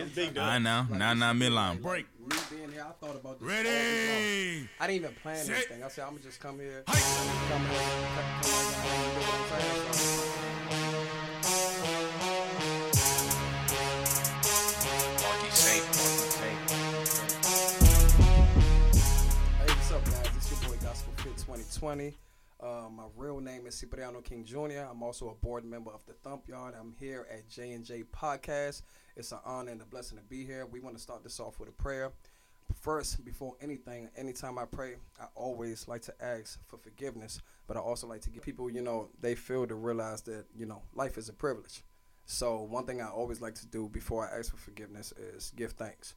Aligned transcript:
It's 0.00 0.14
big 0.14 0.38
I 0.38 0.58
know. 0.58 0.86
Now, 0.90 1.12
now, 1.14 1.32
midline 1.34 1.72
Like, 1.72 1.82
break. 1.82 2.06
Me 2.26 2.36
being 2.50 2.72
here, 2.72 2.86
I 2.88 2.92
thought 3.04 3.16
about 3.16 3.38
this. 3.38 3.48
Ready. 3.48 4.68
I 4.80 4.86
didn't 4.86 4.96
even 5.02 5.14
plan 5.16 5.36
Set. 5.44 5.56
anything. 5.56 5.82
I 5.82 5.88
said 5.88 6.04
I'm 6.04 6.10
gonna 6.12 6.22
just 6.22 6.40
come 6.40 6.58
here, 6.58 6.82
come 6.86 6.96
here, 6.96 7.04
come 7.50 7.66
here, 7.66 7.72
you 7.72 7.80
know 7.80 9.20
what 9.20 9.34
I'm 9.34 9.60
saying? 9.60 9.92
So, 9.92 11.10
Marky 15.22 15.50
Saint, 15.50 15.84
Marky 15.84 16.30
Saint. 16.30 16.60
Hey, 19.58 19.66
what's 19.66 19.92
up, 19.92 20.04
guys? 20.04 20.30
It's 20.36 20.50
your 20.50 20.60
boy 20.70 20.76
Gospel 20.82 21.12
Fit 21.18 21.36
2020. 21.36 22.14
Uh, 22.62 22.88
my 22.94 23.04
real 23.16 23.40
name 23.40 23.66
is 23.66 23.74
Cipriano 23.80 24.20
King 24.20 24.44
Jr. 24.44 24.86
I'm 24.90 25.02
also 25.02 25.30
a 25.30 25.34
board 25.34 25.64
member 25.64 25.90
of 25.90 26.04
the 26.06 26.12
Thump 26.12 26.46
Yard. 26.46 26.74
I'm 26.78 26.92
here 26.98 27.26
at 27.32 27.48
J 27.48 27.72
and 27.72 27.84
J 27.84 28.02
Podcast. 28.04 28.82
It's 29.20 29.32
an 29.32 29.38
honor 29.44 29.70
and 29.70 29.82
a 29.82 29.84
blessing 29.84 30.16
to 30.16 30.24
be 30.24 30.46
here. 30.46 30.64
We 30.64 30.80
want 30.80 30.96
to 30.96 31.02
start 31.02 31.22
this 31.22 31.38
off 31.40 31.60
with 31.60 31.68
a 31.68 31.72
prayer. 31.72 32.10
First, 32.80 33.22
before 33.22 33.54
anything, 33.60 34.08
anytime 34.16 34.58
I 34.58 34.64
pray, 34.64 34.94
I 35.20 35.26
always 35.34 35.86
like 35.86 36.00
to 36.02 36.14
ask 36.24 36.58
for 36.66 36.78
forgiveness, 36.78 37.42
but 37.66 37.76
I 37.76 37.80
also 37.80 38.06
like 38.06 38.22
to 38.22 38.30
give 38.30 38.42
people, 38.42 38.70
you 38.70 38.80
know, 38.80 39.10
they 39.20 39.34
feel 39.34 39.66
to 39.66 39.74
realize 39.74 40.22
that, 40.22 40.46
you 40.56 40.64
know, 40.64 40.80
life 40.94 41.18
is 41.18 41.28
a 41.28 41.34
privilege. 41.34 41.82
So 42.24 42.62
one 42.62 42.86
thing 42.86 43.02
I 43.02 43.08
always 43.08 43.42
like 43.42 43.56
to 43.56 43.66
do 43.66 43.90
before 43.90 44.26
I 44.26 44.38
ask 44.38 44.52
for 44.52 44.56
forgiveness 44.56 45.12
is 45.34 45.52
give 45.54 45.72
thanks. 45.72 46.14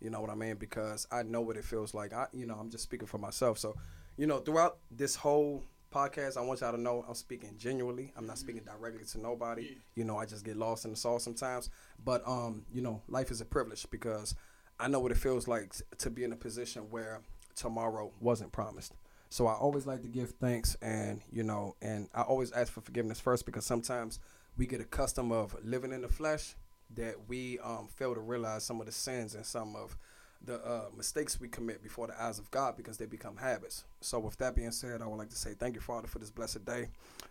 You 0.00 0.10
know 0.10 0.20
what 0.20 0.30
I 0.30 0.34
mean? 0.34 0.56
Because 0.56 1.06
I 1.12 1.22
know 1.22 1.42
what 1.42 1.56
it 1.56 1.64
feels 1.64 1.94
like. 1.94 2.12
I, 2.12 2.26
you 2.32 2.46
know, 2.46 2.54
I'm 2.54 2.70
just 2.70 2.82
speaking 2.82 3.06
for 3.06 3.18
myself. 3.18 3.58
So, 3.58 3.76
you 4.16 4.26
know, 4.26 4.38
throughout 4.38 4.78
this 4.90 5.14
whole 5.14 5.62
podcast, 5.90 6.36
I 6.36 6.40
want 6.42 6.60
y'all 6.60 6.72
to 6.72 6.80
know 6.80 7.04
I'm 7.08 7.14
speaking 7.14 7.54
genuinely. 7.58 8.12
I'm 8.16 8.26
not 8.26 8.38
speaking 8.38 8.62
directly 8.64 9.04
to 9.04 9.20
nobody. 9.20 9.76
You 9.94 10.04
know, 10.04 10.16
I 10.16 10.26
just 10.26 10.44
get 10.44 10.56
lost 10.56 10.84
in 10.84 10.90
the 10.90 10.96
sauce 10.96 11.24
sometimes. 11.24 11.70
But, 12.04 12.26
um, 12.26 12.64
you 12.72 12.82
know, 12.82 13.02
life 13.08 13.30
is 13.30 13.40
a 13.40 13.44
privilege 13.44 13.86
because 13.90 14.34
I 14.78 14.88
know 14.88 15.00
what 15.00 15.12
it 15.12 15.18
feels 15.18 15.48
like 15.48 15.74
t- 15.74 15.82
to 15.98 16.10
be 16.10 16.24
in 16.24 16.32
a 16.32 16.36
position 16.36 16.84
where 16.90 17.20
tomorrow 17.54 18.12
wasn't 18.20 18.52
promised. 18.52 18.94
So 19.28 19.46
I 19.46 19.54
always 19.54 19.86
like 19.86 20.02
to 20.02 20.08
give 20.08 20.30
thanks 20.40 20.76
and, 20.82 21.20
you 21.30 21.42
know, 21.42 21.76
and 21.82 22.08
I 22.14 22.22
always 22.22 22.50
ask 22.52 22.72
for 22.72 22.80
forgiveness 22.80 23.20
first 23.20 23.46
because 23.46 23.64
sometimes 23.64 24.18
we 24.56 24.66
get 24.66 24.80
accustomed 24.80 25.32
of 25.32 25.56
living 25.62 25.92
in 25.92 26.02
the 26.02 26.08
flesh 26.08 26.56
that 26.94 27.14
we 27.28 27.58
um, 27.60 27.88
fail 27.94 28.14
to 28.14 28.20
realize 28.20 28.64
some 28.64 28.80
of 28.80 28.86
the 28.86 28.92
sins 28.92 29.34
and 29.34 29.46
some 29.46 29.76
of 29.76 29.96
the 30.44 30.54
uh, 30.64 30.84
mistakes 30.96 31.38
we 31.38 31.48
commit 31.48 31.82
before 31.82 32.06
the 32.06 32.20
eyes 32.20 32.38
of 32.38 32.50
God 32.50 32.76
because 32.76 32.96
they 32.96 33.06
become 33.06 33.36
habits. 33.36 33.84
So, 34.00 34.18
with 34.18 34.36
that 34.38 34.54
being 34.54 34.70
said, 34.70 35.02
I 35.02 35.06
would 35.06 35.16
like 35.16 35.28
to 35.30 35.36
say 35.36 35.54
thank 35.54 35.74
you, 35.74 35.80
Father, 35.80 36.08
for 36.08 36.18
this 36.18 36.30
blessed 36.30 36.64
day. 36.64 36.88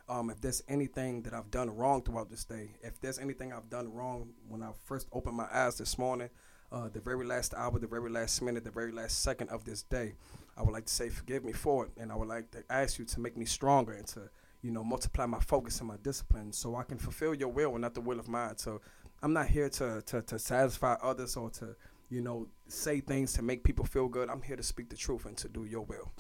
Um, 0.07 0.29
if 0.29 0.39
there's 0.41 0.63
anything 0.67 1.23
that 1.23 1.33
I've 1.33 1.49
done 1.49 1.75
wrong 1.75 2.03
throughout 2.03 2.29
this 2.29 2.43
day, 2.43 2.71
if 2.81 2.99
there's 3.01 3.19
anything 3.19 3.51
I've 3.51 3.69
done 3.69 3.91
wrong 3.91 4.29
when 4.47 4.61
I 4.61 4.69
first 4.85 5.07
opened 5.11 5.37
my 5.37 5.47
eyes 5.51 5.77
this 5.77 5.97
morning, 5.97 6.29
uh, 6.71 6.89
the 6.89 6.99
very 6.99 7.25
last 7.25 7.53
hour, 7.55 7.77
the 7.79 7.87
very 7.87 8.09
last 8.09 8.41
minute, 8.41 8.63
the 8.63 8.71
very 8.71 8.91
last 8.91 9.23
second 9.23 9.49
of 9.49 9.65
this 9.65 9.81
day, 9.83 10.13
I 10.55 10.61
would 10.61 10.73
like 10.73 10.85
to 10.85 10.93
say 10.93 11.09
forgive 11.09 11.43
me 11.43 11.53
for 11.53 11.85
it, 11.85 11.91
and 11.97 12.11
I 12.11 12.15
would 12.15 12.27
like 12.27 12.51
to 12.51 12.63
ask 12.69 12.99
you 12.99 13.05
to 13.05 13.19
make 13.19 13.35
me 13.35 13.45
stronger 13.45 13.93
and 13.93 14.05
to 14.07 14.29
you 14.61 14.71
know 14.71 14.83
multiply 14.83 15.25
my 15.25 15.39
focus 15.39 15.79
and 15.79 15.87
my 15.87 15.95
discipline 16.03 16.51
so 16.51 16.75
I 16.75 16.83
can 16.83 16.97
fulfill 16.97 17.33
your 17.33 17.49
will 17.49 17.71
and 17.71 17.81
not 17.81 17.95
the 17.95 18.01
will 18.01 18.19
of 18.19 18.27
mine. 18.27 18.57
So 18.57 18.81
I'm 19.23 19.33
not 19.33 19.47
here 19.47 19.69
to 19.69 20.01
to, 20.05 20.21
to 20.21 20.37
satisfy 20.37 20.95
others 21.01 21.35
or 21.35 21.49
to 21.51 21.75
you 22.09 22.21
know 22.21 22.47
say 22.67 22.99
things 22.99 23.33
to 23.33 23.41
make 23.41 23.63
people 23.63 23.85
feel 23.85 24.07
good. 24.07 24.29
I'm 24.29 24.41
here 24.41 24.55
to 24.55 24.63
speak 24.63 24.89
the 24.89 24.97
truth 24.97 25.25
and 25.25 25.37
to 25.37 25.47
do 25.47 25.65
your 25.65 25.81
will. 25.81 26.11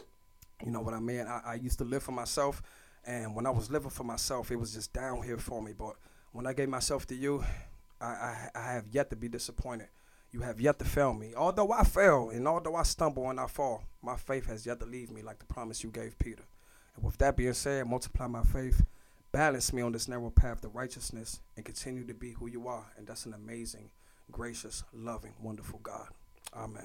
You 0.63 0.71
know 0.71 0.81
what 0.81 0.93
I 0.93 0.99
mean? 0.99 1.21
I, 1.21 1.41
I 1.45 1.53
used 1.55 1.77
to 1.79 1.85
live 1.85 2.03
for 2.03 2.11
myself, 2.11 2.61
and 3.05 3.35
when 3.35 3.45
I 3.45 3.49
was 3.49 3.71
living 3.71 3.89
for 3.89 4.03
myself, 4.03 4.51
it 4.51 4.57
was 4.57 4.73
just 4.73 4.93
down 4.93 5.23
here 5.23 5.37
for 5.37 5.61
me. 5.61 5.73
But 5.77 5.95
when 6.31 6.45
I 6.45 6.53
gave 6.53 6.69
myself 6.69 7.07
to 7.07 7.15
you, 7.15 7.43
I, 8.01 8.05
I, 8.05 8.49
I 8.55 8.73
have 8.73 8.85
yet 8.91 9.09
to 9.09 9.15
be 9.15 9.27
disappointed. 9.27 9.87
You 10.31 10.41
have 10.41 10.61
yet 10.61 10.77
to 10.79 10.85
fail 10.85 11.13
me. 11.13 11.33
Although 11.35 11.71
I 11.71 11.83
fail 11.83 12.29
and 12.29 12.47
although 12.47 12.75
I 12.75 12.83
stumble 12.83 13.29
and 13.29 13.39
I 13.39 13.47
fall, 13.47 13.83
my 14.01 14.15
faith 14.15 14.45
has 14.45 14.65
yet 14.65 14.79
to 14.79 14.85
leave 14.85 15.09
me 15.09 15.21
like 15.21 15.39
the 15.39 15.45
promise 15.45 15.83
you 15.83 15.89
gave 15.89 16.19
Peter. 16.19 16.43
And 16.95 17.03
with 17.03 17.17
that 17.17 17.35
being 17.35 17.53
said, 17.53 17.87
multiply 17.87 18.27
my 18.27 18.43
faith, 18.43 18.85
balance 19.31 19.73
me 19.73 19.81
on 19.81 19.91
this 19.91 20.07
narrow 20.07 20.29
path 20.29 20.61
to 20.61 20.67
righteousness, 20.69 21.39
and 21.55 21.65
continue 21.65 22.05
to 22.05 22.13
be 22.13 22.33
who 22.33 22.47
you 22.47 22.67
are. 22.67 22.85
And 22.97 23.07
that's 23.07 23.25
an 23.25 23.33
amazing, 23.33 23.89
gracious, 24.31 24.83
loving, 24.93 25.33
wonderful 25.41 25.79
God. 25.83 26.07
Amen. 26.55 26.83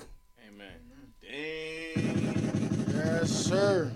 Amen. 0.48 0.80
Dang. 1.22 2.86
Yes, 2.94 3.30
sir. 3.30 3.92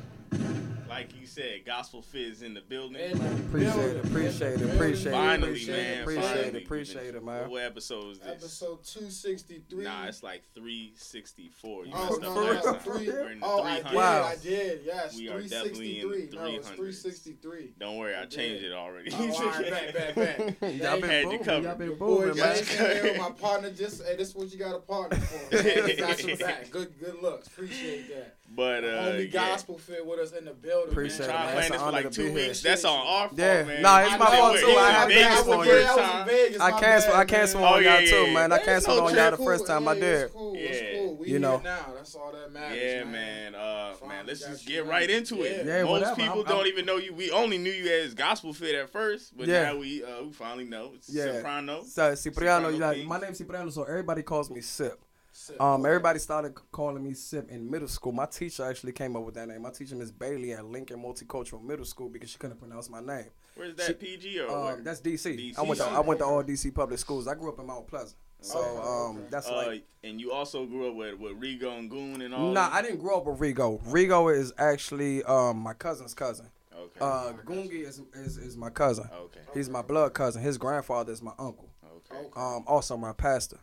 Like 0.99 1.21
you 1.21 1.29
said, 1.29 1.65
gospel 1.65 2.03
fit 2.03 2.23
is 2.23 2.43
in 2.43 2.55
the 2.55 2.61
building. 2.61 2.97
In 3.01 3.17
the 3.19 3.31
Appreciate 3.37 3.97
it, 3.99 4.05
appreciate 4.05 4.53
it, 4.55 4.59
the 4.59 4.73
appreciate 4.75 5.07
it, 5.07 5.13
Finally, 5.13 5.49
appreciate 5.51 5.77
man. 5.77 5.87
it, 5.99 6.01
appreciate 6.03 6.25
finally. 6.25 6.49
it, 6.49 6.65
appreciate 6.65 7.15
it, 7.15 7.25
man. 7.25 7.51
What 7.51 7.63
episode 7.63 8.11
is 8.11 8.19
this? 8.19 8.29
Episode 8.29 8.83
263. 8.85 9.85
Nah, 9.85 10.07
it's 10.07 10.25
like 10.25 10.43
364. 10.57 11.87
You 11.87 11.93
Oh, 11.95 12.05
messed 12.09 12.21
no, 12.23 12.29
up 12.31 12.35
no, 12.35 12.43
last 12.43 12.65
no, 12.65 12.73
time. 12.73 12.81
three- 12.81 13.09
We're 13.11 13.31
in 13.31 13.39
the 13.39 13.47
Oh, 13.47 13.63
I 13.63 13.75
did, 13.77 13.85
300s. 13.87 13.95
Wow. 13.95 14.23
I 14.25 14.37
did, 14.43 14.81
yes. 14.85 15.17
We 15.17 15.29
are 15.29 15.41
definitely 15.43 16.01
in 16.01 16.09
363. 16.09 16.37
No, 16.41 16.57
it's 16.57 16.69
363. 16.71 17.75
Don't 17.79 17.97
worry, 17.99 18.15
I 18.17 18.23
I 18.23 18.27
changed 18.27 18.65
it 18.65 18.73
already. 18.73 19.11
Oh, 19.13 19.33
all 19.37 19.51
right, 19.51 19.71
bet, 19.95 20.15
bet, 20.17 20.61
bet. 20.61 20.75
Y'all 20.75 21.01
been 21.01 21.11
Had 21.11 21.23
you 21.23 21.27
booming, 21.29 21.45
covered. 21.45 21.63
y'all 21.65 21.75
been 21.77 21.87
Your 21.91 21.97
booming, 21.97 22.37
man. 22.37 22.65
Jay 22.65 23.01
with 23.05 23.19
my 23.19 23.31
partner. 23.31 23.71
Just 23.71 24.03
hey, 24.05 24.17
this 24.17 24.31
is 24.31 24.35
what 24.35 24.51
you 24.53 24.59
got 24.59 24.75
a 24.75 24.81
partner 24.81 25.17
for. 25.21 25.63
Got 25.97 26.25
your 26.25 26.37
back. 26.39 26.71
Good, 26.73 26.99
good 26.99 27.23
looks. 27.23 27.47
Appreciate 27.47 28.09
that. 28.13 28.38
But 28.51 28.83
uh, 28.85 28.87
Only 28.89 29.25
yeah. 29.27 29.31
gospel 29.51 29.79
fit 29.79 30.05
with 30.05 30.19
us 30.21 30.33
in 30.33 30.45
the 30.45 30.53
building. 30.53 30.91
Appreciate 30.91 31.29
man. 31.29 31.29
it, 31.29 31.33
Trying 31.33 31.47
man. 31.47 31.49
to 31.49 31.69
plan 31.69 31.71
this 31.73 31.83
for 31.83 31.93
like 31.93 32.11
two 32.11 32.33
weeks. 32.33 32.63
That's 32.63 32.85
on 32.85 32.99
our 33.07 33.29
fault, 33.29 33.39
Yeah. 33.39 33.63
man. 33.65 33.83
Nah, 33.83 33.99
it's 34.01 34.11
my 34.19 34.27
I 34.27 34.31
know 34.33 34.37
fault 34.39 34.59
too. 34.59 34.67
I 34.67 34.73
was 34.75 34.91
have 34.91 35.11
in 35.11 35.17
Vegas 35.17 35.29
Vegas 35.29 35.39
I 35.39 35.43
for 35.45 35.59
was 35.59 35.67
for 35.69 35.73
the 35.75 35.79
it. 35.79 35.85
there. 35.85 35.87
first 35.87 36.61
I 36.61 36.71
time. 36.71 36.75
I 36.77 36.81
canceled. 36.81 37.15
I 37.17 37.25
canceled 37.25 37.65
on 37.65 37.73
Oh, 37.75 37.79
y'all 37.79 38.07
too, 38.07 38.33
man. 38.35 38.53
I 38.53 38.57
yeah. 38.57 38.65
canceled 38.65 38.97
No 38.99 39.07
on 39.07 39.15
y'all 39.15 39.31
the 39.31 39.37
first 39.37 39.67
time 39.67 39.89
I 39.89 39.95
Hey, 39.95 40.01
did. 40.01 40.23
It's 40.25 40.33
cool. 40.35 40.55
Yeah. 40.57 40.61
It's 40.63 40.99
cool. 40.99 41.17
We 41.17 41.29
You 41.29 41.39
know. 41.39 41.59
now. 41.63 41.87
That's 41.95 42.15
all 42.15 42.33
that 42.33 42.53
matters. 42.53 42.79
Yeah, 42.83 43.05
man. 43.05 43.53
man. 43.53 43.55
Uh, 43.55 44.07
man, 44.09 44.27
let's 44.27 44.41
just 44.41 44.67
get 44.67 44.79
done. 44.81 44.89
right 44.89 45.11
into 45.11 45.43
it. 45.43 45.67
Yeah. 45.67 45.77
Yeah, 45.79 45.83
Most 45.85 45.91
whatever. 45.91 46.15
people 46.17 46.35
I'm- 46.39 46.45
don't 46.45 46.57
I'm- 46.59 46.67
even 46.69 46.87
know 46.87 46.97
you. 46.97 47.13
We 47.13 47.31
only 47.31 47.59
knew 47.59 47.71
you 47.73 47.91
as 47.91 48.15
Gospel 48.15 48.53
Fit 48.53 48.75
at 48.75 48.91
first, 48.91 49.37
but 49.37 49.47
Yeah. 49.47 49.65
now 49.73 49.77
we 49.77 50.03
uh, 50.03 50.23
we 50.25 50.33
finally 50.33 50.65
know. 50.65 50.93
It's 50.95 51.09
Yeah. 51.09 51.35
Soprano. 51.35 51.83
So 51.85 52.15
Cipriano, 52.15 52.71
Cipriano 52.71 52.73
you 52.73 52.79
like, 52.79 53.05
my 53.05 53.21
name's 53.21 53.39
Cipriano, 53.39 53.71
so 53.71 53.83
everybody 53.85 54.23
calls 54.23 54.51
me 54.51 54.61
Sip. 54.63 54.99
Sit. 55.39 55.61
Um, 55.61 55.87
everybody 55.87 56.19
started 56.19 56.53
calling 56.73 57.03
me 57.03 57.15
Sip 57.15 57.49
in 57.51 57.71
middle 57.71 57.87
school. 57.87 58.11
My 58.11 58.27
teacher 58.27 58.65
actually 58.65 58.91
came 58.93 59.15
up 59.15 59.23
with 59.23 59.35
that 59.37 59.47
name. 59.47 59.63
My 59.63 59.71
teacher, 59.71 59.95
Miss 59.95 60.11
Bailey, 60.11 60.53
at 60.53 60.65
Lincoln 60.65 61.01
Multicultural 61.01 61.63
Middle 61.63 61.85
School 61.85 62.09
because 62.09 62.31
she 62.31 62.39
couldn't 62.39 62.59
pronounce 62.59 62.91
my 62.91 63.01
name. 63.01 63.27
Where's 63.55 63.77
that 63.77 63.87
She- 63.87 63.93
PG 63.95 64.41
or 64.41 64.73
Um, 64.73 64.85
that's 64.85 65.01
DC. 65.01 65.37
DC. 65.37 65.59
I 65.59 65.63
went 65.63 65.79
to 65.81 65.87
I 65.87 66.01
went 66.01 66.19
to 66.21 66.27
all 66.27 66.43
DC 66.43 66.71
public 66.75 66.99
schools. 66.99 67.29
I 67.29 67.35
grew 67.35 67.51
up 67.53 67.59
in 67.61 67.67
Mount 67.67 67.87
Pleasant, 67.87 68.17
so 68.41 68.59
Okay, 68.59 68.89
um, 69.21 69.27
that's 69.31 69.49
Uh, 69.49 69.57
like. 69.67 69.85
and 70.03 70.21
you 70.21 70.33
also 70.33 70.67
grew 70.67 70.89
up 70.89 70.97
with, 70.97 71.15
with 71.21 71.41
Rigo 71.41 71.79
and 71.79 71.89
Goon 71.89 72.21
and 72.23 72.35
all. 72.35 72.51
Nah. 72.53 72.71
I 72.73 72.83
didn't 72.83 72.99
grow 72.99 73.19
up 73.19 73.27
with 73.27 73.39
Rigo. 73.39 73.81
Rigo 73.85 74.35
is 74.37 74.53
actually 74.59 75.23
um 75.25 75.59
my 75.59 75.73
cousin's 75.73 76.15
cousin. 76.15 76.47
Okay. 76.77 77.01
Uh, 77.01 77.33
Goongi 77.45 77.87
is, 77.87 78.01
is 78.15 78.39
is 78.39 78.57
my 78.57 78.71
cousin. 78.71 79.09
okay. 79.13 79.41
He's 79.55 79.69
my 79.71 79.83
blood 79.83 80.15
cousin. 80.15 80.43
His 80.43 80.59
grandfather 80.59 81.13
is 81.13 81.23
my 81.23 81.33
uncle. 81.39 81.69
Okay. 81.85 82.17
Okay. 82.27 82.41
um, 82.41 82.65
also 82.67 82.97
my 82.97 83.13
pastor. 83.13 83.59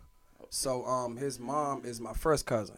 So 0.56 0.86
um, 0.86 1.18
his 1.18 1.38
mom 1.40 1.84
is 1.84 2.00
my 2.00 2.14
first 2.14 2.46
cousin. 2.46 2.78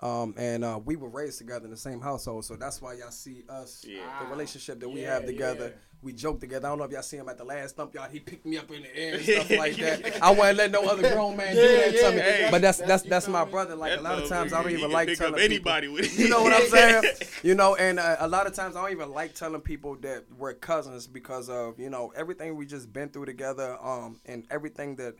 Um, 0.00 0.34
and 0.36 0.62
uh, 0.62 0.78
we 0.84 0.94
were 0.94 1.08
raised 1.08 1.38
together 1.38 1.64
in 1.64 1.70
the 1.72 1.76
same 1.76 2.00
household, 2.00 2.44
so 2.44 2.54
that's 2.54 2.80
why 2.80 2.92
y'all 2.92 3.10
see 3.10 3.42
us, 3.48 3.84
Yeah. 3.88 4.02
the 4.20 4.26
relationship 4.26 4.78
that 4.80 4.88
we 4.88 5.02
Yeah, 5.02 5.14
have 5.14 5.26
together. 5.26 5.68
yeah. 5.74 5.80
We 6.02 6.12
joke 6.12 6.38
together. 6.38 6.68
I 6.68 6.70
don't 6.70 6.78
know 6.78 6.84
if 6.84 6.92
y'all 6.92 7.02
see 7.02 7.16
him 7.16 7.28
at 7.28 7.38
the 7.38 7.44
last 7.44 7.74
thump 7.74 7.92
yard. 7.94 8.12
He 8.12 8.20
picked 8.20 8.46
me 8.46 8.56
up 8.58 8.70
in 8.70 8.82
the 8.82 8.96
air 8.96 9.14
and 9.14 9.22
stuff 9.24 9.50
like 9.58 9.74
that. 9.78 10.22
I 10.22 10.30
wouldn't 10.30 10.56
let 10.58 10.70
no 10.70 10.82
other 10.88 11.10
grown 11.12 11.36
man 11.36 11.56
do 11.56 11.60
that 11.60 11.92
yeah, 11.94 12.00
to 12.02 12.10
me. 12.14 12.20
hey. 12.20 12.48
but 12.52 12.60
that's 12.62 12.78
that's 12.78 13.02
that's 13.02 13.26
my 13.26 13.44
brother. 13.44 13.74
Like 13.74 13.90
That 13.92 13.98
a 14.00 14.02
lot 14.02 14.22
of 14.22 14.28
times, 14.28 14.52
I 14.52 14.62
don't 14.62 14.70
even 14.70 14.92
like 14.92 15.08
telling 15.16 15.34
up 15.34 15.40
people. 15.40 15.72
anybody. 15.72 15.88
You 16.16 16.28
know 16.28 16.42
what 16.42 16.52
I'm 16.52 16.68
saying? 16.68 17.02
You 17.42 17.54
know, 17.56 17.74
and 17.74 17.98
uh, 17.98 18.16
a 18.20 18.28
lot 18.28 18.46
of 18.46 18.52
times 18.54 18.76
I 18.76 18.82
don't 18.82 18.92
even 18.92 19.10
like 19.10 19.34
telling 19.34 19.60
people 19.60 19.96
that 20.02 20.24
we're 20.38 20.52
cousins 20.54 21.08
because 21.08 21.48
of 21.48 21.80
you 21.80 21.90
know 21.90 22.12
everything 22.14 22.54
we 22.56 22.66
just 22.66 22.92
been 22.92 23.08
through 23.08 23.24
together, 23.26 23.76
um, 23.82 24.20
and 24.26 24.44
everything 24.52 24.94
that 24.96 25.16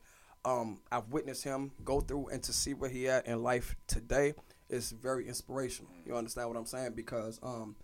um 0.48 0.68
I've 0.90 1.08
witnessed 1.16 1.44
him 1.44 1.60
go 1.84 2.00
through, 2.00 2.28
and 2.32 2.42
to 2.42 2.52
see 2.52 2.74
where 2.74 2.90
he 2.90 3.08
at 3.08 3.26
in 3.26 3.42
life 3.42 3.76
today 3.86 4.34
is 4.68 4.92
very 4.92 5.24
inspirational. 5.32 5.92
You 6.06 6.16
understand 6.16 6.48
what 6.48 6.56
I'm 6.58 6.66
saying? 6.66 6.92
Because 6.94 7.38
um, 7.42 7.76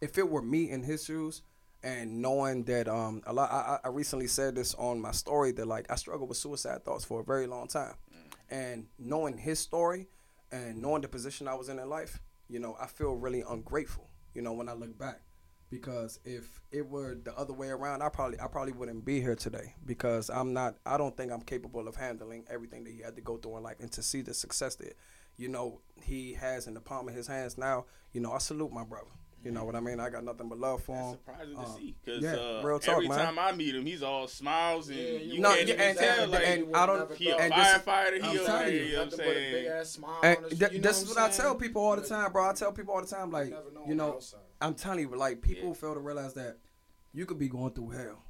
if 0.00 0.18
it 0.18 0.26
were 0.32 0.42
me 0.42 0.70
in 0.74 0.82
his 0.82 1.04
shoes. 1.04 1.42
And 1.82 2.20
knowing 2.20 2.64
that 2.64 2.86
um 2.88 3.22
a 3.26 3.32
lot, 3.32 3.50
I, 3.50 3.78
I 3.86 3.88
recently 3.88 4.26
said 4.26 4.54
this 4.54 4.74
on 4.74 5.00
my 5.00 5.12
story 5.12 5.50
that 5.52 5.66
like 5.66 5.86
I 5.90 5.96
struggled 5.96 6.28
with 6.28 6.36
suicide 6.36 6.84
thoughts 6.84 7.06
for 7.06 7.20
a 7.20 7.24
very 7.24 7.46
long 7.46 7.68
time, 7.68 7.94
and 8.50 8.86
knowing 8.98 9.38
his 9.38 9.58
story, 9.60 10.02
and 10.52 10.82
knowing 10.82 11.00
the 11.00 11.08
position 11.08 11.48
I 11.48 11.54
was 11.54 11.70
in 11.70 11.78
in 11.78 11.88
life, 11.88 12.20
you 12.50 12.58
know, 12.60 12.76
I 12.78 12.86
feel 12.86 13.14
really 13.26 13.42
ungrateful, 13.48 14.06
you 14.34 14.42
know, 14.42 14.52
when 14.52 14.68
I 14.68 14.74
look 14.74 14.98
back. 14.98 15.22
Because 15.70 16.18
if 16.24 16.60
it 16.72 16.88
were 16.88 17.16
the 17.22 17.36
other 17.38 17.52
way 17.52 17.68
around, 17.68 18.02
I 18.02 18.08
probably 18.08 18.40
I 18.40 18.48
probably 18.48 18.72
wouldn't 18.72 19.04
be 19.04 19.20
here 19.20 19.36
today 19.36 19.74
because 19.86 20.28
I'm 20.28 20.52
not 20.52 20.76
I 20.84 20.98
don't 20.98 21.16
think 21.16 21.30
I'm 21.30 21.42
capable 21.42 21.86
of 21.86 21.94
handling 21.96 22.44
everything 22.50 22.84
that 22.84 22.92
he 22.92 23.02
had 23.02 23.14
to 23.16 23.22
go 23.22 23.36
through 23.36 23.56
in 23.58 23.62
life 23.62 23.76
and 23.78 23.90
to 23.92 24.02
see 24.02 24.20
the 24.22 24.34
success 24.34 24.74
that, 24.76 24.94
you 25.36 25.48
know, 25.48 25.80
he 26.02 26.34
has 26.34 26.66
in 26.66 26.74
the 26.74 26.80
palm 26.80 27.08
of 27.08 27.14
his 27.14 27.28
hands 27.28 27.56
now, 27.56 27.86
you 28.12 28.20
know, 28.20 28.32
I 28.32 28.38
salute 28.38 28.72
my 28.72 28.84
brother. 28.84 29.10
You 29.42 29.52
know 29.52 29.64
what 29.64 29.74
I 29.74 29.80
mean? 29.80 29.98
I 30.00 30.10
got 30.10 30.22
nothing 30.22 30.48
but 30.50 30.58
love 30.58 30.82
for 30.82 30.94
That's 30.94 31.08
him. 31.08 31.12
surprising 31.14 31.56
Um, 31.56 31.64
to 31.64 31.70
see 31.72 31.94
because 32.04 32.22
yeah, 32.22 32.34
uh, 32.34 32.62
real 32.62 32.78
talk, 32.78 32.96
every 32.96 33.08
man. 33.08 33.18
time 33.18 33.38
I 33.38 33.52
meet 33.52 33.74
him, 33.74 33.86
he's 33.86 34.02
all 34.02 34.28
smiles 34.28 34.88
and 34.90 34.98
Yeah, 34.98 35.04
you 35.04 35.18
you 35.34 35.40
No, 35.40 35.54
can't 35.54 35.68
yeah, 35.68 35.74
and- 35.82 35.98
tell 35.98 36.22
and- 36.24 36.32
like 36.32 36.46
and 36.46 36.76
I 36.76 36.86
don't- 36.86 37.12
he 37.14 37.30
a 37.30 37.36
and 37.36 37.50
this- 37.52 37.58
firefighter. 37.58 38.14
He 38.22 38.38
I'm 38.38 38.46
telling 38.46 38.74
you, 38.74 38.80
you 38.80 38.92
know 38.96 39.02
I'm 39.02 39.08
Nothing 39.08 39.18
big 39.26 39.36
saying? 39.54 39.66
ass 39.68 39.88
smile. 39.90 40.20
And 40.22 40.38
his- 40.44 40.58
th- 40.58 40.72
you 40.72 40.80
this 40.80 41.02
is 41.02 41.08
what 41.08 41.16
what 41.16 41.32
I 41.32 41.36
tell 41.36 41.54
people 41.54 41.82
all 41.82 41.96
the 41.96 42.06
time, 42.06 42.32
bro. 42.32 42.50
I 42.50 42.52
tell 42.52 42.72
people 42.72 42.92
all 42.94 43.00
the 43.00 43.06
time, 43.06 43.30
like, 43.30 43.48
know 43.50 43.84
you 43.88 43.94
know. 43.94 44.20
I'm 44.60 44.74
telling 44.74 45.08
you, 45.08 45.16
like, 45.16 45.40
people 45.40 45.68
Yeah. 45.68 45.74
fail 45.74 45.94
to 45.94 46.00
realize 46.00 46.34
that 46.34 46.58
you 47.14 47.24
could 47.24 47.38
be 47.38 47.48
going 47.48 47.72
through 47.72 47.90
hell, 47.90 48.22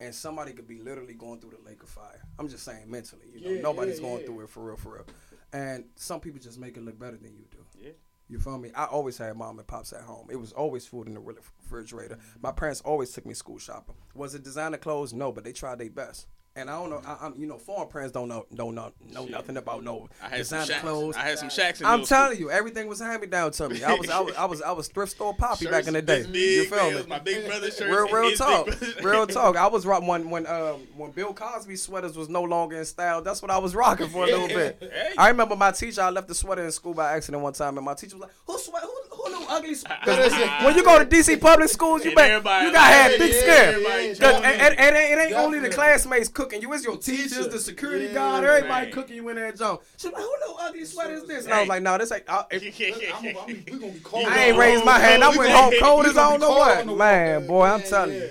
and 0.00 0.12
somebody 0.12 0.52
could 0.52 0.66
be 0.66 0.80
literally 0.80 1.14
going 1.14 1.38
through 1.40 1.50
the 1.62 1.68
lake 1.68 1.80
of 1.84 1.88
fire. 1.88 2.20
I'm 2.40 2.48
just 2.48 2.64
saying 2.64 2.90
mentally, 2.90 3.28
you 3.34 3.40
know, 3.40 3.50
Yeah, 3.52 3.60
nobody's 3.60 4.00
yeah, 4.00 4.02
going 4.08 4.20
yeah. 4.22 4.26
through 4.26 4.40
it 4.40 4.48
for 4.50 4.64
real, 4.64 4.76
for 4.76 4.94
real. 4.94 5.06
And 5.52 5.90
some 5.94 6.20
people 6.20 6.40
just 6.40 6.58
make 6.58 6.76
it 6.76 6.82
look 6.82 6.98
better 6.98 7.16
than 7.16 7.36
you 7.36 7.44
do. 7.52 7.64
Yeah. 7.78 7.90
You 8.30 8.38
feel 8.38 8.58
me? 8.58 8.70
I 8.76 8.84
always 8.84 9.18
had 9.18 9.36
mom 9.36 9.58
and 9.58 9.66
pops 9.66 9.92
at 9.92 10.02
home. 10.02 10.28
It 10.30 10.36
was 10.36 10.52
always 10.52 10.86
food 10.86 11.08
in 11.08 11.14
the 11.14 11.20
refrigerator. 11.20 12.16
My 12.40 12.52
parents 12.52 12.80
always 12.82 13.10
took 13.10 13.26
me 13.26 13.34
school 13.34 13.58
shopping. 13.58 13.96
Was 14.14 14.36
it 14.36 14.44
designer 14.44 14.76
clothes? 14.76 15.12
No, 15.12 15.32
but 15.32 15.42
they 15.42 15.52
tried 15.52 15.80
their 15.80 15.90
best. 15.90 16.28
And 16.56 16.68
I 16.68 16.72
don't 16.72 16.90
know. 16.90 17.00
I, 17.06 17.16
I'm, 17.26 17.34
you 17.38 17.46
know, 17.46 17.58
foreign 17.58 17.88
parents 17.88 18.12
don't 18.12 18.26
know, 18.28 18.44
don't 18.52 18.74
know, 18.74 18.90
know 19.12 19.22
Shit. 19.22 19.30
nothing 19.30 19.56
about 19.56 19.84
no 19.84 20.08
I 20.20 20.28
had 20.30 20.46
some 20.46 20.64
shacks. 20.66 20.80
clothes. 20.80 21.16
I 21.16 21.20
had 21.20 21.38
some 21.38 21.48
shacks. 21.48 21.80
In 21.80 21.86
I'm 21.86 22.04
telling 22.04 22.38
you, 22.40 22.50
everything 22.50 22.88
was 22.88 22.98
hand 22.98 23.20
me 23.20 23.28
down 23.28 23.52
to 23.52 23.68
me. 23.68 23.84
I 23.84 23.94
was, 23.94 24.10
I 24.10 24.18
was, 24.20 24.34
I 24.34 24.44
was, 24.46 24.62
I 24.62 24.72
was 24.72 24.88
thrift 24.88 25.12
store 25.12 25.32
poppy 25.32 25.66
school. 25.66 25.70
back 25.70 25.86
in 25.86 25.94
the 25.94 26.02
day. 26.02 26.22
Shirts 26.24 26.34
You 26.36 26.64
feel 26.64 26.90
me? 26.90 27.06
my 27.06 27.20
big 27.20 27.46
brother's 27.46 27.76
shirt. 27.76 27.88
Real, 27.88 28.08
real 28.08 28.36
talk, 28.36 28.68
real 29.02 29.28
talk. 29.28 29.56
I 29.56 29.68
was 29.68 29.86
rock 29.86 30.02
when 30.04 30.28
when 30.28 30.44
um 30.48 30.80
when 30.96 31.12
Bill 31.12 31.32
Cosby 31.32 31.76
sweaters 31.76 32.16
was 32.16 32.28
no 32.28 32.42
longer 32.42 32.76
in 32.76 32.84
style. 32.84 33.22
That's 33.22 33.40
what 33.42 33.52
I 33.52 33.58
was 33.58 33.76
rocking 33.76 34.08
for 34.08 34.24
a 34.24 34.26
little 34.26 34.48
bit. 34.48 34.76
Hey. 34.80 35.12
I 35.16 35.28
remember 35.28 35.54
my 35.54 35.70
teacher. 35.70 36.02
I 36.02 36.10
left 36.10 36.26
the 36.26 36.34
sweater 36.34 36.64
in 36.64 36.72
school 36.72 36.94
by 36.94 37.12
accident 37.12 37.44
one 37.44 37.52
time, 37.52 37.76
and 37.78 37.84
my 37.86 37.94
teacher 37.94 38.16
was 38.16 38.22
like, 38.22 38.32
"Who 38.46 38.58
sweat? 38.58 38.82
Who, 38.82 39.09
who 39.24 39.30
no 39.32 39.46
ugly 39.48 39.74
sweat?" 39.74 40.02
'Cause 40.04 40.32
when 40.64 40.74
you 40.76 40.82
go 40.84 40.98
to 40.98 41.04
DC 41.04 41.36
public 41.40 41.68
schools, 41.68 42.04
you 42.04 42.10
And 42.10 42.16
bet 42.16 42.30
you 42.64 42.72
got 42.72 42.88
to 42.88 42.94
have 42.94 43.10
like, 43.12 43.20
thick 43.20 43.32
yeah, 43.32 43.40
skin. 43.40 43.74
everybody 43.74 44.02
Yeah, 44.02 44.08
'Cause- 44.08 44.18
jumping. 44.18 44.44
and, 44.44 44.60
and, 44.62 44.78
and 44.78 44.96
it 44.96 45.22
ain't 45.26 45.34
only 45.36 45.58
the 45.60 45.68
classmates 45.70 46.28
cooking 46.28 46.62
you. 46.62 46.72
It's 46.72 46.84
your 46.84 46.96
teachers, 46.96 47.32
Teacher. 47.36 47.48
the 47.48 47.58
security 47.58 48.06
Yeah, 48.06 48.14
guard, 48.14 48.44
everybody 48.44 48.86
man. 48.86 48.92
cooking 48.94 49.16
you 49.16 49.28
in 49.28 49.36
there, 49.36 49.52
Joe. 49.52 49.80
She's 49.96 50.12
like, 50.12 50.22
"Who 50.22 50.32
no 50.46 50.56
ugly 50.60 50.84
sweater 50.84 51.14
is 51.14 51.24
this?" 51.26 51.44
And 51.44 51.54
I 51.54 51.60
was 51.60 51.68
like, 51.68 51.82
"No, 51.82 51.98
this 51.98 52.12
ain't." 52.12 52.24
I, 52.28 52.44
if, 52.50 52.62
I'm, 53.14 53.36
I'm, 53.36 53.46
we 53.46 53.54
gonna 53.78 53.92
be 53.92 54.00
cold. 54.00 54.26
I 54.26 54.44
ain't 54.46 54.54
go 54.56 54.60
raised 54.60 54.84
my 54.84 54.98
hand. 54.98 55.22
I 55.24 55.26
cold. 55.26 55.38
went 55.38 55.52
home 55.52 55.74
cold 55.80 56.06
as 56.06 56.16
I 56.16 56.30
don't 56.30 56.40
know 56.40 56.50
what. 56.50 56.86
Man, 56.86 57.46
boy, 57.46 57.64
I'm 57.66 57.82
telling 57.82 58.14
you. 58.16 58.30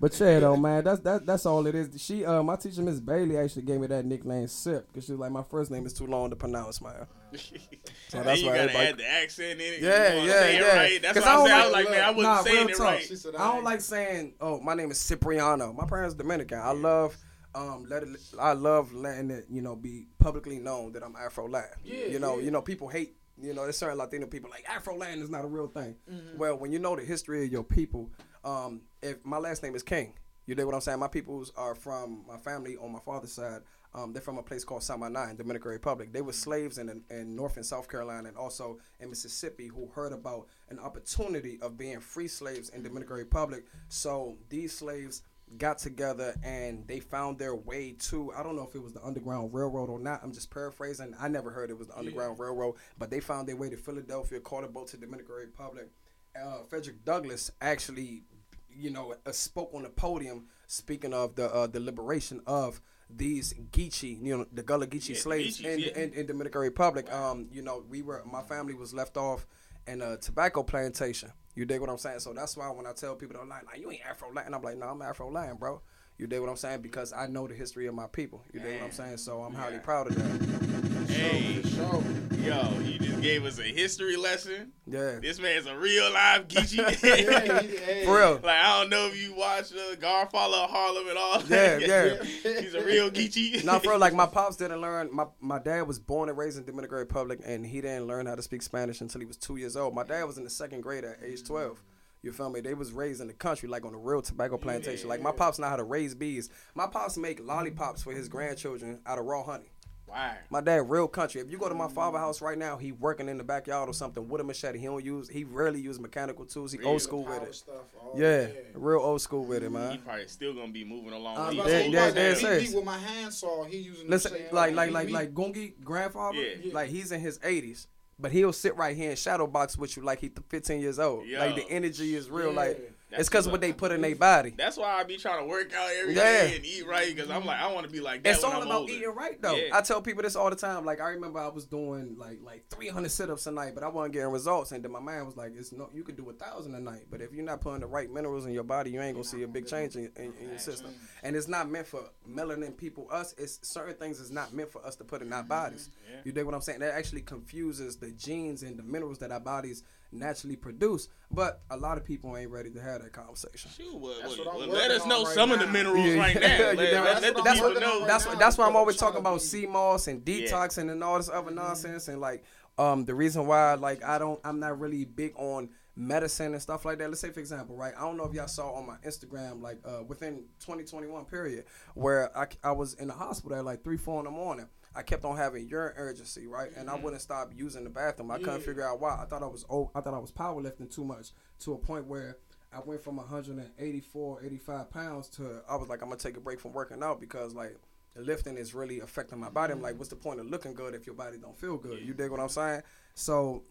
But 0.00 0.18
yeah, 0.20 0.40
though, 0.40 0.56
man, 0.56 0.84
that's 0.84 1.00
that's 1.00 1.24
that's 1.24 1.46
all 1.46 1.66
it 1.66 1.74
is. 1.74 1.88
She, 2.02 2.24
uh, 2.26 2.42
my 2.42 2.56
teacher, 2.56 2.82
Miss 2.82 3.00
Bailey, 3.00 3.38
actually 3.38 3.62
gave 3.62 3.80
me 3.80 3.86
that 3.86 4.04
nickname 4.04 4.46
Sip 4.48 4.86
because 4.88 5.06
she 5.06 5.12
was 5.12 5.20
like, 5.20 5.30
my 5.30 5.42
first 5.44 5.70
name 5.70 5.86
is 5.86 5.92
too 5.94 6.06
long 6.06 6.28
to 6.30 6.36
pronounce, 6.36 6.82
man. 6.82 7.06
So 8.08 8.18
And 8.18 8.28
that's 8.28 8.40
you 8.40 8.46
why 8.48 8.56
gotta 8.56 8.62
everybody- 8.72 8.86
add 8.88 8.98
the 8.98 9.10
accent 9.10 9.60
in 9.60 9.74
it. 9.74 9.80
Yeah, 9.82 10.14
you 10.14 10.28
yeah, 10.28 10.32
say 10.40 10.54
yeah. 10.58 10.76
Right. 10.76 11.02
That's 11.02 11.14
'Cause 11.18 11.24
why 11.26 11.30
I 11.30 11.34
I, 11.34 11.36
don't 11.36 11.50
I 11.50 11.56
like- 11.56 11.64
was 11.66 11.74
like, 11.74 11.90
man, 11.90 12.04
I 12.04 12.10
wasn't 12.10 12.22
Nah, 12.22 12.42
saying 12.42 12.68
it 12.68 12.76
talk. 12.76 12.80
right. 12.86 13.02
Said, 13.04 13.34
I 13.36 13.52
don't 13.54 13.64
like 13.64 13.80
saying, 13.80 14.34
"Oh, 14.40 14.60
my 14.60 14.74
name 14.74 14.90
is 14.90 14.98
Cipriano." 15.08 15.72
My 15.72 15.86
parents 15.86 16.14
Dominican. 16.14 16.58
I 16.58 16.72
love, 16.72 17.16
um, 17.54 17.86
let 17.88 18.02
it, 18.02 18.08
I 18.38 18.52
love 18.52 18.92
letting 18.92 19.30
it, 19.30 19.46
you 19.50 19.62
know, 19.62 19.74
be 19.76 20.06
publicly 20.18 20.58
known 20.58 20.92
that 20.92 21.02
I'm 21.02 21.16
Afro 21.16 21.48
Latin. 21.48 21.78
Yeah, 21.84 22.06
you 22.06 22.18
know, 22.18 22.38
yeah. 22.38 22.44
you 22.44 22.50
know, 22.50 22.62
people 22.62 22.88
hate. 22.88 23.16
You 23.40 23.52
know, 23.52 23.62
there's 23.62 23.76
certain 23.76 23.98
Latino 23.98 24.26
people 24.26 24.48
like 24.50 24.64
Afro 24.68 24.94
Latin 24.96 25.20
is 25.20 25.28
not 25.28 25.44
a 25.44 25.48
real 25.48 25.66
thing. 25.66 25.96
Mm-hmm. 26.10 26.38
Well, 26.38 26.56
when 26.56 26.70
you 26.70 26.78
know 26.78 26.94
the 26.94 27.02
history 27.04 27.44
of 27.44 27.50
your 27.50 27.64
people, 27.64 28.12
um, 28.44 28.82
if 29.02 29.24
my 29.24 29.38
last 29.38 29.62
name 29.64 29.74
is 29.74 29.82
King, 29.82 30.14
you 30.46 30.54
know 30.54 30.64
what 30.66 30.74
I'm 30.74 30.80
saying? 30.80 31.00
My 31.00 31.08
peoples 31.08 31.50
are 31.56 31.74
from 31.74 32.24
my 32.28 32.36
family 32.36 32.76
on 32.76 32.92
my 32.92 33.00
father's 33.00 33.32
side. 33.32 33.62
Um, 33.94 34.12
they're 34.12 34.22
from 34.22 34.38
a 34.38 34.42
place 34.42 34.64
called 34.64 34.82
Samaná 34.82 35.30
in 35.30 35.36
Dominican 35.36 35.70
Republic. 35.70 36.12
They 36.12 36.20
were 36.20 36.32
slaves 36.32 36.78
in, 36.78 37.02
in 37.10 37.36
North 37.36 37.56
and 37.56 37.64
South 37.64 37.88
Carolina 37.88 38.28
and 38.28 38.36
also 38.36 38.78
in 38.98 39.08
Mississippi 39.08 39.68
who 39.68 39.88
heard 39.94 40.12
about 40.12 40.48
an 40.68 40.80
opportunity 40.80 41.58
of 41.62 41.78
being 41.78 42.00
free 42.00 42.26
slaves 42.26 42.70
in 42.70 42.82
Dominican 42.82 43.16
Republic. 43.16 43.64
So 43.88 44.36
these 44.48 44.72
slaves 44.72 45.22
got 45.58 45.78
together 45.78 46.34
and 46.42 46.86
they 46.88 46.98
found 46.98 47.38
their 47.38 47.54
way 47.54 47.92
to 47.92 48.32
I 48.36 48.42
don't 48.42 48.56
know 48.56 48.66
if 48.66 48.74
it 48.74 48.82
was 48.82 48.92
the 48.92 49.04
Underground 49.04 49.54
Railroad 49.54 49.90
or 49.90 50.00
not. 50.00 50.20
I'm 50.22 50.32
just 50.32 50.50
paraphrasing. 50.50 51.14
I 51.20 51.28
never 51.28 51.50
heard 51.50 51.70
it 51.70 51.78
was 51.78 51.88
the 51.88 51.98
Underground 51.98 52.38
Railroad, 52.38 52.74
but 52.98 53.10
they 53.10 53.20
found 53.20 53.48
their 53.48 53.56
way 53.56 53.70
to 53.70 53.76
Philadelphia, 53.76 54.40
caught 54.40 54.64
a 54.64 54.68
boat 54.68 54.88
to 54.88 54.96
Dominican 54.96 55.34
Republic. 55.34 55.90
Uh, 56.34 56.64
Frederick 56.68 57.04
Douglass 57.04 57.52
actually, 57.60 58.24
you 58.68 58.90
know, 58.90 59.14
uh, 59.24 59.30
spoke 59.30 59.70
on 59.72 59.84
the 59.84 59.90
podium 59.90 60.46
speaking 60.66 61.14
of 61.14 61.36
the 61.36 61.52
uh, 61.54 61.68
the 61.68 61.78
liberation 61.78 62.40
of 62.46 62.80
these 63.10 63.54
Geechee, 63.72 64.22
you 64.22 64.36
know, 64.38 64.46
the 64.52 64.62
Gullah 64.62 64.86
Geechee 64.86 65.10
Yeah, 65.10 65.16
slaves 65.20 65.60
Geechees, 65.60 65.64
in, 65.74 65.80
yeah. 65.80 65.98
in 65.98 66.12
in 66.14 66.26
Dominican 66.26 66.60
Republic. 66.60 67.12
Um, 67.12 67.48
you 67.52 67.62
know, 67.62 67.84
we 67.88 68.02
were 68.02 68.22
my 68.24 68.42
family 68.42 68.74
was 68.74 68.92
left 68.94 69.16
off 69.16 69.46
in 69.86 70.00
a 70.02 70.16
tobacco 70.16 70.62
plantation. 70.62 71.30
You 71.54 71.64
dig 71.66 71.80
what 71.80 71.90
I'm 71.90 71.98
saying? 71.98 72.20
So 72.20 72.32
that's 72.32 72.56
why 72.56 72.68
when 72.70 72.86
I 72.86 72.92
tell 72.92 73.14
people 73.14 73.36
they're 73.36 73.46
like, 73.46 73.64
"Nah, 73.64 73.78
you 73.80 73.90
ain't 73.90 74.04
Afro 74.08 74.32
Latin," 74.32 74.54
I'm 74.54 74.62
like, 74.62 74.76
"No, 74.76 74.86
I'm 74.88 75.02
Afro 75.02 75.30
Latin, 75.30 75.56
bro." 75.56 75.80
You 76.18 76.26
dig 76.28 76.40
what 76.40 76.48
I'm 76.48 76.56
saying? 76.56 76.80
Because 76.80 77.12
I 77.12 77.26
know 77.26 77.46
the 77.46 77.54
history 77.54 77.86
of 77.86 77.94
my 77.94 78.06
people. 78.06 78.42
You 78.52 78.60
dig 78.60 78.74
what 78.80 78.84
I'm 78.86 78.92
saying? 78.92 79.16
So 79.18 79.42
I'm 79.42 79.52
highly 79.54 79.74
Yeah. 79.74 79.80
proud 79.80 80.06
of 80.08 80.14
that. 80.16 80.73
Hey, 81.08 81.62
For 81.62 82.02
yo, 82.36 82.78
you 82.80 82.98
just 82.98 83.20
gave 83.20 83.44
us 83.44 83.58
a 83.58 83.62
history 83.62 84.16
lesson. 84.16 84.72
Yeah. 84.86 85.18
This 85.20 85.38
man's 85.40 85.66
a 85.66 85.76
real 85.76 86.12
live 86.12 86.48
Geechee. 86.48 86.76
Yeah, 87.02 87.60
he- 87.62 87.76
hey. 87.76 88.04
For 88.06 88.16
real. 88.18 88.32
Like 88.42 88.44
I 88.64 88.80
don't 88.80 88.90
know 88.90 89.06
if 89.06 89.20
you 89.20 89.34
watch 89.34 89.72
uh, 89.72 89.94
Godfather 89.96 90.56
of 90.56 90.70
Harlem 90.70 91.08
and 91.08 91.18
all. 91.18 91.42
Yeah, 91.48 91.78
yeah. 91.78 92.22
He's 92.60 92.74
a 92.74 92.84
real 92.84 93.10
Geechee. 93.10 93.64
Not 93.64 93.82
for 93.82 93.90
real, 93.90 93.98
like 93.98 94.14
my 94.14 94.26
pops 94.26 94.56
didn't 94.56 94.80
learn. 94.80 95.08
My 95.12 95.26
my 95.40 95.58
dad 95.58 95.82
was 95.86 95.98
born 95.98 96.28
and 96.28 96.36
raised 96.38 96.58
in 96.58 96.64
Dominican 96.64 96.98
Republic, 96.98 97.40
and 97.44 97.64
he 97.64 97.80
didn't 97.80 98.06
learn 98.06 98.26
how 98.26 98.34
to 98.34 98.42
speak 98.42 98.62
Spanish 98.62 99.00
until 99.00 99.20
he 99.20 99.26
was 99.26 99.36
two 99.36 99.56
years 99.56 99.76
old. 99.76 99.94
My 99.94 100.04
dad 100.04 100.24
was 100.24 100.38
in 100.38 100.44
the 100.44 100.50
second 100.50 100.82
grade 100.82 101.04
at 101.04 101.18
age 101.24 101.44
twelve. 101.44 101.82
You 102.22 102.32
feel 102.32 102.48
me? 102.48 102.60
They 102.62 102.72
was 102.72 102.90
raised 102.90 103.20
in 103.20 103.26
the 103.26 103.34
country, 103.34 103.68
like 103.68 103.84
on 103.84 103.92
a 103.92 103.98
real 103.98 104.22
tobacco 104.22 104.56
plantation. 104.56 105.10
Like 105.10 105.20
my 105.20 105.30
pops 105.30 105.58
know 105.58 105.66
how 105.68 105.76
to 105.76 105.84
raise 105.84 106.14
bees. 106.14 106.48
My 106.74 106.86
pops 106.86 107.18
make 107.18 107.38
lollipops 107.44 108.02
for 108.02 108.12
his 108.12 108.28
grandchildren 108.30 109.00
out 109.04 109.18
of 109.18 109.26
raw 109.26 109.42
honey. 109.42 109.70
Wow. 110.06 110.32
My 110.50 110.60
dad 110.60 110.88
real 110.88 111.08
country. 111.08 111.40
If 111.40 111.50
you 111.50 111.58
go 111.58 111.68
to 111.68 111.74
my 111.74 111.88
father's 111.88 112.20
house 112.20 112.40
right 112.40 112.56
now, 112.58 112.76
he 112.76 112.92
working 112.92 113.28
in 113.28 113.38
the 113.38 113.44
backyard 113.44 113.88
or 113.88 113.92
something 113.94 114.28
with 114.28 114.40
a 114.40 114.44
machete. 114.44 114.78
He 114.78 114.86
don't 114.86 115.04
use. 115.04 115.28
He 115.28 115.44
rarely 115.44 115.80
use 115.80 115.98
mechanical 115.98 116.44
tools. 116.44 116.72
He 116.72 116.78
Really? 116.78 116.90
old 116.92 117.02
school 117.02 117.24
with 117.24 117.42
it. 117.42 117.54
stuff, 117.54 117.74
Yeah, 118.14 118.38
that, 118.46 118.54
real 118.74 119.00
old 119.00 119.20
school 119.22 119.44
with 119.44 119.62
it, 119.64 119.70
man. 119.70 119.92
He 119.92 119.98
probably 119.98 120.28
still 120.28 120.54
gonna 120.54 120.72
be 120.72 120.84
moving 120.84 121.12
along. 121.12 121.36
Uh, 121.36 121.46
with 121.48 121.56
But 121.56 121.64
these 121.66 121.72
Yeah, 121.72 121.82
old 121.84 121.92
yeah, 121.92 122.10
guys. 122.32 122.42
yeah, 122.42 122.58
he, 122.58 122.74
with 122.74 122.84
my 122.84 122.98
handsaw, 122.98 123.64
he 123.64 123.78
using. 123.78 124.08
Listen, 124.08 124.32
like 124.52 124.74
like 124.74 124.92
like 124.92 125.08
he- 125.08 125.14
like 125.14 125.34
Gungi 125.34 125.72
grandfather, 125.82 126.38
Yeah. 126.38 126.72
like 126.74 126.90
he's 126.90 127.10
in 127.10 127.20
his 127.20 127.40
eighties, 127.42 127.88
but 128.18 128.30
he'll 128.30 128.52
sit 128.52 128.76
right 128.76 128.96
here 128.96 129.10
and 129.10 129.18
shadow 129.18 129.46
box 129.48 129.76
with 129.76 129.96
you 129.96 130.02
like 130.04 130.20
he's 130.20 130.30
15 130.48 130.80
years 130.80 130.98
old. 131.00 131.26
Yo. 131.26 131.40
Like 131.40 131.56
the 131.56 131.68
energy 131.68 132.14
is 132.14 132.30
real. 132.30 132.50
Yeah. 132.50 132.56
Like 132.56 132.92
That's 133.14 133.20
it's 133.20 133.28
because 133.28 133.48
what 133.48 133.60
they 133.60 133.72
put 133.72 133.92
in 133.92 134.00
their 134.00 134.16
body. 134.16 134.52
That's 134.56 134.76
why 134.76 134.92
I 134.92 135.04
be 135.04 135.16
trying 135.16 135.40
to 135.40 135.46
work 135.46 135.72
out 135.72 135.88
every 136.00 136.14
Yeah. 136.14 136.22
day 136.22 136.56
and 136.56 136.64
eat 136.64 136.84
right 136.84 137.14
because 137.14 137.30
I'm 137.30 137.44
like 137.44 137.60
I 137.60 137.72
want 137.72 137.86
to 137.86 137.92
be 137.92 138.00
like 138.00 138.24
that. 138.24 138.34
It's 138.34 138.42
all 138.42 138.52
I'm 138.52 138.62
about 138.62 138.80
older. 138.80 138.92
eating 138.92 139.14
right 139.14 139.40
though. 139.40 139.54
Yeah. 139.54 139.76
I 139.76 139.82
tell 139.82 140.02
people 140.02 140.24
this 140.24 140.34
all 140.34 140.50
the 140.50 140.56
time. 140.56 140.84
Like 140.84 141.00
I 141.00 141.10
remember 141.10 141.38
I 141.38 141.46
was 141.46 141.64
doing 141.64 142.16
like 142.18 142.40
like 142.42 142.64
300 142.70 143.08
sit-ups 143.08 143.46
a 143.46 143.52
night, 143.52 143.74
but 143.74 143.84
I 143.84 143.88
wasn't 143.88 144.14
getting 144.14 144.32
results. 144.32 144.72
And 144.72 144.84
then 144.84 144.90
my 144.90 144.98
mind 144.98 145.26
was 145.26 145.36
like, 145.36 145.52
"It's 145.56 145.70
no, 145.70 145.88
you 145.94 146.02
could 146.02 146.16
do 146.16 146.28
a 146.28 146.32
thousand 146.32 146.74
a 146.74 146.80
night, 146.80 147.06
but 147.08 147.20
if 147.20 147.32
you're 147.32 147.44
not 147.44 147.60
putting 147.60 147.80
the 147.80 147.86
right 147.86 148.10
minerals 148.10 148.46
in 148.46 148.52
your 148.52 148.64
body, 148.64 148.90
you 148.90 149.00
ain't 149.00 149.14
gonna 149.14 149.24
see 149.24 149.42
a 149.44 149.48
big 149.48 149.68
change 149.68 149.94
in, 149.94 150.10
in, 150.16 150.32
in 150.40 150.48
your 150.48 150.58
system." 150.58 150.92
And 151.22 151.36
it's 151.36 151.48
not 151.48 151.70
meant 151.70 151.86
for 151.86 152.02
melanin 152.28 152.76
people. 152.76 153.06
Us, 153.12 153.32
it's 153.38 153.60
certain 153.62 153.94
things 153.94 154.18
is 154.18 154.32
not 154.32 154.52
meant 154.52 154.72
for 154.72 154.84
us 154.84 154.96
to 154.96 155.04
put 155.04 155.22
in 155.22 155.32
our 155.32 155.40
mm-hmm. 155.40 155.48
bodies. 155.48 155.90
Yeah. 156.10 156.20
You 156.24 156.32
dig 156.32 156.44
what 156.44 156.54
I'm 156.54 156.60
saying? 156.60 156.80
That 156.80 156.94
actually 156.94 157.22
confuses 157.22 157.96
the 157.96 158.10
genes 158.10 158.62
and 158.62 158.76
the 158.76 158.82
minerals 158.82 159.18
that 159.18 159.30
our 159.30 159.40
bodies 159.40 159.84
naturally 160.14 160.56
produce. 160.56 161.08
But 161.30 161.62
a 161.70 161.76
lot 161.76 161.98
of 161.98 162.04
people 162.04 162.36
ain't 162.36 162.50
ready 162.50 162.70
to 162.70 162.80
have 162.80 163.02
that 163.02 163.12
conversation. 163.12 163.70
Shoot, 163.76 163.94
well, 163.98 164.14
well, 164.24 164.58
well, 164.58 164.68
let 164.68 164.90
us 164.90 165.04
know 165.06 165.24
right 165.24 165.34
some 165.34 165.50
of 165.52 165.58
the 165.58 165.66
minerals 165.66 166.06
Yeah, 166.06 166.18
right 166.18 166.34
now. 166.34 166.40
Let, 166.74 166.76
know, 166.76 167.02
let, 167.02 167.04
that's 167.04 167.22
let 167.22 167.34
the 167.34 167.40
what 167.42 167.48
I'm 167.48 167.60
working 167.60 167.82
on 167.82 167.88
know. 167.88 167.98
right 168.00 168.06
that's 168.08 168.26
now, 168.26 168.34
that's 168.36 168.58
why 168.58 168.66
I'm 168.66 168.76
always 168.76 168.96
talking 168.96 169.20
about 169.20 169.34
be- 169.34 169.40
sea 169.44 169.66
moss 169.66 170.06
and 170.06 170.26
Yeah. 170.28 170.46
detoxing 170.50 170.90
and 170.90 171.02
all 171.02 171.16
this 171.16 171.28
other 171.28 171.50
nonsense 171.50 172.08
and 172.08 172.20
like 172.20 172.44
um 172.78 173.04
the 173.04 173.14
reason 173.14 173.46
why 173.46 173.74
like 173.74 174.02
I 174.04 174.18
don't 174.18 174.40
I'm 174.44 174.58
not 174.60 174.78
really 174.80 175.04
big 175.04 175.32
on 175.36 175.70
medicine 175.96 176.52
and 176.54 176.60
stuff 176.62 176.84
like 176.84 176.98
that. 176.98 177.08
Let's 177.08 177.20
say 177.20 177.30
for 177.30 177.38
example, 177.40 177.76
right? 177.76 177.94
I 177.96 178.00
don't 178.00 178.16
know 178.16 178.24
if 178.24 178.34
y'all 178.34 178.48
saw 178.48 178.72
on 178.72 178.86
my 178.86 178.96
Instagram 179.06 179.62
like 179.62 179.78
uh 179.84 180.02
within 180.06 180.44
2021 180.60 181.24
period 181.26 181.64
where 181.94 182.36
I, 182.36 182.46
I 182.64 182.72
was 182.72 182.94
in 182.94 183.08
the 183.08 183.14
hospital 183.14 183.56
at 183.56 183.64
like 183.64 183.84
three 183.84 183.96
four 183.96 184.18
in 184.20 184.24
the 184.24 184.30
morning. 184.32 184.66
I 184.96 185.02
kept 185.02 185.24
on 185.24 185.36
having 185.36 185.68
urine 185.68 185.94
urgency, 185.96 186.46
right? 186.46 186.70
And 186.76 186.88
I 186.88 186.94
mm-hmm. 186.94 187.02
wouldn't 187.02 187.22
stop 187.22 187.52
using 187.56 187.84
the 187.84 187.90
bathroom. 187.90 188.30
I 188.30 188.38
couldn't 188.38 188.62
figure 188.62 188.86
out 188.86 189.00
why. 189.00 189.18
I 189.20 189.24
thought 189.24 189.42
I 189.42 189.46
was 189.46 189.64
oh 189.68 189.90
I 189.94 190.00
thought 190.00 190.14
I 190.14 190.18
was 190.18 190.30
powerlifting 190.30 190.94
too 190.94 191.04
much 191.04 191.30
to 191.60 191.72
a 191.72 191.78
point 191.78 192.06
where 192.06 192.38
I 192.72 192.80
went 192.80 193.02
from 193.02 193.16
184, 193.16 194.42
85 194.44 194.90
pounds 194.90 195.28
to 195.30 195.62
I 195.68 195.76
was 195.76 195.88
like, 195.88 196.02
I'm 196.02 196.08
gonna 196.08 196.18
take 196.18 196.36
a 196.36 196.40
break 196.40 196.60
from 196.60 196.72
working 196.72 197.02
out 197.02 197.20
because 197.20 197.54
like 197.54 197.76
the 198.14 198.22
lifting 198.22 198.56
is 198.56 198.74
really 198.74 199.00
affecting 199.00 199.38
my 199.38 199.48
body. 199.48 199.72
I'm 199.72 199.82
like, 199.82 199.92
mm-hmm. 199.92 199.98
what's 199.98 200.10
the 200.10 200.16
point 200.16 200.40
of 200.40 200.46
looking 200.46 200.74
good 200.74 200.94
if 200.94 201.06
your 201.06 201.16
body 201.16 201.38
don't 201.38 201.58
feel 201.58 201.76
good? 201.76 202.00
You 202.00 202.14
dig 202.14 202.30
what 202.30 202.40
I'm 202.40 202.48
saying? 202.48 202.82
So, 203.14 203.64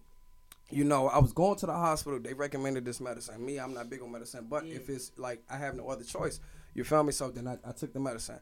you 0.70 0.84
know, 0.84 1.08
I 1.08 1.20
was 1.20 1.32
going 1.32 1.58
to 1.60 1.66
the 1.66 1.74
hospital. 1.74 2.20
They 2.20 2.34
recommended 2.34 2.84
this 2.84 3.00
medicine. 3.00 3.46
Me, 3.46 3.58
I'm 3.58 3.74
not 3.74 3.90
big 3.90 4.02
on 4.02 4.12
medicine, 4.12 4.48
but 4.50 4.66
if 4.66 4.90
it's 4.90 5.12
like 5.18 5.42
I 5.50 5.58
have 5.58 5.76
no 5.76 5.88
other 5.88 6.04
choice, 6.04 6.42
you 6.74 6.84
feel 6.84 7.04
me? 7.04 7.14
So 7.14 7.30
then 7.30 7.48
I, 7.48 7.58
I 7.66 7.72
took 7.72 7.94
the 7.94 8.00
medicine. 8.00 8.40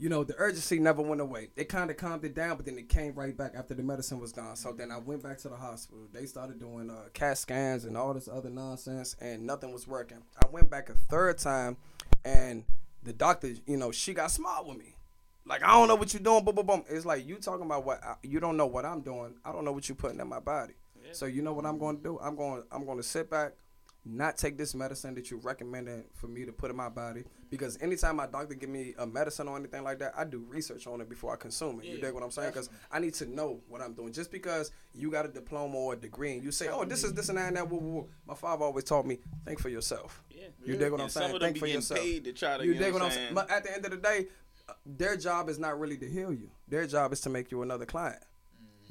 You 0.00 0.08
know, 0.08 0.24
the 0.24 0.34
urgency 0.38 0.78
never 0.78 1.02
went 1.02 1.20
away. 1.20 1.50
It 1.56 1.68
kind 1.68 1.90
of 1.90 1.98
calmed 1.98 2.24
it 2.24 2.34
down, 2.34 2.56
but 2.56 2.64
then 2.64 2.78
it 2.78 2.88
came 2.88 3.14
right 3.14 3.36
back 3.36 3.52
after 3.54 3.74
the 3.74 3.82
medicine 3.82 4.18
was 4.18 4.32
gone. 4.32 4.56
So 4.56 4.72
then 4.72 4.90
I 4.90 4.96
went 4.98 5.22
back 5.22 5.38
to 5.38 5.50
the 5.50 5.56
hospital. 5.56 6.06
They 6.10 6.24
started 6.24 6.58
doing 6.58 6.88
uh, 6.90 7.10
CAT 7.12 7.36
scans 7.36 7.84
and 7.84 7.96
all 7.96 8.14
this 8.14 8.26
other 8.26 8.48
nonsense, 8.48 9.14
and 9.20 9.46
nothing 9.46 9.72
was 9.72 9.86
working. 9.86 10.22
I 10.42 10.48
went 10.50 10.70
back 10.70 10.88
a 10.88 10.94
third 10.94 11.36
time, 11.36 11.76
and 12.24 12.64
the 13.02 13.12
doctor, 13.12 13.52
you 13.66 13.76
know, 13.76 13.92
she 13.92 14.14
got 14.14 14.30
smart 14.30 14.66
with 14.66 14.78
me. 14.78 14.96
Like 15.44 15.62
I 15.62 15.72
don't 15.72 15.88
know 15.88 15.96
what 15.96 16.14
you're 16.14 16.22
doing, 16.22 16.44
boom, 16.44 16.54
boom, 16.54 16.66
boom. 16.66 16.84
It's 16.88 17.04
like 17.04 17.26
you 17.26 17.36
talking 17.36 17.66
about 17.66 17.84
what 17.84 18.02
I, 18.02 18.14
you 18.22 18.40
don't 18.40 18.56
know 18.56 18.66
what 18.66 18.86
I'm 18.86 19.02
doing. 19.02 19.34
I 19.44 19.52
don't 19.52 19.64
know 19.64 19.72
what 19.72 19.88
you're 19.88 19.96
putting 19.96 20.20
in 20.20 20.28
my 20.28 20.40
body. 20.40 20.74
So 21.12 21.26
you 21.26 21.42
know 21.42 21.52
what 21.52 21.66
I'm 21.66 21.78
going 21.78 21.96
to 21.96 22.02
do? 22.02 22.18
I'm 22.22 22.36
going, 22.36 22.62
I'm 22.70 22.84
going 22.84 22.98
to 22.98 23.02
sit 23.02 23.28
back, 23.28 23.52
not 24.04 24.38
take 24.38 24.56
this 24.56 24.74
medicine 24.74 25.14
that 25.14 25.30
you 25.30 25.38
recommended 25.38 26.04
for 26.14 26.26
me 26.26 26.44
to 26.44 26.52
put 26.52 26.70
in 26.70 26.76
my 26.76 26.88
body 26.88 27.24
because 27.50 27.78
anytime 27.82 28.16
my 28.16 28.26
doctor 28.26 28.54
give 28.54 28.70
me 28.70 28.94
a 28.98 29.06
medicine 29.06 29.46
or 29.46 29.56
anything 29.56 29.84
like 29.84 29.98
that, 29.98 30.14
I 30.16 30.24
do 30.24 30.44
research 30.48 30.86
on 30.86 31.00
it 31.00 31.08
before 31.08 31.32
I 31.32 31.36
consume 31.36 31.80
it. 31.80 31.86
You 31.86 31.98
dig 31.98 32.14
what 32.14 32.22
I'm 32.22 32.30
saying? 32.30 32.50
Because. 32.50 32.70
I 32.92 32.98
need 32.98 33.14
to 33.14 33.26
know 33.26 33.60
what 33.68 33.80
I'm 33.80 33.94
doing. 33.94 34.12
Just 34.12 34.30
because 34.32 34.72
you 34.94 35.10
got 35.10 35.24
a 35.24 35.28
diploma 35.28 35.76
or 35.76 35.92
a 35.94 35.96
degree 35.96 36.32
and 36.32 36.42
you 36.42 36.50
say, 36.50 36.68
"Oh, 36.68 36.84
this 36.84 37.04
is 37.04 37.12
this 37.14 37.28
and 37.28 37.38
that 37.38 37.48
and 37.48 37.56
that," 37.56 37.68
woo, 37.68 37.78
woo, 37.78 37.90
woo. 37.90 38.08
my 38.26 38.34
father 38.34 38.64
always 38.64 38.84
taught 38.84 39.06
me, 39.06 39.18
think 39.44 39.60
for 39.60 39.68
yourself. 39.68 40.22
Yeah. 40.30 40.46
You 40.64 40.76
dig 40.76 40.90
what 40.90 41.00
I'm 41.00 41.08
some 41.08 41.22
saying? 41.22 41.40
Think 41.40 41.58
for 41.58 41.66
yourself. 41.66 42.00
paid 42.00 42.24
to 42.24 42.32
try 42.32 42.58
to. 42.58 42.64
You 42.64 42.72
You, 42.72 42.78
dig 42.78 42.92
what 42.92 43.02
I'm 43.02 43.10
saying? 43.10 43.34
But 43.34 43.50
at 43.50 43.64
the 43.64 43.72
end 43.72 43.84
of 43.84 43.90
the 43.92 43.96
day, 43.96 44.26
their 44.84 45.16
job 45.16 45.48
is 45.48 45.58
not 45.58 45.78
really 45.78 45.96
to 45.98 46.08
heal 46.08 46.32
you. 46.32 46.50
Their 46.68 46.86
job 46.86 47.12
is 47.12 47.20
to 47.22 47.30
make 47.30 47.50
you 47.50 47.62
another 47.62 47.86
client. 47.86 48.22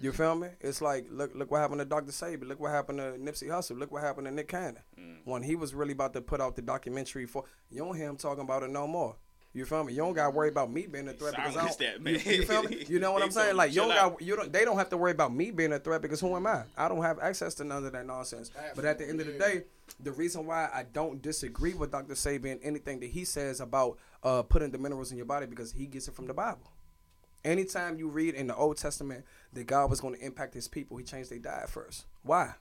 You 0.02 0.12
feel 0.12 0.36
me? 0.36 0.48
It's 0.62 0.82
like 0.82 1.08
look 1.12 1.36
look 1.36 1.52
what 1.52 1.60
happened 1.60 1.80
to 1.80 1.86
Dr. 1.86 2.12
Sebi. 2.12 2.48
Look 2.48 2.60
what 2.60 2.72
happened 2.72 3.00
to 3.00 3.12
Nipsey 3.20 3.50
Hussle. 3.50 3.78
Look 3.78 3.92
what 3.92 4.02
happened 4.04 4.28
to 4.28 4.34
Nick 4.34 4.48
Cannon. 4.48 4.80
When 5.26 5.44
he 5.44 5.56
was 5.56 5.74
really 5.74 5.92
about 5.92 6.14
to 6.14 6.22
put 6.22 6.42
out 6.42 6.56
the 6.56 6.62
documentary 6.62 7.26
for 7.26 7.44
you 7.70 7.80
don't 7.80 7.96
hear 7.96 8.10
him 8.10 8.18
talking 8.18 8.44
about 8.44 8.64
it 8.64 8.70
no 8.70 8.88
more. 8.88 9.16
You 9.52 9.66
feel 9.66 9.84
me? 9.84 9.94
You 9.94 10.00
don't 10.00 10.14
gotta 10.14 10.30
worry 10.30 10.50
about 10.50 10.72
me 10.72 10.86
being 10.86 11.08
a 11.08 11.14
threat 11.14 11.36
because 11.36 11.58
I 11.58 11.66
don't, 11.66 11.78
that, 11.80 11.98
you, 11.98 12.00
man. 12.04 12.14
you 12.14 12.46
feel 12.46 12.64
me? 12.64 12.86
You 12.88 13.00
know 13.00 13.12
what 13.12 13.24
I'm 13.24 13.32
saying? 13.32 13.56
Like 13.56 13.74
you 13.74 13.82
don't 13.82 13.90
got 13.90 14.22
you 14.22 14.36
don't 14.36 14.54
they 14.54 14.64
don't 14.64 14.78
have 14.78 14.90
to 14.90 14.98
worry 14.98 15.12
about 15.12 15.34
me 15.34 15.50
being 15.52 15.74
a 15.74 15.80
threat 15.80 16.02
because 16.02 16.20
who 16.20 16.36
am 16.36 16.46
I? 16.46 16.64
I 16.78 16.88
don't 16.88 17.02
have 17.02 17.20
access 17.20 17.56
to 17.56 17.64
none 17.64 17.84
of 17.84 17.92
that 17.92 18.06
nonsense. 18.06 18.52
But 18.76 18.86
at 18.86 19.00
the 19.00 19.10
end 19.10 19.20
of 19.22 19.28
the 19.28 19.34
day, 19.34 19.64
the 20.00 20.12
reason 20.12 20.46
why 20.46 20.70
I 20.72 20.84
don't 20.84 21.22
disagree 21.22 21.74
with 21.74 21.92
Dr. 21.92 22.14
Sebi 22.14 22.52
and 22.52 22.62
anything 22.64 23.00
that 23.00 23.10
he 23.10 23.26
says 23.26 23.60
about 23.60 23.98
uh, 24.24 24.44
putting 24.44 24.70
the 24.72 24.78
minerals 24.78 25.12
in 25.12 25.18
your 25.18 25.26
body 25.26 25.48
because 25.48 25.72
he 25.72 25.88
gets 25.88 26.08
it 26.08 26.14
from 26.14 26.28
the 26.28 26.34
Bible. 26.34 26.72
Anytime 27.44 27.98
you 27.98 28.10
read 28.10 28.36
in 28.36 28.48
the 28.48 28.56
Old 28.56 28.78
Testament 28.78 29.26
that 29.54 29.66
God 29.66 29.90
was 29.90 30.02
going 30.02 30.16
to 30.16 30.26
impact 30.26 30.54
his 30.54 30.68
people, 30.68 30.98
he 30.98 31.04
changed 31.04 31.32
their 31.32 31.40
diet 31.40 31.70
first. 31.70 32.06
Why? 32.24 32.54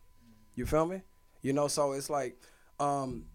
You 0.54 0.66
feel 0.66 0.87
me? 0.87 1.02
You 1.42 1.52
know, 1.52 1.68
so 1.68 1.92
it's 1.92 2.11
like, 2.11 2.40
um, 2.80 3.26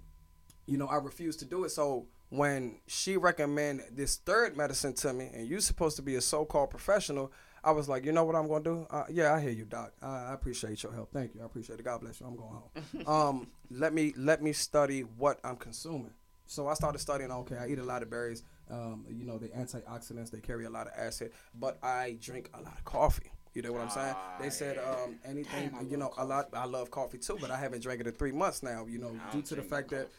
you 0.66 0.78
know, 0.78 0.88
I 0.88 0.98
refuse 0.98 1.36
to 1.38 1.46
do 1.46 1.64
it. 1.66 1.70
So 1.70 2.08
when 2.30 2.80
she 2.88 3.18
recommended 3.18 3.96
this 3.96 4.18
third 4.18 4.58
medicine 4.58 4.94
to 4.96 5.14
me, 5.14 5.30
and 5.34 5.48
you're 5.48 5.60
supposed 5.60 5.96
to 5.98 6.02
be 6.02 6.16
a 6.16 6.22
so-called 6.22 6.70
professional, 6.70 7.32
I 7.64 7.72
was 7.72 7.88
like, 7.88 8.06
you 8.06 8.12
know 8.12 8.26
what 8.26 8.36
I'm 8.36 8.48
gonna 8.48 8.64
do? 8.64 8.88
Uh, 8.90 9.06
yeah, 9.10 9.34
I 9.34 9.40
hear 9.40 9.52
you, 9.52 9.66
doc. 9.66 9.94
I, 10.02 10.32
I 10.32 10.34
appreciate 10.34 10.84
your 10.84 10.92
help. 10.92 11.14
Thank 11.14 11.34
you. 11.34 11.42
I 11.42 11.46
appreciate 11.46 11.80
it. 11.80 11.84
God 11.86 12.02
bless 12.02 12.20
you. 12.20 12.28
I'm 12.28 12.36
going 12.36 12.50
home. 12.50 13.08
um, 13.08 13.48
let 13.72 13.94
me 13.94 14.14
let 14.18 14.42
me 14.42 14.52
study 14.52 15.02
what 15.02 15.40
I'm 15.44 15.56
consuming. 15.56 16.12
So 16.46 16.68
I 16.68 16.74
started 16.74 17.00
studying. 17.00 17.32
Okay, 17.32 17.56
I 17.58 17.68
eat 17.68 17.80
a 17.80 17.84
lot 17.84 18.04
of 18.04 18.10
berries. 18.10 18.44
Um, 18.74 19.06
you 19.10 19.26
know, 19.26 19.38
they 19.38 19.48
antioxidants. 19.48 20.32
They 20.32 20.40
carry 20.40 20.66
a 20.66 20.70
lot 20.70 20.88
of 20.88 20.94
acid. 20.98 21.32
But 21.60 21.78
I 21.84 22.18
drink 22.20 22.50
a 22.54 22.58
lot 22.58 22.74
of 22.78 22.84
coffee. 22.86 23.32
You 23.54 23.62
know 23.62 23.72
what 23.72 23.82
I'm 23.82 23.90
saying? 23.90 24.16
They 24.42 24.50
said 24.50 24.80
um, 24.80 25.16
anything. 25.24 25.70
Damn, 25.70 25.88
you 25.90 25.98
know, 25.98 26.12
love 26.18 26.18
a 26.18 26.26
lot. 26.26 26.50
I 26.54 26.66
love 26.66 26.90
coffee 26.90 27.20
too, 27.20 27.38
but 27.40 27.52
I 27.52 27.58
haven't 27.58 27.84
drank 27.84 28.02
it 28.02 28.08
in 28.08 28.14
three 28.14 28.32
months 28.32 28.64
now. 28.64 28.86
You 28.90 28.98
know, 28.98 29.16
due 29.32 29.44
to 29.44 29.56
the 29.56 29.62
fact 29.62 29.92
that 29.92 30.10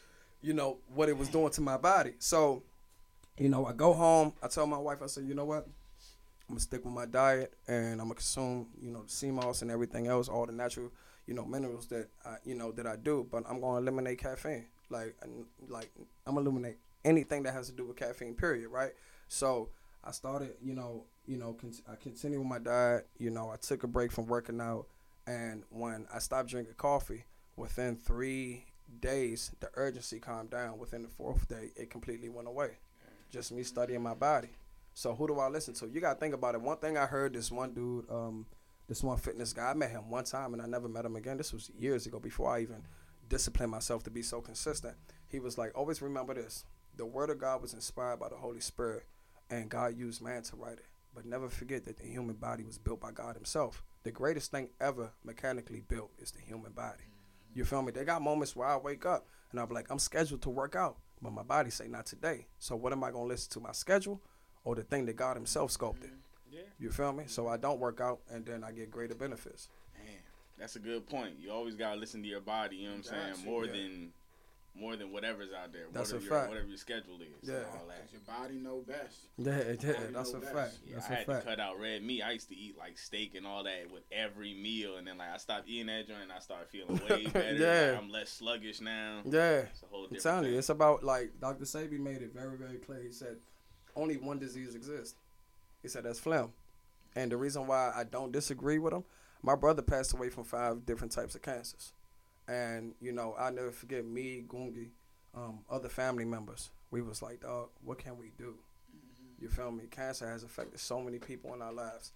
you 0.41 0.53
know 0.53 0.77
what 0.93 1.09
it 1.09 1.17
was 1.17 1.27
doing 1.27 1.49
to 1.51 1.61
my 1.61 1.75
body. 1.75 2.13
So, 2.19 2.63
you 3.37 3.49
know, 3.49 3.65
I 3.65 3.73
go 3.73 3.93
home. 3.93 4.33
I 4.41 4.47
tell 4.47 4.67
my 4.67 4.77
wife, 4.77 4.99
I 5.03 5.07
said, 5.07 5.25
you 5.25 5.33
know 5.33 5.45
what? 5.45 5.67
I'm 6.47 6.55
gonna 6.55 6.59
stick 6.61 6.85
with 6.85 6.93
my 6.93 7.05
diet, 7.05 7.53
and 7.67 7.93
I'm 7.93 8.07
gonna 8.07 8.15
consume, 8.15 8.67
you 8.81 8.91
know, 8.91 9.03
the 9.03 9.09
sea 9.09 9.31
moss 9.31 9.63
and 9.63 9.71
everything 9.71 10.07
else, 10.07 10.29
all 10.29 10.45
the 10.45 10.53
natural, 10.53 10.91
you 11.25 11.33
know, 11.33 11.43
minerals 11.43 11.87
that 11.87 12.07
I, 12.23 12.35
you 12.45 12.55
know, 12.55 12.71
that 12.73 12.85
I 12.85 12.95
do. 12.95 13.27
But 13.29 13.43
I'm 13.49 13.59
gonna 13.59 13.79
eliminate 13.79 14.19
caffeine. 14.19 14.67
Like, 14.89 15.15
like 15.67 15.89
I'm 16.27 16.35
gonna 16.35 16.49
eliminate 16.49 16.77
anything 17.05 17.43
that 17.43 17.53
has 17.53 17.67
to 17.67 17.73
do 17.73 17.85
with 17.85 17.95
caffeine. 17.95 18.33
Period. 18.35 18.69
Right. 18.69 18.91
So 19.27 19.69
I 20.03 20.11
started, 20.11 20.55
you 20.61 20.73
know, 20.73 21.05
you 21.25 21.37
know, 21.37 21.53
con- 21.53 21.73
I 21.89 21.95
continued 21.95 22.39
with 22.39 22.47
my 22.47 22.59
diet. 22.59 23.07
You 23.17 23.29
know, 23.29 23.49
I 23.49 23.55
took 23.55 23.83
a 23.83 23.87
break 23.87 24.11
from 24.11 24.27
working 24.27 24.59
out, 24.59 24.87
and 25.25 25.63
when 25.69 26.07
I 26.13 26.19
stopped 26.19 26.49
drinking 26.49 26.75
coffee, 26.75 27.23
within 27.55 27.95
three 27.95 28.65
days, 28.99 29.51
the 29.59 29.69
urgency 29.75 30.19
calmed 30.19 30.49
down. 30.49 30.77
Within 30.77 31.03
the 31.03 31.07
fourth 31.07 31.47
day, 31.47 31.71
it 31.75 31.89
completely 31.89 32.29
went 32.29 32.47
away. 32.47 32.71
Just 33.31 33.51
me 33.51 33.63
studying 33.63 34.03
my 34.03 34.13
body. 34.13 34.49
So 34.93 35.13
who 35.13 35.27
do 35.27 35.39
I 35.39 35.49
listen 35.49 35.73
to? 35.75 35.87
You 35.87 35.99
gotta 35.99 36.19
think 36.19 36.33
about 36.33 36.55
it. 36.55 36.61
One 36.61 36.77
thing 36.77 36.97
I 36.97 37.05
heard 37.05 37.33
this 37.33 37.51
one 37.51 37.73
dude, 37.73 38.09
um, 38.09 38.45
this 38.87 39.03
one 39.03 39.17
fitness 39.17 39.51
guy, 39.51 39.71
I 39.71 39.73
met 39.73 39.91
him 39.91 40.09
one 40.09 40.23
time 40.23 40.53
and 40.53 40.61
I 40.61 40.67
never 40.67 40.87
met 40.87 41.05
him 41.05 41.15
again. 41.15 41.37
This 41.37 41.51
was 41.51 41.69
years 41.77 42.05
ago 42.05 42.19
before 42.19 42.55
I 42.55 42.61
even 42.61 42.83
disciplined 43.27 43.71
myself 43.71 44.03
to 44.03 44.09
be 44.09 44.21
so 44.21 44.39
consistent. 44.39 44.95
He 45.27 45.39
was 45.39 45.57
like, 45.57 45.71
always 45.75 46.01
remember 46.01 46.33
this. 46.33 46.63
The 46.97 47.05
word 47.05 47.29
of 47.29 47.39
God 47.39 47.61
was 47.61 47.73
inspired 47.73 48.19
by 48.19 48.29
the 48.29 48.35
Holy 48.35 48.61
Spirit 48.61 49.05
and 49.49 49.69
God 49.69 49.97
used 49.97 50.21
man 50.21 50.43
to 50.43 50.55
write 50.55 50.77
it. 50.77 50.85
But 51.13 51.25
never 51.25 51.49
forget 51.49 51.85
that 51.85 51.97
the 51.97 52.05
human 52.05 52.35
body 52.35 52.63
was 52.63 52.77
built 52.77 52.99
by 52.99 53.11
God 53.11 53.35
Himself. 53.35 53.83
The 54.03 54.11
greatest 54.11 54.51
thing 54.51 54.69
ever 54.81 55.11
mechanically 55.23 55.81
built 55.87 56.11
is 56.19 56.31
the 56.31 56.41
human 56.41 56.71
body. 56.73 57.03
You 57.53 57.63
feel 57.63 57.81
me? 57.81 57.91
They 57.91 58.03
got 58.03 58.21
moments 58.21 58.55
where 58.55 58.67
I 58.67 58.77
wake 58.77 59.05
up 59.05 59.27
and 59.51 59.59
I'm 59.59 59.69
like, 59.69 59.87
I'm 59.89 59.99
scheduled 59.99 60.41
to 60.41 60.49
work 60.49 60.75
out, 60.75 60.97
but 61.21 61.31
my 61.31 61.43
body 61.43 61.69
say 61.69 61.87
not 61.87 62.05
today. 62.05 62.47
So 62.59 62.75
what 62.75 62.91
am 62.91 63.03
I 63.03 63.11
gonna 63.11 63.25
listen 63.25 63.51
to? 63.53 63.59
My 63.61 63.71
schedule 63.71 64.21
or 64.63 64.75
the 64.75 64.83
thing 64.83 65.05
that 65.05 65.15
God 65.15 65.37
Himself 65.37 65.71
sculpted? 65.71 66.09
Mm-hmm. 66.09 66.55
Yeah. 66.55 66.61
You 66.79 66.91
feel 66.91 67.13
me? 67.13 67.25
So 67.27 67.47
I 67.47 67.57
don't 67.57 67.79
work 67.79 68.01
out 68.01 68.19
and 68.29 68.45
then 68.45 68.63
I 68.63 68.71
get 68.71 68.91
greater 68.91 69.15
benefits. 69.15 69.69
Man, 69.97 70.17
that's 70.57 70.75
a 70.75 70.79
good 70.79 71.07
point. 71.07 71.35
You 71.39 71.51
always 71.51 71.75
gotta 71.75 71.99
listen 71.99 72.21
to 72.23 72.27
your 72.27 72.41
body. 72.41 72.77
You 72.77 72.89
know 72.89 72.95
what 72.95 73.13
I'm 73.13 73.33
saying? 73.35 73.45
More 73.45 73.65
yeah. 73.65 73.71
than 73.71 74.13
more 74.77 74.95
than 74.97 75.11
whatever's 75.11 75.49
out 75.53 75.71
there. 75.71 75.83
That's 75.93 76.11
whatever 76.11 76.17
a 76.17 76.29
your, 76.29 76.37
fact. 76.39 76.49
Whatever 76.49 76.67
your 76.67 76.77
schedule 76.77 77.19
is. 77.21 77.47
Yeah. 77.49 77.55
and 77.55 77.65
all 77.79 77.87
that. 77.87 78.01
'Cause 78.01 78.11
your 78.13 78.21
body 78.21 78.55
know 78.55 78.83
best. 78.85 79.19
Yeah, 79.37 79.57
yeah, 79.57 79.93
Body 79.93 80.13
that's 80.13 80.29
a 80.29 80.33
know 80.33 80.41
fact. 80.41 80.55
best. 80.55 80.79
Yeah, 80.85 80.95
That's 80.95 81.09
I 81.09 81.13
a 81.13 81.15
had 81.15 81.25
fact. 81.25 81.43
to 81.43 81.49
cut 81.49 81.59
out 81.59 81.79
red 81.79 82.03
meat. 82.03 82.21
I 82.21 82.31
used 82.31 82.49
to 82.49 82.55
eat 82.55 82.77
like 82.77 82.97
steak 82.97 83.35
and 83.35 83.47
all 83.47 83.63
that 83.63 83.89
with 83.91 84.03
every 84.11 84.53
meal, 84.53 84.97
and 84.97 85.07
then 85.07 85.17
like 85.17 85.29
I 85.33 85.37
stopped 85.37 85.67
eating 85.69 85.87
that 85.87 86.07
joint, 86.07 86.23
and 86.23 86.31
I 86.31 86.39
started 86.39 86.67
feeling 86.69 86.99
way 87.09 87.25
better. 87.27 87.53
Yeah. 87.55 87.91
Like, 87.93 88.03
I'm 88.03 88.09
less 88.09 88.29
sluggish 88.29 88.81
now. 88.81 89.21
Yeah. 89.25 89.59
It's 89.59 89.81
a 89.83 89.85
whole 89.87 90.03
I'm 90.03 90.09
different 90.09 90.23
telling 90.23 90.43
you, 90.45 90.49
thing. 90.51 90.59
it's 90.59 90.69
about 90.69 91.03
like 91.03 91.39
Dr. 91.39 91.63
Sebi 91.65 91.99
made 91.99 92.21
it 92.21 92.33
very, 92.33 92.57
very 92.57 92.77
clear. 92.77 93.01
He 93.01 93.11
said 93.11 93.37
only 93.95 94.17
one 94.17 94.39
disease 94.39 94.75
exists. 94.75 95.15
He 95.81 95.87
said 95.87 96.03
that's 96.03 96.19
phlegm. 96.19 96.51
And 97.15 97.31
the 97.31 97.37
reason 97.37 97.65
why 97.65 97.93
I 97.95 98.03
don't 98.03 98.33
disagree 98.33 98.77
with 98.77 98.91
him, 98.93 99.05
my 99.41 99.55
brother 99.55 99.81
passed 99.81 100.13
away 100.13 100.29
from 100.29 100.43
five 100.43 100.85
different 100.85 101.13
types 101.13 101.33
of 101.35 101.41
cancers. 101.41 101.93
And, 102.47 102.93
you 103.01 103.11
know, 103.11 103.35
I 103.37 103.49
never 103.49 103.71
forget 103.71 104.05
me, 104.05 104.43
Gungi, 104.47 104.89
um, 105.35 105.59
other 105.69 105.89
family 105.89 106.25
members. 106.25 106.69
We 106.91 107.01
was 107.01 107.21
like, 107.21 107.41
dog, 107.41 107.69
what 107.83 107.97
can 107.97 108.17
we 108.17 108.31
do? 108.37 108.55
You 109.39 109.49
feel 109.49 109.71
me? 109.71 109.85
Cancer 109.89 110.29
has 110.29 110.43
affected 110.43 110.79
so 110.79 111.01
many 111.01 111.19
people 111.19 111.53
in 111.53 111.61
our 111.61 111.73
lives. 111.73 112.11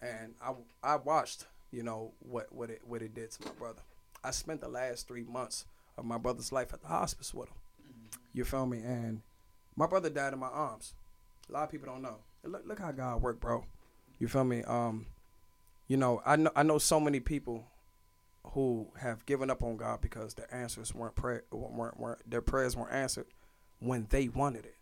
And 0.00 0.34
I, 0.40 0.52
I 0.82 0.96
watched, 0.96 1.46
you 1.70 1.82
know, 1.82 2.12
what, 2.20 2.52
what 2.52 2.70
it 2.70 2.80
what 2.86 3.02
it 3.02 3.14
did 3.14 3.30
to 3.32 3.44
my 3.44 3.52
brother. 3.52 3.82
I 4.24 4.30
spent 4.30 4.60
the 4.60 4.68
last 4.68 5.06
three 5.06 5.24
months 5.24 5.64
of 5.98 6.04
my 6.04 6.18
brother's 6.18 6.52
life 6.52 6.72
at 6.72 6.80
the 6.80 6.88
hospice 6.88 7.34
with 7.34 7.48
him. 7.48 7.56
You 8.32 8.44
feel 8.44 8.66
me? 8.66 8.78
And 8.78 9.22
my 9.76 9.86
brother 9.86 10.10
died 10.10 10.32
in 10.32 10.38
my 10.38 10.48
arms. 10.48 10.94
A 11.48 11.52
lot 11.52 11.64
of 11.64 11.70
people 11.70 11.88
don't 11.92 12.02
know. 12.02 12.18
Look, 12.44 12.62
look 12.66 12.78
how 12.78 12.92
God 12.92 13.22
worked, 13.22 13.40
bro. 13.40 13.64
You 14.18 14.28
feel 14.28 14.44
me? 14.44 14.62
Um, 14.64 15.06
you 15.88 15.96
know, 15.96 16.22
I 16.24 16.36
know 16.36 16.50
I 16.56 16.62
know 16.62 16.78
so 16.78 16.98
many 16.98 17.20
people 17.20 17.64
who 18.48 18.88
have 19.00 19.24
given 19.26 19.50
up 19.50 19.62
on 19.62 19.76
God 19.76 20.00
because 20.00 20.34
their 20.34 20.52
answers 20.52 20.94
weren't 20.94 21.14
prayer 21.14 21.44
weren't, 21.50 21.98
weren't 21.98 22.30
their 22.30 22.42
prayers 22.42 22.76
weren't 22.76 22.92
answered 22.92 23.26
when 23.80 24.06
they 24.10 24.28
wanted 24.28 24.66
it. 24.66 24.76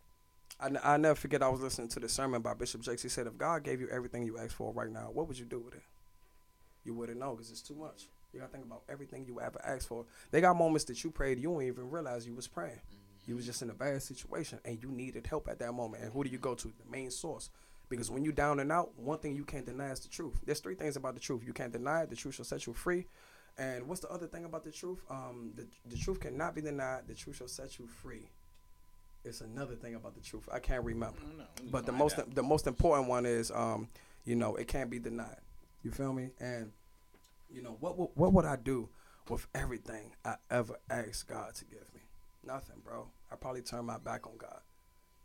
I, 0.59 0.65
n- 0.67 0.79
I 0.83 0.97
never 0.97 1.15
forget 1.15 1.41
I 1.41 1.49
was 1.49 1.61
listening 1.61 1.87
to 1.89 1.99
the 1.99 2.09
sermon 2.09 2.41
by 2.41 2.53
Bishop 2.53 2.81
Jakes. 2.81 3.01
He 3.01 3.09
said, 3.09 3.25
if 3.25 3.37
God 3.37 3.63
gave 3.63 3.81
you 3.81 3.87
everything 3.89 4.23
you 4.25 4.37
asked 4.37 4.53
for 4.53 4.71
right 4.73 4.91
now, 4.91 5.09
what 5.11 5.27
would 5.27 5.39
you 5.39 5.45
do 5.45 5.59
with 5.59 5.73
it? 5.73 5.83
You 6.83 6.93
wouldn't 6.93 7.19
know 7.19 7.31
because 7.31 7.49
it's 7.49 7.61
too 7.61 7.75
much. 7.75 8.07
You 8.33 8.39
gotta 8.39 8.51
think 8.51 8.65
about 8.65 8.83
everything 8.89 9.25
you 9.25 9.39
ever 9.39 9.59
asked 9.65 9.87
for. 9.87 10.05
They 10.31 10.41
got 10.41 10.55
moments 10.55 10.85
that 10.85 11.03
you 11.03 11.11
prayed, 11.11 11.39
you 11.39 11.51
don't 11.51 11.63
even 11.63 11.89
realize 11.89 12.27
you 12.27 12.35
was 12.35 12.47
praying. 12.47 12.75
Mm-hmm. 12.75 13.29
You 13.31 13.35
was 13.35 13.45
just 13.45 13.61
in 13.61 13.69
a 13.69 13.73
bad 13.73 14.01
situation 14.01 14.59
and 14.65 14.81
you 14.81 14.91
needed 14.91 15.27
help 15.27 15.47
at 15.47 15.59
that 15.59 15.73
moment. 15.73 16.03
And 16.03 16.11
who 16.11 16.23
do 16.23 16.29
you 16.29 16.37
go 16.37 16.55
to? 16.55 16.67
The 16.67 16.91
main 16.91 17.11
source. 17.11 17.49
Because 17.89 18.09
when 18.09 18.23
you 18.23 18.31
down 18.31 18.59
and 18.59 18.71
out, 18.71 18.97
one 18.97 19.19
thing 19.19 19.35
you 19.35 19.43
can't 19.43 19.65
deny 19.65 19.91
is 19.91 19.99
the 19.99 20.07
truth. 20.07 20.39
There's 20.45 20.61
three 20.61 20.75
things 20.75 20.95
about 20.95 21.13
the 21.13 21.19
truth. 21.19 21.43
You 21.45 21.53
can't 21.53 21.73
deny 21.73 22.03
it. 22.03 22.09
The 22.09 22.15
truth 22.15 22.35
shall 22.35 22.45
set 22.45 22.65
you 22.65 22.73
free. 22.73 23.05
And 23.57 23.87
what's 23.87 24.01
the 24.01 24.09
other 24.09 24.27
thing 24.27 24.45
about 24.45 24.63
the 24.63 24.71
truth? 24.71 24.99
Um, 25.09 25.51
the, 25.55 25.67
the 25.87 25.97
truth 25.97 26.19
cannot 26.19 26.55
be 26.55 26.61
denied. 26.61 27.01
The 27.07 27.13
truth 27.13 27.37
shall 27.37 27.47
set 27.47 27.77
you 27.77 27.87
free. 27.87 28.29
It's 29.23 29.41
another 29.41 29.75
thing 29.75 29.95
about 29.95 30.15
the 30.15 30.21
truth. 30.21 30.49
I 30.51 30.59
can't 30.59 30.83
remember. 30.83 31.19
I 31.21 31.27
don't 31.27 31.37
know. 31.37 31.71
But 31.71 31.85
the 31.85 31.91
most 31.91 32.17
out. 32.17 32.33
the 32.33 32.41
most 32.41 32.65
important 32.65 33.07
one 33.07 33.25
is 33.25 33.51
um, 33.51 33.87
you 34.25 34.35
know, 34.35 34.55
it 34.55 34.67
can't 34.67 34.89
be 34.89 34.99
denied. 34.99 35.37
You 35.83 35.91
feel 35.91 36.13
me? 36.13 36.29
And 36.39 36.71
you 37.49 37.61
know, 37.61 37.77
what 37.79 37.97
would 37.97 38.09
what 38.15 38.33
would 38.33 38.45
I 38.45 38.55
do 38.55 38.89
with 39.29 39.45
everything 39.53 40.15
I 40.25 40.35
ever 40.49 40.79
asked 40.89 41.27
God 41.27 41.53
to 41.55 41.65
give 41.65 41.85
me? 41.93 42.01
Nothing, 42.43 42.77
bro. 42.83 43.07
I 43.31 43.35
probably 43.35 43.61
turn 43.61 43.85
my 43.85 43.99
back 43.99 44.25
on 44.25 44.37
God. 44.37 44.61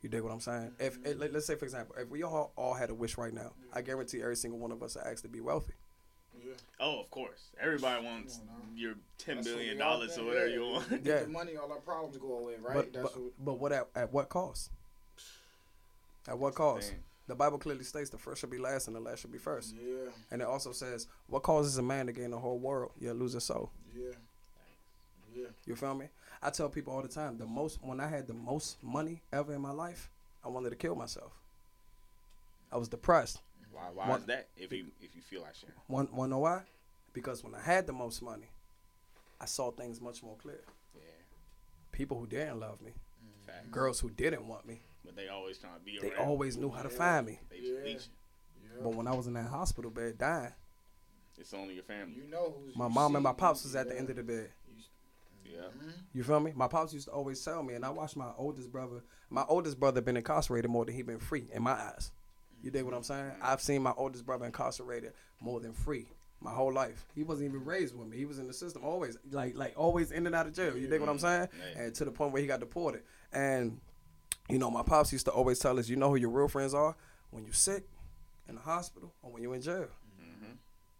You 0.02 0.11
dig 0.11 0.23
what 0.23 0.33
I'm 0.33 0.40
saying? 0.40 0.73
If 0.78 0.99
eh, 1.04 1.14
let, 1.16 1.35
us 1.35 1.47
say 1.47 1.56
for 1.56 1.64
example, 1.64 1.97
if 1.99 2.09
we 2.09 2.23
all 2.23 2.52
all 2.56 2.75
had 2.75 2.90
a 2.90 2.95
wish 2.95 3.16
right 3.16 3.33
now, 3.33 3.52
I 3.73 3.80
guarantee 3.80 4.21
every 4.21 4.37
single 4.37 4.59
one 4.59 4.73
of 4.73 4.83
us 4.83 4.97
are 4.97 5.06
asked 5.06 5.23
to 5.23 5.28
be 5.28 5.40
wealthy. 5.40 5.73
Yeah. 6.47 6.53
Oh, 6.81 7.00
of 7.00 7.11
course. 7.11 7.50
Everybody 7.61 8.05
wants 8.05 8.37
Come 8.38 8.49
on 8.50 8.61
now. 8.75 8.81
your 8.81 8.95
ten 9.19 9.37
That's 9.37 9.49
billion 9.49 9.79
dollars 9.79 10.17
or 10.19 10.26
whatever 10.26 10.47
yeah. 10.49 10.55
you 10.55 10.62
want. 10.67 10.88
Get 10.91 11.05
Yeah. 11.05 11.21
the 11.23 11.29
money, 11.29 11.57
all 11.57 11.71
our 11.73 11.79
problems 11.79 12.17
go 12.19 12.38
away, 12.38 12.55
right? 12.62 12.75
But 12.75 12.93
That's 12.93 13.12
but, 13.12 13.21
what, 13.23 13.45
but 13.45 13.55
what 13.55 13.73
at, 13.73 13.88
at 13.97 14.12
what 14.12 14.29
cost? 14.29 14.71
At 16.29 16.38
what 16.38 16.55
cost? 16.55 16.91
Damn. 16.91 17.00
The 17.29 17.35
Bible 17.35 17.59
clearly 17.59 17.83
states 17.85 18.11
the 18.11 18.19
first 18.19 18.41
shall 18.41 18.50
be 18.50 18.59
last 18.59 18.87
and 18.87 18.95
the 18.95 19.00
last 19.00 19.21
shall 19.23 19.31
be 19.31 19.38
first. 19.38 19.75
yeah, 19.76 20.11
And 20.31 20.41
it 20.41 20.47
also 20.47 20.71
says, 20.71 21.09
what 21.26 21.43
causes 21.43 21.76
a 21.79 21.83
man 21.83 22.07
to 22.07 22.12
gain 22.12 22.31
the 22.31 22.38
whole 22.38 22.59
world 22.59 22.93
yet 23.00 23.17
lose 23.17 23.33
his 23.33 23.43
soul? 23.45 23.71
yeah, 23.97 24.12
yeah. 25.35 25.47
You 25.67 25.75
feel 25.75 25.95
me? 25.95 26.07
I 26.43 26.50
tell 26.50 26.69
people 26.69 26.93
all 26.95 27.03
the 27.03 27.09
time, 27.09 27.37
the 27.38 27.47
most 27.47 27.79
when 27.83 27.99
I 27.99 28.07
had 28.07 28.26
the 28.29 28.35
most 28.35 28.76
money 28.83 29.23
ever 29.33 29.53
in 29.55 29.61
my 29.61 29.73
life, 29.73 30.09
I 30.45 30.49
wanted 30.49 30.71
to 30.71 30.76
kill 30.76 30.95
myself. 30.95 31.33
I 32.71 32.76
was 32.76 32.88
depressed. 32.88 33.41
Why? 33.76 33.90
Why 33.92 34.09
What- 34.09 34.21
is 34.21 34.26
that? 34.26 34.49
If 34.56 34.73
you 34.73 34.87
if 35.00 35.14
you 35.14 35.23
feel 35.23 35.42
like 35.42 35.54
sharing. 35.54 35.75
One 35.87 36.06
one 36.06 36.30
know 36.30 36.38
why? 36.40 36.62
Because 37.12 37.45
when 37.45 37.54
I 37.54 37.61
had 37.61 37.87
the 37.87 37.92
most 37.92 38.23
money, 38.23 38.49
I 39.40 39.45
saw 39.47 39.71
things 39.71 40.00
much 40.00 40.23
more 40.23 40.37
clear. 40.37 40.61
Yeah. 40.95 41.00
People 41.92 42.18
who 42.18 42.26
didn't 42.26 42.61
love 42.61 42.80
me, 42.80 42.92
Fact. 43.47 43.71
girls 43.71 44.00
who 44.00 44.11
didn't 44.11 44.47
want 44.49 44.66
me, 44.66 44.80
But 45.04 45.16
they 45.16 45.28
always 45.28 45.59
trying 45.59 45.78
to 45.78 45.85
be 45.85 45.99
they 46.00 46.11
around. 46.12 46.26
always 46.28 46.56
knew 46.56 46.71
how 46.71 46.83
to 46.83 46.90
Yeah. 46.90 46.97
find 46.99 47.26
me. 47.26 47.40
They 47.50 47.59
Yeah. 47.59 47.73
just 47.75 47.85
leeching. 47.85 48.12
yeah. 48.64 48.83
But 48.83 48.95
when 48.95 49.06
I 49.06 49.14
was 49.14 49.26
in 49.26 49.35
that 49.35 49.47
hospital 49.49 49.90
bed 49.90 50.18
dying, 50.18 50.52
It's 51.38 51.52
only 51.54 51.75
your 51.75 51.85
family. 51.85 52.14
you 52.16 52.25
know 52.25 52.50
who's 52.50 52.76
my 52.76 52.88
mom 52.88 53.14
and 53.16 53.23
my 53.25 53.33
pops 53.35 53.62
was 53.64 53.75
at 53.76 53.88
the 53.88 53.97
end 53.99 54.09
of 54.11 54.16
the 54.16 54.23
bed. 54.23 54.52
Yeah. 55.45 55.61
Mhm. 55.68 55.92
You 56.12 56.25
feel 56.25 56.40
me? 56.40 56.52
My 56.52 56.66
pops 56.68 56.92
used 56.92 57.06
to 57.06 57.12
always 57.12 57.42
tell 57.42 57.62
me, 57.62 57.75
and 57.75 57.85
I 57.85 57.90
watched 57.90 58.16
my 58.16 58.33
oldest 58.37 58.71
brother. 58.73 59.02
My 59.30 59.45
oldest 59.49 59.78
brother 59.80 60.00
been 60.02 60.16
incarcerated 60.16 60.71
more 60.71 60.85
than 60.85 60.95
he 60.95 61.02
been 61.02 61.18
free 61.21 61.49
in 61.52 61.62
my 61.62 61.73
eyes. 61.73 62.11
You 62.67 62.73
dig 62.73 62.83
what 62.83 62.95
I'm 62.95 63.05
saying? 63.05 63.31
I've 63.41 63.61
seen 63.61 63.81
my 63.81 63.93
oldest 63.97 64.27
brother 64.27 64.45
incarcerated 64.45 65.13
more 65.41 65.61
than 65.61 65.73
free 65.73 66.09
my 66.41 66.51
whole 66.51 66.73
life. 66.73 67.07
He 67.15 67.23
wasn't 67.23 67.51
even 67.51 67.65
raised 67.65 67.97
with 67.97 68.09
me. 68.09 68.17
He 68.17 68.25
was 68.25 68.41
in 68.41 68.49
the 68.49 68.53
system 68.53 68.83
always, 68.85 69.17
like 69.31 69.57
like 69.57 69.75
always 69.77 70.11
in 70.11 70.27
and 70.27 70.35
out 70.35 70.49
of 70.49 70.53
jail. 70.53 70.77
You 70.77 70.89
dig 70.89 70.99
what 70.99 71.09
I'm 71.09 71.17
mm-hmm. 71.17 71.27
saying? 71.27 71.49
Yeah. 71.77 71.83
And 71.83 71.95
to 71.95 72.05
the 72.05 72.11
point 72.11 72.33
where 72.33 72.43
he 72.43 72.49
got 72.49 72.59
deported. 72.59 73.03
And 73.33 73.81
you 74.51 74.59
know, 74.59 74.69
my 74.69 74.83
pops 74.83 75.13
used 75.13 75.27
to 75.27 75.31
always 75.31 75.61
tell 75.61 75.79
us, 75.79 75.89
you 75.89 75.95
know 75.95 76.09
who 76.09 76.17
your 76.17 76.31
real 76.31 76.49
friends 76.49 76.75
are 76.75 76.97
when 77.31 77.45
you 77.45 77.53
sick 77.53 77.85
in 78.49 78.57
the 78.57 78.61
hospital 78.61 79.15
or 79.23 79.31
when 79.31 79.43
you 79.43 79.53
in 79.53 79.63
jail. 79.63 79.87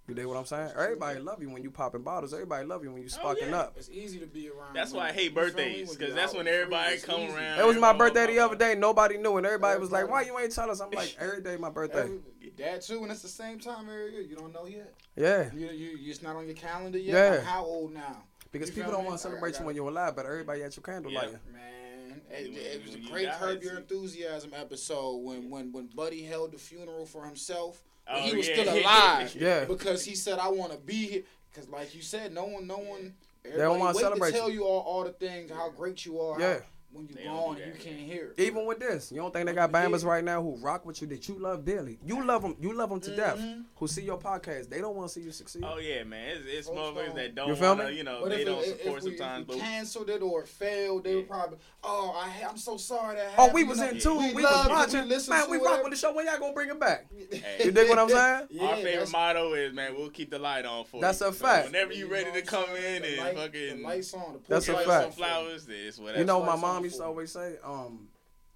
You 0.09 0.15
dig 0.15 0.25
what 0.27 0.37
I'm 0.37 0.45
saying? 0.45 0.71
Everybody 0.77 1.19
love 1.19 1.43
you 1.43 1.51
when 1.51 1.63
you 1.65 1.71
popping 1.73 2.03
bottles. 2.03 2.33
Everybody 2.33 2.65
love 2.65 2.85
you 2.85 2.93
when 2.93 3.03
you 3.03 3.09
oh, 3.09 3.13
sparking 3.13 3.49
oh, 3.49 3.51
yeah. 3.51 3.59
up. 3.59 3.75
It's 3.77 3.91
easy 3.91 4.21
to 4.21 4.27
be 4.27 4.49
around. 4.49 4.73
That's 4.73 4.93
why 4.93 5.09
I 5.09 5.13
hate 5.13 5.25
you 5.25 5.31
feel 5.31 5.43
me? 5.45 5.51
birthdays, 5.51 5.97
because 5.97 6.15
that's 6.15 6.33
when 6.33 6.47
everybody 6.47 6.95
it's 6.95 7.05
come 7.05 7.23
easy. 7.23 7.35
around. 7.35 7.59
It 7.59 7.67
was 7.67 7.77
my 7.77 7.93
birthday 7.93 8.27
the 8.29 8.39
other 8.39 8.55
day. 8.55 8.77
Nobody 8.77 9.19
knew, 9.19 9.37
and 9.37 9.45
everybody 9.45 9.81
was 9.81 9.91
like, 9.91 10.09
"Why 10.09 10.23
you 10.23 10.39
ain't 10.39 10.53
tell 10.55 10.71
us?" 10.71 10.81
I'm 10.81 10.93
like, 10.93 11.17
"Every 11.19 11.43
day 11.43 11.57
my 11.57 11.71
birthday." 11.71 12.03
Every- 12.03 12.21
that 12.59 12.83
too, 12.83 13.03
and 13.03 13.11
it's 13.11 13.23
the 13.23 13.29
same 13.29 13.59
time 13.59 13.89
every 13.89 14.13
year. 14.13 14.23
You 14.23 14.37
don't 14.37 14.53
know 14.55 14.67
yet. 14.67 14.95
Yeah, 15.17 15.51
You, 15.53 15.67
you, 15.71 15.99
you 15.99 16.11
it's 16.11 16.23
not 16.23 16.37
on 16.37 16.47
your 16.47 16.55
calendar 16.55 16.99
yet. 16.99 17.15
Yeah. 17.15 17.39
I'm 17.41 17.45
how 17.45 17.65
old 17.65 17.93
now? 17.93 18.23
because 18.53 18.69
You 18.69 18.77
people 18.77 18.93
don't 18.93 19.05
want 19.05 19.19
to 19.21 19.27
I- 19.27 19.31
I 19.31 19.33
celebrate 19.33 19.59
you 19.59 19.67
when 19.67 19.75
you're 19.75 19.89
alive, 19.89 20.15
but 20.15 20.25
everybody 20.25 20.63
at 20.63 20.75
your 20.77 20.83
candle 20.85 21.11
Yeah. 21.11 21.19
lighting. 21.19 21.39
Man, 21.53 22.21
it, 22.31 22.57
it 22.57 22.87
was 22.87 22.95
a 22.95 22.99
great 23.11 23.27
die, 23.27 23.37
Curb 23.39 23.63
Your. 23.63 23.77
Enthusiasm 23.79 24.53
episode 24.55 25.17
when 25.17 25.51
when 25.51 25.73
when 25.73 25.89
Buddy 25.89 26.23
held 26.23 26.53
the 26.53 26.59
funeral 26.59 27.05
for 27.07 27.25
himself. 27.27 27.83
When 28.07 28.17
Oh, 28.19 28.21
he 28.21 28.37
was 28.37 28.49
yeah. 28.49 28.55
still 28.63 28.75
alive. 28.83 29.37
Yeah. 29.39 29.65
Because 29.65 30.05
he 30.05 30.15
said, 30.15 30.39
"I 30.39 30.49
want 30.49 30.73
to 30.73 30.79
be 30.79 31.07
here." 31.07 31.23
Because 31.53 31.69
like 31.71 31.95
you 31.95 32.03
said, 32.03 32.33
no 32.35 32.45
one, 32.45 32.67
no 32.67 32.79
one. 32.79 33.15
don't 33.57 33.79
wanna 33.79 33.99
celebrate 33.99 34.31
to 34.33 34.37
tell 34.37 34.49
you. 34.51 34.61
you 34.61 34.65
all, 34.65 34.81
all 34.83 35.05
the 35.05 35.13
things, 35.13 35.51
how 35.51 35.71
great 35.71 36.05
you 36.05 36.21
are. 36.21 36.39
Yeah. 36.41 36.55
how- 36.55 36.61
when 36.97 37.07
you 37.09 37.15
They 37.15 37.25
don't 37.25 37.37
gone 37.37 37.57
you 37.59 37.73
can't 37.79 37.97
hear. 37.99 38.33
it. 38.37 38.43
Even 38.43 38.67
with 38.67 38.79
this, 38.81 39.11
you 39.13 39.19
don't 39.19 39.33
think 39.33 39.47
they 39.47 39.53
got 39.53 39.71
bambas 39.73 40.05
right 40.05 40.25
now 40.25 40.43
who 40.43 40.57
rock 40.57 40.85
with 40.87 41.01
you 41.03 41.09
that 41.09 41.29
you 41.29 41.39
love 41.39 41.65
dearly. 41.65 41.99
You 42.05 42.25
love 42.25 42.43
them. 42.43 42.57
You 42.61 42.73
love 42.73 42.91
them 42.91 43.01
to 43.01 43.15
death. 43.15 43.39
Mhm. 43.39 43.65
Who 43.77 43.87
see 43.89 44.03
your 44.03 44.19
podcast? 44.19 44.69
They 44.71 44.81
don't 44.81 44.97
want 44.97 45.09
to 45.09 45.15
see 45.15 45.21
you 45.21 45.33
succeed. 45.33 45.63
Oh 45.67 45.79
yeah, 45.79 46.03
man. 46.05 46.29
It's, 46.29 46.45
it's 46.47 46.69
Folks 46.69 46.79
motherfuckers 46.99 47.15
that 47.17 47.35
don't 47.35 47.49
You 47.49 47.57
feel 47.57 47.77
wanna, 47.77 47.91
me? 47.91 47.97
you 47.99 48.05
know, 48.05 48.21
But 48.23 48.31
they 48.31 48.45
don't 48.45 48.61
it, 48.63 48.81
support 48.81 48.99
if 48.99 49.05
we, 49.05 49.17
sometimes. 49.17 49.43
if 49.43 49.49
we 49.49 49.55
But 49.57 49.65
canceled 49.65 50.11
it 50.11 50.23
or 50.23 50.45
failed, 50.47 51.05
they 51.05 51.11
Yeah. 51.11 51.17
would 51.17 51.29
probably, 51.29 51.59
oh, 51.85 52.13
I, 52.17 52.29
ha- 52.31 52.49
I'm 52.51 52.57
so 52.57 52.77
sorry 52.77 53.17
that 53.17 53.35
Oh, 53.39 53.53
we 53.53 53.65
was 53.65 53.79
know, 53.79 53.89
in 53.89 53.99
tune. 53.99 54.19
we 54.19 54.35
We, 54.35 54.43
loved 54.43 54.71
was 54.71 54.79
watching. 54.79 55.09
We 55.09 55.17
Man, 55.29 55.45
to 55.45 55.51
we 55.51 55.57
it, 55.59 55.63
rock 55.63 55.83
with 55.83 55.93
the 55.93 55.99
show. 55.99 56.13
When 56.15 56.27
y'all 56.27 56.39
gonna 56.39 56.53
bring 56.53 56.71
it 56.71 56.81
back? 56.81 57.07
Hey. 57.37 57.65
You 57.67 57.71
dig 57.73 57.89
what 57.89 57.99
I'm 57.99 58.09
saying? 58.09 58.47
Yeah, 58.51 58.65
our 58.67 58.77
favorite 58.77 59.11
motto 59.13 59.53
is, 59.55 59.73
man, 59.73 59.95
we'll 59.97 60.11
keep 60.11 60.31
the 60.31 60.39
light 60.39 60.65
on 60.65 60.85
for 60.85 61.01
That's 61.01 61.21
you. 61.21 61.27
a 61.29 61.33
So 61.33 61.45
fact. 61.45 61.67
whenever 61.67 61.93
you 61.93 62.07
know 62.07 62.13
ready 62.13 62.33
to 62.33 62.43
come 62.43 62.69
in 62.77 63.05
and 63.05 63.17
light- 63.19 63.37
fucking 63.37 63.77
the 63.79 63.83
lights 63.83 64.15
on, 64.15 64.33
the 64.35 64.39
That's 64.49 64.69
a 64.69 64.73
porch 64.73 64.87
light 64.87 64.95
lights 64.95 65.05
fact. 65.05 65.15
some 65.19 65.25
flowers, 65.25 65.67
this 65.67 65.99
whatever. 65.99 66.19
You 66.21 66.25
know, 66.25 66.41
my 66.41 66.49
lights 66.49 66.61
mom 66.63 66.85
used 66.87 66.99
to 66.99 67.05
always 67.05 67.33
say, 67.33 67.57
um, 67.65 68.09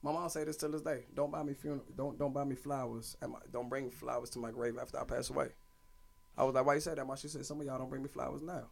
my 0.02 0.12
mom 0.12 0.28
say 0.28 0.44
this 0.44 0.56
till 0.56 0.70
this 0.70 0.82
day. 0.82 1.04
Don't 1.14 1.30
buy 1.30 1.42
me 1.42 1.54
funeral. 1.54 1.84
Don't 1.96 2.18
don't 2.18 2.32
buy 2.32 2.44
me 2.44 2.54
flowers. 2.54 3.16
My, 3.20 3.38
don't 3.52 3.68
bring 3.68 3.90
flowers 3.90 4.30
to 4.30 4.38
my 4.38 4.50
grave 4.50 4.78
after 4.80 4.98
I 4.98 5.04
pass 5.04 5.30
away. 5.30 5.48
I 6.36 6.44
was 6.44 6.54
like, 6.54 6.64
why 6.64 6.74
you 6.74 6.80
say 6.80 6.94
that? 6.94 7.06
My 7.06 7.16
she 7.16 7.28
said, 7.28 7.44
some 7.44 7.60
of 7.60 7.66
y'all 7.66 7.78
don't 7.78 7.90
bring 7.90 8.02
me 8.02 8.08
flowers 8.08 8.42
now. 8.42 8.68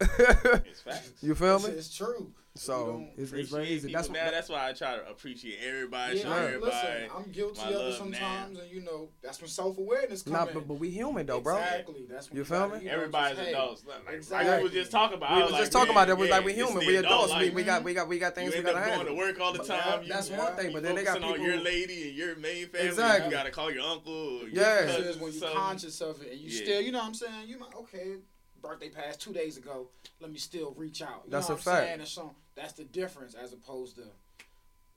It's 0.00 0.80
facts. 0.80 1.12
you 1.22 1.34
feel 1.34 1.56
It's, 1.56 1.66
me? 1.68 1.72
it's 1.74 1.96
true. 1.96 2.32
So 2.56 3.04
it's, 3.16 3.32
it's 3.32 3.50
very 3.50 3.66
easy. 3.68 3.88
people. 3.88 4.00
That's 4.00 4.10
now, 4.12 4.24
what. 4.26 4.30
that's 4.32 4.48
why 4.48 4.68
I 4.68 4.72
try 4.74 4.94
to 4.94 5.08
appreciate 5.10 5.58
everybody, 5.66 6.18
Yeah, 6.18 6.22
show 6.22 6.32
everybody. 6.34 6.70
listen, 6.72 7.10
I'm 7.16 7.32
guilty 7.32 7.60
of 7.62 7.70
it 7.70 7.74
love 7.78 7.94
sometimes, 7.94 8.58
and 8.60 8.70
you 8.70 8.80
know 8.80 9.08
that's 9.24 9.40
when 9.40 9.48
self 9.50 9.76
awareness 9.76 10.22
comes 10.22 10.34
Nah, 10.34 10.44
but, 10.44 10.68
but 10.68 10.74
we 10.74 10.88
human 10.90 11.26
though, 11.26 11.40
bro. 11.40 11.56
Exactly. 11.56 12.06
That's 12.08 12.30
when 12.30 12.36
You 12.36 12.42
you 12.42 12.44
feel 12.44 12.68
me? 12.68 12.84
you 12.84 12.90
Everybody's 12.90 13.38
just, 13.38 13.48
hey, 13.48 13.54
adults. 13.54 13.84
Like, 13.84 14.06
like 14.06 14.14
exactly. 14.14 14.56
we 14.58 14.62
was 14.62 14.72
just 14.72 14.92
talking 14.92 15.16
about. 15.16 15.34
We 15.34 15.40
I 15.40 15.42
was 15.46 15.50
like, 15.52 15.60
just 15.62 15.72
talking 15.72 15.94
man, 15.94 16.04
about 16.04 16.06
that. 16.10 16.16
We 16.18 16.28
yeah, 16.28 16.36
like 16.36 16.44
we 16.44 16.52
it's 16.52 16.60
human. 16.70 16.86
We 16.86 16.96
adult 16.96 17.24
adults. 17.24 17.32
We, 17.40 17.46
life. 17.46 17.54
we 17.54 17.62
got 17.64 17.82
we 17.82 17.94
got 17.94 18.08
we 18.08 18.18
got 18.20 18.34
things 18.36 18.54
you 18.54 18.60
we 18.60 18.64
gotta 18.64 18.78
up 18.78 18.84
going 18.84 18.98
handle. 18.98 19.14
to 19.16 19.18
work 19.20 19.40
all 19.40 19.52
the 19.52 19.58
But 19.58 19.66
time. 19.66 19.78
that- 20.02 20.08
that's 20.08 20.30
you, 20.30 20.36
one 20.36 20.54
thing, 20.54 20.66
you 20.68 20.72
but 20.74 20.82
then 20.84 20.94
they 20.94 21.02
got 21.02 21.20
people- 21.20 21.38
your 21.38 21.56
lady 21.60 22.10
and 22.10 22.16
your 22.16 22.36
main 22.36 22.68
family. 22.68 22.86
Exactly. 22.86 23.24
You 23.24 23.32
gotta 23.32 23.50
call 23.50 23.72
your 23.72 23.82
uncle. 23.82 24.12
Or 24.44 24.48
Yeah. 24.48 24.86
cousin 24.86 25.20
when 25.20 25.32
you're 25.32 25.50
conscious 25.50 26.00
of 26.00 26.22
it 26.22 26.30
and 26.30 26.40
you 26.40 26.50
still, 26.50 26.80
you 26.80 26.92
know 26.92 26.98
what 26.98 27.08
I'm 27.08 27.14
saying? 27.14 27.48
You 27.48 27.58
might, 27.58 27.74
okay, 27.74 28.12
birthday 28.64 28.88
passed 28.88 29.20
two 29.20 29.32
days 29.32 29.56
ago. 29.56 29.88
Let 30.20 30.30
me 30.32 30.38
still 30.38 30.72
reach 30.76 31.02
out. 31.02 31.22
You 31.26 31.30
That's 31.30 31.48
know 31.48 31.54
a 31.54 31.58
what 31.58 31.66
I'm 31.68 31.72
fact. 31.74 31.86
saying? 31.86 32.00
It's 32.00 32.12
some, 32.12 32.30
that's 32.54 32.72
the 32.72 32.84
difference 32.84 33.34
as 33.34 33.52
opposed 33.52 33.96
to, 33.96 34.02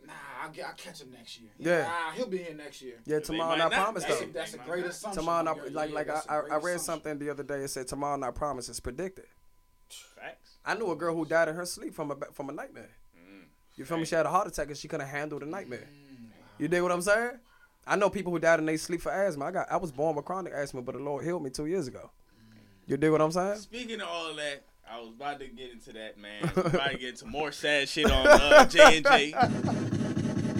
nah, 0.05 0.13
I'll, 0.41 0.49
get, 0.51 0.65
I'll 0.67 0.73
catch 0.73 1.01
him 1.01 1.11
next 1.11 1.39
year. 1.39 1.49
Yeah. 1.59 1.83
Nah, 1.83 2.11
he'll 2.15 2.27
be 2.27 2.37
here 2.39 2.53
next 2.55 2.81
year. 2.81 2.95
Yeah, 3.05 3.19
tomorrow 3.19 3.51
might 3.51 3.57
not 3.57 3.71
not. 3.71 3.81
promise 3.83 4.03
That's, 4.05 4.19
though. 4.19 4.25
a, 4.25 4.29
that's 4.29 4.53
a 4.53 4.57
They 4.57 4.63
great 4.63 4.85
assumption. 4.85 5.21
Tomorrow 5.21 5.43
Yeah, 5.43 5.51
not 5.63 5.71
like 5.73 5.89
yeah, 5.89 5.95
like 5.95 6.09
I, 6.09 6.13
that's 6.13 6.25
a 6.27 6.31
I 6.31 6.39
great 6.41 6.51
I 6.51 6.55
read 6.55 6.63
assumption. 6.75 6.79
something 6.79 7.19
the 7.19 7.29
other 7.29 7.43
day. 7.43 7.59
It 7.63 7.67
said 7.69 7.87
tomorrow 7.87 8.15
not 8.17 8.35
promise 8.35 8.69
is 8.69 8.79
predicted. 8.79 9.25
Facts. 9.89 10.57
I 10.65 10.73
knew 10.75 10.91
a 10.91 10.95
girl 10.95 11.15
who 11.15 11.25
died 11.25 11.47
in 11.49 11.55
her 11.55 11.65
sleep 11.65 11.93
from 11.93 12.11
a 12.11 12.15
from 12.33 12.49
a 12.49 12.53
nightmare. 12.53 12.89
Mm. 13.17 13.43
You 13.75 13.85
feel 13.85 13.97
me? 13.97 14.05
She 14.05 14.15
had 14.15 14.25
a 14.25 14.29
heart 14.29 14.47
attack 14.47 14.67
and 14.67 14.77
she 14.77 14.87
couldn't 14.87 15.07
handle 15.07 15.39
the 15.39 15.45
nightmare. 15.45 15.87
Mm, 15.91 16.29
You 16.57 16.67
dig 16.67 16.81
what 16.81 16.91
I'm 16.91 17.01
saying? 17.01 17.39
I 17.85 17.95
know 17.95 18.09
people 18.09 18.31
who 18.33 18.39
died 18.39 18.59
in 18.59 18.65
their 18.65 18.77
sleep 18.77 18.99
for 19.01 19.11
asthma. 19.11 19.45
I 19.45 19.51
got 19.51 19.71
I 19.71 19.77
was 19.77 19.91
born 19.91 20.15
with 20.15 20.25
chronic 20.25 20.51
asthma, 20.53 20.81
but 20.81 20.95
the 20.95 21.01
Lord 21.01 21.23
healed 21.23 21.41
me 21.43 21.49
two 21.49 21.67
years 21.67 21.87
ago. 21.87 22.09
You 22.87 22.95
dig 22.97 23.11
what 23.11 23.21
I'm 23.21 23.31
saying? 23.31 23.57
Speaking 23.57 23.99
of 23.99 24.07
all 24.07 24.33
that, 24.35 24.63
I 24.89 24.99
was 24.99 25.09
about 25.09 25.39
to 25.39 25.47
get 25.47 25.71
into 25.71 25.91
that, 25.93 26.17
man. 26.17 26.43
about 26.55 26.91
to 26.91 26.97
get 26.97 27.09
into 27.09 27.25
more 27.25 27.51
sad 27.51 27.89
shit 27.89 28.09
on 28.09 28.25
uh, 28.25 28.65
J 28.65 28.97
and 28.97 29.05
J. 29.05 29.33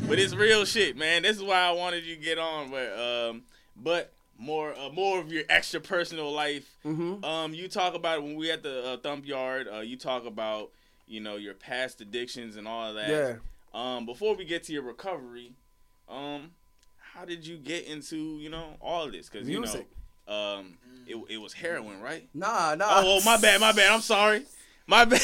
But 0.07 0.19
it's 0.19 0.33
real 0.33 0.65
shit, 0.65 0.97
man. 0.97 1.23
This 1.23 1.37
is 1.37 1.43
why 1.43 1.61
I 1.61 1.71
wanted 1.71 2.05
you 2.05 2.15
to 2.15 2.21
get 2.21 2.37
on. 2.37 2.69
But 2.69 2.99
um, 2.99 3.43
but 3.75 4.13
more 4.37 4.73
uh, 4.77 4.89
more 4.89 5.19
of 5.19 5.31
your 5.31 5.43
extra 5.49 5.79
personal 5.79 6.31
life. 6.31 6.77
Mm-hmm. 6.85 7.23
Um, 7.23 7.53
you 7.53 7.67
talk 7.67 7.93
about 7.93 8.23
when 8.23 8.35
we 8.35 8.51
at 8.51 8.63
the 8.63 8.85
uh, 8.85 8.97
Thump 8.97 9.25
Yard. 9.25 9.67
Uh, 9.73 9.79
you 9.79 9.97
talk 9.97 10.25
about 10.25 10.71
you 11.07 11.21
know 11.21 11.37
your 11.37 11.53
past 11.53 12.01
addictions 12.01 12.57
and 12.57 12.67
all 12.67 12.89
of 12.89 12.95
that. 12.95 13.09
Yeah. 13.09 13.35
Um, 13.73 14.05
before 14.05 14.35
we 14.35 14.45
get 14.45 14.63
to 14.65 14.73
your 14.73 14.83
recovery, 14.83 15.53
um, 16.09 16.51
how 17.13 17.25
did 17.25 17.45
you 17.45 17.57
get 17.57 17.85
into 17.85 18.37
you 18.39 18.49
know 18.49 18.75
all 18.81 19.03
of 19.03 19.11
this? 19.11 19.29
Because 19.29 19.47
you 19.47 19.61
know. 19.61 19.85
Um, 20.27 20.77
it 21.07 21.15
it 21.29 21.37
was 21.37 21.53
heroin, 21.53 22.01
right? 22.01 22.27
Nah, 22.33 22.75
nah. 22.75 22.85
Oh, 22.89 23.19
oh, 23.21 23.25
my 23.25 23.37
bad, 23.37 23.59
my 23.61 23.71
bad. 23.71 23.91
I'm 23.91 24.01
sorry. 24.01 24.43
My 24.87 25.05
bad. 25.05 25.19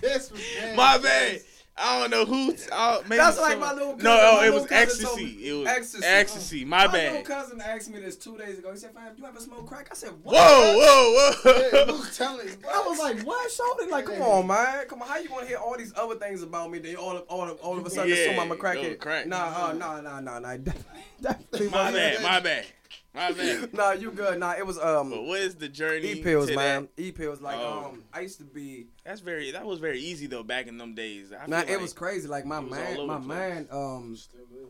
This 0.00 0.30
was 0.30 0.40
my 0.76 0.98
bad. 0.98 1.40
I 1.76 1.98
don't 2.00 2.10
know 2.10 2.24
who. 2.24 2.54
Uh, 2.70 3.00
maybe 3.08 3.16
That's 3.16 3.36
like 3.40 3.52
some- 3.52 3.60
my 3.60 3.72
little 3.72 3.94
cousin. 3.94 4.04
No, 4.04 4.10
My 4.14 4.38
oh, 4.40 4.44
it 4.44 4.52
was 4.54 4.70
ecstasy. 4.70 5.48
It 5.48 5.52
was 5.54 5.66
Ecstasy. 5.66 6.04
ecstasy. 6.06 6.64
My 6.64 6.86
bad. 6.86 6.92
My 6.92 7.18
little 7.18 7.22
cousin 7.36 7.60
asked 7.60 7.90
me 7.90 7.98
this 7.98 8.14
two 8.16 8.36
days 8.38 8.58
ago. 8.60 8.70
He 8.70 8.78
said, 8.78 8.94
"Fam, 8.94 9.12
you 9.16 9.26
ever 9.26 9.40
smoke 9.40 9.66
crack?" 9.66 9.88
I 9.90 9.94
said, 9.94 10.10
Whoa, 10.22 10.32
"What?" 10.34 10.76
whoa, 10.76 11.52
Yeah, 11.72 11.84
whoa. 11.86 11.96
who's 11.96 12.16
telling? 12.16 12.48
I 12.72 12.84
was 12.86 12.98
like, 13.00 13.22
"What?" 13.26 13.50
Shorty, 13.50 13.90
like, 13.90 14.04
come 14.06 14.22
on, 14.22 14.46
man, 14.46 14.86
come 14.86 15.02
on. 15.02 15.08
How 15.08 15.18
you 15.18 15.28
gonna 15.28 15.46
hear 15.46 15.56
all 15.58 15.76
these 15.76 15.92
other 15.96 16.14
things 16.14 16.42
about 16.44 16.70
me? 16.70 16.78
Then 16.78 16.94
all, 16.94 17.16
of, 17.16 17.24
all, 17.28 17.42
of, 17.50 17.58
all 17.58 17.76
of 17.76 17.84
a 17.84 17.90
sudden, 17.90 18.08
Yeah, 18.10 18.16
assume 18.18 18.38
I'm 18.38 18.52
a 18.52 18.56
crackhead. 18.56 19.00
crack. 19.00 19.26
Nah, 19.26 19.66
uh, 19.68 19.72
nah, 19.72 20.00
nah, 20.00 20.20
nah, 20.20 20.38
nah. 20.38 20.56
Definitely, 20.56 21.02
definitely 21.22 21.68
my 21.70 21.76
wasn't. 21.90 21.96
bad, 21.96 22.22
my 22.22 22.40
bad, 22.40 22.66
my 23.14 23.32
bad. 23.32 23.72
Nah, 23.74 23.92
you 23.92 24.10
good. 24.10 24.38
Nah, 24.40 24.52
it 24.58 24.66
was 24.66 24.78
um 24.78 25.10
But 25.10 25.24
what 25.24 25.40
is 25.40 25.54
the 25.54 25.68
journey? 25.68 26.12
e 26.12 26.22
pills, 26.22 26.50
man. 26.50 26.88
That? 26.96 27.02
E 27.02 27.12
pills. 27.12 27.40
Like 27.40 27.56
Oh. 27.58 27.90
um, 27.92 28.04
I 28.12 28.20
used 28.20 28.38
to 28.38 28.44
be. 28.44 28.86
That's 29.04 29.20
very. 29.20 29.50
That 29.52 29.64
was 29.66 29.78
very 29.78 30.00
easy 30.00 30.26
though 30.26 30.42
back 30.42 30.66
in 30.66 30.78
them 30.78 30.94
days. 30.94 31.32
I 31.32 31.46
Man, 31.46 31.68
it 31.68 31.72
like 31.72 31.80
was 31.80 31.92
crazy. 31.92 32.26
Like 32.28 32.44
my 32.44 32.58
it 32.58 32.64
was 32.64 32.72
all 32.98 33.06
man, 33.06 33.06
my 33.06 33.14
the 33.14 33.20
place. 33.20 33.28
man. 33.28 33.68
Um, 33.70 34.16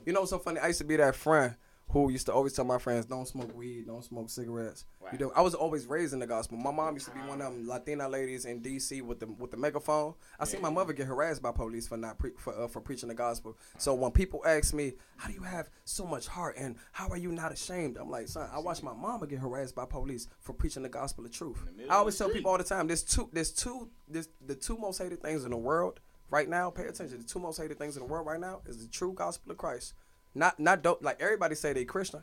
you 0.06 0.12
know 0.12 0.20
what's 0.20 0.30
so 0.30 0.38
funny? 0.38 0.60
I 0.60 0.66
used 0.68 0.78
to 0.78 0.84
be 0.84 0.96
that 0.96 1.14
friend 1.16 1.54
who 1.88 2.10
used 2.10 2.26
to 2.26 2.32
always 2.32 2.52
tell 2.52 2.64
my 2.64 2.78
friends, 2.78 3.06
"Don't 3.06 3.26
smoke 3.26 3.54
weed, 3.54 3.86
don't 3.86 4.04
smoke 4.04 4.28
cigarettes." 4.28 4.84
Right. 5.00 5.12
You 5.12 5.18
know, 5.18 5.32
I 5.36 5.42
was 5.42 5.54
always 5.54 5.86
raised 5.86 6.12
in 6.12 6.18
the 6.18 6.26
gospel. 6.26 6.58
My 6.58 6.72
mom 6.72 6.94
used 6.94 7.06
to 7.06 7.12
be 7.12 7.20
one 7.20 7.40
of 7.40 7.52
them 7.52 7.68
Latina 7.68 8.08
ladies 8.08 8.46
in 8.46 8.60
D.C. 8.60 9.02
with 9.02 9.20
the 9.20 9.26
with 9.26 9.50
the 9.50 9.56
megaphone. 9.56 10.14
I 10.40 10.44
seen 10.44 10.60
my 10.60 10.70
mother 10.70 10.92
get 10.92 11.06
harassed 11.06 11.42
by 11.42 11.52
police 11.52 11.86
for 11.86 11.96
not 11.96 12.18
pre- 12.18 12.32
for 12.36 12.58
uh, 12.58 12.68
for 12.68 12.80
preaching 12.80 13.08
the 13.08 13.14
gospel. 13.14 13.56
So 13.78 13.94
when 13.94 14.10
people 14.10 14.42
ask 14.46 14.74
me, 14.74 14.94
"How 15.16 15.28
do 15.28 15.34
you 15.34 15.42
have 15.42 15.68
so 15.84 16.06
much 16.06 16.26
heart 16.26 16.56
and 16.58 16.76
how 16.92 17.08
are 17.08 17.18
you 17.18 17.30
not 17.30 17.52
ashamed?" 17.52 17.96
I'm 17.96 18.10
like, 18.10 18.28
"Son, 18.28 18.48
I 18.52 18.58
watched 18.58 18.82
my 18.82 18.94
mama 18.94 19.26
get 19.26 19.38
harassed 19.38 19.74
by 19.74 19.84
police 19.84 20.26
for 20.40 20.52
preaching 20.52 20.82
the 20.82 20.88
gospel 20.88 21.24
of 21.24 21.30
truth." 21.32 21.58
I 21.88 21.94
always 21.94 22.18
tell 22.18 22.28
people 22.28 22.50
all 22.50 22.58
the 22.58 22.64
time, 22.64 22.86
"There's 22.86 23.04
two, 23.04 23.28
there's 23.32 23.52
two, 23.52 23.90
there's 24.08 24.28
the 24.44 24.54
two 24.54 24.76
most 24.78 24.98
hated 24.98 25.22
things 25.22 25.44
in 25.44 25.50
the 25.50 25.56
world 25.56 26.00
right 26.30 26.48
now. 26.48 26.70
Pay 26.70 26.86
attention. 26.86 27.18
The 27.18 27.24
two 27.24 27.38
most 27.38 27.58
hated 27.58 27.78
things 27.78 27.96
in 27.96 28.00
the 28.00 28.08
world 28.08 28.26
right 28.26 28.40
now 28.40 28.62
is 28.66 28.84
the 28.84 28.90
true 28.90 29.12
gospel 29.12 29.52
of 29.52 29.58
Christ. 29.58 29.94
Not 30.34 30.58
not 30.58 30.82
dope. 30.82 31.02
Like 31.02 31.20
everybody 31.20 31.54
say 31.54 31.72
they 31.72 31.84
Christian. 31.84 32.22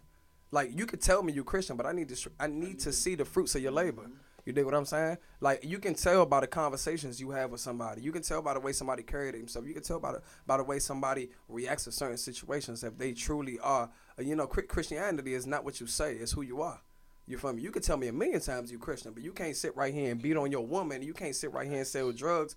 Like 0.52 0.78
you 0.78 0.86
could 0.86 1.02
tell 1.02 1.24
me 1.24 1.34
you 1.34 1.44
Christian, 1.44 1.78
but 1.78 1.86
I 1.86 1.94
need 1.94 2.10
to 2.10 2.30
I 2.40 2.48
need 2.48 2.80
to 2.80 2.92
see 2.92 3.16
the 3.16 3.26
fruits 3.26 3.56
of 3.56 3.62
your 3.62 3.72
labor. 3.72 4.10
You 4.46 4.54
dig 4.54 4.66
what 4.66 4.74
I'm 4.74 4.86
saying? 4.86 5.18
Like 5.40 5.64
you 5.64 5.78
can 5.80 5.94
tell 5.94 6.26
by 6.26 6.42
the 6.42 6.48
conversations 6.48 7.22
you 7.22 7.30
have 7.32 7.52
with 7.52 7.62
somebody. 7.62 8.02
You 8.02 8.12
can 8.12 8.24
tell 8.24 8.42
by 8.42 8.56
the 8.56 8.60
way 8.60 8.74
somebody 8.74 9.04
carried 9.04 9.36
himself. 9.36 9.66
You 9.68 9.74
can 9.74 9.84
tell 9.84 10.00
by 10.00 10.14
the 10.14 10.22
by 10.48 10.58
the 10.58 10.64
way 10.64 10.80
somebody 10.80 11.30
reacts 11.48 11.86
to 11.86 11.92
certain 11.92 12.18
situations 12.18 12.84
if 12.84 12.98
they 12.98 13.14
truly 13.14 13.60
are. 13.60 13.90
uh, 14.20 14.24
You 14.24 14.36
know, 14.36 14.48
Christianity 14.48 15.34
is 15.36 15.46
not 15.46 15.64
what 15.64 15.80
you 15.80 15.88
say; 15.88 16.16
it's 16.16 16.32
who 16.32 16.42
you 16.42 16.62
are. 16.62 16.82
You 17.28 17.38
feel 17.38 17.54
me? 17.54 17.62
You 17.62 17.72
can 17.72 17.82
tell 17.84 17.98
me 17.98 18.08
a 18.08 18.14
million 18.14 18.42
times 18.42 18.72
you 18.72 18.80
Christian, 18.80 19.14
but 19.14 19.24
you 19.24 19.32
can't 19.32 19.56
sit 19.56 19.76
right 19.78 19.94
here 19.94 20.12
and 20.12 20.22
beat 20.22 20.36
on 20.36 20.52
your 20.52 20.66
woman. 20.66 21.02
You 21.04 21.14
can't 21.14 21.36
sit 21.36 21.54
right 21.54 21.68
here 21.68 21.78
and 21.78 21.88
sell 21.88 22.12
drugs. 22.12 22.56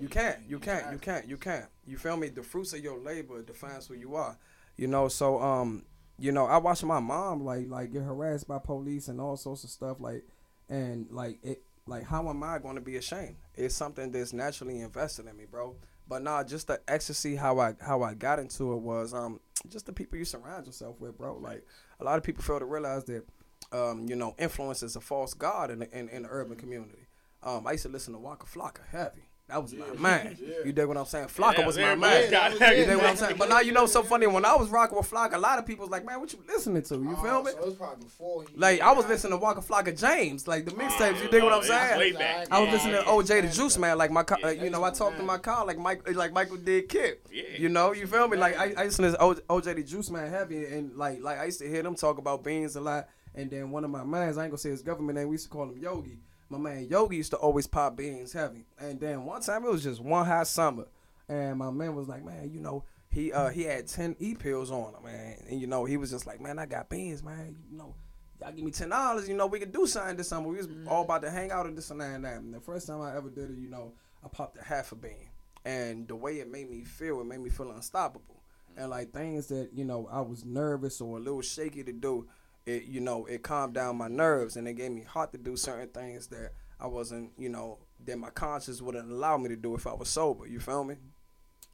You 0.00 0.08
can't. 0.08 0.38
You 0.48 0.58
can't. 0.58 0.92
You 0.92 0.98
can't. 0.98 1.28
You 1.28 1.36
can't. 1.36 1.66
You 1.86 1.98
feel 1.98 2.16
me? 2.16 2.28
The 2.28 2.42
fruits 2.42 2.72
of 2.72 2.80
your 2.80 2.98
labor 2.98 3.42
defines 3.42 3.86
who 3.88 3.94
you 3.94 4.14
are. 4.14 4.38
You 4.76 4.88
know. 4.88 5.08
So 5.08 5.40
um, 5.40 5.84
you 6.18 6.32
know, 6.32 6.46
I 6.46 6.58
watched 6.58 6.84
my 6.84 7.00
mom 7.00 7.44
like 7.44 7.68
like 7.68 7.92
get 7.92 8.02
harassed 8.02 8.48
by 8.48 8.58
police 8.58 9.08
and 9.08 9.20
all 9.20 9.36
sorts 9.36 9.64
of 9.64 9.70
stuff 9.70 10.00
like, 10.00 10.24
and 10.68 11.06
like 11.10 11.38
it 11.42 11.62
like 11.86 12.04
how 12.04 12.28
am 12.28 12.42
I 12.42 12.58
going 12.58 12.76
to 12.76 12.80
be 12.80 12.96
ashamed? 12.96 13.36
It's 13.54 13.74
something 13.74 14.10
that's 14.10 14.32
naturally 14.32 14.80
invested 14.80 15.26
in 15.26 15.36
me, 15.36 15.44
bro. 15.50 15.76
But 16.08 16.22
nah, 16.22 16.44
just 16.44 16.66
the 16.66 16.80
ecstasy 16.88 17.36
how 17.36 17.58
I 17.58 17.74
how 17.80 18.02
I 18.02 18.14
got 18.14 18.38
into 18.38 18.72
it 18.74 18.78
was 18.80 19.14
um 19.14 19.40
just 19.68 19.86
the 19.86 19.92
people 19.92 20.18
you 20.18 20.24
surround 20.24 20.66
yourself 20.66 21.00
with, 21.00 21.16
bro. 21.16 21.36
Like 21.38 21.66
a 22.00 22.04
lot 22.04 22.18
of 22.18 22.24
people 22.24 22.42
fail 22.42 22.58
to 22.58 22.64
realize 22.64 23.04
that 23.04 23.24
um 23.72 24.06
you 24.08 24.16
know 24.16 24.34
influence 24.38 24.82
is 24.82 24.96
a 24.96 25.00
false 25.00 25.34
god 25.34 25.70
in 25.70 25.80
the, 25.80 25.98
in, 25.98 26.08
in 26.08 26.22
the 26.22 26.28
urban 26.30 26.56
community. 26.56 27.06
Um, 27.42 27.66
I 27.66 27.72
used 27.72 27.84
to 27.84 27.90
listen 27.90 28.14
to 28.14 28.18
Waka 28.18 28.46
Flocka 28.46 28.86
heavy. 28.90 29.28
That 29.48 29.62
was 29.62 29.74
my 29.74 29.92
man. 29.98 30.38
yeah. 30.40 30.54
You 30.64 30.72
dig 30.72 30.86
what 30.88 30.96
I'm 30.96 31.04
saying? 31.04 31.26
Flocka 31.26 31.56
that 31.56 31.66
was 31.66 31.76
was 31.76 31.84
my 31.84 31.94
man. 31.94 32.30
guy. 32.30 32.48
was 32.48 32.58
You 32.60 32.66
it. 32.66 32.86
dig 32.86 32.96
what 32.96 33.04
I'm 33.06 33.16
saying? 33.16 33.36
But 33.38 33.50
now 33.50 33.60
you 33.60 33.72
know 33.72 33.84
so 33.84 34.02
funny. 34.02 34.26
When 34.26 34.42
I 34.44 34.54
was 34.56 34.70
rocking 34.70 34.96
with 34.96 35.10
Flocka, 35.10 35.34
a 35.34 35.38
lot 35.38 35.58
of 35.58 35.66
people 35.66 35.82
was 35.84 35.90
like, 35.90 36.02
"Man, 36.06 36.18
what 36.18 36.32
you 36.32 36.38
listening 36.48 36.82
to?" 36.84 36.94
You 36.94 37.14
feel 37.16 37.26
Oh, 37.26 37.42
me? 37.42 37.50
So 37.52 37.58
it 37.58 37.64
was 37.66 37.74
probably 37.74 38.04
before 38.04 38.44
he. 38.44 38.56
Like 38.56 38.80
I 38.80 38.92
was 38.92 39.06
listening 39.06 39.32
to 39.32 39.36
Waka 39.36 39.60
Flocka 39.60 39.98
Flame, 39.98 40.38
like 40.46 40.64
the 40.64 40.70
mixtapes. 40.70 41.22
You 41.22 41.28
dig 41.28 41.42
what 41.42 41.52
Oh, 41.52 41.58
I'm 41.58 41.62
saying? 41.64 42.14
back. 42.14 42.48
I 42.50 42.58
was 42.60 42.70
listening 42.70 42.94
to. 42.94 43.02
OJ 43.02 43.42
the 43.42 43.48
Juice 43.48 43.76
Man, 43.76 43.98
like 43.98 44.10
my, 44.10 44.22
co- 44.22 44.36
Yeah, 44.40 44.46
uh, 44.46 44.50
you 44.50 44.70
know, 44.70 44.82
I 44.82 44.90
talked 44.90 45.18
to 45.18 45.22
my 45.22 45.36
car 45.36 45.66
like 45.66 45.76
Mike, 45.78 46.08
like 46.14 46.32
Michael 46.32 46.56
did 46.56 46.88
KITT. 46.88 47.20
Yeah. 47.30 47.42
You 47.58 47.68
know, 47.68 47.92
you 47.92 48.06
feel 48.06 48.26
me? 48.28 48.38
Like 48.38 48.56
I, 48.58 48.72
I 48.78 48.82
used 48.84 48.96
to 48.96 49.02
listen 49.02 49.18
to 49.20 49.42
OJ 49.50 49.76
the 49.76 49.82
Juice 49.82 50.08
Man 50.08 50.30
heavy, 50.30 50.64
and 50.64 50.96
like, 50.96 51.20
like 51.20 51.38
I 51.38 51.44
used 51.44 51.58
to 51.60 51.68
hear 51.68 51.82
them 51.82 51.96
talk 51.96 52.16
about 52.16 52.42
beans 52.44 52.76
a 52.76 52.80
lot. 52.80 53.08
And 53.34 53.50
then 53.50 53.70
one 53.70 53.84
of 53.84 53.90
my 53.90 54.04
mans, 54.04 54.38
I 54.38 54.44
ain't 54.44 54.52
gonna 54.52 54.58
say 54.58 54.70
his 54.70 54.80
government 54.80 55.18
name, 55.18 55.28
we 55.28 55.34
used 55.34 55.44
to 55.44 55.50
call 55.50 55.64
him 55.64 55.76
Yogi. 55.76 56.18
My 56.48 56.58
man 56.58 56.86
Yogi 56.88 57.16
used 57.16 57.30
to 57.32 57.36
always 57.36 57.66
pop 57.66 57.96
beans 57.96 58.32
heavy. 58.32 58.66
And 58.78 59.00
then 59.00 59.24
one 59.24 59.40
time 59.42 59.64
it 59.64 59.70
was 59.70 59.82
just 59.82 60.00
one 60.00 60.26
hot 60.26 60.46
summer, 60.46 60.86
and 61.28 61.58
my 61.58 61.70
man 61.70 61.94
was 61.94 62.08
like, 62.08 62.24
man, 62.24 62.50
you 62.52 62.60
know. 62.60 62.84
He 63.10 63.32
uh 63.32 63.50
he 63.50 63.62
had 63.62 63.86
ten 63.86 64.16
e 64.18 64.34
pills 64.34 64.72
on 64.72 64.92
him, 64.92 65.04
man, 65.04 65.36
and 65.48 65.60
you 65.60 65.68
know 65.68 65.84
he 65.84 65.96
was 65.96 66.10
just 66.10 66.26
like, 66.26 66.40
man, 66.40 66.58
I 66.58 66.66
got 66.66 66.88
beans, 66.88 67.22
man. 67.22 67.54
You 67.70 67.78
know, 67.78 67.94
y'all 68.40 68.50
give 68.50 68.64
me 68.64 68.72
ten 68.72 68.88
dollars, 68.88 69.28
you 69.28 69.36
know, 69.36 69.46
we 69.46 69.60
could 69.60 69.70
do 69.70 69.86
something 69.86 70.16
this 70.16 70.26
summer. 70.26 70.48
We 70.48 70.56
was 70.56 70.66
all 70.88 71.04
about 71.04 71.22
to 71.22 71.30
hang 71.30 71.52
out 71.52 71.66
and 71.66 71.78
this 71.78 71.92
and 71.92 72.00
that 72.00 72.12
and 72.12 72.24
that. 72.24 72.38
And 72.38 72.52
the 72.52 72.58
first 72.58 72.88
time 72.88 73.00
I 73.02 73.16
ever 73.16 73.30
did 73.30 73.50
it, 73.50 73.58
you 73.58 73.70
know, 73.70 73.92
I 74.24 74.26
popped 74.26 74.58
a 74.58 74.64
half 74.64 74.90
a 74.90 74.96
bean, 74.96 75.28
and 75.64 76.08
the 76.08 76.16
way 76.16 76.40
it 76.40 76.50
made 76.50 76.68
me 76.68 76.82
feel, 76.82 77.20
it 77.20 77.26
made 77.26 77.38
me 77.38 77.50
feel 77.50 77.70
unstoppable. 77.70 78.42
And 78.76 78.90
like 78.90 79.12
things 79.12 79.46
that 79.46 79.68
you 79.72 79.84
know 79.84 80.08
I 80.10 80.20
was 80.20 80.44
nervous 80.44 81.00
or 81.00 81.18
a 81.18 81.20
little 81.20 81.40
shaky 81.40 81.84
to 81.84 81.92
do, 81.92 82.26
it 82.66 82.84
you 82.84 83.00
know 83.00 83.26
it 83.26 83.42
calmed 83.42 83.74
down 83.74 83.96
my 83.96 84.08
nerves 84.08 84.56
and 84.56 84.66
it 84.66 84.74
gave 84.74 84.90
me 84.90 85.02
heart 85.02 85.32
to 85.32 85.38
do 85.38 85.56
certain 85.56 85.88
things 85.88 86.28
that 86.28 86.52
I 86.80 86.86
wasn't, 86.86 87.32
you 87.38 87.48
know, 87.48 87.78
that 88.04 88.18
my 88.18 88.30
conscience 88.30 88.82
wouldn't 88.82 89.10
allow 89.10 89.36
me 89.38 89.48
to 89.48 89.56
do 89.56 89.74
if 89.74 89.86
I 89.86 89.94
was 89.94 90.08
sober. 90.08 90.46
You 90.46 90.60
feel 90.60 90.84
me? 90.84 90.96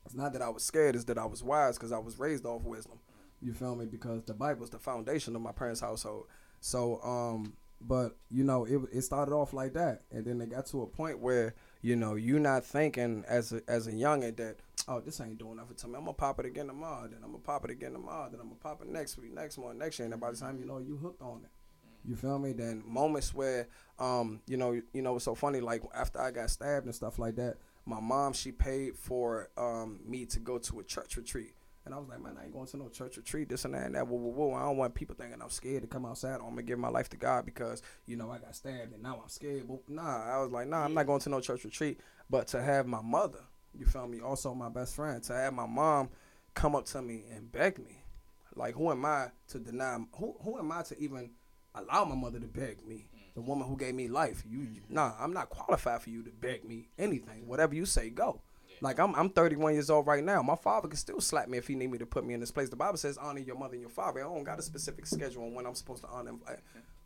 It's 0.04 0.14
not 0.14 0.32
that 0.32 0.42
I 0.42 0.48
was 0.48 0.62
scared; 0.62 0.94
it's 0.94 1.04
that 1.04 1.18
I 1.18 1.26
was 1.26 1.42
wise 1.42 1.76
because 1.76 1.92
I 1.92 1.98
was 1.98 2.18
raised 2.18 2.46
off 2.46 2.62
wisdom. 2.62 2.98
You 3.42 3.52
feel 3.52 3.76
me? 3.76 3.86
Because 3.86 4.22
the 4.24 4.34
Bible 4.34 4.64
is 4.64 4.70
the 4.70 4.78
foundation 4.78 5.36
of 5.36 5.42
my 5.42 5.52
parents' 5.52 5.80
household. 5.80 6.26
So, 6.60 7.00
um, 7.02 7.54
but 7.80 8.16
you 8.30 8.44
know, 8.44 8.64
it 8.64 8.80
it 8.92 9.02
started 9.02 9.32
off 9.32 9.52
like 9.52 9.74
that, 9.74 10.02
and 10.10 10.24
then 10.24 10.40
it 10.40 10.50
got 10.50 10.66
to 10.66 10.82
a 10.82 10.86
point 10.86 11.18
where 11.18 11.54
you 11.82 11.96
know 11.96 12.14
you're 12.14 12.40
not 12.40 12.64
thinking 12.64 13.24
as 13.28 13.52
a 13.52 13.62
as 13.68 13.86
a 13.86 13.92
youngin 13.92 14.36
that 14.36 14.56
oh 14.88 15.00
this 15.00 15.20
ain't 15.20 15.38
doing 15.38 15.56
nothing 15.56 15.76
to 15.76 15.88
me. 15.88 15.94
I'm 15.96 16.04
gonna 16.04 16.12
pop 16.14 16.38
it 16.40 16.46
again 16.46 16.66
tomorrow, 16.66 17.08
then 17.08 17.20
I'm 17.22 17.32
gonna 17.32 17.42
pop 17.42 17.64
it 17.64 17.70
again 17.70 17.92
tomorrow, 17.92 18.28
then 18.30 18.40
I'm 18.40 18.48
gonna 18.48 18.60
pop 18.60 18.82
it 18.82 18.88
next 18.88 19.18
week, 19.18 19.34
next 19.34 19.58
month, 19.58 19.78
next 19.78 19.98
year, 19.98 20.08
and 20.10 20.20
by 20.20 20.30
the 20.30 20.36
time 20.36 20.58
you 20.58 20.66
know 20.66 20.78
you 20.78 20.96
hooked 20.96 21.22
on 21.22 21.42
it. 21.44 21.50
You 22.04 22.16
feel 22.16 22.38
me? 22.38 22.52
Then 22.52 22.82
moments 22.86 23.34
where, 23.34 23.68
um, 23.98 24.40
you 24.46 24.56
know, 24.56 24.80
you 24.92 25.02
know, 25.02 25.16
it's 25.16 25.24
so 25.24 25.34
funny. 25.34 25.60
Like 25.60 25.82
after 25.94 26.20
I 26.20 26.30
got 26.30 26.48
stabbed 26.50 26.86
and 26.86 26.94
stuff 26.94 27.18
like 27.18 27.36
that, 27.36 27.56
my 27.84 28.00
mom 28.00 28.32
she 28.32 28.52
paid 28.52 28.96
for 28.96 29.50
um 29.56 30.00
me 30.04 30.26
to 30.26 30.38
go 30.38 30.58
to 30.58 30.80
a 30.80 30.84
church 30.84 31.16
retreat, 31.16 31.54
and 31.84 31.94
I 31.94 31.98
was 31.98 32.08
like, 32.08 32.22
man, 32.22 32.36
I 32.40 32.44
ain't 32.44 32.52
going 32.52 32.66
to 32.68 32.76
no 32.76 32.88
church 32.88 33.16
retreat. 33.16 33.48
This 33.48 33.64
and 33.64 33.74
that 33.74 33.86
and 33.86 33.94
that. 33.94 34.06
Whoa, 34.06 34.16
whoa, 34.16 34.48
whoa. 34.48 34.54
I 34.54 34.62
don't 34.62 34.76
want 34.76 34.94
people 34.94 35.14
thinking 35.14 35.40
I'm 35.42 35.50
scared 35.50 35.82
to 35.82 35.88
come 35.88 36.06
outside. 36.06 36.34
I'm 36.34 36.50
gonna 36.50 36.62
give 36.62 36.78
my 36.78 36.88
life 36.88 37.08
to 37.10 37.16
God 37.16 37.44
because 37.44 37.82
you 38.06 38.16
know 38.16 38.30
I 38.30 38.38
got 38.38 38.54
stabbed 38.56 38.92
and 38.92 39.02
now 39.02 39.20
I'm 39.22 39.28
scared. 39.28 39.68
But 39.68 39.88
nah, 39.88 40.24
I 40.24 40.40
was 40.40 40.50
like, 40.50 40.68
nah, 40.68 40.84
I'm 40.84 40.94
not 40.94 41.06
going 41.06 41.20
to 41.20 41.28
no 41.28 41.40
church 41.40 41.64
retreat. 41.64 42.00
But 42.30 42.46
to 42.48 42.62
have 42.62 42.86
my 42.86 43.02
mother, 43.02 43.40
you 43.78 43.86
feel 43.86 44.06
me? 44.06 44.20
Also 44.20 44.54
my 44.54 44.68
best 44.68 44.94
friend, 44.94 45.22
to 45.24 45.32
have 45.32 45.54
my 45.54 45.66
mom 45.66 46.10
come 46.54 46.74
up 46.74 46.86
to 46.86 47.02
me 47.02 47.24
and 47.34 47.50
beg 47.50 47.78
me, 47.78 48.02
like 48.54 48.74
who 48.74 48.90
am 48.90 49.04
I 49.04 49.28
to 49.48 49.58
deny? 49.58 49.98
Who 50.16 50.36
who 50.42 50.58
am 50.58 50.72
I 50.72 50.82
to 50.82 50.98
even 50.98 51.30
allow 51.74 52.04
my 52.04 52.14
mother 52.14 52.40
to 52.40 52.46
beg 52.46 52.86
me? 52.86 53.06
Mm. 53.14 53.34
The 53.34 53.40
woman 53.40 53.68
who 53.68 53.76
gave 53.76 53.94
me 53.94 54.08
life. 54.08 54.42
You, 54.48 54.60
you 54.60 54.82
nah, 54.88 55.12
I'm 55.18 55.32
not 55.32 55.50
qualified 55.50 56.02
for 56.02 56.10
you 56.10 56.22
to 56.24 56.30
beg 56.30 56.64
me 56.64 56.88
anything. 56.98 57.46
Whatever 57.46 57.74
you 57.74 57.86
say, 57.86 58.10
go. 58.10 58.40
Like 58.82 58.98
I'm, 58.98 59.14
I'm 59.14 59.28
31 59.28 59.74
years 59.74 59.90
old 59.90 60.06
right 60.06 60.24
now. 60.24 60.42
My 60.42 60.56
father 60.56 60.88
can 60.88 60.96
still 60.96 61.20
slap 61.20 61.48
me 61.48 61.58
if 61.58 61.66
he 61.66 61.74
need 61.74 61.90
me 61.90 61.98
to 61.98 62.06
put 62.06 62.24
me 62.24 62.34
in 62.34 62.40
this 62.40 62.50
place. 62.50 62.70
The 62.70 62.76
Bible 62.76 62.96
says 62.96 63.18
honor 63.18 63.40
your 63.40 63.56
mother 63.56 63.74
and 63.74 63.82
your 63.82 63.90
father. 63.90 64.20
I 64.20 64.22
don't 64.22 64.44
got 64.44 64.58
a 64.58 64.62
specific 64.62 65.06
schedule 65.06 65.44
on 65.44 65.54
when 65.54 65.66
I'm 65.66 65.74
supposed 65.74 66.02
to 66.02 66.08
honor 66.08 66.30
him. 66.30 66.40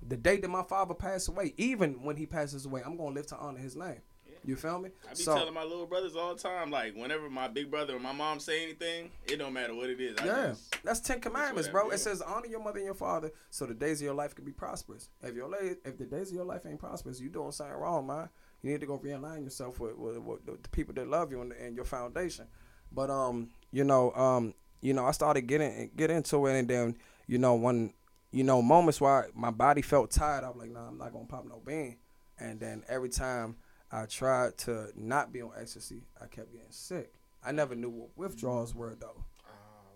The 0.07 0.17
day 0.17 0.37
that 0.37 0.49
my 0.49 0.63
father 0.63 0.95
passed 0.95 1.29
away, 1.29 1.55
even 1.57 2.03
when 2.05 2.17
he 2.17 2.27
passes 2.27 2.65
away, 2.65 2.83
I'm 2.85 2.97
gonna 2.97 3.15
live 3.15 3.27
to 3.29 3.37
honor 3.37 3.59
his 3.59 3.75
name. 3.75 4.03
You 4.47 4.57
feel 4.57 4.79
me? 4.79 4.91
I 5.11 5.15
be 5.15 5.25
telling 5.25 5.55
my 5.55 5.63
little 5.63 5.87
brothers 5.87 6.17
all 6.17 6.35
the 6.35 6.41
time, 6.41 6.71
like 6.71 6.95
whenever 6.95 7.31
my 7.31 7.49
big 7.49 7.71
brother 7.71 7.97
or 7.97 7.99
my 7.99 8.13
mom 8.13 8.39
say 8.41 8.63
anything, 8.63 9.11
it 9.27 9.37
don't 9.39 9.55
matter 9.55 9.75
what 9.75 9.89
it 9.89 10.01
is. 10.01 10.19
I 10.19 10.27
Yeah, 10.27 10.47
just, 10.49 10.85
that's 10.85 11.01
Ten 11.01 11.21
Commandments, 11.21 11.69
bro. 11.69 11.91
It 11.91 11.99
says 11.99 12.21
honor 12.21 12.47
your 12.47 12.63
mother 12.63 12.77
and 12.77 12.85
your 12.85 12.95
father, 12.95 13.33
so 13.51 13.65
the 13.65 13.75
days 13.75 14.01
of 14.01 14.05
your 14.05 14.15
life 14.15 14.35
can 14.35 14.45
be 14.45 14.53
prosperous. 14.53 15.09
If 15.23 15.35
your 15.35 15.49
la- 15.49 15.57
if 15.61 15.97
the 15.97 16.05
days 16.05 16.29
of 16.29 16.35
your 16.35 16.45
life 16.45 16.67
ain't 16.67 16.79
prosperous, 16.79 17.21
you 17.21 17.31
doing 17.31 17.53
something 17.53 17.75
wrong, 17.75 18.07
man. 18.07 18.29
You 18.63 18.71
need 18.71 18.81
to 18.81 18.87
go 18.87 18.99
realign 18.99 19.45
yourself 19.45 19.79
with, 19.79 19.97
with, 19.97 20.19
with 20.19 20.47
the, 20.47 20.69
people 20.71 20.95
that 20.95 21.07
love 21.09 21.31
you 21.31 21.43
and, 21.43 21.53
and 21.53 21.77
your 21.77 21.85
foundation. 21.85 22.47
But 22.93 23.11
um, 23.11 23.51
you 23.73 23.85
know, 23.85 24.13
um, 24.13 24.55
you 24.81 24.93
know, 24.93 25.07
I 25.07 25.13
started 25.13 25.43
getting 25.43 25.91
get 25.97 26.11
into 26.11 26.47
it, 26.47 26.59
and 26.59 26.69
then 26.69 26.97
you 27.27 27.39
know 27.39 27.55
when 27.55 27.95
you 28.31 28.45
know 28.45 28.61
moments 28.61 29.01
where 29.01 29.29
my 29.35 29.51
body 29.51 29.81
felt 29.81 30.11
tired, 30.11 30.45
I 30.45 30.49
was 30.49 30.59
like, 30.59 30.71
nah, 30.71 30.89
I'm 30.89 30.99
not 30.99 31.13
gonna 31.13 31.25
pop 31.25 31.47
no 31.47 31.63
bean. 31.65 31.97
And 32.39 32.59
then 32.59 32.83
every 32.89 33.09
time 33.09 33.57
I 33.95 34.07
tried 34.07 34.59
to 34.59 34.89
not 34.97 35.33
be 35.33 35.41
on 35.41 35.53
ecstasy, 35.57 36.03
I 36.21 36.27
kept 36.27 36.51
getting 36.51 36.67
sick. 36.71 37.13
I 37.47 37.53
never 37.53 37.77
knew 37.77 37.91
what 37.91 38.09
withdrawals 38.17 38.75
were 38.75 38.97
though. 39.01 39.25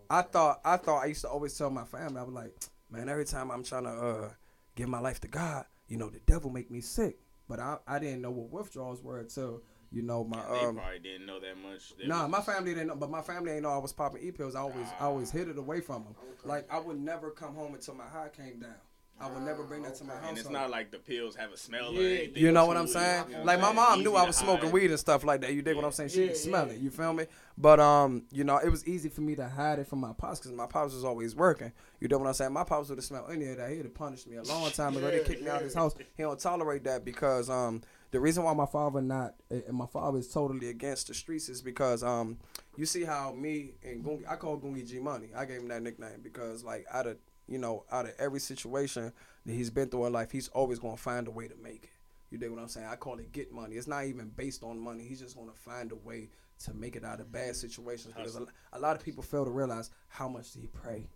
I 0.09 0.23
thought 0.23 0.61
I 0.65 0.77
thought 0.77 1.03
I 1.03 1.07
used 1.07 1.23
to 1.23 1.29
always 1.29 1.59
tell 1.59 1.69
my 1.69 1.85
family 1.85 2.21
I 2.21 2.23
was 2.23 2.33
like, 2.33 2.55
man, 2.91 3.09
every 3.09 3.25
time 3.25 3.51
I'm 3.51 3.65
trying 3.65 3.85
to 3.85 3.91
uh, 3.91 4.31
give 4.77 4.89
my 4.89 5.01
life 5.01 5.19
to 5.23 5.29
God, 5.29 5.65
you 5.89 5.97
know, 5.97 6.11
the 6.11 6.21
devil 6.21 6.49
make 6.49 6.71
me 6.71 6.81
sick. 6.81 7.19
But 7.49 7.59
I, 7.59 7.79
I 7.89 7.99
didn't 7.99 8.23
know 8.23 8.31
what 8.31 8.53
withdrawals 8.53 9.03
were 9.03 9.19
until 9.19 9.63
you 9.91 10.03
know 10.03 10.23
my 10.23 10.43
they 10.49 10.67
um. 10.67 10.77
probably 10.77 11.01
didn't 11.01 11.27
know 11.27 11.41
that 11.41 11.57
much. 11.61 11.97
They 11.97 12.07
Nah, 12.07 12.29
my 12.29 12.41
family 12.41 12.75
didn't 12.75 12.89
know, 12.89 12.97
but 12.97 13.11
my 13.11 13.23
family 13.23 13.53
ain't 13.53 13.63
know 13.63 13.71
I 13.71 13.79
was 13.79 13.93
popping 13.93 14.23
e 14.23 14.31
pills. 14.31 14.55
I 14.55 14.61
always 14.61 14.87
I 15.01 15.07
always 15.07 15.33
hid 15.33 15.49
it 15.49 15.59
away 15.59 15.81
from 15.81 16.05
them. 16.05 16.15
Like 16.45 16.73
I 16.73 16.79
would 16.79 17.01
never 17.01 17.31
come 17.31 17.57
home 17.57 17.75
until 17.75 17.95
my 17.95 18.07
high 18.07 18.29
came 18.29 18.61
down. 18.61 18.77
I 19.21 19.29
would 19.29 19.43
never 19.43 19.65
bring 19.65 19.83
that 19.83 19.97
to 19.97 20.05
my 20.05 20.15
house. 20.15 20.29
And 20.29 20.39
it's 20.39 20.49
not 20.49 20.71
like 20.71 20.91
the 20.93 20.99
pills 20.99 21.35
have 21.37 21.53
a 21.53 21.57
smell 21.57 21.89
or 21.97 22.01
anything. 22.01 22.43
You 22.43 22.53
know 22.53 22.67
what 22.67 22.77
I'm 22.77 22.87
saying? 22.87 23.25
you 23.31 23.37
know 23.39 23.45
Like 23.45 23.61
my 23.61 23.73
mom 23.73 24.03
knew 24.05 24.15
I 24.15 24.25
was 24.25 24.37
smoking 24.37 24.67
hide. 24.67 24.73
weed 24.73 24.91
and 24.91 25.01
stuff 25.01 25.25
like 25.25 25.41
that. 25.41 25.53
You 25.55 25.63
dig 25.63 25.75
what 25.75 25.85
I'm 25.85 25.91
saying? 25.93 26.11
She 26.11 26.21
Yeah, 26.23 26.27
could 26.29 26.37
smell 26.37 26.67
yeah. 26.69 26.75
it. 26.75 26.81
You 26.81 26.91
feel 26.91 27.13
me? 27.13 27.27
But 27.57 27.81
um, 27.81 28.23
you 28.31 28.45
know, 28.45 28.59
it 28.59 28.69
was 28.69 28.87
easy 28.87 29.09
for 29.09 29.21
me 29.23 29.35
to 29.35 29.49
hide 29.49 29.81
it 29.81 29.89
from 29.89 29.99
my 29.99 30.13
pops 30.13 30.39
because 30.39 30.53
my 30.53 30.67
pops 30.67 30.95
was 30.95 31.05
always 31.05 31.35
working. 31.35 31.73
You 32.01 32.07
dig 32.07 32.19
what 32.19 32.29
I'm 32.29 32.35
saying? 32.35 32.53
My 32.53 32.63
pops 32.65 32.89
would 32.91 32.99
have 32.99 33.05
smelled 33.05 33.31
any 33.33 33.47
of 33.49 33.57
that. 33.57 33.71
He'd 33.71 33.79
have 33.79 33.95
punished 33.95 34.29
me 34.29 34.37
a 34.37 34.43
long 34.45 34.71
time 34.71 34.97
ago. 34.97 35.11
They 35.11 35.25
kicked 35.25 35.43
me 35.43 35.49
out 35.51 35.57
of 35.59 35.65
his 35.65 35.75
house. 35.75 35.95
He 36.17 36.23
don't 36.23 36.39
tolerate 36.39 36.85
that 36.85 37.05
because 37.05 37.51
um, 37.51 37.83
the 38.13 38.21
reason 38.21 38.45
why 38.45 38.55
my 38.55 38.67
father 38.67 39.01
not 39.03 39.35
and 39.51 39.73
my 39.73 39.87
father 39.87 40.19
is 40.19 40.29
totally 40.29 40.69
against 40.69 41.09
the 41.09 41.15
streets 41.15 41.49
is 41.49 41.61
because 41.61 42.05
um, 42.05 42.39
you 42.77 42.87
see 42.87 43.03
how 43.03 43.33
me 43.33 43.73
and 43.83 44.05
Gungi, 44.05 44.23
I 44.29 44.37
call 44.37 44.59
Gungi 44.59 44.89
G 44.89 45.01
Money. 45.01 45.31
I 45.37 45.45
gave 45.45 45.61
him 45.61 45.69
that 45.69 45.83
nickname 45.83 46.21
because 46.23 46.63
like 46.63 46.87
out 46.93 47.09
of 47.09 47.17
you 47.49 47.59
know, 47.59 47.85
out 47.91 48.07
of 48.07 48.13
every 48.19 48.41
situation 48.41 49.13
that 49.47 49.53
he's 49.53 49.71
been 49.71 49.89
through 49.89 50.07
in 50.07 50.13
life, 50.13 50.31
he's 50.31 50.49
always 50.49 50.79
gonna 50.79 50.97
find 50.97 51.27
a 51.29 51.31
way 51.31 51.49
to 51.49 51.55
make 51.63 51.85
it. 51.85 51.91
You 52.31 52.39
dig 52.39 52.51
what 52.51 52.61
I'm 52.61 52.69
saying? 52.69 52.87
I 52.87 52.97
call 52.97 53.19
it 53.19 53.33
get 53.33 53.53
money. 53.53 53.77
It's 53.77 53.87
not 53.87 54.05
even 54.05 54.29
based 54.29 54.63
on 54.63 54.79
money. 54.79 55.05
He's 55.05 55.21
just 55.21 55.37
gonna 55.37 55.53
find 55.53 55.93
a 55.93 55.97
way 55.97 56.29
to 56.65 56.75
make 56.75 56.97
it 56.97 57.05
out 57.05 57.21
of 57.21 57.33
bad 57.33 57.57
situations 57.57 58.15
because 58.15 58.37
a, 58.37 58.47
a 58.73 58.79
lot 58.79 58.97
of 58.97 59.03
people 59.03 59.23
fail 59.23 59.45
to 59.45 59.51
realize 59.51 59.91
how 60.09 60.29
much 60.29 60.55
he 60.55 60.67
pray. 60.67 61.09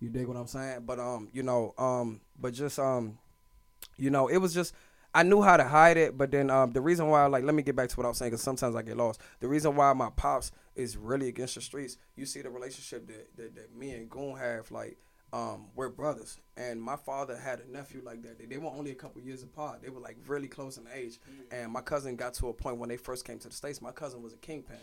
You 0.00 0.10
dig 0.10 0.26
what 0.26 0.36
I'm 0.36 0.46
saying? 0.46 0.82
But 0.84 1.00
um, 1.00 1.28
you 1.32 1.42
know, 1.42 1.74
um, 1.78 2.20
but 2.38 2.52
just 2.52 2.78
um, 2.78 3.18
you 3.96 4.10
know, 4.10 4.28
it 4.28 4.38
was 4.38 4.52
just 4.52 4.74
I 5.14 5.22
knew 5.22 5.40
how 5.40 5.56
to 5.56 5.64
hide 5.64 5.96
it, 5.96 6.18
but 6.18 6.30
then 6.30 6.50
um, 6.50 6.72
the 6.72 6.80
reason 6.80 7.08
why, 7.08 7.24
like, 7.26 7.42
let 7.42 7.54
me 7.54 7.62
get 7.62 7.74
back 7.74 7.88
to 7.88 7.96
what 7.96 8.04
I 8.04 8.10
was 8.10 8.18
saying, 8.18 8.30
because 8.30 8.42
sometimes 8.42 8.76
I 8.76 8.82
get 8.82 8.96
lost. 8.96 9.20
The 9.40 9.48
reason 9.48 9.74
why 9.74 9.92
my 9.94 10.10
pops 10.10 10.52
is 10.76 10.96
really 10.96 11.28
against 11.28 11.54
the 11.54 11.60
streets, 11.60 11.96
you 12.14 12.26
see 12.26 12.42
the 12.42 12.50
relationship 12.50 13.06
that 13.08 13.36
that, 13.36 13.54
that 13.54 13.74
me 13.74 13.92
and 13.92 14.10
Goon 14.10 14.36
have, 14.36 14.70
like, 14.70 14.98
um, 15.32 15.66
we're 15.74 15.90
brothers, 15.90 16.38
and 16.56 16.80
my 16.80 16.96
father 16.96 17.36
had 17.36 17.60
a 17.60 17.70
nephew 17.70 18.00
like 18.04 18.22
that. 18.22 18.38
They, 18.38 18.46
they 18.46 18.56
were 18.56 18.70
only 18.70 18.90
a 18.90 18.94
couple 18.94 19.20
years 19.20 19.42
apart. 19.42 19.82
They 19.82 19.90
were 19.90 20.00
like 20.00 20.16
really 20.26 20.48
close 20.48 20.78
in 20.78 20.84
age, 20.94 21.18
and 21.50 21.70
my 21.70 21.82
cousin 21.82 22.16
got 22.16 22.34
to 22.34 22.48
a 22.48 22.52
point 22.52 22.78
when 22.78 22.88
they 22.88 22.96
first 22.96 23.26
came 23.26 23.38
to 23.40 23.48
the 23.48 23.54
states. 23.54 23.82
My 23.82 23.92
cousin 23.92 24.22
was 24.22 24.32
a 24.32 24.38
kingpin 24.38 24.76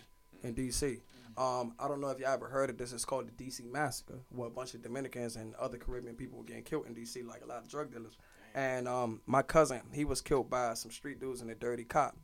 in 0.43 0.53
D.C. 0.53 0.99
Um, 1.37 1.73
I 1.79 1.87
don't 1.87 1.99
know 1.99 2.09
if 2.09 2.19
y'all 2.19 2.33
ever 2.33 2.47
heard 2.47 2.69
of 2.69 2.77
this. 2.77 2.93
It's 2.93 3.05
called 3.05 3.27
the 3.27 3.31
D.C. 3.31 3.63
Massacre, 3.65 4.19
where 4.29 4.47
a 4.47 4.51
bunch 4.51 4.73
of 4.73 4.83
Dominicans 4.83 5.35
and 5.35 5.53
other 5.55 5.77
Caribbean 5.77 6.15
people 6.15 6.37
were 6.37 6.45
getting 6.45 6.63
killed 6.63 6.85
in 6.85 6.93
D.C. 6.93 7.23
like 7.23 7.43
a 7.43 7.47
lot 7.47 7.57
of 7.57 7.67
drug 7.67 7.91
dealers. 7.91 8.17
And 8.53 8.87
um, 8.87 9.21
my 9.25 9.41
cousin, 9.41 9.81
he 9.93 10.05
was 10.05 10.21
killed 10.21 10.49
by 10.49 10.75
some 10.75 10.91
street 10.91 11.19
dudes 11.19 11.41
and 11.41 11.51
a 11.51 11.55
dirty 11.55 11.83
cop. 11.83 12.15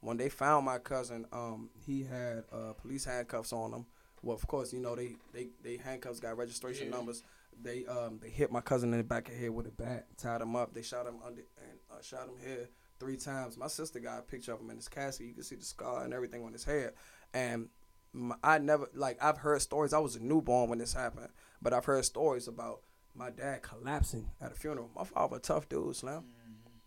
When 0.00 0.16
they 0.16 0.28
found 0.28 0.66
my 0.66 0.78
cousin, 0.78 1.26
um, 1.32 1.70
he 1.86 2.04
had 2.04 2.44
uh, 2.52 2.74
police 2.74 3.04
handcuffs 3.04 3.52
on 3.52 3.72
him. 3.72 3.86
Well, 4.22 4.36
of 4.36 4.46
course, 4.46 4.72
you 4.72 4.80
know 4.80 4.94
they 4.94 5.16
they, 5.32 5.48
they 5.62 5.76
handcuffs 5.76 6.20
got 6.20 6.36
registration 6.36 6.90
numbers. 6.90 7.22
They 7.62 7.84
um 7.86 8.20
they 8.22 8.30
hit 8.30 8.52
my 8.52 8.60
cousin 8.60 8.92
in 8.92 8.98
the 8.98 9.04
back 9.04 9.28
of 9.28 9.34
the 9.34 9.40
head 9.40 9.50
with 9.50 9.66
a 9.66 9.70
bat, 9.70 10.06
tied 10.16 10.40
him 10.40 10.54
up. 10.56 10.74
They 10.74 10.82
shot 10.82 11.06
him 11.06 11.16
under 11.24 11.42
and 11.58 11.78
uh, 11.90 12.02
shot 12.02 12.28
him 12.28 12.36
here 12.44 12.68
three 13.00 13.16
times. 13.16 13.56
My 13.56 13.68
sister 13.68 13.98
got 13.98 14.20
a 14.20 14.22
picture 14.22 14.52
of 14.52 14.60
him 14.60 14.70
in 14.70 14.76
his 14.76 14.88
casket. 14.88 15.26
You 15.26 15.34
can 15.34 15.42
see 15.42 15.56
the 15.56 15.64
scar 15.64 16.04
and 16.04 16.12
everything 16.12 16.44
on 16.44 16.52
his 16.52 16.64
head. 16.64 16.92
And 17.34 17.68
my, 18.12 18.36
I 18.42 18.58
never 18.58 18.88
like 18.94 19.22
I've 19.22 19.38
heard 19.38 19.62
stories. 19.62 19.92
I 19.92 19.98
was 19.98 20.16
a 20.16 20.22
newborn 20.22 20.70
when 20.70 20.78
this 20.78 20.94
happened, 20.94 21.28
but 21.60 21.72
I've 21.72 21.84
heard 21.84 22.04
stories 22.04 22.48
about 22.48 22.80
my 23.14 23.30
dad 23.30 23.62
collapsing 23.62 24.30
at 24.40 24.52
a 24.52 24.54
funeral. 24.54 24.90
My 24.94 25.04
father 25.04 25.36
a 25.36 25.40
tough 25.40 25.68
dude, 25.68 25.96
Slim. 25.96 26.24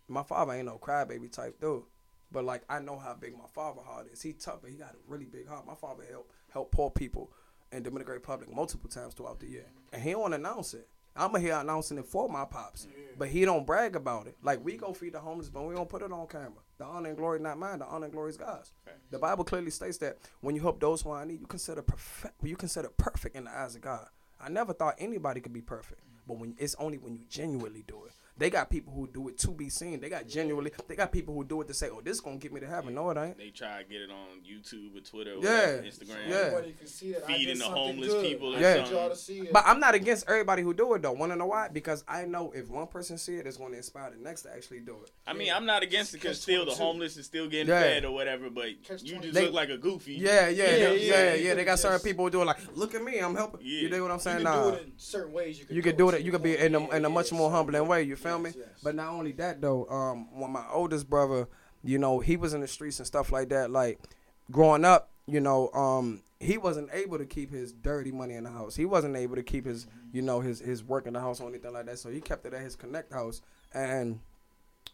My 0.08 0.24
father 0.24 0.54
ain't 0.54 0.66
no 0.66 0.78
crybaby 0.78 1.32
type 1.32 1.60
dude. 1.60 1.84
But 2.32 2.46
like 2.46 2.64
I 2.70 2.80
know 2.80 2.98
how 2.98 3.14
big 3.14 3.34
my 3.34 3.48
father 3.54 3.82
heart 3.82 4.08
is. 4.12 4.22
He 4.22 4.34
tough, 4.34 4.60
but 4.62 4.72
he 4.72 4.78
got 4.78 4.94
a 4.94 4.98
really 5.08 5.26
big 5.26 5.48
heart. 5.48 5.68
My 5.68 5.76
father 5.76 6.04
helped 6.10 6.32
help 6.52 6.72
poor 6.72 6.90
people 6.90 7.32
in 7.72 7.84
Dominican 7.84 8.14
Republic 8.14 8.54
multiple 8.54 8.90
times 8.90 9.14
throughout 9.14 9.40
the 9.40 9.48
year, 9.48 9.66
and 9.94 10.02
he 10.02 10.12
don't 10.12 10.34
announce 10.34 10.74
it. 10.74 10.88
I'm 11.16 11.36
here 11.42 11.56
announcing 11.56 11.98
it 11.98 12.06
for 12.06 12.30
my 12.30 12.46
pops, 12.46 12.88
but 13.18 13.28
he 13.28 13.44
don't 13.44 13.66
brag 13.66 13.98
about 13.98 14.28
it. 14.28 14.38
Like 14.42 14.64
we 14.64 14.78
go 14.78 14.94
feed 14.94 15.14
the 15.14 15.20
homeless, 15.20 15.50
but 15.50 15.64
we 15.64 15.76
don't 15.76 15.90
put 15.90 16.02
it 16.02 16.12
on 16.12 16.26
camera. 16.28 16.64
The 16.78 16.86
honor 16.86 17.10
and 17.10 17.18
glory 17.18 17.40
not 17.40 17.58
mine. 17.58 17.80
The 17.80 17.86
honor 17.86 18.06
and 18.06 18.14
glory 18.14 18.30
is 18.30 18.38
God's. 18.38 18.72
The 19.10 19.20
Bible 19.20 19.44
clearly 19.44 19.72
states 19.72 19.98
that 19.98 20.18
when 20.40 20.56
you 20.56 20.62
help 20.62 20.80
those 20.80 21.02
who 21.02 21.10
are 21.10 21.22
in 21.22 21.28
need, 21.28 21.42
you 21.42 21.48
consider 21.48 21.82
perfect. 21.82 22.36
You 22.42 22.56
consider 22.56 22.90
perfect 22.98 23.36
in 23.36 23.44
the 23.44 23.52
eyes 23.52 23.76
of 23.76 23.82
God. 23.82 24.08
I 24.40 24.50
never 24.50 24.74
thought 24.74 24.96
anybody 25.00 25.42
could 25.42 25.54
be 25.54 25.62
perfect, 25.62 26.02
but 26.28 26.38
when 26.38 26.56
it's 26.58 26.76
only 26.76 26.98
when 26.98 27.14
you 27.16 27.26
genuinely 27.30 27.84
do 27.86 28.06
it. 28.06 28.14
They 28.38 28.50
got 28.50 28.70
people 28.70 28.92
who 28.94 29.08
do 29.08 29.28
it 29.28 29.38
to 29.40 29.50
be 29.52 29.70
seen. 29.70 30.00
They 30.00 30.10
got 30.10 30.28
genuinely. 30.28 30.72
They 30.88 30.96
got 30.96 31.12
people 31.12 31.34
who 31.36 31.44
do 31.44 31.62
it 31.62 31.68
to 31.68 31.74
say, 31.74 31.90
"Oh, 31.92 32.02
this 32.02 32.16
is 32.16 32.22
gonna 32.22 32.38
get 32.38 32.52
me 32.52 32.60
to 32.62 32.68
heaven." 32.68 32.94
No, 32.96 33.10
it 33.12 33.18
ain't. 33.18 33.38
They 33.38 33.50
try 33.50 33.84
to 33.84 33.90
get 33.90 34.02
it 34.02 34.10
on 34.10 34.40
YouTube 34.42 34.98
or 34.98 35.02
Twitter 35.02 35.34
or 35.34 35.44
Yeah, 35.44 35.60
whatever, 35.76 35.84
Instagram. 35.84 36.28
yeah. 36.30 36.36
Everybody 36.36 36.74
can 36.74 36.88
see 36.88 37.12
that. 37.14 37.28
Feeding 37.28 37.48
did 37.48 37.60
the 37.60 37.66
homeless 37.66 38.10
good. 38.10 38.26
people 38.26 38.54
or 38.56 38.58
I 38.58 38.62
Yeah. 38.62 38.78
want 38.78 38.92
y'all 38.92 39.10
to 39.10 39.16
see 39.16 39.40
it. 39.42 39.54
But 39.54 39.64
I'm 39.68 39.80
not 39.80 39.94
against 39.96 40.28
everybody 40.28 40.64
who 40.64 40.74
do 40.74 40.94
it 40.96 41.02
though. 41.04 41.12
Want 41.12 41.32
to 41.32 41.36
know 41.36 41.46
why? 41.48 41.68
Because 41.68 42.04
I 42.08 42.26
know 42.26 42.52
if 42.56 42.70
one 42.70 42.88
person 42.88 43.18
see 43.18 43.36
it, 43.36 43.46
it's 43.46 43.58
going 43.58 43.72
to 43.72 43.78
inspire 43.78 44.12
the 44.12 44.18
next 44.18 44.44
to 44.44 44.54
actually 44.54 44.80
do 44.80 44.98
it. 45.04 45.12
I 45.28 45.34
mean, 45.34 45.52
I'm 45.54 45.66
not 45.66 45.84
against 45.84 46.14
it 46.16 46.22
because 46.22 46.42
still 46.42 46.66
the 46.66 46.72
homeless 46.72 47.18
is 47.18 47.26
still 47.26 47.48
getting 47.48 47.68
Yeah. 47.68 47.82
fed 47.82 48.06
or 48.06 48.12
whatever, 48.14 48.50
but 48.50 48.82
Catch 48.84 49.04
you 49.04 49.20
just 49.20 49.34
They- 49.34 49.46
look 49.46 49.54
like 49.54 49.70
a 49.70 49.78
goofy. 49.78 50.14
Yeah, 50.14 50.48
yeah, 50.50 50.64
yeah, 50.64 50.76
Yeah, 50.78 50.92
yeah, 50.92 50.94
yeah. 50.94 51.34
yeah. 51.36 51.54
They 51.54 51.64
got 51.64 51.80
certain 51.80 52.00
people 52.00 52.26
who 52.26 52.32
do 52.32 52.42
it 52.42 52.46
like, 52.46 52.58
look 52.76 52.96
at 52.96 53.04
me, 53.04 53.20
I'm 53.20 53.36
helping. 53.36 53.62
Yeah. 53.64 53.82
You 53.82 53.90
dig 53.90 54.02
what 54.02 54.10
I'm 54.12 54.18
you 54.18 54.22
saying? 54.22 54.36
can 54.38 54.44
Nah. 54.46 54.72
do 54.72 54.76
it 54.78 54.84
in 54.84 54.94
certain 54.98 55.34
ways. 55.34 55.60
You 55.60 55.66
can, 55.66 55.76
You 55.76 55.82
could 55.84 55.98
do 55.98 56.10
it. 56.10 56.22
You 56.22 56.32
the 56.32 56.38
could 56.38 56.44
be 56.44 56.58
in 56.58 56.76
a 56.76 56.90
in 56.96 57.06
a 57.06 57.10
much 57.10 57.32
more 57.32 57.52
humbling 57.52 57.88
way. 57.88 58.04
You 58.04 58.16
feel 58.22 58.42
Yes, 58.44 58.56
me? 58.56 58.62
yes. 58.62 58.80
But 58.84 58.96
not 58.96 59.10
only 59.10 59.32
that 59.34 59.62
though, 59.62 59.86
um, 59.88 60.28
when 60.40 60.52
my 60.52 60.66
oldest 60.72 61.10
brother, 61.10 61.48
you 61.84 61.98
know, 61.98 62.20
he 62.20 62.38
was 62.38 62.54
in 62.54 62.62
the 62.62 62.68
streets 62.68 63.00
and 63.00 63.08
stuff 63.08 63.32
like 63.32 63.50
that. 63.50 63.72
Like 63.72 64.00
growing 64.52 64.86
up, 64.86 65.10
you 65.28 65.40
know, 65.40 65.70
um, 65.74 66.22
he 66.40 66.58
wasn't 66.58 66.90
able 66.94 67.18
to 67.18 67.26
keep 67.26 67.52
his 67.52 67.72
dirty 67.72 68.12
money 68.12 68.34
in 68.36 68.44
the 68.44 68.50
house. 68.52 68.76
He 68.76 68.86
wasn't 68.86 69.16
able 69.16 69.36
to 69.36 69.44
keep 69.44 69.66
his, 69.66 69.88
you 70.12 70.22
know, 70.22 70.40
his 70.42 70.60
his 70.60 70.84
work 70.84 71.06
in 71.08 71.14
the 71.14 71.20
house 71.20 71.40
or 71.40 71.48
anything 71.50 71.74
like 71.74 71.86
that. 71.86 72.00
So 72.00 72.10
he 72.10 72.20
kept 72.22 72.46
it 72.46 72.54
at 72.54 72.62
his 72.62 72.76
connect 72.76 73.14
house. 73.14 73.42
And 73.74 74.20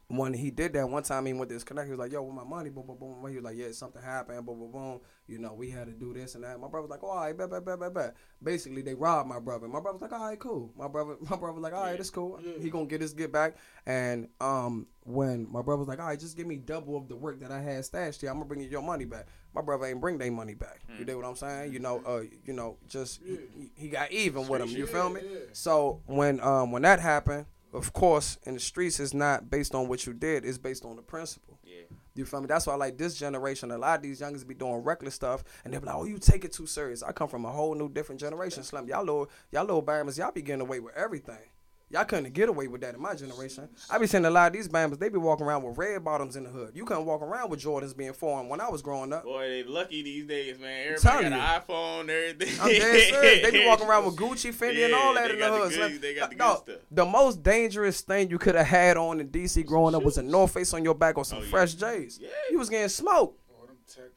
when 0.10 0.34
he 0.34 0.52
did 0.52 0.72
that, 0.74 0.90
one 0.90 1.04
time 1.04 1.26
he 1.26 1.34
went 1.34 1.50
to 1.50 1.54
his 1.54 1.66
connect. 1.66 1.88
He 1.88 1.92
was 1.92 2.00
like, 2.00 2.14
"Yo, 2.14 2.22
with 2.22 2.34
my 2.34 2.44
money, 2.46 2.70
boom, 2.70 2.88
boom, 2.88 2.98
boom." 2.98 3.30
He 3.30 3.36
was 3.36 3.44
like, 3.44 3.58
"Yeah, 3.58 3.72
something 3.72 4.02
happened, 4.02 4.46
boom, 4.46 4.60
boom, 4.60 4.72
boom." 4.72 5.00
You 5.28 5.38
know, 5.38 5.54
we 5.54 5.70
had 5.70 5.88
to 5.88 5.92
do 5.92 6.14
this 6.14 6.36
and 6.36 6.46
that. 6.46 6.58
My 6.62 6.70
brother 6.70 6.88
was 6.88 6.92
like, 6.92 7.04
"Oh, 7.04 7.08
all 7.10 7.18
right, 7.18 7.38
bet, 7.38 7.50
bet, 7.50 7.66
bet, 7.66 7.78
bet, 7.78 7.94
bet." 7.94 8.16
Basically, 8.42 8.82
they 8.82 8.94
robbed 8.94 9.28
my 9.28 9.40
brother. 9.40 9.68
My 9.68 9.82
brother 9.82 9.98
was 9.98 10.02
like, 10.10 10.14
"All 10.14 10.26
right, 10.26 10.40
cool." 10.40 10.72
My 10.78 10.88
brother, 10.88 11.18
my 11.30 11.36
brother 11.36 11.54
was 11.54 11.62
like, 11.62 11.74
"All 11.74 11.84
right, 11.84 12.00
it's 12.00 12.10
cool. 12.10 12.40
He 12.62 12.70
gonna 12.70 12.86
get 12.86 13.02
his 13.02 13.14
get 13.14 13.34
back." 13.34 13.58
And 13.86 14.30
um, 14.40 14.88
when 15.04 15.46
my 15.52 15.62
brother 15.62 15.80
was 15.80 15.90
like, 15.90 16.00
"All 16.00 16.08
right, 16.08 16.20
just 16.20 16.38
give 16.38 16.48
me 16.48 16.56
double 16.56 16.96
of 16.96 17.10
the 17.10 17.16
work 17.18 17.42
that 17.42 17.52
I 17.52 17.60
had 17.62 17.84
stashed 17.84 18.22
here. 18.22 18.30
I'm 18.30 18.38
gonna 18.38 18.46
bring 18.46 18.62
you 18.62 18.70
your 18.70 18.82
money 18.84 19.04
back." 19.06 19.28
My 19.54 19.62
brother 19.62 19.88
ain't 19.88 20.00
bring 20.00 20.20
their 20.20 20.32
money 20.32 20.54
back. 20.54 20.82
You 21.00 21.06
know 21.06 21.18
what 21.18 21.26
I'm 21.26 21.36
saying? 21.36 21.74
You 21.74 21.80
know, 21.80 22.02
uh, 22.06 22.22
you 22.46 22.54
know, 22.54 22.78
just 22.88 23.20
he, 23.26 23.72
he 23.76 23.90
got 23.90 24.10
even 24.12 24.48
with 24.48 24.62
him. 24.62 24.70
You 24.70 24.86
feel 24.88 25.10
me? 25.10 25.22
So 25.52 26.02
when 26.06 26.40
um 26.40 26.72
when 26.72 26.84
that 26.84 27.00
happened, 27.02 27.46
of 27.74 27.94
course, 27.94 28.38
in 28.44 28.54
the 28.54 28.60
streets, 28.60 29.00
it's 29.00 29.14
not 29.14 29.50
based 29.50 29.76
on 29.76 29.88
what 29.88 30.06
you 30.06 30.14
did. 30.14 30.46
It's 30.46 30.58
based 30.58 30.86
on 30.86 30.96
the 30.96 31.02
principle. 31.02 31.60
Yeah. 31.64 31.84
You 32.16 32.26
feel 32.26 32.42
me? 32.42 32.48
That's 32.48 32.66
why 32.66 32.76
like 32.76 32.98
this 32.98 33.16
generation, 33.16 33.72
a 33.72 33.78
lot 33.78 33.98
of 33.98 34.04
these 34.04 34.22
youngers 34.22 34.44
be 34.44 34.56
doing 34.56 34.84
reckless 34.84 35.14
stuff, 35.14 35.44
and 35.64 35.74
they 35.74 35.78
be 35.78 35.86
like, 35.86 35.96
"Oh, 35.96 36.06
you 36.06 36.18
take 36.18 36.44
it 36.46 36.52
too 36.52 36.66
serious." 36.66 37.04
I 37.04 37.12
come 37.12 37.28
from 37.28 37.46
a 37.46 37.52
whole 37.52 37.76
new 37.76 37.90
different 37.90 38.20
generation. 38.20 38.64
Slim, 38.64 38.88
y'all 38.88 39.04
little 39.04 39.30
y'all 39.52 39.66
little 39.66 39.84
Bama's, 39.84 40.18
y'all 40.18 40.32
be 40.32 40.42
getting 40.42 40.62
away 40.62 40.80
with 40.80 40.96
everything. 40.96 41.50
Y'all 41.90 42.04
couldn't 42.04 42.34
get 42.34 42.50
away 42.50 42.68
with 42.68 42.82
that 42.82 42.96
in 42.96 43.02
my 43.02 43.16
generation. 43.16 43.70
I 43.90 43.98
be 43.98 44.08
seeing 44.08 44.26
a 44.26 44.30
lot 44.30 44.48
of 44.48 44.54
these 44.54 44.68
Bama's, 44.68 44.98
they 44.98 45.08
be 45.08 45.18
walking 45.18 45.46
around 45.46 45.64
with 45.64 45.78
red 45.78 46.04
bottoms 46.04 46.36
in 46.36 46.44
the 46.44 46.50
hood. 46.50 46.72
You 46.74 46.84
couldn't 46.84 47.06
walk 47.06 47.22
around 47.22 47.50
with 47.50 47.62
Jordans 47.62 47.96
being 47.96 48.12
foreign 48.12 48.50
when 48.50 48.60
I 48.60 48.68
was 48.70 48.82
growing 48.82 49.14
up. 49.14 49.24
Boy, 49.24 49.48
they 49.48 49.64
lucky 49.64 50.04
these 50.04 50.26
days, 50.26 50.60
man. 50.60 50.94
Everybody 50.96 51.30
got 51.30 51.34
an 51.34 51.62
iPhone, 51.62 52.10
everything. 52.10 52.60
I'm 52.60 52.68
dead 52.72 53.10
serious. 53.10 53.42
They 53.46 53.52
be 53.52 53.66
walking 53.66 53.88
around 53.88 54.06
with 54.06 54.16
Gucci, 54.18 54.54
Fendi, 54.54 54.84
and 54.84 54.94
all 54.94 55.14
that 55.14 55.32
in 55.32 55.40
the 55.40 55.46
the 55.46 55.52
hood. 55.58 55.72
good- 55.72 56.02
they 56.02 56.14
got 56.14 56.30
the 56.30 56.36
good 56.36 56.40
Dog, 56.40 56.58
stuff. 56.64 56.76
The 56.92 57.06
most 57.06 57.42
dangerous 57.42 58.02
thing 58.02 58.30
you 58.30 58.38
could 58.38 58.56
have 58.56 58.68
had 58.68 58.98
on 58.98 59.22
in 59.22 59.30
DC 59.30 59.66
growing 59.66 59.96
up 59.96 60.04
was 60.04 60.18
a 60.18 60.24
North 60.24 60.54
Face 60.54 60.74
on 60.74 60.84
your 60.84 60.94
back 60.96 61.18
or 61.18 61.24
some 61.24 61.38
Oh, 61.38 61.42
yeah. 61.44 61.48
fresh 61.50 61.74
J's. 61.76 62.20
Yeah. 62.22 62.28
You 62.52 62.58
was 62.60 62.70
getting 62.70 62.90
smoked. 62.90 63.40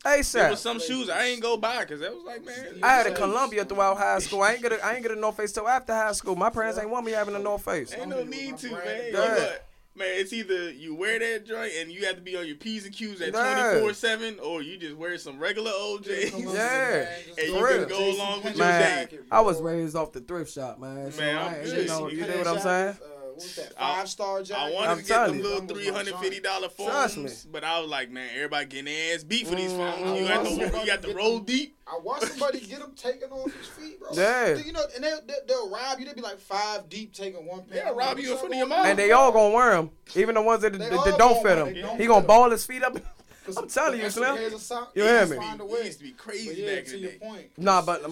Them 0.04 0.22
tech- 0.22 0.32
There 0.32 0.50
was 0.50 0.60
some 0.60 0.80
shoes 0.80 1.08
I 1.10 1.26
ain't 1.26 1.42
go 1.42 1.56
buy 1.56 1.80
because 1.80 2.00
that 2.00 2.14
was 2.14 2.24
like, 2.24 2.44
man. 2.44 2.78
I 2.82 2.94
had 2.94 3.06
a 3.06 3.14
Columbia 3.14 3.64
throughout 3.64 3.96
high 3.98 4.18
school. 4.20 4.42
I 4.42 4.52
ain't 4.52 4.62
get 4.62 4.72
a, 4.72 4.84
I 4.84 4.94
ain't 4.94 5.02
get 5.02 5.12
a 5.12 5.16
North 5.16 5.36
Face 5.36 5.52
till 5.52 5.68
after 5.68 5.92
high 5.94 6.12
school. 6.12 6.36
My 6.36 6.50
parents 6.50 6.78
ain't 6.78 6.90
want 6.90 7.04
me 7.06 7.12
having 7.12 7.34
a 7.34 7.38
North 7.38 7.64
Face. 7.64 7.94
Ain't 7.94 8.08
no 8.08 8.22
need 8.24 8.56
to, 8.58 8.70
man. 8.72 9.02
Yeah. 9.12 9.18
Look, 9.20 9.62
Man, 9.96 10.06
it's 10.12 10.32
either 10.32 10.70
you 10.70 10.94
wear 10.94 11.18
that 11.18 11.44
joint 11.44 11.72
and 11.78 11.90
you 11.90 12.06
have 12.06 12.14
to 12.14 12.22
be 12.22 12.36
on 12.36 12.46
your 12.46 12.54
P's 12.54 12.86
and 12.86 12.94
Q's 12.94 13.20
at 13.20 13.32
24 13.34 13.92
7, 13.92 14.38
or 14.38 14.62
you 14.62 14.78
just 14.78 14.94
wear 14.96 15.18
some 15.18 15.38
regular 15.40 15.72
old 15.76 16.04
OJs. 16.04 16.54
Yeah. 16.54 17.08
And 17.36 17.48
you 17.48 17.66
can 17.66 17.88
go 17.88 18.10
along 18.16 18.44
with 18.44 18.56
your 18.56 18.64
Man, 18.66 19.06
day. 19.08 19.18
I 19.32 19.40
was 19.40 19.60
raised 19.60 19.96
off 19.96 20.12
the 20.12 20.20
thrift 20.20 20.52
shop, 20.54 20.78
man. 20.78 21.10
So 21.10 21.20
Man, 21.20 21.36
I 21.36 21.40
I'm 21.48 21.54
ain't- 21.56 21.64
good. 21.64 21.76
you 21.82 21.88
know, 21.88 22.08
you 22.08 22.18
You 22.18 22.24
dig 22.24 22.36
what 22.38 22.46
I'm 22.46 22.60
saying? 22.60 22.96
What's 23.40 23.56
that? 23.56 23.72
I- 23.78 23.96
Five 23.96 24.08
star. 24.08 24.42
I 24.56 24.70
wanted 24.70 24.88
I'm 24.90 24.98
to 24.98 25.04
get 25.04 25.26
them 25.26 25.36
you. 25.36 25.42
little 25.42 25.66
three 25.66 25.88
hundred 25.88 26.14
fifty 26.16 26.40
dollar 26.40 26.68
phones, 26.68 27.16
me. 27.16 27.30
but 27.50 27.64
I 27.64 27.80
was 27.80 27.90
like, 27.90 28.10
man, 28.10 28.28
everybody 28.34 28.66
getting 28.66 28.92
ass 28.92 29.24
beat 29.24 29.46
for 29.46 29.54
these 29.54 29.72
phones. 29.72 30.02
Mm, 30.02 30.20
You 30.20 30.28
got 30.28 30.46
mm. 30.46 30.70
to 30.72 30.78
you 30.80 30.86
got 30.86 31.02
to 31.02 31.14
roll 31.14 31.38
deep. 31.40 31.76
I 31.86 31.98
watched 32.02 32.26
somebody 32.28 32.60
get 32.60 32.78
them 32.78 32.92
taken 32.94 33.30
off 33.30 33.52
his 33.52 33.66
feet, 33.66 33.98
bro. 33.98 34.10
Yeah. 34.12 34.56
You 34.56 34.72
know, 34.72 34.82
and 34.94 35.02
they, 35.02 35.12
they, 35.26 35.34
they'll 35.48 35.68
rob 35.70 35.98
you. 35.98 36.04
They'll 36.06 36.14
be 36.14 36.20
like 36.20 36.38
five 36.38 36.88
deep 36.88 37.12
taking 37.12 37.44
one 37.46 37.62
pair. 37.62 37.84
They'll 37.84 37.96
rob 37.96 38.18
you 38.18 38.32
in 38.32 38.38
front 38.38 38.52
of 38.54 38.58
your 38.58 38.68
mouth. 38.68 38.86
And 38.86 38.98
they 38.98 39.10
all 39.10 39.32
gonna 39.32 39.54
wear 39.54 39.72
them, 39.72 39.90
even 40.14 40.36
the 40.36 40.42
ones 40.42 40.62
that, 40.62 40.72
that, 40.72 40.90
that 40.90 41.18
don't 41.18 41.42
fit 41.42 41.58
him. 41.58 41.74
don't 41.82 42.00
He 42.00 42.06
gonna 42.06 42.26
ball 42.26 42.50
his 42.50 42.64
feet 42.64 42.82
up. 42.84 42.96
I'm 43.56 43.68
telling 43.68 44.00
you, 44.00 44.10
Slim. 44.10 44.36
pairs 44.36 44.52
of 44.52 44.60
socks, 44.60 44.92
You 44.94 45.02
hear 45.02 45.26
me? 45.26 45.36
It 45.36 45.84
used 45.86 45.98
to 45.98 46.04
be 46.04 46.12
crazy 46.12 46.64
back 46.66 46.86
in 46.92 47.02
the 47.02 47.08
day. 47.08 47.50
Nah, 47.56 47.82
but 47.82 48.02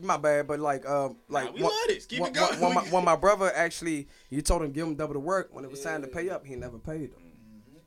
my 0.00 0.16
bad, 0.16 0.46
but 0.46 0.60
like, 0.60 0.86
um, 0.88 1.16
like 1.28 1.46
Nah, 1.46 1.52
we 1.52 1.62
one- 1.62 1.72
love 1.72 1.80
this. 1.88 2.06
Keep 2.06 2.20
when, 2.20 2.30
it 2.30 2.34
going. 2.34 2.60
when- 2.60 2.74
when 2.74 2.74
my, 2.74 2.90
when 2.90 3.04
my 3.04 3.16
brother 3.24 3.50
actually, 3.54 4.08
you 4.30 4.42
told 4.42 4.62
him 4.62 4.72
give 4.72 4.86
him 4.86 4.94
double 4.94 5.14
the 5.14 5.20
work. 5.20 5.48
When 5.52 5.64
it 5.64 5.70
was 5.70 5.80
time 5.82 6.02
to 6.02 6.08
pay 6.08 6.30
up, 6.30 6.46
he 6.46 6.54
never 6.56 6.78
paid 6.78 7.10
him. 7.10 7.32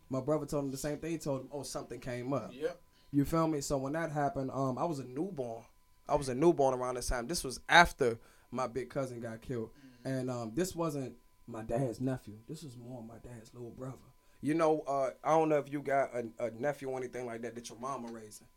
My 0.09 0.21
brother 0.21 0.45
told 0.45 0.65
him 0.65 0.71
the 0.71 0.77
same 0.77 0.97
thing. 0.99 1.11
He 1.11 1.17
told 1.17 1.41
him, 1.41 1.49
oh, 1.51 1.63
something 1.63 1.99
came 1.99 2.31
up. 2.33 2.51
Yep. 2.53 2.79
You 3.11 3.25
feel 3.25 3.47
me? 3.47 3.61
So 3.61 3.77
when 3.77 3.93
that 3.93 4.11
happened, 4.11 4.51
um, 4.51 4.77
I 4.77 4.85
was 4.85 4.99
a 4.99 5.03
newborn. 5.05 5.63
I 6.07 6.15
was 6.15 6.29
a 6.29 6.35
newborn 6.35 6.73
around 6.73 6.95
this 6.95 7.07
time. 7.07 7.27
This 7.27 7.43
was 7.43 7.59
after 7.67 8.17
my 8.51 8.67
big 8.67 8.89
cousin 8.89 9.19
got 9.19 9.41
killed, 9.41 9.71
and 10.05 10.29
um, 10.31 10.53
this 10.55 10.73
wasn't 10.75 11.15
my 11.47 11.63
dad's 11.63 11.99
nephew. 11.99 12.35
This 12.47 12.63
was 12.63 12.77
more 12.77 13.03
my 13.03 13.15
dad's 13.21 13.53
little 13.53 13.71
brother. 13.71 13.97
You 14.41 14.53
know, 14.53 14.81
uh, 14.87 15.09
I 15.23 15.31
don't 15.31 15.49
know 15.49 15.57
if 15.57 15.69
you 15.71 15.81
got 15.81 16.11
a, 16.13 16.45
a 16.45 16.51
nephew 16.51 16.89
or 16.89 16.97
anything 16.97 17.25
like 17.25 17.41
that 17.41 17.55
that 17.55 17.67
your 17.69 17.77
mama 17.79 18.07
raising. 18.11 18.47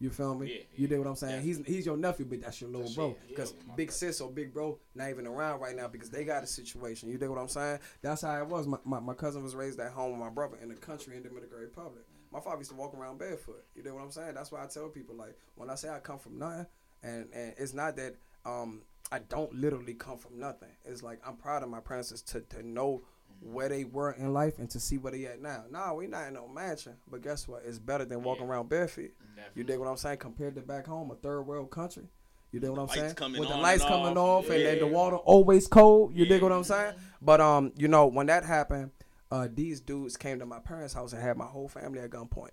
You 0.00 0.08
feel 0.08 0.34
me? 0.34 0.46
Yeah, 0.46 0.54
you 0.54 0.62
yeah, 0.76 0.88
dig 0.88 0.98
what 0.98 1.08
I'm 1.08 1.14
saying? 1.14 1.42
He's 1.42 1.64
he's 1.66 1.84
your 1.84 1.98
nephew, 1.98 2.24
but 2.24 2.40
that's 2.40 2.58
your 2.58 2.70
little 2.70 2.84
That's 2.84 2.94
bro. 2.94 3.16
Because 3.28 3.52
big 3.76 3.92
sis 3.92 4.22
or 4.22 4.30
big 4.30 4.52
bro 4.52 4.78
not 4.94 5.10
even 5.10 5.26
around 5.26 5.60
right 5.60 5.76
now 5.76 5.88
because 5.88 6.08
they 6.08 6.24
got 6.24 6.42
a 6.42 6.46
situation. 6.46 7.10
You 7.10 7.18
dig 7.18 7.28
what 7.28 7.38
I'm 7.38 7.48
saying? 7.48 7.80
That's 8.00 8.22
how 8.22 8.40
it 8.40 8.46
was. 8.46 8.66
My, 8.66 8.78
my, 8.84 8.98
my 8.98 9.12
cousin 9.12 9.42
was 9.42 9.54
raised 9.54 9.78
at 9.78 9.92
home 9.92 10.12
with 10.12 10.20
my 10.20 10.30
brother 10.30 10.56
in 10.62 10.70
the 10.70 10.74
country 10.74 11.18
in 11.18 11.22
Dominican 11.22 11.58
Republic. 11.58 12.02
My 12.32 12.40
father 12.40 12.58
used 12.58 12.70
to 12.70 12.76
walk 12.76 12.94
around 12.94 13.18
barefoot. 13.18 13.62
You 13.74 13.82
dig 13.82 13.92
what 13.92 14.02
I'm 14.02 14.10
saying? 14.10 14.34
That's 14.34 14.50
why 14.50 14.64
I 14.64 14.66
tell 14.66 14.88
people 14.88 15.14
like 15.16 15.36
when 15.56 15.68
I 15.68 15.74
say 15.74 15.90
I 15.90 15.98
come 15.98 16.18
from 16.18 16.38
nothing, 16.38 16.66
and 17.02 17.26
and 17.34 17.54
it's 17.58 17.74
not 17.74 17.96
that 17.96 18.16
um 18.46 18.80
I 19.12 19.18
don't 19.18 19.52
literally 19.54 19.94
come 19.94 20.16
from 20.16 20.38
nothing. 20.38 20.70
It's 20.86 21.02
like 21.02 21.20
I'm 21.26 21.36
proud 21.36 21.62
of 21.62 21.68
my 21.68 21.80
parents 21.80 22.22
to 22.22 22.40
to 22.40 22.66
know 22.66 23.02
where 23.40 23.68
they 23.68 23.84
were 23.84 24.12
in 24.12 24.32
life 24.34 24.58
and 24.58 24.68
to 24.70 24.78
see 24.78 24.98
where 24.98 25.12
they 25.12 25.24
at 25.26 25.40
now. 25.40 25.64
Nah, 25.70 25.94
we 25.94 26.06
not 26.06 26.28
in 26.28 26.34
no 26.34 26.46
mansion, 26.46 26.94
but 27.10 27.22
guess 27.22 27.48
what? 27.48 27.62
It's 27.66 27.78
better 27.78 28.04
than 28.04 28.22
walking 28.22 28.44
Yeah. 28.44 28.50
around 28.50 28.68
barefoot. 28.68 29.02
You 29.02 29.10
Definitely. 29.36 29.64
dig 29.64 29.78
what 29.80 29.88
I'm 29.88 29.96
saying? 29.96 30.18
Compared 30.18 30.54
to 30.56 30.60
back 30.60 30.86
home, 30.86 31.10
a 31.10 31.14
third 31.14 31.42
world 31.42 31.70
country. 31.70 32.04
You 32.52 32.60
dig 32.60 32.68
what 32.70 32.80
I'm 32.80 32.88
saying? 32.88 33.14
With 33.38 33.48
the 33.48 33.56
lights 33.56 33.82
and 33.82 33.90
coming 33.90 34.16
off. 34.18 34.44
off 34.44 34.50
and 34.50 34.64
then 34.66 34.78
the 34.80 34.86
water 34.86 35.16
always 35.16 35.66
cold. 35.68 36.14
You 36.14 36.26
dig 36.26 36.42
Yeah. 36.42 36.48
what 36.48 36.52
I'm 36.52 36.64
saying? 36.64 36.94
But 37.22 37.40
um, 37.40 37.72
you 37.76 37.88
know, 37.88 38.06
when 38.06 38.26
that 38.26 38.44
happened, 38.44 38.90
uh, 39.30 39.48
these 39.52 39.80
dudes 39.80 40.16
came 40.16 40.38
to 40.40 40.46
my 40.46 40.58
parents' 40.58 40.92
house 40.92 41.12
and 41.12 41.22
had 41.22 41.36
my 41.36 41.46
whole 41.46 41.68
family 41.68 42.00
at 42.00 42.10
gunpoint. 42.10 42.50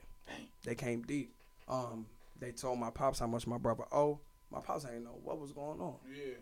They 0.63 0.76
came 0.76 1.02
deep. 1.02 1.34
Um, 1.67 2.06
they 2.39 2.52
told 2.52 2.80
my 2.80 2.91
pops 2.91 3.19
how 3.19 3.28
much 3.28 3.47
my 3.47 3.58
brother 3.58 3.84
owe. 3.91 4.19
My 4.52 4.60
pops 4.62 4.86
ain't 4.86 5.04
know 5.04 5.17
what 5.23 5.39
was 5.39 5.52
going 5.52 5.82
on. 5.82 5.95
Yeah. 6.10 6.36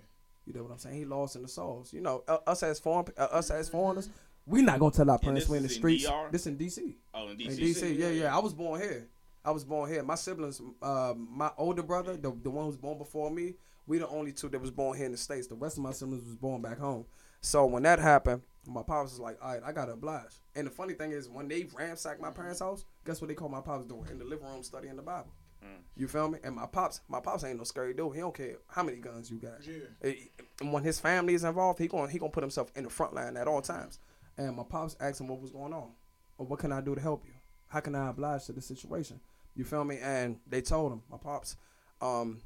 You 0.46 0.54
know 0.54 0.64
what 0.64 0.72
I'm 0.74 0.78
saying? 0.78 0.96
He 0.98 1.06
lost 1.06 1.36
in 1.36 1.42
the 1.42 1.48
souls. 1.48 1.92
You 1.94 2.02
know, 2.02 2.24
uh, 2.28 2.38
us 2.46 2.62
as 2.62 2.80
foreign, 2.80 3.06
uh, 3.18 3.24
us 3.32 3.50
as 3.50 3.70
foreigners, 3.70 4.10
we 4.46 4.62
not 4.62 4.80
gonna 4.80 4.92
tell 4.92 5.10
our 5.10 5.20
parents 5.20 5.44
this 5.44 5.50
we 5.50 5.58
in 5.58 5.64
the 5.64 5.70
in 5.70 5.76
streets. 5.76 6.08
This 6.32 6.48
in 6.48 6.58
D.C. 6.58 6.98
Oh, 7.14 7.30
in 7.30 7.42
In 7.42 7.48
DC. 7.48 7.60
DC, 7.60 7.98
yeah, 7.98 8.10
yeah. 8.10 8.36
I 8.36 8.40
was 8.40 8.54
born 8.54 8.80
here. 8.80 9.08
I 9.44 9.52
was 9.52 9.64
born 9.64 9.90
here. 9.90 10.04
My 10.04 10.16
siblings, 10.16 10.62
uh, 10.82 11.14
my 11.16 11.52
older 11.58 11.84
brother, 11.84 12.16
the 12.18 12.32
the 12.44 12.50
one 12.50 12.64
who 12.64 12.70
was 12.70 12.78
born 12.78 12.98
before 12.98 13.30
me, 13.30 13.56
we 13.88 13.98
the 13.98 14.08
only 14.08 14.32
two 14.32 14.50
that 14.50 14.62
was 14.62 14.72
born 14.72 14.98
here 14.98 15.06
in 15.06 15.12
the 15.12 15.18
states. 15.18 15.48
The 15.48 15.56
rest 15.56 15.78
of 15.78 15.84
my 15.84 15.92
siblings 15.92 16.26
was 16.26 16.36
born 16.36 16.62
back 16.62 16.80
home. 16.80 17.06
So 17.42 17.66
when 17.66 17.84
that 17.84 18.00
happened, 18.00 18.42
my 18.66 18.82
pops 18.82 19.12
was 19.12 19.20
like, 19.20 19.38
"All 19.44 19.54
right, 19.54 19.62
I 19.64 19.72
gotta 19.72 19.94
oblige." 19.94 20.42
And 20.56 20.66
the 20.68 20.72
funny 20.72 20.94
thing 20.94 21.12
is, 21.12 21.30
when 21.30 21.48
they 21.48 21.68
ransacked 21.76 22.22
my 22.22 22.32
parents' 22.32 22.60
house, 22.60 22.86
guess 23.06 23.22
what 23.22 23.28
they 23.28 23.36
called 23.36 23.52
my 23.52 23.62
pops 23.62 23.86
doing 23.86 24.08
in 24.10 24.18
the 24.18 24.26
living 24.26 24.48
room 24.48 24.64
studying 24.64 24.96
the 24.96 25.04
Bible. 25.04 25.32
Mm. 25.64 25.82
You 25.96 26.08
feel 26.08 26.30
me? 26.30 26.40
And 26.44 26.56
my 26.56 26.66
pops, 26.66 27.02
my 27.08 27.20
pops 27.20 27.44
ain't 27.44 27.58
no 27.58 27.64
scary 27.64 27.94
dude. 27.94 28.14
He 28.14 28.22
don't 28.22 28.34
care 28.34 28.58
how 28.68 28.84
many 28.84 28.98
guns 28.98 29.30
you 29.30 29.38
got. 29.38 29.66
Yeah. 29.66 30.14
And 30.62 30.74
when 30.74 30.84
his 30.84 31.00
family 31.00 31.34
is 31.34 31.44
involved, 31.44 31.80
he 31.80 31.88
gonna 31.88 32.12
he 32.12 32.20
gonna 32.20 32.32
put 32.32 32.44
himself 32.44 32.72
in 32.76 32.84
the 32.84 32.90
front 32.90 33.14
line 33.14 33.38
at 33.38 33.48
all 33.48 33.62
times. 33.62 34.00
And 34.38 34.56
my 34.56 34.64
pops 34.64 34.96
asked 35.00 35.22
him 35.22 35.28
what 35.28 35.42
was 35.42 35.52
going 35.52 35.74
on, 35.74 35.92
or 36.38 36.46
what 36.46 36.60
can 36.60 36.72
I 36.72 36.82
do 36.82 36.96
to 36.96 37.02
help 37.02 37.24
you? 37.26 37.34
How 37.68 37.80
can 37.80 37.96
I 37.96 38.10
oblige 38.10 38.46
to 38.46 38.54
the 38.54 38.62
situation? 38.62 39.20
You 39.56 39.64
feel 39.64 39.84
me? 39.84 39.98
And 40.02 40.38
they 40.48 40.62
told 40.62 40.92
him, 40.92 41.02
my 41.10 41.18
pops, 41.18 41.56
um, 42.02 42.42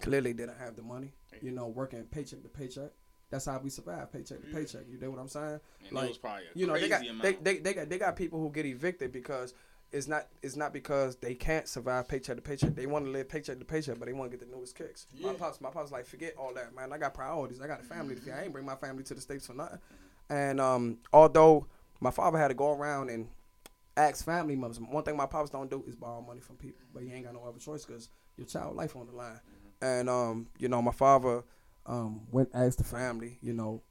clearly 0.00 0.32
didn't 0.32 0.58
have 0.58 0.76
the 0.76 0.82
money. 0.82 1.12
You 1.40 1.50
know, 1.50 1.66
working 1.68 2.04
paycheck 2.04 2.42
to 2.42 2.48
paycheck. 2.48 2.90
That's 3.30 3.46
how 3.46 3.58
we 3.62 3.70
survive, 3.70 4.12
paycheck 4.12 4.40
to 4.42 4.46
paycheck. 4.54 4.82
You 4.90 4.98
know 4.98 5.10
what 5.10 5.18
I'm 5.18 5.28
saying? 5.28 5.60
And 5.86 5.92
Like, 5.92 6.04
it 6.04 6.08
was 6.08 6.18
probably 6.18 6.42
a 6.54 6.58
you 6.58 6.66
know, 6.66 6.74
they 6.74 6.88
got 6.88 7.02
amount. 7.02 7.22
they, 7.22 7.32
they, 7.34 7.58
they 7.58 7.74
got 7.74 7.88
they 7.88 7.98
got 7.98 8.16
people 8.16 8.38
who 8.40 8.50
get 8.50 8.66
evicted 8.66 9.12
because 9.12 9.54
it's 9.90 10.06
not 10.08 10.26
it's 10.42 10.56
not 10.56 10.72
because 10.72 11.16
they 11.16 11.34
can't 11.34 11.66
survive 11.68 12.08
paycheck 12.08 12.36
to 12.36 12.42
paycheck. 12.42 12.74
They 12.74 12.86
want 12.86 13.06
to 13.06 13.10
live 13.10 13.28
paycheck 13.28 13.58
to 13.58 13.64
paycheck, 13.64 13.98
but 13.98 14.06
they 14.06 14.12
want 14.12 14.30
to 14.30 14.36
get 14.36 14.46
the 14.48 14.54
newest 14.54 14.76
kicks. 14.76 15.06
My 15.20 15.32
pops, 15.34 15.60
my 15.60 15.70
pops, 15.70 15.90
like 15.92 16.04
forget 16.06 16.34
all 16.38 16.52
that, 16.54 16.74
man. 16.74 16.92
I 16.92 16.98
got 16.98 17.14
priorities. 17.14 17.60
I 17.60 17.66
got 17.66 17.80
a 17.80 17.84
family 17.84 18.14
to 18.14 18.20
feed. 18.20 18.32
I 18.32 18.42
ain't 18.44 18.52
bring 18.52 18.66
my 18.66 18.76
family 18.76 19.02
to 19.04 19.14
the 19.14 19.20
states 19.20 19.46
for 19.46 19.54
nothing. 19.54 19.78
And 20.32 20.62
um, 20.62 20.96
although 21.12 21.66
my 22.00 22.10
father 22.10 22.38
had 22.38 22.48
to 22.48 22.54
go 22.54 22.72
around 22.72 23.10
and 23.10 23.28
ask 23.98 24.24
family 24.24 24.56
members, 24.56 24.80
one 24.80 25.04
thing 25.04 25.14
my 25.14 25.26
pops 25.26 25.50
don't 25.50 25.70
do 25.70 25.84
is 25.86 25.94
borrow 25.94 26.22
money 26.22 26.40
from 26.40 26.56
people. 26.56 26.80
But 26.94 27.02
he 27.02 27.12
ain't 27.12 27.26
got 27.26 27.34
no 27.34 27.44
other 27.44 27.58
choice 27.58 27.84
because 27.84 28.08
your 28.38 28.46
child 28.46 28.74
life 28.74 28.96
on 28.96 29.06
the 29.06 29.12
line. 29.12 29.40
And 29.82 30.08
um, 30.08 30.46
you 30.58 30.68
know, 30.68 30.80
my 30.80 30.90
father 30.92 31.44
um 31.84 32.22
went 32.30 32.48
asked 32.54 32.78
the 32.78 32.84
family, 32.84 33.38
you 33.42 33.52
know, 33.52 33.82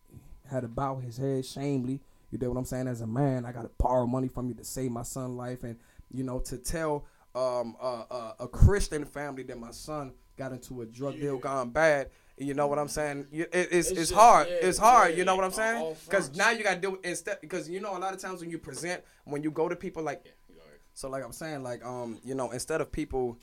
had 0.50 0.62
to 0.62 0.68
bow 0.68 0.96
his 0.98 1.18
head 1.18 1.46
shamefully. 1.46 2.02
You 2.32 2.40
know 2.40 2.50
what 2.50 2.58
I'm 2.58 2.66
saying? 2.66 2.88
As 2.88 3.02
a 3.02 3.08
man, 3.08 3.46
I 3.46 3.52
got 3.52 3.64
to 3.64 3.72
borrow 3.78 4.08
money 4.08 4.28
from 4.28 4.48
you 4.48 4.56
to 4.56 4.64
save 4.64 4.90
my 4.90 5.04
son 5.04 5.38
life, 5.38 5.64
and 5.64 5.78
you 6.12 6.24
know, 6.24 6.40
to 6.40 6.58
tell 6.58 7.06
um 7.36 7.76
uh, 7.80 8.04
uh, 8.10 8.34
a 8.40 8.48
Christian 8.48 9.06
family 9.06 9.44
that 9.44 9.60
my 9.60 9.72
son 9.72 10.14
got 10.38 10.54
into 10.54 10.82
a 10.82 10.88
drug 10.88 11.20
deal 11.20 11.38
gone 11.38 11.70
bad. 11.70 12.10
You 12.42 12.54
know 12.56 12.68
what 12.68 12.80
I'm 12.80 12.88
saying? 12.88 13.28
You- 13.32 13.44
It, 13.44 13.50
it's 13.54 13.72
It's 13.72 13.90
it's, 13.92 14.00
just- 14.00 14.14
hard. 14.14 14.48
yeah, 14.50 14.56
it's 14.68 14.78
hard. 14.78 15.12
yeah, 15.12 15.18
you 15.18 15.26
know 15.26 15.36
what 15.36 15.46
I'm 15.46 15.52
saying? 15.52 15.96
Because 16.06 16.36
now 16.36 16.50
you 16.50 16.64
got 16.64 16.76
to 16.76 16.82
do 16.82 17.00
instead. 17.04 17.40
Because 17.42 17.70
you 17.70 17.80
know, 17.80 17.96
a 17.96 18.00
lot 18.00 18.14
of 18.14 18.20
times 18.20 18.42
when 18.42 18.50
you 18.50 18.58
present, 18.58 19.04
when 19.26 19.44
you 19.44 19.52
go 19.52 19.70
to 19.70 19.76
people 19.76 20.02
like 20.04 20.22
Yeah, 20.26 20.56
so 20.94 21.10
like 21.10 21.24
I'm 21.24 21.32
saying, 21.34 21.64
like 21.64 21.86
um, 21.86 22.20
you 22.24 22.36
know, 22.36 22.52
instead 22.52 22.82
of 22.82 22.92
people 22.92 23.38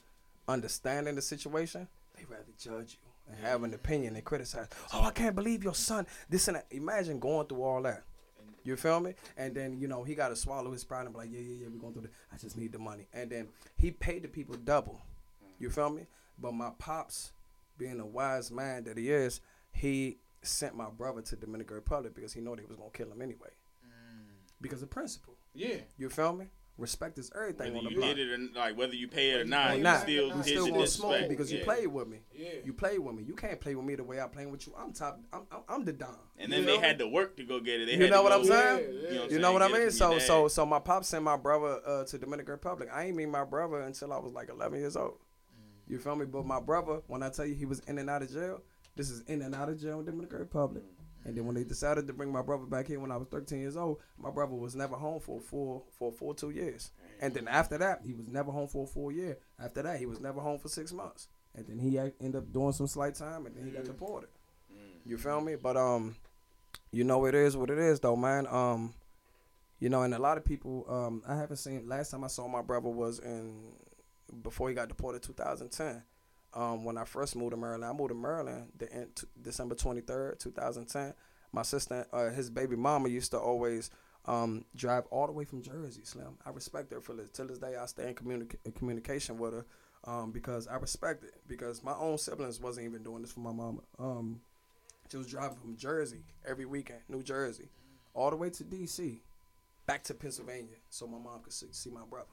understanding 0.48 1.14
the 1.14 1.22
situation, 1.22 1.88
they 2.16 2.24
rather 2.24 2.44
judge 2.58 2.98
you 3.00 3.32
and 3.34 3.44
have 3.44 3.62
an 3.62 3.74
opinion 3.74 4.16
and 4.16 4.24
criticize. 4.24 4.68
Oh, 4.92 5.02
I 5.02 5.10
can't 5.10 5.34
believe 5.36 5.62
your 5.62 5.74
son. 5.74 6.06
This 6.28 6.48
and 6.48 6.56
that. 6.56 6.66
Imagine 6.70 7.18
going 7.20 7.46
through 7.46 7.62
all 7.62 7.82
that. 7.82 8.02
You 8.64 8.76
feel 8.76 9.00
me? 9.00 9.14
And 9.36 9.54
then 9.54 9.78
you 9.78 9.86
know 9.88 10.02
he 10.02 10.14
got 10.14 10.28
to 10.28 10.36
swallow 10.36 10.72
his 10.72 10.84
pride 10.84 11.04
and 11.06 11.12
be 11.14 11.18
like, 11.18 11.30
yeah, 11.32 11.40
yeah, 11.40 11.54
yeah, 11.62 11.68
we're 11.72 11.78
going 11.80 11.92
through 11.92 12.02
the. 12.02 12.10
I 12.32 12.36
just 12.36 12.56
need 12.56 12.72
the 12.72 12.78
money. 12.78 13.06
And 13.12 13.30
then 13.30 13.48
he 13.76 13.90
paid 13.92 14.22
the 14.24 14.28
people 14.28 14.56
double. 14.56 15.00
You 15.58 15.70
feel 15.70 15.90
me? 15.90 16.06
But 16.40 16.52
my 16.54 16.70
pops, 16.78 17.32
being 17.78 18.00
a 18.00 18.06
wise 18.06 18.50
man 18.50 18.84
that 18.84 18.98
he 18.98 19.10
is, 19.10 19.40
he 19.72 20.18
sent 20.42 20.76
my 20.76 20.90
brother 20.90 21.22
to 21.22 21.36
Dominican 21.36 21.76
Republic 21.76 22.14
because 22.14 22.32
he 22.32 22.40
know 22.40 22.54
they 22.54 22.64
was 22.64 22.76
gonna 22.76 22.90
kill 22.92 23.10
him 23.10 23.22
anyway. 23.22 23.50
Because 24.60 24.82
of 24.82 24.90
principle. 24.90 25.34
Yeah. 25.54 25.76
You 25.96 26.08
feel 26.10 26.32
me? 26.32 26.46
Respect 26.78 27.18
is 27.18 27.30
everything 27.34 27.74
Whether 27.74 27.78
on 27.78 27.84
the 27.84 27.90
you 27.90 27.96
block. 27.96 28.08
get 28.10 28.18
it 28.20 28.32
or 28.32 28.38
like 28.56 28.78
whether 28.78 28.94
you 28.94 29.08
pay 29.08 29.30
it 29.30 29.38
or 29.38 29.40
Or 29.40 29.44
not, 29.44 29.76
you 29.76 29.82
not, 29.82 30.02
still 30.02 30.28
you 30.36 30.42
still 30.44 30.68
gonna 30.68 30.86
smoke 30.86 31.28
because 31.28 31.52
you 31.52 31.58
played 31.64 31.88
with 31.88 32.06
me. 32.06 32.18
Yeah. 32.32 32.50
You 32.64 32.72
played 32.72 33.00
with 33.00 33.16
me. 33.16 33.24
You 33.24 33.34
can't 33.34 33.60
play 33.60 33.74
with 33.74 33.84
me 33.84 33.96
the 33.96 34.04
way 34.04 34.20
I 34.20 34.28
playing 34.28 34.52
with 34.52 34.64
you. 34.66 34.74
I'm 34.78 34.92
top. 34.92 35.20
I'm, 35.32 35.42
I'm, 35.50 35.60
I'm 35.68 35.84
the 35.84 35.92
don. 35.92 36.14
And 36.38 36.52
then 36.52 36.60
You 36.60 36.66
they 36.66 36.76
know? 36.76 36.82
had 36.82 36.98
to 37.00 37.08
work 37.08 37.36
to 37.38 37.44
go 37.44 37.58
get 37.58 37.80
it. 37.80 37.86
They 37.86 38.04
You 38.04 38.08
know 38.10 38.22
what 38.22 38.32
I'm 38.32 38.44
saying? 38.44 38.78
Yeah, 38.92 39.08
yeah. 39.08 39.08
You 39.08 39.14
know 39.14 39.20
what, 39.22 39.30
You 39.32 39.38
know 39.40 39.52
what 39.54 39.62
I 39.62 39.68
mean? 39.72 39.90
So 39.90 40.18
so 40.20 40.46
so 40.46 40.64
my 40.64 40.78
pops 40.78 41.08
sent 41.08 41.24
my 41.24 41.36
brother 41.36 41.80
uh, 41.84 42.04
to 42.04 42.16
Dominican 42.18 42.52
Republic. 42.52 42.88
I 42.92 43.04
ain't 43.06 43.16
meet 43.16 43.26
my 43.28 43.44
brother 43.44 43.80
until 43.80 44.12
I 44.12 44.18
was 44.18 44.32
like 44.32 44.48
11 44.48 44.78
years 44.78 44.96
old. 44.96 45.18
You 45.88 45.98
feel 45.98 46.16
me? 46.16 46.26
But 46.26 46.44
my 46.46 46.60
brother, 46.60 47.00
when 47.06 47.22
I 47.22 47.30
tell 47.30 47.46
you 47.46 47.54
he 47.54 47.64
was 47.64 47.80
in 47.80 47.98
and 47.98 48.10
out 48.10 48.22
of 48.22 48.32
jail, 48.32 48.60
this 48.94 49.10
is 49.10 49.22
in 49.22 49.42
and 49.42 49.54
out 49.54 49.68
of 49.68 49.80
jail 49.80 50.00
in 50.00 50.04
Dominican 50.04 50.38
Republic. 50.38 50.84
And 51.24 51.36
then 51.36 51.44
when 51.46 51.54
they 51.54 51.64
decided 51.64 52.06
to 52.06 52.12
bring 52.12 52.32
my 52.32 52.42
brother 52.42 52.64
back 52.64 52.86
here 52.86 53.00
when 53.00 53.10
I 53.10 53.16
was 53.16 53.28
13 53.28 53.60
years 53.60 53.76
old, 53.76 53.98
my 54.18 54.30
brother 54.30 54.54
was 54.54 54.76
never 54.76 54.96
home 54.96 55.20
for 55.20 55.38
a 55.38 55.40
full 55.40 55.86
for 55.98 56.10
a 56.10 56.12
full 56.12 56.34
two 56.34 56.50
years. 56.50 56.90
And 57.20 57.34
then 57.34 57.48
after 57.48 57.76
that, 57.78 58.02
he 58.04 58.14
was 58.14 58.28
never 58.28 58.50
home 58.52 58.68
for 58.68 58.84
a 58.84 58.86
full 58.86 59.10
year. 59.10 59.38
After 59.62 59.82
that, 59.82 59.98
he 59.98 60.06
was 60.06 60.20
never 60.20 60.40
home 60.40 60.58
for 60.58 60.68
six 60.68 60.92
months. 60.92 61.28
And 61.54 61.66
then 61.66 61.78
he 61.78 61.98
ended 61.98 62.36
up 62.36 62.52
doing 62.52 62.72
some 62.72 62.86
slight 62.86 63.14
time, 63.14 63.46
and 63.46 63.56
then 63.56 63.64
he 63.64 63.70
got 63.72 63.84
deported. 63.84 64.28
You 65.04 65.16
feel 65.16 65.40
me? 65.40 65.56
But 65.56 65.76
um, 65.76 66.16
you 66.92 67.04
know 67.04 67.24
it 67.26 67.34
is 67.34 67.56
what 67.56 67.70
it 67.70 67.78
is, 67.78 67.98
though, 68.00 68.16
man. 68.16 68.46
Um, 68.46 68.94
you 69.80 69.88
know, 69.88 70.02
and 70.02 70.14
a 70.14 70.18
lot 70.18 70.38
of 70.38 70.44
people, 70.44 70.86
um, 70.88 71.22
I 71.26 71.36
haven't 71.36 71.56
seen. 71.56 71.88
Last 71.88 72.10
time 72.10 72.24
I 72.24 72.28
saw 72.28 72.46
my 72.46 72.62
brother 72.62 72.88
was 72.88 73.18
in 73.18 73.72
before 74.42 74.68
he 74.68 74.74
got 74.74 74.88
deported, 74.88 75.22
2010. 75.22 76.02
Um, 76.54 76.84
when 76.84 76.96
I 76.96 77.04
first 77.04 77.36
moved 77.36 77.52
to 77.52 77.56
Maryland, 77.56 77.84
I 77.84 77.92
moved 77.92 78.10
to 78.10 78.14
Maryland 78.14 78.68
the 78.76 78.90
end, 78.92 79.16
t- 79.16 79.26
December 79.40 79.74
23rd, 79.74 80.38
2010. 80.38 81.14
My 81.52 81.62
sister, 81.62 82.06
uh, 82.12 82.30
his 82.30 82.50
baby 82.50 82.76
mama, 82.76 83.08
used 83.08 83.30
to 83.32 83.38
always 83.38 83.90
um, 84.24 84.64
drive 84.74 85.04
all 85.10 85.26
the 85.26 85.32
way 85.32 85.44
from 85.44 85.62
Jersey. 85.62 86.02
Slim, 86.04 86.38
I 86.44 86.50
respect 86.50 86.92
her 86.92 87.00
for 87.00 87.14
this. 87.14 87.28
Till 87.32 87.46
this 87.46 87.58
day, 87.58 87.76
I 87.76 87.86
stay 87.86 88.04
in 88.04 88.48
in 88.64 88.72
communication 88.72 89.38
with 89.38 89.52
her 89.54 89.66
um, 90.04 90.30
because 90.30 90.66
I 90.66 90.76
respect 90.76 91.24
it. 91.24 91.34
Because 91.46 91.82
my 91.82 91.94
own 91.94 92.18
siblings 92.18 92.60
wasn't 92.60 92.86
even 92.86 93.02
doing 93.02 93.22
this 93.22 93.32
for 93.32 93.40
my 93.40 93.52
mama. 93.52 93.80
Um, 93.98 94.40
she 95.10 95.16
was 95.16 95.26
driving 95.26 95.56
from 95.56 95.76
Jersey 95.76 96.22
every 96.46 96.66
weekend, 96.66 97.00
New 97.08 97.22
Jersey, 97.22 97.70
all 98.12 98.30
the 98.30 98.36
way 98.36 98.50
to 98.50 98.64
D.C., 98.64 99.22
back 99.86 100.04
to 100.04 100.14
Pennsylvania, 100.14 100.76
so 100.90 101.06
my 101.06 101.18
mom 101.18 101.40
could 101.42 101.52
see, 101.52 101.68
see 101.72 101.90
my 101.90 102.04
brother. 102.08 102.26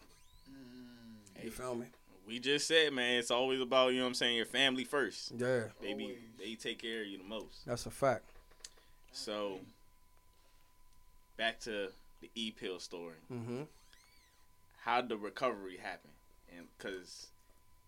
You 1.45 1.51
feel 1.51 1.75
me? 1.75 1.85
We 2.27 2.39
just 2.39 2.67
said, 2.67 2.91
man, 2.91 3.19
it's 3.19 3.29
always 3.31 3.61
about 3.61 3.91
you 3.93 3.97
know 3.99 4.05
what 4.05 4.09
I'm 4.09 4.13
saying. 4.15 4.35
Your 4.35 4.45
family 4.47 4.83
first. 4.83 5.31
Yeah, 5.37 5.65
Baby, 5.79 6.03
Always. 6.05 6.17
they 6.39 6.55
take 6.55 6.81
care 6.81 7.01
of 7.01 7.07
you 7.07 7.17
the 7.19 7.23
most. 7.23 7.65
that's 7.65 7.85
a 7.85 7.91
fact. 7.91 8.23
So 9.11 9.59
back 11.37 11.59
to 11.61 11.89
the 12.21 12.29
e 12.35 12.51
pill 12.51 12.79
story. 12.79 13.15
Mm-hmm. 13.31 13.61
How 14.81 15.01
the 15.01 15.17
recovery 15.17 15.77
happen? 15.81 16.09
And 16.57 16.65
because 16.77 17.27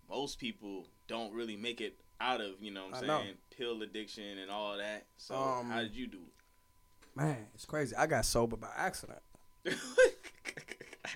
most 0.10 0.40
people 0.40 0.86
don't 1.08 1.34
really 1.34 1.56
make 1.56 1.82
it 1.82 1.96
out 2.22 2.42
of 2.42 2.52
you 2.62 2.72
know 2.72 2.86
what 2.88 2.98
I'm 2.98 3.04
I 3.04 3.08
know. 3.08 3.20
saying 3.22 3.36
pill 3.58 3.82
addiction 3.82 4.38
and 4.38 4.52
all 4.52 4.78
that. 4.78 5.06
So 5.18 5.36
Um, 5.36 5.70
how 5.70 5.82
did 5.82 5.96
you 5.96 6.06
do 6.08 6.18
it? 6.18 7.18
Man, 7.20 7.38
it's 7.56 7.66
crazy. 7.66 7.96
I 7.96 8.06
got 8.06 8.24
sober 8.26 8.56
by 8.56 8.70
accident. 8.78 9.20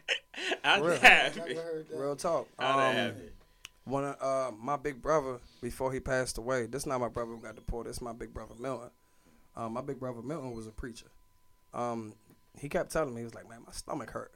it? 0.07 0.59
How'd 0.63 0.81
Real. 0.81 0.89
that 0.97 1.01
happen? 1.01 1.43
Never 1.47 1.61
heard 1.61 1.87
that. 1.89 1.97
Real 1.97 2.15
talk. 2.15 2.47
How'd 2.59 2.79
that 2.79 2.89
Um, 2.89 2.95
happen? 2.95 3.29
One 3.85 4.03
of 4.05 4.21
uh, 4.21 4.51
my 4.57 4.77
big 4.77 5.01
brother 5.01 5.39
before 5.61 5.91
he 5.91 5.99
passed 5.99 6.37
away. 6.37 6.65
This 6.67 6.85
not 6.85 6.99
my 6.99 7.07
brother 7.09 7.31
who 7.31 7.39
got 7.39 7.55
deported. 7.55 7.89
This 7.89 8.01
my 8.01 8.13
big 8.13 8.33
brother 8.33 8.53
Milton. 8.59 8.91
Um, 9.55 9.73
my 9.73 9.81
big 9.81 9.99
brother 9.99 10.21
Milton 10.21 10.53
was 10.53 10.67
a 10.67 10.71
preacher. 10.71 11.07
Um, 11.73 12.13
he 12.59 12.69
kept 12.69 12.91
telling 12.91 13.13
me 13.13 13.21
he 13.21 13.25
was 13.25 13.33
like, 13.35 13.49
man, 13.49 13.63
my 13.65 13.71
stomach 13.71 14.11
hurt. 14.11 14.31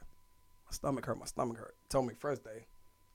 My 0.66 0.72
stomach 0.72 1.06
hurt. 1.06 1.18
My 1.18 1.26
stomach 1.26 1.58
hurt. 1.58 1.74
Told 1.88 2.06
me 2.06 2.14
first 2.18 2.42
day. 2.44 2.66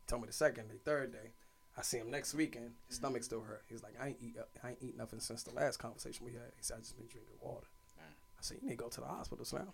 Told 0.07 0.21
me 0.21 0.27
the 0.27 0.33
second 0.33 0.69
day, 0.69 0.75
third 0.83 1.11
day. 1.11 1.31
I 1.77 1.81
see 1.83 1.97
him 1.97 2.11
next 2.11 2.33
weekend. 2.33 2.71
His 2.87 2.97
stomach 2.97 3.23
still 3.23 3.41
hurt. 3.41 3.63
He's 3.69 3.81
like, 3.83 3.93
I 4.01 4.09
ain't 4.09 4.17
eat, 4.21 4.35
I 4.63 4.69
ain't 4.69 4.79
eat 4.81 4.97
nothing 4.97 5.19
since 5.19 5.43
the 5.43 5.53
last 5.53 5.77
conversation 5.77 6.25
we 6.25 6.33
had. 6.33 6.51
He 6.57 6.63
said, 6.63 6.77
I 6.77 6.79
just 6.79 6.97
been 6.97 7.07
drinking 7.07 7.31
water. 7.41 7.67
I 7.99 8.41
said, 8.41 8.57
you 8.61 8.67
need 8.69 8.77
to 8.77 8.83
go 8.83 8.89
to 8.89 8.99
the 9.01 9.05
hospital, 9.07 9.45
Slam. 9.45 9.67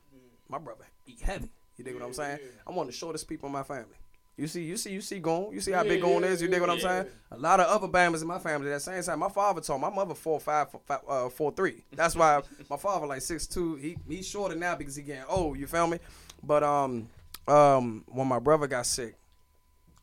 My 0.50 0.58
brother 0.60 0.86
eat 1.06 1.22
heavy. 1.22 1.50
You 1.78 1.84
dig 1.84 1.94
what 1.94 2.04
I'm 2.04 2.14
saying? 2.14 2.40
I'm 2.66 2.76
one 2.76 2.88
of 2.88 2.92
the 2.92 2.98
shortest 2.98 3.28
people 3.28 3.48
in 3.48 3.54
my 3.54 3.64
family. 3.64 3.96
You 4.36 4.48
see, 4.48 4.64
you 4.64 4.78
see, 4.78 4.92
you 4.92 5.02
see 5.02 5.20
Goon. 5.20 5.50
You 5.52 5.60
see 5.62 5.72
how 5.72 5.82
big 5.84 6.00
Yeah, 6.00 6.06
Goon 6.06 6.22
yeah, 6.22 6.30
is. 6.30 6.42
You 6.42 6.48
dig 6.48 6.62
what 6.62 6.70
I'm 6.70 6.78
yeah. 6.78 7.02
saying? 7.02 7.08
A 7.32 7.38
lot 7.38 7.60
of 7.60 7.68
other 7.68 7.88
Bama's 7.88 8.22
in 8.22 8.28
my 8.28 8.38
family. 8.38 8.70
That 8.70 8.84
same 8.84 9.02
time, 9.02 9.20
my 9.20 9.30
father 9.30 9.62
told 9.62 9.82
my 9.82 9.90
mother 9.90 10.14
four 10.14 10.40
five, 10.40 10.70
four, 10.70 10.82
five 10.86 11.00
uh, 11.08 11.30
four 11.30 11.52
three. 11.52 11.84
That's 11.92 12.16
why 12.16 12.42
my 12.70 12.78
father 12.78 13.08
like 13.08 13.22
six 13.22 13.48
two. 13.48 13.76
He 13.76 13.98
he's 14.08 14.28
shorter 14.28 14.56
now 14.56 14.76
because 14.76 14.96
he 14.96 15.02
getting 15.04 15.24
old. 15.28 15.58
You 15.58 15.66
feel 15.66 15.88
me? 15.88 15.98
But 16.44 16.64
um 16.64 17.10
um 17.48 18.04
when 18.08 18.28
my 18.28 18.38
brother 18.40 18.68
got 18.68 18.86
sick, 18.86 19.16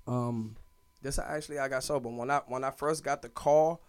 um 0.06 0.56
this 1.02 1.18
actually 1.18 1.58
I 1.60 1.68
got 1.68 1.84
sober 1.84 2.08
when 2.08 2.30
I 2.30 2.40
when 2.48 2.64
I 2.64 2.70
first 2.72 3.04
got 3.04 3.22
the 3.22 3.28
call 3.28 3.82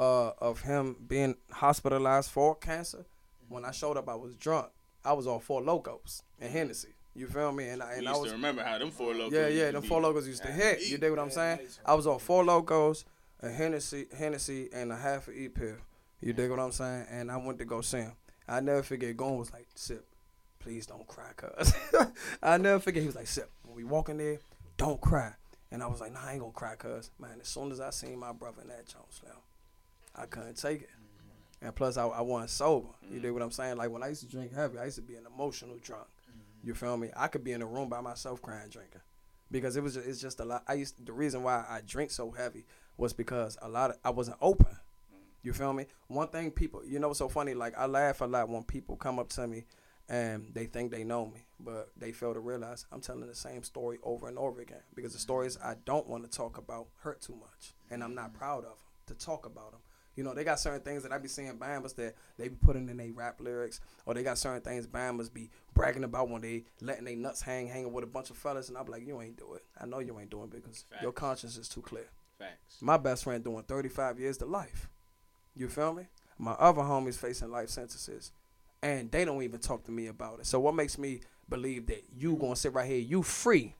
uh 0.00 0.30
of 0.38 0.62
him 0.62 0.96
being 1.06 1.36
hospitalized 1.52 2.30
for 2.30 2.56
cancer. 2.56 3.04
When 3.48 3.64
I 3.64 3.70
showed 3.70 3.96
up, 3.96 4.08
I 4.08 4.16
was 4.16 4.34
drunk. 4.34 4.66
I 5.04 5.12
was 5.12 5.26
on 5.28 5.40
Four 5.40 5.62
Lokos 5.62 6.22
and 6.40 6.50
Hennessy. 6.50 6.94
You 7.14 7.26
feel 7.26 7.52
me? 7.52 7.68
And 7.68 7.82
I 7.82 7.94
and 7.94 8.08
I 8.08 8.12
used 8.12 8.22
was 8.22 8.30
to 8.30 8.36
remember 8.36 8.62
how 8.62 8.78
them 8.78 8.90
Four 8.90 9.12
Lokos. 9.12 9.32
yeah, 9.32 9.48
yeah, 9.48 9.70
them 9.70 9.82
Four 9.82 10.00
Lokos 10.00 10.26
used 10.26 10.42
to 10.42 10.52
hit. 10.52 10.88
You 10.88 10.98
dig 10.98 11.10
what 11.10 11.18
I'm 11.18 11.30
saying? 11.30 11.60
I 11.84 11.94
was 11.94 12.06
on 12.06 12.18
Four 12.18 12.44
Lokos, 12.44 13.04
a 13.40 13.50
Hennessy, 13.50 14.06
Hennessy, 14.16 14.68
and 14.72 14.90
a 14.92 14.96
half 14.96 15.28
of 15.28 15.34
E 15.34 15.48
pill. 15.48 15.76
You 16.20 16.32
dig 16.32 16.50
what 16.50 16.58
I'm 16.58 16.72
saying? 16.72 17.06
And 17.10 17.30
I 17.30 17.36
went 17.36 17.58
to 17.58 17.64
go 17.64 17.80
see 17.80 17.98
him. 17.98 18.12
I 18.48 18.60
never 18.60 18.82
forget. 18.82 19.16
Going 19.16 19.38
was 19.38 19.52
like, 19.52 19.66
"Sip, 19.74 20.06
please 20.58 20.86
don't 20.86 21.06
cry, 21.06 21.30
cuz." 21.36 21.74
I 22.42 22.56
never 22.56 22.78
forget. 22.78 23.02
He 23.02 23.08
was 23.08 23.16
like, 23.16 23.26
"Sip, 23.26 23.50
when 23.64 23.76
we 23.76 23.84
walk 23.84 24.08
in 24.08 24.16
there, 24.16 24.38
don't 24.76 25.00
cry." 25.00 25.34
And 25.70 25.82
I 25.82 25.86
was 25.86 26.00
like, 26.00 26.12
"Nah, 26.12 26.24
I 26.24 26.32
ain't 26.32 26.40
gonna 26.40 26.52
cry, 26.52 26.76
cuz." 26.76 27.10
Man, 27.18 27.38
as 27.40 27.48
soon 27.48 27.72
as 27.72 27.80
I 27.80 27.90
seen 27.90 28.18
my 28.18 28.32
brother 28.32 28.62
in 28.62 28.68
that 28.68 28.86
Jones 28.86 29.20
now, 29.24 29.40
I 30.16 30.26
couldn't 30.26 30.56
take 30.56 30.82
it. 30.82 30.90
And 31.60 31.74
plus, 31.74 31.96
I, 31.96 32.06
I 32.06 32.20
wasn't 32.20 32.50
sober. 32.50 32.88
You 33.08 33.18
mm. 33.18 33.22
dig 33.22 33.32
what 33.32 33.42
I'm 33.42 33.52
saying? 33.52 33.76
Like 33.76 33.90
when 33.90 34.02
I 34.02 34.08
used 34.08 34.22
to 34.22 34.28
drink 34.28 34.52
heavy, 34.52 34.78
I 34.78 34.84
used 34.86 34.96
to 34.96 35.02
be 35.02 35.14
an 35.14 35.26
emotional 35.32 35.76
drunk. 35.80 36.06
You 36.62 36.74
feel 36.74 36.96
me? 36.96 37.10
I 37.16 37.28
could 37.28 37.44
be 37.44 37.52
in 37.52 37.62
a 37.62 37.66
room 37.66 37.88
by 37.88 38.00
myself 38.00 38.40
crying, 38.40 38.70
drinking, 38.70 39.00
because 39.50 39.76
it 39.76 39.82
was 39.82 39.94
just, 39.94 40.06
it's 40.06 40.20
just 40.20 40.40
a 40.40 40.44
lot. 40.44 40.62
I 40.68 40.74
used 40.74 41.04
the 41.04 41.12
reason 41.12 41.42
why 41.42 41.64
I 41.68 41.80
drink 41.84 42.10
so 42.10 42.30
heavy 42.30 42.66
was 42.96 43.12
because 43.12 43.58
a 43.62 43.68
lot 43.68 43.90
of 43.90 43.96
I 44.04 44.10
wasn't 44.10 44.38
open. 44.40 44.76
You 45.42 45.52
feel 45.52 45.72
me? 45.72 45.86
One 46.06 46.28
thing 46.28 46.52
people, 46.52 46.84
you 46.86 47.00
know, 47.00 47.08
what's 47.08 47.18
so 47.18 47.28
funny. 47.28 47.54
Like 47.54 47.76
I 47.76 47.86
laugh 47.86 48.20
a 48.20 48.26
lot 48.26 48.48
when 48.48 48.62
people 48.62 48.96
come 48.96 49.18
up 49.18 49.28
to 49.30 49.46
me 49.48 49.64
and 50.08 50.50
they 50.52 50.66
think 50.66 50.92
they 50.92 51.04
know 51.04 51.26
me, 51.26 51.46
but 51.58 51.90
they 51.96 52.12
fail 52.12 52.34
to 52.34 52.40
realize 52.40 52.86
I'm 52.92 53.00
telling 53.00 53.26
the 53.26 53.34
same 53.34 53.62
story 53.62 53.98
over 54.04 54.28
and 54.28 54.38
over 54.38 54.60
again 54.60 54.82
because 54.94 55.12
the 55.12 55.18
mm-hmm. 55.18 55.22
stories 55.22 55.58
I 55.62 55.74
don't 55.84 56.08
want 56.08 56.24
to 56.24 56.30
talk 56.30 56.58
about 56.58 56.88
hurt 57.00 57.20
too 57.20 57.34
much, 57.34 57.74
and 57.90 58.04
I'm 58.04 58.14
not 58.14 58.28
mm-hmm. 58.28 58.38
proud 58.38 58.58
of 58.58 58.64
them 58.64 58.72
to 59.06 59.14
talk 59.14 59.46
about 59.46 59.72
them. 59.72 59.80
You 60.14 60.24
know, 60.24 60.34
they 60.34 60.44
got 60.44 60.60
certain 60.60 60.80
things 60.80 61.02
that 61.04 61.12
I 61.12 61.18
be 61.18 61.28
seeing 61.28 61.56
Bambas 61.58 61.94
that 61.96 62.14
they 62.36 62.48
be 62.48 62.56
putting 62.56 62.88
in 62.88 62.96
their 62.96 63.12
rap 63.12 63.40
lyrics, 63.40 63.80
or 64.04 64.14
they 64.14 64.22
got 64.22 64.38
certain 64.38 64.60
things 64.60 64.86
Bambas 64.86 65.32
be 65.32 65.50
bragging 65.74 66.04
about 66.04 66.28
when 66.28 66.42
they 66.42 66.64
letting 66.80 67.04
their 67.04 67.16
nuts 67.16 67.40
hang, 67.42 67.68
hanging 67.68 67.92
with 67.92 68.04
a 68.04 68.08
bunch 68.08 68.30
of 68.30 68.36
fellas, 68.36 68.68
and 68.68 68.76
I'm 68.76 68.86
like, 68.86 69.06
you 69.06 69.20
ain't 69.22 69.38
do 69.38 69.54
it. 69.54 69.64
I 69.80 69.86
know 69.86 70.00
you 70.00 70.18
ain't 70.20 70.30
doing 70.30 70.50
it 70.52 70.62
because 70.62 70.84
your 71.00 71.12
conscience 71.12 71.56
is 71.56 71.68
too 71.68 71.80
clear. 71.80 72.08
Facts. 72.38 72.78
My 72.80 72.96
best 72.96 73.24
friend 73.24 73.42
doing 73.42 73.62
35 73.62 74.18
years 74.18 74.36
to 74.38 74.46
life. 74.46 74.88
You 75.54 75.68
feel 75.68 75.94
me? 75.94 76.04
My 76.38 76.52
other 76.52 76.82
homies 76.82 77.16
facing 77.16 77.50
life 77.50 77.68
sentences, 77.68 78.32
and 78.82 79.10
they 79.10 79.24
don't 79.24 79.42
even 79.42 79.60
talk 79.60 79.84
to 79.84 79.92
me 79.92 80.08
about 80.08 80.40
it. 80.40 80.46
So 80.46 80.60
what 80.60 80.74
makes 80.74 80.98
me 80.98 81.20
believe 81.48 81.86
that 81.86 82.04
you 82.14 82.36
gonna 82.36 82.56
sit 82.56 82.72
right 82.72 82.88
here, 82.88 82.98
you 82.98 83.22
free, 83.22 83.76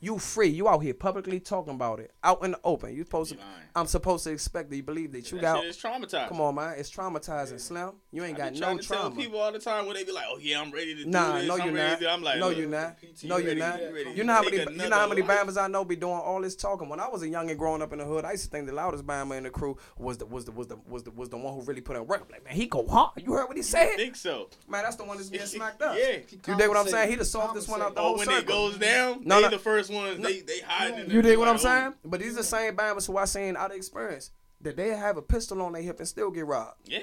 you 0.00 0.18
free, 0.18 0.48
you 0.48 0.68
out 0.68 0.80
here 0.82 0.94
publicly 0.94 1.40
talking 1.40 1.74
about 1.74 2.00
it, 2.00 2.12
out 2.22 2.44
in 2.44 2.52
the 2.52 2.60
open. 2.64 2.94
You 2.94 3.04
supposed 3.04 3.32
to. 3.32 3.38
I'm 3.74 3.86
supposed 3.86 4.24
to 4.24 4.30
expect 4.30 4.70
that 4.70 4.76
you 4.76 4.82
believe 4.82 5.12
that 5.12 5.30
you 5.30 5.36
that 5.38 5.42
got. 5.42 5.60
shit 5.60 5.70
is 5.70 5.76
traumatizing. 5.76 6.28
Come 6.28 6.40
on, 6.40 6.54
man, 6.54 6.74
it's 6.78 6.90
traumatizing, 6.90 7.60
Slim. 7.60 7.92
You 8.10 8.24
ain't 8.24 8.38
got 8.38 8.54
no 8.54 8.76
to 8.76 8.86
tell 8.86 9.10
people 9.10 9.38
all 9.38 9.52
the 9.52 9.58
time 9.58 9.84
when 9.86 9.94
they 9.96 10.04
be 10.04 10.12
like, 10.12 10.24
"Oh 10.30 10.38
yeah, 10.40 10.60
I'm 10.60 10.70
ready 10.70 10.94
to 10.94 10.98
do 11.00 11.04
this." 11.04 11.12
Nah, 11.12 11.42
no, 11.42 11.54
I'm 11.58 11.66
you're 11.66 11.74
ready 11.74 11.90
not. 11.90 12.00
to-" 12.00 12.10
I'm 12.10 12.22
like, 12.22 12.38
no, 12.38 12.48
you're 12.50 12.68
not. 12.68 12.96
PT 12.98 13.24
No, 13.24 13.36
you're 13.36 13.54
not. 13.54 13.80
you 13.80 13.94
ready 13.94 14.10
You 14.12 14.24
know 14.24 14.32
how 14.34 14.42
many, 14.42 14.56
you 14.58 14.88
know 14.88 14.96
how 14.96 15.08
many 15.08 15.22
Bambas 15.22 15.60
I 15.60 15.66
know 15.68 15.84
be 15.84 15.96
doing 15.96 16.14
all 16.14 16.40
this 16.40 16.56
talking. 16.56 16.88
When 16.88 17.00
I 17.00 17.08
was 17.08 17.22
a 17.22 17.28
young 17.28 17.50
and 17.50 17.58
growing 17.58 17.82
up 17.82 17.92
in 17.92 17.98
the 17.98 18.04
hood, 18.06 18.24
I 18.24 18.32
used 18.32 18.44
to 18.44 18.50
think 18.50 18.66
the 18.66 18.72
loudest 18.72 19.06
Bama 19.06 19.36
in 19.36 19.44
the 19.44 19.50
crew 19.50 19.76
was 19.98 20.16
the 20.18 20.26
was 20.26 20.44
the 20.46 20.52
was 20.52 20.68
the 20.68 20.78
was 20.88 21.02
the 21.02 21.10
was 21.10 21.28
the 21.28 21.36
one 21.36 21.54
who 21.54 21.62
really 21.62 21.80
put 21.82 21.96
in 21.96 22.06
work. 22.06 22.22
I'm 22.24 22.30
like, 22.30 22.44
man, 22.44 22.54
he 22.54 22.66
go 22.66 22.86
hard. 22.86 23.10
You 23.22 23.32
heard 23.32 23.46
what 23.46 23.56
he 23.56 23.62
I 23.62 23.64
said? 23.66 23.96
think 23.96 24.16
so. 24.16 24.48
Man, 24.68 24.84
that's 24.84 24.96
the 24.96 25.04
one 25.04 25.16
that's 25.18 25.28
getting 25.28 25.46
smacked 25.58 25.82
up. 25.82 25.96
Yeah. 25.98 26.18
You 26.30 26.56
dig 26.56 26.68
what 26.68 26.76
I'm 26.78 26.88
saying? 26.88 27.10
He 27.10 27.16
the 27.16 27.24
softest 27.24 27.68
one 27.68 27.82
out 27.82 27.94
the 27.94 28.00
Oh, 28.00 28.04
whole 28.04 28.18
when 28.18 28.30
it 28.30 28.46
goes 28.46 28.78
down, 28.78 29.20
no. 29.24 29.46
the 29.50 29.58
first 29.58 29.85
ones. 29.90 30.22
They 30.22 30.40
they 30.40 30.60
hiding. 30.60 31.06
in 31.06 31.10
You 31.10 31.22
dig 31.22 31.38
what 31.38 31.48
I'm 31.48 31.54
oh, 31.56 31.58
saying? 31.58 31.94
But 32.04 32.20
these 32.20 32.32
are 32.34 32.36
the 32.36 32.42
same 32.44 32.76
Bambas 32.76 33.06
who 33.06 33.16
I 33.16 33.24
seen 33.24 33.56
out 33.56 33.70
of 33.70 33.76
experience 33.76 34.30
that 34.60 34.76
they 34.76 34.88
have 34.90 35.16
a 35.16 35.22
pistol 35.22 35.60
on 35.62 35.72
their 35.72 35.82
hip 35.82 35.98
and 35.98 36.08
still 36.08 36.30
get 36.30 36.46
robbed. 36.46 36.76
Yeah. 36.84 37.00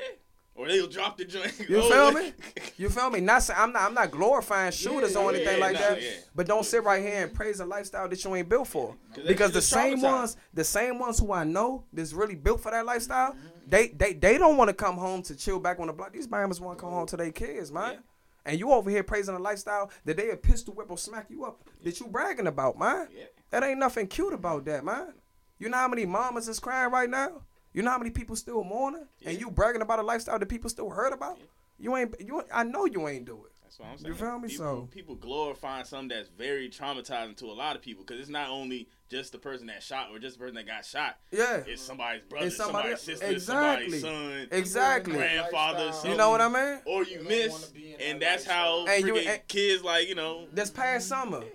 Or 0.56 0.68
they'll 0.68 0.86
drop 0.88 1.18
the 1.18 1.26
joint. 1.26 1.52
You 1.68 1.78
Oh, 1.84 1.90
feel 2.12 2.22
me? 2.22 2.32
You 2.78 2.90
feel 2.90 3.10
me? 3.10 3.20
Not 3.22 3.50
I'm 3.56 3.72
not 3.74 3.82
I'm 3.84 3.94
not 3.96 4.12
glorifying 4.12 4.72
shooters 4.72 5.16
or 5.16 5.30
anything 5.34 5.58
yeah, 5.58 5.66
like 5.66 5.74
nah, 5.74 5.80
that. 5.80 6.02
yeah. 6.02 6.10
But 6.36 6.48
don't 6.48 6.64
sit 6.66 6.84
right 6.84 7.02
here 7.02 7.24
and 7.24 7.34
praise 7.34 7.60
a 7.60 7.66
lifestyle 7.66 8.08
that 8.10 8.24
you 8.24 8.36
ain't 8.36 8.50
built 8.50 8.68
for. 8.68 8.96
'Cause 9.16 9.24
Because 9.28 9.52
the 9.52 9.62
same 9.62 10.02
ones, 10.02 10.38
the 10.54 10.64
same 10.64 11.00
ones 11.00 11.18
who 11.20 11.32
I 11.34 11.44
know 11.44 11.86
that's 11.94 12.14
really 12.14 12.36
built 12.36 12.62
for 12.62 12.70
that 12.72 12.86
lifestyle, 12.86 13.36
they 13.68 13.88
they 13.90 14.14
they 14.14 14.38
don't 14.38 14.58
want 14.58 14.70
to 14.70 14.74
come 14.76 14.96
home 14.98 15.22
to 15.24 15.36
chill 15.36 15.60
back 15.60 15.80
on 15.80 15.88
the 15.88 15.94
block. 15.94 16.14
These 16.14 16.30
mamas 16.30 16.60
want 16.62 16.78
to 16.78 16.82
come 16.84 16.92
home 16.94 17.08
to 17.08 17.18
their 17.18 17.32
kids, 17.32 17.72
man. 17.72 18.00
Yeah. 18.46 18.52
And 18.52 18.60
you 18.60 18.72
over 18.72 18.90
here 18.90 19.04
praising 19.04 19.36
a 19.36 19.40
lifestyle 19.40 19.90
that 20.06 20.18
they 20.18 20.30
a 20.32 20.38
pistol 20.38 20.74
whip 20.74 20.90
or 20.92 20.98
smack 20.98 21.30
you 21.30 21.46
up 21.46 21.64
that 21.84 22.00
you 22.00 22.08
bragging 22.08 22.48
about, 22.48 22.78
man. 22.78 23.08
Yeah. 23.16 23.26
That 23.52 23.64
ain't 23.64 23.80
nothing 23.80 24.08
cute 24.08 24.34
about 24.34 24.66
that, 24.66 24.84
man. 24.84 25.14
You 25.60 25.70
know 25.70 25.78
how 25.78 25.88
many 25.88 26.06
mamas 26.06 26.48
is 26.48 26.60
crying 26.60 26.92
right 26.92 27.10
now? 27.10 27.44
You 27.74 27.82
know 27.84 27.92
how 27.92 27.98
many 27.98 28.12
people 28.12 28.36
still 28.36 28.64
mourning? 28.64 29.08
And 29.26 29.40
you 29.40 29.50
bragging 29.50 29.82
about 29.82 30.00
a 30.00 30.04
lifestyle 30.04 30.38
that 30.40 30.50
people 30.50 30.70
still 30.70 30.90
heard 30.90 31.14
about? 31.14 31.40
You 31.80 31.96
ain't 31.96 32.16
you 32.20 32.44
I 32.54 32.64
know 32.64 32.86
you 32.86 33.08
ain't 33.08 33.26
do 33.26 33.46
it. 33.46 33.52
That's 33.64 33.80
what 33.80 33.88
I'm 33.90 33.98
saying. 33.98 34.14
You 34.14 34.20
feel 34.20 34.40
me? 34.40 34.48
People, 34.50 34.66
So- 34.66 34.90
people 34.92 35.16
glorifying 35.16 35.86
something 35.86 36.10
that's 36.10 36.30
very 36.30 36.70
traumatizing 36.70 37.36
to 37.38 37.46
a 37.46 37.54
lot 37.54 37.76
of 37.76 37.82
people 37.82 38.04
because 38.04 38.20
it's 38.20 38.30
not 38.30 38.50
only 38.50 38.90
just 39.14 39.32
the 39.32 39.38
person 39.38 39.68
that 39.68 39.84
shot 39.84 40.10
or 40.12 40.18
just 40.18 40.38
the 40.38 40.40
person 40.40 40.56
that 40.56 40.66
got 40.66 40.84
shot. 40.84 41.18
Yeah. 41.32 41.58
It's 41.58 41.68
mm-hmm. 41.68 41.76
somebody's 41.78 42.22
brother, 42.24 42.48
It's 42.48 42.58
somebody- 42.58 42.96
somebody's 42.96 43.02
sister, 43.02 43.26
exactly. 43.28 44.00
somebody's 44.00 44.02
son, 44.02 44.48
Exactly. 44.52 45.14
grandfather. 45.14 45.92
You 46.04 46.12
You 46.12 46.18
know 46.18 46.32
what 46.32 46.42
I 46.42 46.48
mean? 46.48 46.80
Or 46.86 47.04
you 47.04 47.18
don't 47.18 47.28
miss, 47.28 47.52
wanna 47.52 47.66
be 47.74 47.94
in 47.94 48.02
and 48.02 48.22
that 48.22 48.26
that's 48.26 48.46
how 48.46 48.80
lifestyle. 48.86 48.98
And 48.98 49.08
you- 49.08 49.30
and- 49.32 49.48
kids 49.48 49.84
like 49.84 50.08
you 50.08 50.16
know. 50.16 50.48
This 50.52 50.72
past 50.72 51.12
mm-hmm. 51.12 51.32
summer, 51.32 51.46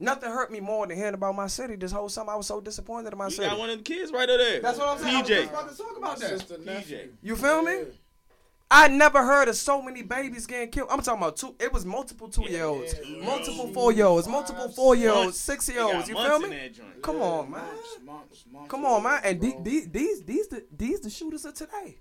nothing 0.00 0.30
hurt 0.30 0.50
me 0.50 0.60
more 0.60 0.86
than 0.86 0.96
hearing 0.96 1.12
about 1.12 1.34
my 1.34 1.46
city. 1.46 1.76
This 1.76 1.92
whole 1.92 2.08
summer, 2.08 2.32
I 2.32 2.36
was 2.36 2.46
so 2.46 2.60
disappointed 2.60 3.12
in 3.12 3.18
my 3.18 3.26
You 3.26 3.32
city. 3.32 3.48
got 3.48 3.58
one 3.58 3.68
of 3.68 3.76
them 3.76 3.84
kids 3.84 4.10
right 4.10 4.28
over 4.28 4.38
there. 4.38 4.60
That's 4.62 4.78
what 4.78 4.88
I'm 4.88 4.98
saying. 4.98 5.14
I 5.16 5.20
was 5.20 5.28
just 5.28 5.50
about 5.50 5.70
to 5.70 5.76
talk 5.76 5.96
about 5.98 6.18
that. 6.20 6.28
Sister, 6.40 6.58
nephew. 6.58 7.12
You 7.20 7.36
feel 7.36 7.62
me? 7.62 7.84
I 8.70 8.88
never 8.88 9.24
heard 9.24 9.48
of 9.48 9.56
so 9.56 9.80
many 9.80 10.02
babies 10.02 10.46
getting 10.46 10.70
killed. 10.70 10.88
I'm 10.90 11.00
talking 11.00 11.22
about 11.22 11.36
two. 11.38 11.54
It 11.58 11.72
was 11.72 11.86
multiple 11.86 12.28
two 12.28 12.42
year 12.50 12.64
olds, 12.64 12.94
Yeah, 13.02 13.24
multiple 13.24 13.68
four 13.68 13.92
year 13.92 14.04
olds, 14.06 14.28
multiple 14.28 14.68
four 14.68 14.94
year 14.94 15.10
olds, 15.10 15.38
six 15.40 15.68
year 15.68 15.82
olds. 15.82 16.08
You 16.08 16.14
feel 16.14 16.38
me? 16.40 16.48
that 16.50 16.74
joint. 16.74 17.00
Come 17.02 17.22
on, 17.22 17.50
man. 17.50 17.60
Months, 17.62 17.98
months, 18.04 18.44
months 18.52 18.70
Come 18.70 18.84
on, 18.84 19.02
man. 19.02 19.20
And 19.24 19.40
the- 19.40 19.52
bro. 19.52 19.62
these 19.62 19.88
these 19.88 20.22
these 20.22 20.48
the 20.48 20.64
these 20.76 21.00
the 21.00 21.10
shooters 21.10 21.44
of 21.46 21.54
today. 21.54 21.98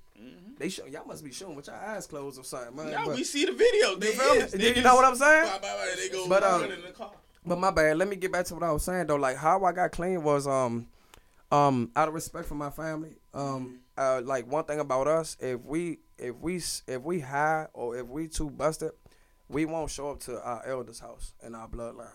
They 0.59 0.69
show 0.69 0.85
y'all 0.87 1.05
must 1.05 1.23
be 1.23 1.31
shooting 1.31 1.55
with 1.55 1.67
your 1.67 1.75
eyes 1.75 2.07
closed 2.07 2.39
or 2.39 2.43
something, 2.43 2.75
man. 2.75 2.91
Now 2.91 3.07
we 3.09 3.23
see 3.23 3.45
the 3.45 3.51
video. 3.53 3.95
They 3.95 4.07
feel 4.13 4.59
me? 4.59 4.75
You 4.75 4.81
know 4.81 4.95
what 4.95 5.05
I'm 5.05 5.15
saying? 5.15 5.45
Bye, 5.45 5.59
bye, 5.59 5.61
bye. 5.61 5.93
They 5.95 6.09
go 6.09 6.27
But, 6.27 6.41
um, 6.43 6.61
running 6.61 6.77
in 6.79 6.83
the 6.83 6.91
car. 6.91 7.11
but 7.45 7.59
my 7.59 7.69
bad. 7.69 7.97
Let 7.97 8.07
me 8.07 8.15
get 8.15 8.31
back 8.31 8.45
to 8.47 8.55
what 8.55 8.63
I 8.63 8.71
was 8.71 8.81
saying 8.83 9.05
though. 9.05 9.17
Like 9.17 9.37
how 9.37 9.63
I 9.63 9.71
got 9.71 9.91
clean 9.91 10.23
was 10.23 10.47
um 10.47 10.87
um 11.51 11.91
out 11.95 12.07
of 12.07 12.13
respect 12.15 12.47
for 12.47 12.55
my 12.55 12.71
family. 12.71 13.15
Um 13.35 13.79
uh 13.97 14.21
like 14.23 14.45
one 14.51 14.63
thing 14.65 14.79
about 14.79 15.07
us, 15.07 15.37
if 15.39 15.61
we 15.63 15.99
if 16.17 16.35
we 16.37 16.55
if 16.87 17.01
we 17.01 17.19
high 17.19 17.67
or 17.73 17.97
if 17.97 18.07
we 18.07 18.27
too 18.27 18.49
busted, 18.49 18.91
we 19.49 19.65
won't 19.65 19.89
show 19.91 20.11
up 20.11 20.19
to 20.21 20.41
our 20.41 20.65
elders' 20.65 20.99
house 20.99 21.33
in 21.43 21.55
our 21.55 21.67
bloodline. 21.67 22.07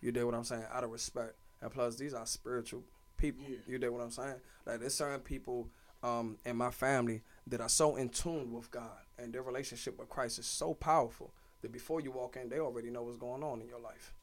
You 0.00 0.12
did 0.12 0.24
what 0.24 0.34
I'm 0.34 0.44
saying? 0.44 0.64
Out 0.72 0.84
of 0.84 0.90
respect. 0.90 1.34
And 1.60 1.70
plus 1.70 1.96
these 1.96 2.14
are 2.14 2.24
spiritual 2.26 2.84
people. 3.16 3.44
Yeah. 3.48 3.56
You 3.66 3.78
did 3.78 3.90
what 3.90 4.00
I'm 4.02 4.10
saying? 4.10 4.36
Like 4.66 4.80
there's 4.80 4.94
certain 4.94 5.20
people 5.20 5.68
um 6.02 6.38
in 6.46 6.56
my 6.56 6.70
family 6.70 7.22
that 7.48 7.60
are 7.60 7.68
so 7.68 7.96
in 7.96 8.08
tune 8.08 8.52
with 8.52 8.70
God 8.70 9.00
and 9.18 9.32
their 9.32 9.42
relationship 9.42 9.98
with 9.98 10.08
Christ 10.08 10.38
is 10.38 10.46
so 10.46 10.72
powerful 10.74 11.32
that 11.62 11.72
before 11.72 12.00
you 12.00 12.12
walk 12.12 12.36
in, 12.36 12.48
they 12.48 12.60
already 12.60 12.88
know 12.90 13.02
what's 13.02 13.16
going 13.16 13.42
on 13.42 13.60
in 13.60 13.66
your 13.68 13.80
life. 13.80 14.14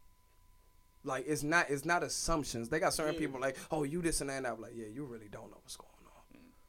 Like 1.03 1.26
it's 1.28 1.43
not 1.43 1.70
it's 1.70 1.86
not 1.86 2.01
assumptions. 2.03 2.70
They 2.70 2.80
got 2.80 2.93
certain 2.93 3.14
Yeah. 3.14 3.20
people 3.20 3.39
like, 3.41 3.58
oh, 3.72 3.84
you 3.84 4.01
this 4.01 4.22
and 4.22 4.30
that. 4.30 4.38
And 4.38 4.47
I'm 4.47 4.62
like, 4.62 4.74
yeah, 4.76 4.88
you 4.88 5.03
really 5.06 5.28
don't 5.30 5.51
know 5.51 5.58
what's 5.62 5.76
going 5.76 5.89
on. 5.89 5.95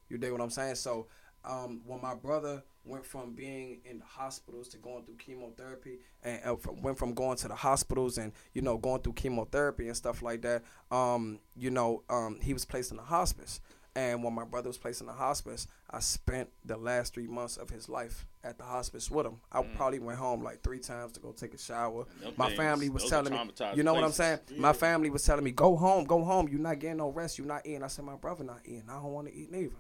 You 0.09 0.19
dig 0.19 0.33
what 0.33 0.41
I'm 0.41 0.51
saying? 0.51 0.77
So, 0.77 1.07
um, 1.45 1.81
when 1.85 2.01
my 2.03 2.15
brother 2.15 2.63
went 2.85 3.05
from 3.05 3.35
being 3.35 3.81
in 3.85 3.99
the 3.99 4.05
hospitals 4.05 4.69
to 4.69 4.79
going 4.79 5.05
through 5.05 5.17
chemotherapy, 5.17 5.99
and 6.23 6.41
uh, 6.45 6.57
from, 6.57 6.83
went 6.83 6.99
from 6.99 7.15
going 7.15 7.37
to 7.39 7.49
the 7.49 7.55
hospitals 7.55 8.19
and 8.19 8.33
you 8.53 8.63
know 8.63 8.77
going 8.77 9.03
through 9.03 9.13
chemotherapy 9.15 9.87
and 9.89 9.97
stuff 9.97 10.23
like 10.23 10.43
that, 10.43 10.63
um, 10.91 11.39
you 11.57 11.71
know, 11.71 12.03
um, 12.11 12.39
he 12.43 12.53
was 12.53 12.65
placed 12.65 12.91
in 12.91 12.97
the 12.97 13.03
hospice. 13.03 13.61
And 13.97 14.23
when 14.23 14.35
my 14.35 14.45
brother 14.45 14.69
was 14.69 14.77
placed 14.77 15.01
in 15.01 15.07
the 15.07 15.15
hospice, 15.15 15.67
I 15.91 16.01
spent 16.01 16.51
the 16.67 16.77
last 16.77 17.15
three 17.15 17.27
months 17.27 17.57
of 17.57 17.71
his 17.71 17.89
life 17.89 18.27
at 18.45 18.59
the 18.59 18.65
hospice 18.65 19.11
with 19.11 19.25
him. 19.25 19.41
I 19.51 19.63
probably 19.63 20.01
went 20.01 20.19
home 20.19 20.43
like 20.43 20.63
three 20.63 20.81
times 20.81 21.13
to 21.13 21.21
go 21.21 21.33
take 21.33 21.55
a 21.55 21.59
shower. 21.59 22.05
Mm. 22.23 22.37
My 22.37 22.49
things, 22.49 22.59
family 22.59 22.91
was 22.91 23.09
telling 23.09 23.33
me, 23.33 23.41
you 23.75 23.83
know 23.83 23.95
what 23.95 24.05
I'm 24.05 24.13
saying? 24.13 24.41
places. 24.47 24.61
My 24.61 24.75
family 24.75 25.09
was 25.09 25.25
telling 25.25 25.45
me, 25.45 25.51
go 25.51 25.77
home, 25.77 26.05
go 26.05 26.23
home. 26.23 26.47
You're 26.47 26.61
not 26.61 26.79
getting 26.79 26.99
no 26.99 27.09
rest. 27.09 27.39
You're 27.39 27.47
not 27.47 27.65
eating. 27.65 27.83
I 27.83 27.87
said, 27.87 28.05
my 28.05 28.17
brother 28.17 28.45
not 28.45 28.61
eating. 28.67 28.85
I 28.87 28.95
don't 28.97 29.13
want 29.15 29.29
to 29.29 29.35
eat 29.35 29.51
neither. 29.51 29.77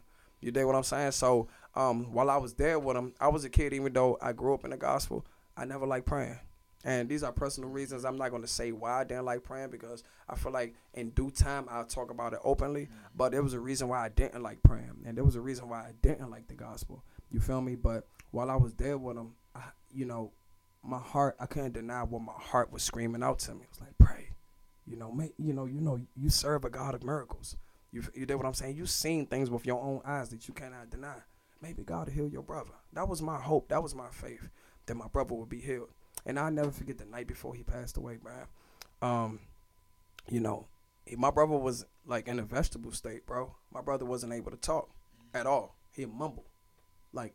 You 0.47 0.53
dig 0.53 0.64
what 0.64 0.76
I'm 0.76 0.84
saying? 0.84 1.11
So 1.11 1.49
um, 1.74 2.12
while 2.12 2.30
I 2.30 2.36
was 2.36 2.55
there 2.55 2.78
with 2.78 2.97
him, 2.97 3.12
I 3.20 3.26
was 3.26 3.44
a 3.44 3.51
kid, 3.51 3.72
even 3.72 3.92
though 3.92 4.16
I 4.22 4.32
grew 4.32 4.55
up 4.55 4.64
in 4.64 4.70
the 4.70 4.76
gospel, 4.76 5.26
I 5.57 5.64
never 5.64 5.86
liked 5.86 6.07
praying. 6.07 6.38
And 6.84 7.09
these 7.09 7.24
are 7.24 7.32
personal 7.32 7.68
reasons. 7.68 8.05
I'm 8.05 8.16
not 8.16 8.30
going 8.30 8.42
to 8.42 8.49
say 8.49 8.70
why 8.70 9.01
I 9.01 9.03
didn't 9.03 9.24
like 9.24 9.42
praying 9.42 9.70
because 9.70 10.05
I 10.28 10.36
feel 10.36 10.53
like 10.53 10.76
in 10.94 11.11
due 11.11 11.32
time 11.32 11.66
I'll 11.68 11.84
talk 11.84 12.12
about 12.12 12.32
it 12.32 12.38
openly. 12.44 12.86
But 13.16 13.32
there 13.32 13.42
was 13.42 13.55
a 13.55 13.59
reason 13.59 13.88
why 13.88 14.05
I 14.05 14.09
didn't 14.09 14.44
like 14.44 14.62
praying. 14.62 15.03
And 15.05 15.16
there 15.16 15.24
was 15.24 15.34
a 15.34 15.40
reason 15.40 15.68
why 15.68 15.80
I 15.80 15.94
didn't 16.01 16.30
like 16.30 16.47
the 16.47 16.55
gospel. 16.55 17.03
You 17.32 17.40
feel 17.40 17.61
me? 17.61 17.74
But 17.74 18.07
while 18.30 18.49
I 18.49 18.55
was 18.55 18.72
there 18.74 18.97
with 18.97 19.16
him, 19.16 19.32
I, 19.53 19.62
you 19.92 20.05
know, 20.05 20.30
my 20.84 21.01
heart, 21.01 21.34
I 21.40 21.47
couldn't 21.47 21.74
deny 21.74 22.05
what 22.05 22.22
my 22.22 22.34
heart 22.36 22.72
was 22.72 22.84
screaming 22.84 23.24
out 23.24 23.40
to 23.40 23.51
me. 23.53 23.62
It 23.62 23.70
was 23.70 23.80
like, 23.80 23.99
pray. 23.99 24.28
You 24.86 24.97
know, 24.97 25.11
make, 25.11 25.34
you 25.38 25.53
know, 25.53 25.64
you 25.64 25.80
know, 25.80 26.01
you 26.14 26.30
serve 26.30 26.64
a 26.64 26.70
God 26.70 26.94
of 26.94 27.03
miracles. 27.03 27.57
You, 27.93 28.03
you 28.14 28.26
did 28.26 28.34
what 28.37 28.47
I'm 28.47 28.55
saying? 28.55 28.76
You've 28.76 28.91
seen 28.91 29.26
things 29.26 29.51
with 29.51 29.66
your 29.66 29.80
own 29.80 30.01
eyes 30.05 30.28
that 30.30 30.49
you 30.49 30.55
cannot 30.55 30.91
deny. 30.91 31.16
Maybe 31.62 31.82
God 31.82 32.09
will 32.09 32.14
heal 32.14 32.28
your 32.28 32.43
brother. 32.43 32.72
That 32.93 33.09
was 33.09 33.22
my 33.22 33.39
hope. 33.39 33.68
That 33.68 33.82
was 33.82 33.95
my 33.95 34.09
faith 34.11 34.49
that 34.87 34.95
my 34.95 35.09
brother 35.09 35.34
would 35.34 35.49
be 35.49 35.61
healed. 35.61 35.89
And 36.24 36.39
I'll 36.39 36.51
never 36.51 36.70
forget 36.70 36.99
the 36.99 37.05
night 37.05 37.26
before 37.26 37.55
he 37.55 37.62
passed 37.62 37.97
away, 37.97 38.18
man. 38.24 38.47
Um, 39.03 39.41
you 40.28 40.41
know, 40.41 40.66
my 41.16 41.30
brother 41.30 41.57
was 41.57 41.87
like 42.07 42.28
in 42.28 42.39
a 42.39 42.43
vegetable 42.43 42.93
state, 42.93 43.26
bro. 43.26 43.55
My 43.72 43.80
brother 43.80 44.05
wasn't 44.05 44.32
able 44.32 44.51
to 44.51 44.57
talk 44.57 44.91
at 45.34 45.47
all. 45.47 45.76
He 45.93 46.05
mumbled. 46.05 46.47
Like 47.12 47.34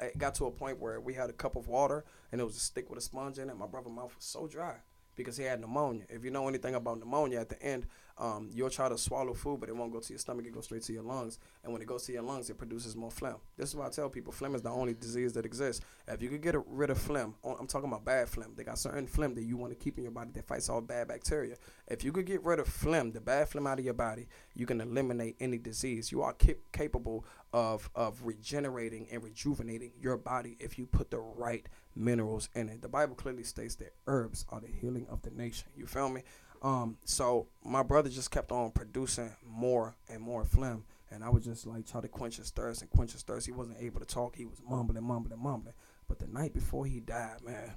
it 0.00 0.18
got 0.18 0.34
to 0.36 0.46
a 0.46 0.50
point 0.50 0.78
where 0.78 1.00
we 1.00 1.14
had 1.14 1.30
a 1.30 1.32
cup 1.32 1.56
of 1.56 1.68
water 1.68 2.04
and 2.30 2.40
it 2.40 2.44
was 2.44 2.56
a 2.56 2.60
stick 2.60 2.90
with 2.90 2.98
a 2.98 3.02
sponge 3.02 3.38
in 3.38 3.48
it. 3.48 3.56
My 3.56 3.66
brother's 3.66 3.92
mouth 3.92 4.14
was 4.14 4.24
so 4.24 4.46
dry 4.46 4.76
because 5.16 5.36
he 5.36 5.44
had 5.44 5.60
pneumonia. 5.60 6.04
If 6.08 6.24
you 6.24 6.30
know 6.30 6.48
anything 6.48 6.74
about 6.74 6.98
pneumonia, 6.98 7.40
at 7.40 7.48
the 7.48 7.62
end, 7.62 7.86
um, 8.18 8.50
you'll 8.52 8.70
try 8.70 8.88
to 8.88 8.98
swallow 8.98 9.34
food, 9.34 9.60
but 9.60 9.68
it 9.68 9.76
won't 9.76 9.92
go 9.92 10.00
to 10.00 10.12
your 10.12 10.18
stomach. 10.18 10.46
It 10.46 10.52
goes 10.52 10.64
straight 10.64 10.82
to 10.82 10.92
your 10.92 11.02
lungs, 11.02 11.38
and 11.64 11.72
when 11.72 11.82
it 11.82 11.88
goes 11.88 12.04
to 12.04 12.12
your 12.12 12.22
lungs, 12.22 12.50
it 12.50 12.58
produces 12.58 12.94
more 12.94 13.10
phlegm. 13.10 13.36
This 13.56 13.70
is 13.70 13.76
why 13.76 13.86
I 13.86 13.90
tell 13.90 14.08
people 14.08 14.32
phlegm 14.32 14.54
is 14.54 14.62
the 14.62 14.70
only 14.70 14.94
disease 14.94 15.32
that 15.32 15.46
exists. 15.46 15.84
If 16.06 16.22
you 16.22 16.28
could 16.28 16.42
get 16.42 16.54
rid 16.66 16.90
of 16.90 16.98
phlegm, 16.98 17.34
I'm 17.44 17.66
talking 17.66 17.88
about 17.88 18.04
bad 18.04 18.28
phlegm. 18.28 18.52
They 18.54 18.64
got 18.64 18.78
certain 18.78 19.06
phlegm 19.06 19.34
that 19.34 19.44
you 19.44 19.56
want 19.56 19.72
to 19.72 19.82
keep 19.82 19.98
in 19.98 20.04
your 20.04 20.12
body 20.12 20.30
that 20.34 20.46
fights 20.46 20.68
all 20.68 20.80
bad 20.80 21.08
bacteria. 21.08 21.56
If 21.88 22.04
you 22.04 22.12
could 22.12 22.26
get 22.26 22.44
rid 22.44 22.58
of 22.58 22.68
phlegm, 22.68 23.12
the 23.12 23.20
bad 23.20 23.48
phlegm 23.48 23.66
out 23.66 23.78
of 23.78 23.84
your 23.84 23.94
body, 23.94 24.28
you 24.54 24.66
can 24.66 24.80
eliminate 24.80 25.36
any 25.40 25.58
disease. 25.58 26.12
You 26.12 26.22
are 26.22 26.32
cap- 26.34 26.56
capable 26.72 27.24
of 27.52 27.90
of 27.94 28.24
regenerating 28.24 29.06
and 29.10 29.22
rejuvenating 29.22 29.92
your 30.00 30.16
body 30.16 30.56
if 30.58 30.78
you 30.78 30.86
put 30.86 31.10
the 31.10 31.18
right 31.18 31.66
minerals 31.94 32.48
in 32.54 32.68
it. 32.68 32.82
The 32.82 32.88
Bible 32.88 33.14
clearly 33.14 33.44
states 33.44 33.74
that 33.76 33.94
herbs 34.06 34.46
are 34.48 34.60
the 34.60 34.68
healing 34.68 35.06
of 35.10 35.22
the 35.22 35.30
nation. 35.30 35.68
You 35.76 35.86
feel 35.86 36.08
me? 36.08 36.22
Um, 36.62 36.96
so 37.04 37.48
my 37.64 37.82
brother 37.82 38.08
just 38.08 38.30
kept 38.30 38.52
on 38.52 38.70
producing 38.70 39.34
more 39.44 39.96
and 40.08 40.22
more 40.22 40.44
phlegm, 40.44 40.84
and 41.10 41.24
I 41.24 41.28
would 41.28 41.42
just 41.42 41.66
like 41.66 41.86
try 41.86 42.00
to 42.00 42.08
quench 42.08 42.36
his 42.36 42.50
thirst 42.50 42.82
and 42.82 42.90
quench 42.90 43.12
his 43.12 43.22
thirst. 43.22 43.46
He 43.46 43.52
wasn't 43.52 43.78
able 43.80 44.00
to 44.00 44.06
talk. 44.06 44.36
He 44.36 44.44
was 44.44 44.62
mumbling, 44.66 45.02
mumbling, 45.04 45.42
mumbling. 45.42 45.74
But 46.08 46.20
the 46.20 46.26
night 46.26 46.54
before 46.54 46.86
he 46.86 47.00
died, 47.00 47.42
man, 47.44 47.72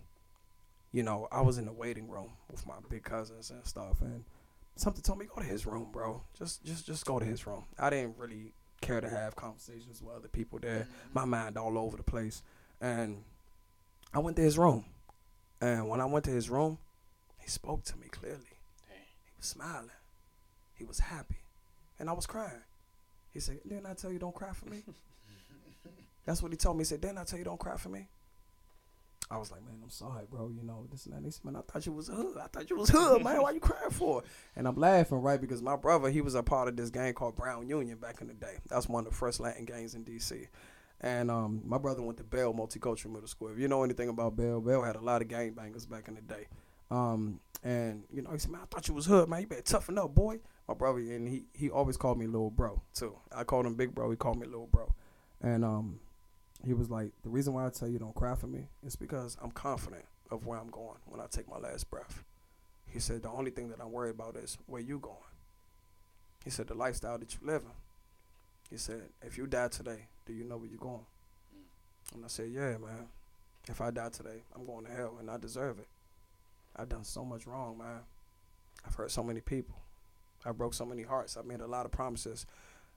you 0.92 1.04
know, 1.04 1.28
I 1.32 1.42
was 1.42 1.58
in 1.58 1.66
the 1.66 1.74
waiting 1.74 2.08
room 2.08 2.32
with 2.50 2.66
my 2.68 2.76
big 2.90 3.04
cousins 3.04 3.50
and 3.50 3.66
stuff, 3.66 4.02
and 4.02 4.24
something 4.76 5.02
told 5.02 5.20
me 5.20 5.26
go 5.26 5.42
to 5.42 5.48
his 5.48 5.66
room, 5.66 5.90
bro. 5.92 6.22
Just, 6.38 6.64
just, 6.64 6.86
just 6.86 7.06
go 7.06 7.18
to 7.18 7.26
his 7.26 7.48
room. 7.48 7.66
I 7.80 7.90
didn't 7.90 8.18
really 8.18 8.54
care 8.86 9.02
to 9.02 9.10
have 9.10 9.36
conversations 9.36 10.02
with 10.02 10.16
other 10.16 10.28
people 10.28 10.60
there. 10.60 10.82
Mm-hmm. 10.82 11.14
My 11.14 11.26
mind 11.26 11.58
all 11.58 11.78
over 11.78 11.98
the 11.98 12.04
place, 12.04 12.44
and 12.80 13.24
I 14.14 14.20
went 14.20 14.38
to 14.38 14.44
his 14.44 14.58
room, 14.58 14.86
and 15.60 15.90
when 15.90 16.02
I 16.02 16.06
went 16.06 16.26
to 16.26 16.32
his 16.32 16.50
room, 16.50 16.78
he 17.40 17.50
spoke 17.50 17.84
to 17.86 17.98
me 17.98 18.08
clearly. 18.10 18.40
He 18.90 19.32
was 19.38 19.48
smiling. 19.48 19.90
He 20.76 20.84
was 20.84 21.00
happy, 21.00 21.38
and 22.00 22.10
I 22.10 22.14
was 22.14 22.26
crying. 22.26 22.64
He 23.34 23.40
said, 23.40 23.60
"Didn't 23.68 23.86
I 23.86 23.94
tell 23.94 24.12
you 24.12 24.20
don't 24.20 24.36
cry 24.36 24.54
for 24.54 24.70
me?" 24.70 24.84
That's 26.26 26.42
what 26.42 26.52
he 26.52 26.58
told 26.58 26.78
me. 26.78 26.82
He 26.82 26.86
said, 26.86 27.02
"Didn't 27.02 27.18
I 27.18 27.24
tell 27.24 27.40
you 27.40 27.46
don't 27.46 27.60
cry 27.60 27.78
for 27.78 27.90
me?" 27.90 28.08
I 29.30 29.38
was 29.38 29.52
like, 29.52 29.64
"Man, 29.64 29.76
I'm 29.84 29.90
sorry, 29.90 30.26
bro. 30.30 30.50
You 30.50 30.64
know 30.64 30.86
this 30.92 31.06
and 31.06 31.16
that." 31.16 31.24
He 31.24 31.32
said, 31.32 31.46
"Man, 31.46 31.56
I 31.56 31.62
thought 31.62 31.86
you 31.86 31.92
was 31.92 32.08
hood. 32.08 32.38
I 32.38 32.48
thought 32.48 32.70
you 32.70 32.78
was 32.78 32.90
hood, 32.90 33.24
man. 33.24 33.42
Why 33.42 33.52
you 33.52 33.60
crying 33.60 33.90
for?" 33.90 34.24
And 34.56 34.68
I'm 34.68 34.76
laughing, 34.76 35.22
right? 35.22 35.42
Because 35.42 35.62
my 35.62 35.76
brother, 35.76 36.10
he 36.10 36.22
was 36.22 36.36
a 36.36 36.44
part 36.44 36.68
of 36.68 36.76
this 36.76 36.90
gang 36.92 37.14
called 37.14 37.36
Brown 37.36 37.68
Union 37.68 37.98
back 37.98 38.22
in 38.22 38.28
the 38.28 38.34
day. 38.34 38.58
That's 38.70 38.88
one 38.88 39.06
of 39.06 39.12
the 39.12 39.18
first 39.18 39.40
Latin 39.40 39.66
gangs 39.66 39.96
in 39.96 40.04
D.C. 40.04 40.48
And 41.02 41.30
um, 41.30 41.62
my 41.66 41.78
brother 41.78 42.02
went 42.02 42.18
to 42.20 42.24
Bell 42.24 42.54
Multicultural 42.54 43.12
Middle 43.12 43.28
School. 43.28 43.50
If 43.50 43.60
you 43.60 43.68
know 43.68 43.84
anything 43.84 44.10
about 44.10 44.36
Bell, 44.36 44.62
Bell 44.62 44.84
had 44.84 44.96
a 44.96 45.02
lot 45.02 45.22
of 45.22 45.28
gang 45.28 45.52
bangers 45.54 45.86
back 45.86 46.08
in 46.08 46.16
the 46.16 46.22
day. 46.22 46.48
Um, 46.92 47.40
and 47.64 48.04
you 48.12 48.22
know, 48.22 48.32
he 48.32 48.38
said, 48.38 48.52
"Man, 48.52 48.62
I 48.62 48.66
thought 48.66 48.88
you 48.88 48.94
was 48.94 49.08
hood, 49.08 49.28
man. 49.28 49.42
You 49.42 49.48
better 49.48 49.62
toughen 49.62 49.98
up, 49.98 50.14
boy." 50.14 50.40
My 50.68 50.74
brother, 50.74 51.00
and 51.00 51.28
he 51.28 51.46
he 51.54 51.70
always 51.70 51.98
called 51.98 52.18
me 52.18 52.28
little 52.28 52.52
bro 52.52 52.82
too. 52.94 53.16
I 53.36 53.44
called 53.44 53.66
him 53.66 53.76
big 53.76 53.94
bro. 53.94 54.10
He 54.12 54.18
called 54.18 54.38
me 54.40 54.46
little 54.46 54.68
bro. 54.68 54.94
And 55.42 55.66
um, 55.66 56.00
he 56.66 56.74
was 56.74 56.90
like, 56.90 57.12
"The 57.24 57.30
reason 57.30 57.54
why 57.54 57.66
I 57.66 57.70
tell 57.70 57.88
you 57.88 58.00
don't 58.00 58.16
cry 58.16 58.36
for 58.36 58.48
me 58.48 58.68
is 58.84 58.96
because 58.96 59.38
I'm 59.42 59.52
confident 59.52 60.06
of 60.32 60.46
where 60.46 60.60
I'm 60.60 60.70
going 60.70 60.98
when 61.06 61.22
I 61.22 61.28
take 61.28 61.50
my 61.50 61.58
last 61.58 61.90
breath." 61.90 62.24
He 62.88 63.00
said, 63.00 63.22
"The 63.22 63.30
only 63.30 63.52
thing 63.52 63.70
that 63.70 63.82
I'm 63.82 63.92
worried 63.92 64.16
about 64.16 64.36
is 64.36 64.58
where 64.66 64.82
you 64.82 65.00
going." 65.00 65.18
He 66.44 66.50
said, 66.50 66.68
"The 66.68 66.76
lifestyle 66.76 67.18
that 67.18 67.34
you're 67.36 67.52
living." 67.54 67.74
He 68.70 68.78
said, 68.78 69.10
"If 69.22 69.38
you 69.38 69.48
die 69.48 69.68
today, 69.68 70.08
do 70.26 70.34
you 70.34 70.44
know 70.44 70.58
where 70.58 70.70
you're 70.70 70.80
going?" 70.80 71.06
And 72.14 72.26
I 72.26 72.28
said, 72.28 72.50
"Yeah, 72.50 72.78
man. 72.78 73.10
If 73.68 73.82
I 73.82 73.90
die 73.92 74.10
today, 74.10 74.44
I'm 74.56 74.66
going 74.66 74.86
to 74.86 74.92
hell, 74.92 75.18
and 75.20 75.30
I 75.30 75.38
deserve 75.38 75.80
it. 75.80 75.88
I've 76.76 76.90
done 76.90 77.04
so 77.04 77.26
much 77.26 77.48
wrong, 77.48 77.78
man. 77.78 78.02
I've 78.86 78.96
hurt 78.96 79.12
so 79.12 79.24
many 79.24 79.42
people. 79.42 79.76
I 80.46 80.52
broke 80.52 80.74
so 80.76 80.86
many 80.86 81.04
hearts. 81.04 81.36
I've 81.38 81.46
made 81.46 81.62
a 81.62 81.68
lot 81.68 81.86
of 81.86 81.92
promises 81.92 82.46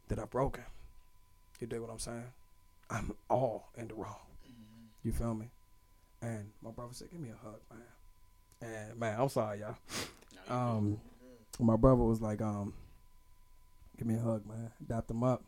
that 0.09 0.19
I've 0.19 0.31
broken. 0.31 0.64
You 1.61 1.66
dig 1.66 1.81
what 1.81 1.91
I'm 1.91 1.99
saying? 1.99 2.33
I'm 2.91 3.14
all 3.28 3.70
in 3.76 3.89
the 3.89 3.95
wrong. 3.95 4.16
You 5.05 5.12
feel 5.12 5.34
me? 5.34 5.47
And 6.20 6.51
my 6.62 6.70
brother 6.70 6.93
said, 6.93 7.11
"Give 7.11 7.20
me 7.20 7.30
a 7.30 7.36
hug, 7.47 7.61
man." 7.70 7.82
And 8.61 8.99
man, 8.99 9.20
I'm 9.20 9.28
sorry, 9.28 9.61
y'all. 9.61 9.76
Um, 10.49 11.01
my 11.61 11.76
brother 11.76 12.03
was 12.03 12.20
like, 12.20 12.41
um, 12.41 12.74
"Give 13.97 14.07
me 14.07 14.14
a 14.16 14.20
hug, 14.20 14.47
man." 14.47 14.72
Dapped 14.86 15.11
him 15.11 15.22
up, 15.22 15.45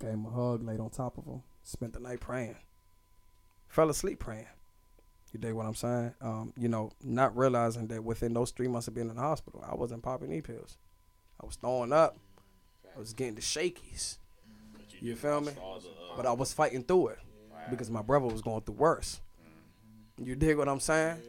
gave 0.00 0.10
him 0.10 0.26
a 0.26 0.30
hug, 0.30 0.62
laid 0.62 0.80
on 0.80 0.90
top 0.90 1.18
of 1.18 1.24
him, 1.24 1.42
spent 1.62 1.92
the 1.92 2.00
night 2.00 2.20
praying. 2.20 2.56
Fell 3.68 3.88
asleep 3.90 4.18
praying. 4.18 4.48
You 5.32 5.38
dig 5.38 5.54
what 5.54 5.66
I'm 5.66 5.74
saying? 5.76 6.14
Um, 6.20 6.52
you 6.56 6.68
know, 6.68 6.90
not 7.04 7.36
realizing 7.36 7.86
that 7.88 8.02
within 8.02 8.32
those 8.34 8.50
three 8.50 8.66
months 8.66 8.88
of 8.88 8.94
being 8.94 9.08
in 9.10 9.14
the 9.14 9.22
hospital, 9.22 9.64
I 9.64 9.76
wasn't 9.76 10.02
popping 10.02 10.32
e 10.32 10.40
pills. 10.40 10.76
I 11.40 11.46
was 11.46 11.54
throwing 11.54 11.92
up. 11.92 12.16
I 12.94 12.98
was 12.98 13.12
getting 13.12 13.36
the 13.36 13.40
shakies. 13.40 14.18
But 14.72 15.00
You 15.00 15.14
feel 15.14 15.40
me? 15.40 15.52
But 16.16 16.26
I 16.26 16.32
was 16.32 16.52
fighting 16.52 16.82
through 16.82 17.08
it 17.08 17.18
because 17.70 17.90
my 17.90 18.02
brother 18.02 18.26
was 18.26 18.42
going 18.42 18.62
through 18.62 18.74
worse. 18.76 19.20
You 20.22 20.34
dig 20.34 20.58
what 20.58 20.68
I'm 20.68 20.80
saying? 20.80 21.22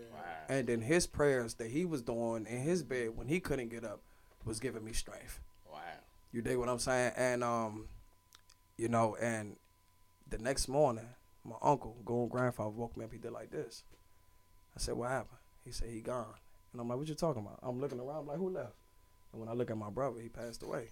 And 0.49 0.67
then 0.67 0.81
his 0.81 1.07
prayers 1.07 1.53
that 1.55 1.71
he 1.71 1.85
was 1.85 2.01
doing 2.01 2.45
in 2.45 2.59
his 2.59 2.83
bed 2.83 3.15
when 3.15 3.27
he 3.27 3.39
couldn't 3.39 3.69
get 3.69 3.85
up 3.85 4.01
was 4.43 4.59
giving 4.59 4.83
me 4.83 4.91
strength. 4.91 5.39
Wow. 5.71 5.79
You 6.33 6.41
dig 6.41 6.57
what 6.57 6.67
I'm 6.67 6.79
saying? 6.79 7.13
And 7.15 7.43
um, 7.43 7.87
you 8.77 8.89
know, 8.89 9.15
and 9.21 9.55
the 10.29 10.39
next 10.39 10.67
morning, 10.67 11.07
my 11.45 11.55
uncle, 11.61 11.95
grown 12.03 12.27
grandfather, 12.27 12.71
woke 12.71 12.97
me 12.97 13.05
up. 13.05 13.11
He 13.13 13.17
did 13.17 13.31
like 13.31 13.51
this. 13.51 13.83
I 14.75 14.79
said, 14.79 14.95
"What 14.95 15.09
happened?" 15.09 15.39
He 15.63 15.71
said, 15.71 15.89
"He 15.89 16.01
gone." 16.01 16.33
And 16.71 16.81
I'm 16.81 16.87
like, 16.89 16.97
"What 16.97 17.07
you 17.07 17.15
talking 17.15 17.43
about?" 17.43 17.59
I'm 17.61 17.79
looking 17.79 17.99
around, 17.99 18.21
I'm 18.21 18.27
like, 18.27 18.37
"Who 18.37 18.49
left?" 18.49 18.73
And 19.31 19.39
when 19.39 19.49
I 19.49 19.53
look 19.53 19.71
at 19.71 19.77
my 19.77 19.89
brother, 19.89 20.19
he 20.19 20.29
passed 20.29 20.63
away. 20.63 20.89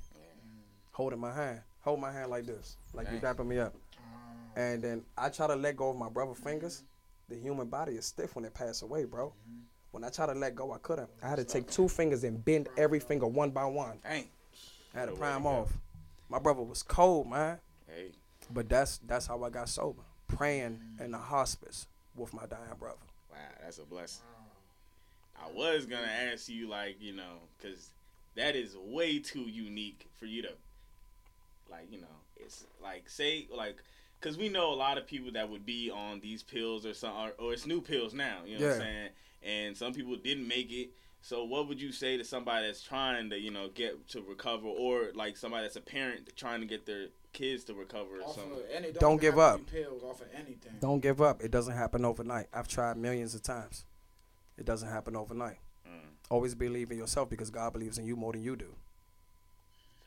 Holding 0.92 1.20
my 1.20 1.34
hand, 1.34 1.62
hold 1.82 2.00
my 2.00 2.12
hand 2.12 2.30
like 2.30 2.46
this, 2.46 2.78
like 2.94 3.08
you 3.12 3.20
Dang. 3.20 3.36
dapping 3.36 3.48
me 3.48 3.60
up. 3.60 3.74
Mm. 3.74 4.58
And 4.58 4.84
then 4.84 5.04
I 5.18 5.30
try 5.30 5.48
to 5.48 5.56
let 5.56 5.78
go 5.78 5.90
of 5.90 5.98
my 5.98 6.10
brother's 6.10 6.38
fingers. 6.38 6.84
The 7.30 7.36
human 7.36 7.68
body 7.68 7.94
is 7.94 8.06
stiff 8.06 8.36
when 8.36 8.46
it 8.46 8.54
pass 8.54 8.82
away, 8.82 9.06
bro. 9.06 9.28
Mm-hmm. 9.28 9.60
When 9.92 10.04
I 10.04 10.10
try 10.10 10.26
to 10.26 10.34
let 10.34 10.56
go, 10.56 10.72
I 10.72 10.78
couldn't. 10.80 11.10
I 11.24 11.30
had 11.30 11.38
to 11.38 11.44
take 11.44 11.70
two 11.70 11.88
fingers 11.88 12.24
and 12.24 12.44
bend 12.44 12.70
every 12.78 13.00
finger 13.00 13.28
one 13.28 13.52
by 13.52 13.66
one. 13.66 14.00
Dang. 14.04 14.28
I 14.96 15.00
had 15.00 15.06
to 15.06 15.12
What 15.12 15.18
a 15.18 15.20
pry 15.20 15.30
way 15.30 15.36
him 15.36 15.44
to 15.44 15.50
go. 15.50 15.56
off. 15.56 15.74
My 16.30 16.40
brother 16.40 16.62
was 16.62 16.84
cold, 16.84 17.28
man. 17.30 17.60
Hey. 17.88 18.12
But 18.52 18.70
that's 18.70 19.00
that's 19.00 19.28
how 19.28 19.44
I 19.44 19.50
got 19.50 19.70
sober. 19.70 20.04
Praying 20.28 20.80
mm. 20.98 21.06
in 21.06 21.12
the 21.12 21.18
hospice 21.18 21.88
with 22.16 22.34
my 22.34 22.46
dying 22.46 22.64
brother. 22.80 22.98
Wow, 23.32 23.38
that's 23.62 23.78
a 23.80 23.84
blessing. 23.84 24.24
I 25.42 25.52
was 25.56 25.86
gonna 25.86 26.12
ask 26.32 26.50
you, 26.50 26.68
like, 26.68 26.98
you 27.00 27.14
know, 27.14 27.38
because 27.58 27.92
that 28.36 28.56
is 28.56 28.76
way 28.78 29.20
too 29.20 29.42
unique 29.42 30.08
for 30.20 30.26
you 30.26 30.42
to, 30.44 30.52
like, 31.70 31.92
you 31.92 32.02
know, 32.02 32.08
it's 32.36 32.66
like 32.82 33.10
say 33.10 33.48
like, 33.56 33.78
because 34.20 34.38
we 34.38 34.50
know 34.50 34.74
a 34.74 34.76
lot 34.76 34.98
of 34.98 35.08
people 35.08 35.32
that 35.34 35.50
would 35.50 35.66
be 35.66 35.90
on 35.90 36.20
these 36.20 36.44
pills 36.44 36.86
or 36.86 36.94
some, 36.94 37.16
or, 37.16 37.32
or 37.40 37.54
it's 37.54 37.66
new 37.66 37.82
pills 37.82 38.14
now. 38.14 38.40
You 38.46 38.60
know 38.60 38.66
what 38.66 38.76
I'm 38.76 38.82
saying? 38.82 39.10
And 39.44 39.78
some 39.78 39.94
people 39.94 40.16
didn't 40.18 40.48
make 40.48 40.72
it. 40.72 40.92
So 41.22 41.44
what 41.44 41.68
would 41.68 41.82
you 41.82 41.92
say 41.92 42.18
to 42.18 42.24
somebody 42.24 42.68
that's 42.68 42.82
trying 42.82 43.30
to, 43.30 43.40
you 43.40 43.52
know, 43.52 43.70
get 43.74 44.08
to 44.10 44.22
recover, 44.22 44.68
or 44.68 45.12
like 45.16 45.36
somebody 45.38 45.64
that's 45.64 45.76
a 45.76 45.82
parent 45.82 46.30
trying 46.36 46.62
to 46.62 46.66
get 46.66 46.86
their 46.86 47.08
kids 47.34 47.66
to 47.66 47.74
recover 47.74 48.20
or 48.20 48.24
Off 48.24 48.36
something? 48.36 48.54
of 48.54 48.64
any, 48.74 48.92
Don't 48.94 49.14
even 49.14 49.18
give 49.18 49.40
up. 49.40 49.66
Pills 49.66 50.02
off 50.04 50.22
of 50.22 50.28
anything. 50.34 50.74
Don't 50.80 51.02
give 51.02 51.22
up. 51.22 51.42
It 51.44 51.52
doesn't 51.52 51.76
happen 51.76 52.06
overnight. 52.06 52.48
I've 52.54 52.68
tried 52.68 52.98
millions 52.98 53.36
of 53.36 53.44
times. 53.44 53.86
It 54.58 54.66
doesn't 54.66 54.90
happen 54.90 55.16
overnight. 55.16 55.58
Mm. 55.88 56.00
Always 56.30 56.56
believe 56.56 56.92
in 56.92 56.98
yourself 56.98 57.30
because 57.30 57.50
God 57.50 57.74
believes 57.74 57.98
in 57.98 58.06
you 58.06 58.16
more 58.16 58.32
than 58.32 58.42
you 58.42 58.56
do. 58.56 58.76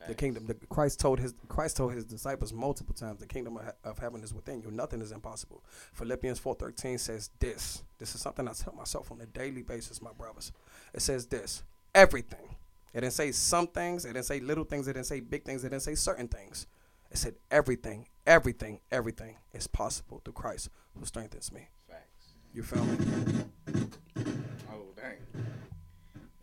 The 0.07 0.15
kingdom, 0.15 0.45
the, 0.47 0.55
Christ 0.67 0.99
told 0.99 1.19
his 1.19 1.33
Christ 1.47 1.77
told 1.77 1.93
his 1.93 2.03
disciples 2.03 2.51
multiple 2.51 2.93
times, 2.93 3.19
the 3.19 3.25
kingdom 3.25 3.57
of, 3.57 3.71
of 3.83 3.99
heaven 3.99 4.21
is 4.21 4.33
within 4.33 4.61
you. 4.61 4.69
Nothing 4.69 5.01
is 5.01 5.11
impossible. 5.11 5.63
Philippians 5.93 6.39
four 6.39 6.55
thirteen 6.55 6.97
says 6.97 7.29
this. 7.39 7.83
This 7.99 8.13
is 8.13 8.21
something 8.21 8.47
I 8.47 8.51
tell 8.51 8.73
myself 8.73 9.11
on 9.11 9.21
a 9.21 9.25
daily 9.25 9.61
basis, 9.61 10.01
my 10.01 10.11
brothers. 10.11 10.51
It 10.93 11.01
says 11.01 11.25
this: 11.27 11.63
everything. 11.95 12.55
It 12.93 13.01
didn't 13.01 13.13
say 13.13 13.31
some 13.31 13.67
things. 13.67 14.05
It 14.05 14.13
didn't 14.13 14.25
say 14.25 14.39
little 14.39 14.65
things. 14.65 14.87
It 14.87 14.93
didn't 14.93 15.07
say 15.07 15.19
big 15.19 15.45
things. 15.45 15.63
It 15.63 15.69
didn't 15.69 15.83
say 15.83 15.95
certain 15.95 16.27
things. 16.27 16.67
It 17.09 17.17
said 17.17 17.35
everything, 17.49 18.07
everything, 18.27 18.79
everything 18.91 19.37
is 19.53 19.67
possible 19.67 20.21
through 20.25 20.33
Christ 20.33 20.69
who 20.97 21.05
strengthens 21.05 21.51
me. 21.51 21.69
Facts. 21.87 22.33
You 22.53 22.63
feel 22.63 22.83
me? 22.83 23.93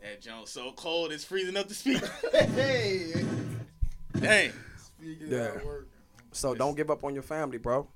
Dang. 0.00 0.10
That 0.10 0.20
Jones 0.20 0.50
so 0.50 0.72
cold 0.72 1.12
it's 1.12 1.24
freezing 1.24 1.56
up 1.56 1.68
the 1.68 1.74
speaker. 1.74 2.10
hey, 2.32 3.24
dang. 4.18 4.52
speaking 4.78 5.28
Yeah. 5.28 5.54
of 5.56 5.64
work. 5.64 5.88
So 6.32 6.54
don't 6.54 6.76
give 6.76 6.90
up 6.90 7.04
on 7.04 7.14
your 7.14 7.22
family, 7.22 7.58
bro. 7.58 7.88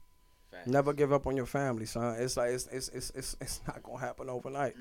Facts. 0.51 0.67
Never 0.67 0.93
give 0.93 1.13
up 1.13 1.27
on 1.27 1.37
your 1.37 1.47
family, 1.47 1.87
son. 1.87 2.17
It's 2.19 2.37
like 2.37 2.51
it's 2.51 2.67
it's 2.69 2.89
it's 2.91 3.11
it's, 3.15 3.37
it's 3.41 3.61
not 3.67 3.83
gonna 3.83 3.99
happen 4.01 4.29
overnight. 4.29 4.75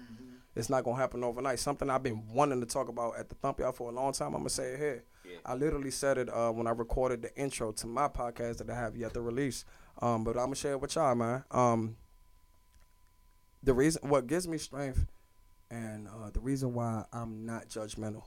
It's 0.55 0.69
not 0.69 0.83
gonna 0.83 0.97
happen 0.97 1.23
overnight. 1.23 1.59
Something 1.59 1.89
I've 1.89 2.03
been 2.03 2.27
wanting 2.31 2.59
to 2.59 2.65
talk 2.67 2.87
about 2.89 3.17
at 3.17 3.29
the 3.29 3.35
Thump 3.35 3.59
Y'all 3.59 3.71
for 3.71 3.89
a 3.89 3.93
long 3.93 4.11
time. 4.13 4.27
I'm 4.33 4.41
gonna 4.41 4.49
say 4.49 4.73
it 4.73 4.79
here. 4.79 5.03
Yeah. 5.25 5.37
I 5.45 5.55
literally 5.55 5.91
said 5.91 6.17
it 6.17 6.29
uh, 6.29 6.51
when 6.51 6.67
I 6.67 6.71
recorded 6.71 7.21
the 7.21 7.35
intro 7.35 7.71
to 7.71 7.87
my 7.87 8.07
podcast 8.07 8.57
that 8.57 8.69
I 8.69 8.75
have 8.75 8.95
yet 8.95 9.13
to 9.13 9.21
release. 9.21 9.65
Um, 10.01 10.23
but 10.23 10.31
I'm 10.31 10.45
gonna 10.45 10.55
share 10.55 10.73
it 10.73 10.81
with 10.81 10.95
y'all, 10.95 11.15
man. 11.15 11.43
Um, 11.51 11.95
the 13.63 13.73
reason 13.73 14.09
what 14.09 14.27
gives 14.27 14.47
me 14.47 14.57
strength 14.57 15.05
and 15.73 16.07
uh, 16.07 16.29
the 16.31 16.39
reason 16.39 16.73
why 16.73 17.03
I'm 17.11 17.45
not 17.45 17.67
judgmental, 17.67 18.23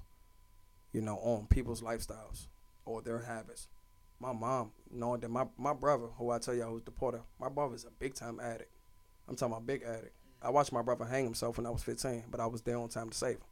you 0.93 1.01
know, 1.01 1.17
on 1.19 1.47
people's 1.47 1.81
lifestyles 1.81 2.49
or 2.85 3.03
their 3.03 3.21
habits. 3.21 3.69
My 4.19 4.33
mom, 4.33 4.73
knowing 4.91 5.21
that 5.21 5.31
my, 5.31 5.45
my 5.57 5.73
brother, 5.73 6.07
who 6.19 6.31
I 6.31 6.39
tell 6.39 6.55
y'all 6.55 6.71
who's 6.71 6.83
deported, 6.83 7.21
my 7.39 7.49
brother's 7.49 7.85
a 7.85 7.91
big 7.91 8.15
time 8.15 8.41
addict. 8.41 8.71
I'm 9.29 9.37
talking 9.37 9.53
about 9.53 9.67
big 9.67 9.83
addict. 9.83 10.15
I 10.43 10.51
watched 10.51 10.73
my 10.73 10.83
brother 10.83 11.05
hang 11.05 11.25
himself 11.25 11.59
when 11.59 11.67
I 11.67 11.71
was 11.71 11.83
15, 11.83 12.25
but 12.31 12.41
I 12.41 12.47
was 12.47 12.63
there 12.63 12.79
on 12.79 12.89
time 12.89 13.11
to 13.11 13.17
save 13.17 13.37
him. 13.37 13.43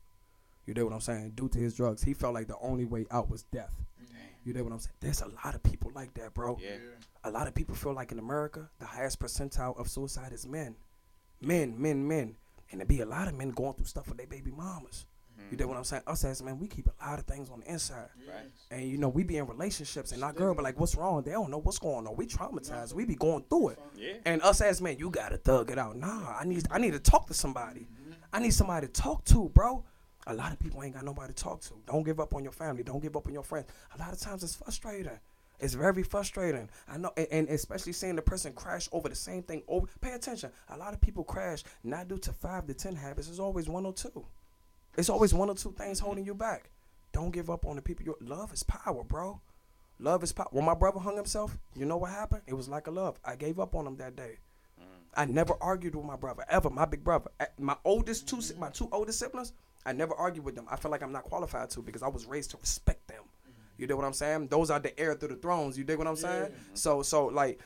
You 0.67 0.75
know 0.75 0.85
what 0.87 0.95
I'm 0.95 1.01
saying? 1.01 1.33
Due 1.35 1.49
to 1.51 1.59
his 1.59 1.75
drugs, 1.75 2.03
he 2.03 2.15
felt 2.15 2.35
like 2.35 2.49
the 2.49 2.59
only 2.61 2.87
way 2.87 3.07
out 3.11 3.31
was 3.31 3.43
death. 3.45 3.75
You 4.45 4.53
did 4.53 4.63
what 4.63 4.73
I'm 4.73 4.79
saying? 4.79 4.95
There's 5.01 5.23
a 5.23 5.29
lot 5.45 5.55
of 5.55 5.63
people 5.63 5.91
like 5.95 6.13
that, 6.15 6.35
bro. 6.35 6.59
Yeah. 6.61 6.77
A 7.25 7.31
lot 7.31 7.47
of 7.47 7.55
people 7.55 7.75
feel 7.75 7.95
like 7.95 8.13
in 8.13 8.19
America, 8.19 8.69
the 8.79 8.85
highest 8.85 9.19
percentile 9.19 9.79
of 9.79 9.89
suicide 9.89 10.33
is 10.33 10.47
men. 10.47 10.77
Men, 11.41 11.81
men, 11.81 12.07
men. 12.07 12.37
And 12.75 12.81
there 12.81 12.87
be 12.87 13.03
a 13.03 13.07
lot 13.07 13.29
of 13.29 13.35
men 13.35 13.51
going 13.51 13.75
through 13.75 13.87
stuff 13.87 14.09
with 14.09 14.17
their 14.17 14.27
baby 14.27 14.51
mamas. 14.51 15.07
You 15.49 15.57
know 15.57 15.69
what 15.69 15.77
I'm 15.77 15.85
saying? 15.85 16.03
Us 16.09 16.25
as 16.25 16.43
men, 16.43 16.59
we 16.59 16.67
keep 16.67 16.89
a 16.89 17.09
lot 17.09 17.21
of 17.21 17.25
things 17.25 17.51
on 17.51 17.61
the 17.61 17.71
inside. 17.71 18.09
Right. 18.27 18.51
And 18.73 18.83
you 18.83 18.99
know, 18.99 19.09
we 19.09 19.23
be 19.23 19.37
in 19.37 19.47
relationships 19.47 20.11
and 20.11 20.25
our 20.25 20.33
girl 20.33 20.57
be 20.57 20.63
like, 20.63 20.81
what's 20.81 20.97
wrong? 20.97 21.23
They 21.23 21.31
don't 21.31 21.53
know 21.53 21.59
what's 21.59 21.79
going 21.79 22.05
on. 22.09 22.17
We 22.17 22.27
traumatized. 22.27 22.95
We 22.95 23.05
be 23.05 23.15
going 23.15 23.45
through 23.49 23.69
it. 23.69 23.79
Yeah. 23.97 24.15
And 24.25 24.43
us 24.43 24.61
as 24.61 24.83
men, 24.83 24.99
you 24.99 25.09
gotta 25.09 25.37
thug 25.37 25.71
it 25.71 25.79
out. 25.79 25.97
Nah, 25.97 26.37
I 26.37 26.45
need 26.45 26.67
I 26.69 26.79
need 26.79 26.95
to 26.95 26.99
talk 26.99 27.29
to 27.29 27.35
somebody. 27.35 27.87
I 28.33 28.41
need 28.41 28.55
somebody 28.55 28.89
to 28.89 28.93
talk 28.93 29.25
to, 29.27 29.49
bro. 29.51 29.85
A 30.27 30.35
lot 30.35 30.51
of 30.51 30.59
people 30.59 30.83
ain't 30.83 30.95
got 30.95 31.05
nobody 31.05 31.33
to 31.33 31.41
talk 31.41 31.61
to. 31.61 31.75
Don't 31.87 32.03
give 32.03 32.19
up 32.19 32.35
on 32.35 32.43
your 32.43 32.53
family. 32.53 32.83
Don't 32.83 33.01
give 33.01 33.15
up 33.15 33.29
on 33.29 33.33
your 33.33 33.45
friends. 33.45 33.67
A 33.95 33.99
lot 33.99 34.13
of 34.13 34.19
times 34.19 34.43
it's 34.43 34.57
frustrating. 34.57 35.21
It's 35.61 35.75
very 35.75 36.03
frustrating. 36.03 36.69
I 36.89 36.99
know, 36.99 37.13
and, 37.17 37.29
and 37.31 37.49
especially 37.49 37.93
seeing 37.93 38.17
the 38.17 38.23
person 38.23 38.53
crash 38.53 38.89
over 38.93 39.09
the 39.09 39.15
same 39.15 39.43
thing. 39.43 39.63
Over, 39.69 39.87
pay 40.01 40.13
attention. 40.13 40.51
A 40.69 40.77
lot 40.77 40.95
of 40.95 41.01
people 41.01 41.25
crash 41.25 41.63
not 41.83 42.09
due 42.09 42.19
to 42.19 42.33
five 42.33 42.67
to 42.67 42.75
ten 42.75 42.97
habits. 42.97 43.29
It's 43.29 43.39
always 43.39 43.69
one 43.69 43.87
or 43.87 43.93
two. 43.93 44.27
It's 44.97 45.09
always 45.09 45.33
one 45.35 45.49
or 45.49 45.55
two 45.55 45.73
things 45.73 45.99
holding 46.01 46.25
you 46.25 46.35
back. 46.35 46.71
Don't 47.13 47.31
give 47.31 47.51
up 47.51 47.65
on 47.67 47.77
the 47.77 47.83
people. 47.83 48.05
Your 48.05 48.17
love 48.21 48.53
is 48.53 48.63
power, 48.65 49.05
bro. 49.05 49.41
Love 50.01 50.25
is 50.25 50.33
power. 50.33 50.49
When 50.51 50.65
my 50.65 50.75
brother 50.75 50.99
hung 50.99 51.17
himself, 51.17 51.57
you 51.77 51.87
know 51.87 51.97
what 51.97 52.11
happened? 52.11 52.43
It 52.47 52.55
was 52.55 52.69
like 52.69 52.89
a 52.89 52.91
love. 52.91 53.19
I 53.25 53.37
gave 53.37 53.61
up 53.61 53.77
on 53.77 53.87
him 53.87 53.97
that 53.99 54.17
day. 54.17 54.39
Mm. 54.81 54.85
I 55.17 55.25
never 55.27 55.55
argued 55.61 55.95
with 55.95 56.05
my 56.05 56.17
brother 56.17 56.45
ever. 56.49 56.71
My 56.71 56.85
big 56.85 57.05
brother, 57.05 57.31
my 57.59 57.77
oldest 57.85 58.29
two, 58.29 58.41
my 58.59 58.71
two 58.71 58.89
oldest 58.91 59.21
siblings. 59.21 59.53
I 59.87 59.93
never 59.93 60.15
argued 60.15 60.45
with 60.45 60.57
them. 60.57 60.67
I 60.71 60.77
feel 60.77 60.91
like 60.91 61.03
I'm 61.03 61.13
not 61.13 61.25
qualified 61.25 61.71
to 61.71 61.83
because 61.83 62.03
I 62.03 62.09
was 62.09 62.27
raised 62.27 62.51
to 62.53 62.57
respect. 62.57 63.04
You 63.79 63.87
dig 63.87 63.97
what 63.97 64.05
I'm 64.05 64.13
saying? 64.13 64.49
Those 64.49 64.71
are 64.71 64.81
the 64.81 64.99
heir 64.99 65.15
to 65.15 65.29
the 65.29 65.37
thrones. 65.37 65.79
You 65.79 65.85
dig 65.85 65.99
what 65.99 66.07
I'm 66.07 66.17
saying? 66.17 66.53
So, 66.75 67.03
so 67.03 67.27
like, 67.27 67.61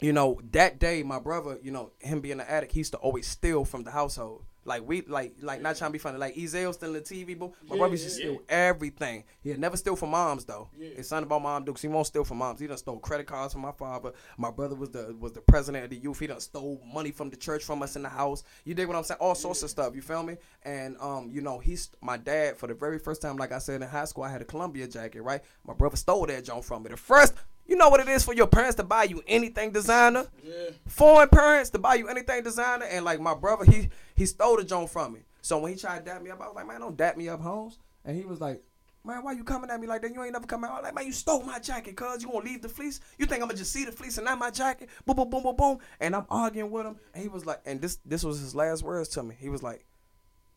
you 0.00 0.12
know, 0.12 0.40
that 0.52 0.78
day, 0.78 1.02
my 1.02 1.18
brother, 1.18 1.58
you 1.62 1.70
know, 1.70 1.90
him 1.98 2.20
being 2.20 2.40
an 2.40 2.46
addict, 2.48 2.72
he 2.72 2.80
used 2.80 2.92
to 2.92 2.98
always 2.98 3.26
steal 3.26 3.64
from 3.64 3.84
the 3.84 3.90
household. 3.90 4.44
Like 4.66 4.86
we, 4.86 5.02
like, 5.02 5.34
like 5.40 5.62
not 5.62 5.76
trying 5.76 5.90
to 5.90 5.92
be 5.92 5.98
funny. 5.98 6.18
Like 6.18 6.34
Ezel 6.34 6.74
stealing 6.74 6.94
the 6.94 7.00
TV, 7.00 7.38
boo. 7.38 7.52
My 7.68 7.76
Yeah, 7.76 7.78
brother 7.78 7.92
used 7.94 8.04
to 8.08 8.10
yeah. 8.22 8.28
steal 8.30 8.42
everything. 8.48 9.24
He'll 9.42 9.58
never 9.58 9.76
steal 9.76 9.96
from 9.96 10.10
moms 10.10 10.44
though. 10.44 10.68
Yeah. 10.78 10.88
It's 10.96 11.08
something 11.08 11.26
about 11.26 11.42
mom 11.42 11.64
dukes. 11.64 11.82
He 11.82 11.88
won't 11.88 12.06
steal 12.06 12.24
from 12.24 12.38
moms. 12.38 12.60
He 12.60 12.66
done 12.66 12.76
stole 12.76 12.98
credit 12.98 13.26
cards 13.26 13.52
from 13.52 13.62
my 13.62 13.72
father. 13.72 14.12
My 14.36 14.50
brother 14.50 14.74
was 14.74 14.90
the 14.90 15.14
was 15.18 15.32
the 15.32 15.40
president 15.40 15.84
of 15.84 15.90
the 15.90 15.96
youth. 15.96 16.18
He 16.18 16.26
done 16.26 16.40
stole 16.40 16.80
money 16.92 17.12
from 17.12 17.30
the 17.30 17.36
church 17.36 17.64
from 17.64 17.82
us 17.82 17.96
in 17.96 18.02
the 18.02 18.08
house. 18.08 18.42
You 18.64 18.74
dig 18.74 18.88
what 18.88 18.96
I'm 18.96 19.04
saying? 19.04 19.18
All 19.20 19.34
sorts 19.34 19.62
of 19.62 19.70
stuff. 19.70 19.94
You 19.94 20.02
feel 20.02 20.22
me? 20.22 20.36
And 20.64 20.96
um, 21.00 21.30
you 21.32 21.40
know, 21.40 21.58
he's 21.58 21.90
my 22.02 22.16
dad 22.16 22.56
for 22.56 22.66
the 22.66 22.74
very 22.74 22.98
first 22.98 23.22
time. 23.22 23.36
Like 23.36 23.52
I 23.52 23.58
said 23.58 23.80
in 23.82 23.88
high 23.88 24.04
school, 24.04 24.24
I 24.24 24.30
had 24.30 24.42
a 24.42 24.46
Columbia 24.46 24.88
jacket. 24.88 25.22
Right? 25.22 25.42
My 25.66 25.74
brother 25.74 25.96
stole 25.96 26.26
that 26.26 26.44
junk 26.44 26.64
from 26.64 26.82
me. 26.82 26.90
The 26.90 26.96
first. 26.96 27.34
You 27.68 27.74
know 27.74 27.88
what 27.88 27.98
it 27.98 28.06
is 28.06 28.24
for 28.24 28.32
your 28.32 28.46
parents 28.46 28.76
to 28.76 28.84
buy 28.84 29.02
you 29.04 29.24
anything 29.26 29.72
designer? 29.72 30.28
Yeah. 30.44 30.70
foreign 30.86 31.28
parents 31.28 31.70
to 31.70 31.80
buy 31.80 31.94
you 31.94 32.06
anything 32.06 32.44
designer, 32.44 32.84
and 32.84 33.04
like 33.04 33.18
my 33.18 33.34
brother, 33.34 33.64
he 33.64 33.88
he 34.16 34.26
stole 34.26 34.56
the 34.56 34.64
joint 34.64 34.90
from 34.90 35.12
me. 35.12 35.20
So 35.42 35.58
when 35.58 35.72
he 35.72 35.78
tried 35.78 35.98
to 35.98 36.04
dap 36.04 36.22
me 36.22 36.30
up, 36.30 36.40
I 36.40 36.46
was 36.46 36.56
like, 36.56 36.66
man, 36.66 36.80
don't 36.80 36.96
dap 36.96 37.16
me 37.16 37.28
up, 37.28 37.40
Holmes. 37.40 37.78
And 38.04 38.16
he 38.16 38.24
was 38.24 38.40
like, 38.40 38.62
man, 39.04 39.22
why 39.22 39.32
you 39.32 39.44
coming 39.44 39.70
at 39.70 39.80
me 39.80 39.86
like 39.86 40.02
that? 40.02 40.12
You 40.12 40.22
ain't 40.24 40.32
never 40.32 40.46
coming 40.46 40.68
out. 40.68 40.82
Like, 40.82 40.94
man, 40.94 41.06
you 41.06 41.12
stole 41.12 41.42
my 41.42 41.58
jacket, 41.58 41.96
cuz 41.96 42.22
you 42.22 42.28
gonna 42.28 42.44
leave 42.44 42.62
the 42.62 42.68
fleece? 42.68 43.00
You 43.18 43.26
think 43.26 43.42
I'm 43.42 43.48
gonna 43.48 43.58
just 43.58 43.72
see 43.72 43.84
the 43.84 43.92
fleece 43.92 44.18
and 44.18 44.24
not 44.24 44.38
my 44.38 44.50
jacket? 44.50 44.88
Boom, 45.04 45.16
boom, 45.16 45.30
boom, 45.30 45.42
boom, 45.42 45.56
boom. 45.56 45.78
And 46.00 46.16
I'm 46.16 46.26
arguing 46.28 46.70
with 46.70 46.86
him, 46.86 46.96
and 47.14 47.22
he 47.22 47.28
was 47.28 47.46
like, 47.46 47.60
and 47.64 47.80
this 47.80 47.98
this 48.04 48.24
was 48.24 48.40
his 48.40 48.54
last 48.54 48.82
words 48.82 49.08
to 49.10 49.22
me. 49.22 49.36
He 49.38 49.48
was 49.48 49.62
like, 49.62 49.86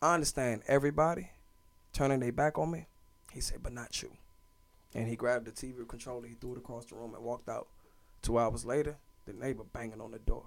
I 0.02 0.14
understand 0.14 0.62
everybody 0.66 1.30
turning 1.92 2.20
their 2.20 2.32
back 2.32 2.58
on 2.58 2.70
me. 2.70 2.86
He 3.32 3.40
said, 3.40 3.62
but 3.62 3.72
not 3.72 4.02
you. 4.02 4.10
And 4.94 5.06
he 5.06 5.14
grabbed 5.14 5.46
the 5.46 5.52
TV 5.52 5.86
controller, 5.86 6.26
he 6.26 6.34
threw 6.34 6.52
it 6.52 6.58
across 6.58 6.86
the 6.86 6.96
room 6.96 7.14
and 7.14 7.22
walked 7.22 7.48
out. 7.48 7.68
Two 8.22 8.38
hours 8.38 8.64
later, 8.64 8.96
the 9.26 9.32
neighbor 9.32 9.64
banging 9.72 10.00
on 10.00 10.10
the 10.10 10.18
door. 10.18 10.46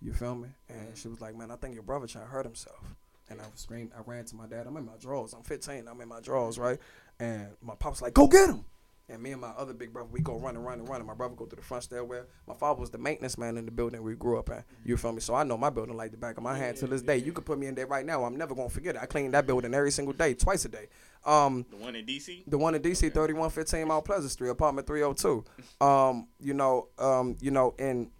You 0.00 0.12
feel 0.12 0.34
me? 0.34 0.48
And 0.68 0.96
she 0.96 1.08
was 1.08 1.20
like, 1.20 1.36
"Man, 1.36 1.50
I 1.50 1.56
think 1.56 1.74
your 1.74 1.82
brother 1.82 2.06
trying 2.06 2.24
to 2.24 2.30
hurt 2.30 2.46
himself." 2.46 2.94
And 3.30 3.40
I 3.40 3.44
screamed. 3.56 3.92
I 3.96 4.00
ran 4.08 4.24
to 4.26 4.36
my 4.36 4.46
dad. 4.46 4.66
I'm 4.66 4.76
in 4.76 4.86
my 4.86 4.96
drawers. 5.00 5.32
I'm 5.34 5.42
15. 5.42 5.86
I'm 5.88 6.00
in 6.00 6.08
my 6.08 6.20
drawers, 6.20 6.58
right? 6.58 6.78
And 7.20 7.48
my 7.60 7.74
pop's 7.74 8.00
like, 8.00 8.14
"Go 8.14 8.26
get 8.26 8.48
him!" 8.48 8.64
And 9.10 9.22
me 9.22 9.32
and 9.32 9.40
my 9.40 9.48
other 9.48 9.72
big 9.72 9.90
brother, 9.90 10.10
we 10.12 10.20
go 10.20 10.38
running, 10.38 10.62
running, 10.62 10.84
running. 10.84 11.06
My 11.06 11.14
brother 11.14 11.34
go 11.34 11.46
to 11.46 11.56
the 11.56 11.62
front 11.62 11.82
stairwell. 11.82 12.24
My 12.46 12.52
father 12.54 12.78
was 12.78 12.90
the 12.90 12.98
maintenance 12.98 13.38
man 13.38 13.56
in 13.56 13.64
the 13.64 13.70
building 13.70 14.02
we 14.02 14.14
grew 14.14 14.38
up 14.38 14.50
in. 14.50 14.62
You 14.84 14.98
feel 14.98 15.12
me? 15.12 15.20
So 15.20 15.34
I 15.34 15.44
know 15.44 15.56
my 15.56 15.70
building 15.70 15.96
like 15.96 16.10
the 16.10 16.18
back 16.18 16.36
of 16.36 16.42
my 16.42 16.56
hand 16.56 16.76
to 16.78 16.86
this 16.86 17.00
day. 17.00 17.16
You 17.16 17.32
could 17.32 17.46
put 17.46 17.58
me 17.58 17.68
in 17.68 17.74
there 17.74 17.86
right 17.86 18.04
now. 18.04 18.24
I'm 18.24 18.36
never 18.36 18.54
gonna 18.54 18.68
forget 18.68 18.96
it. 18.96 19.00
I 19.02 19.06
clean 19.06 19.30
that 19.30 19.46
building 19.46 19.72
every 19.72 19.90
single 19.92 20.12
day, 20.12 20.34
twice 20.34 20.66
a 20.66 20.68
day. 20.68 20.88
Um, 21.24 21.64
The 21.70 21.76
one 21.78 21.96
in 21.96 22.04
DC. 22.04 22.44
the 22.46 22.58
one 22.58 22.74
in 22.74 22.82
DC, 22.82 23.34
one 23.34 23.48
fifteen 23.50 23.88
Mount 23.88 24.04
Pleasant 24.04 24.30
Street, 24.30 24.50
apartment 24.50 24.86
three 24.86 25.00
hundred 25.00 25.16
two. 25.16 25.44
Um, 25.80 26.28
you 26.38 26.52
know, 26.52 26.88
um, 26.98 27.36
you 27.40 27.50
know, 27.50 27.74
and 27.78 28.10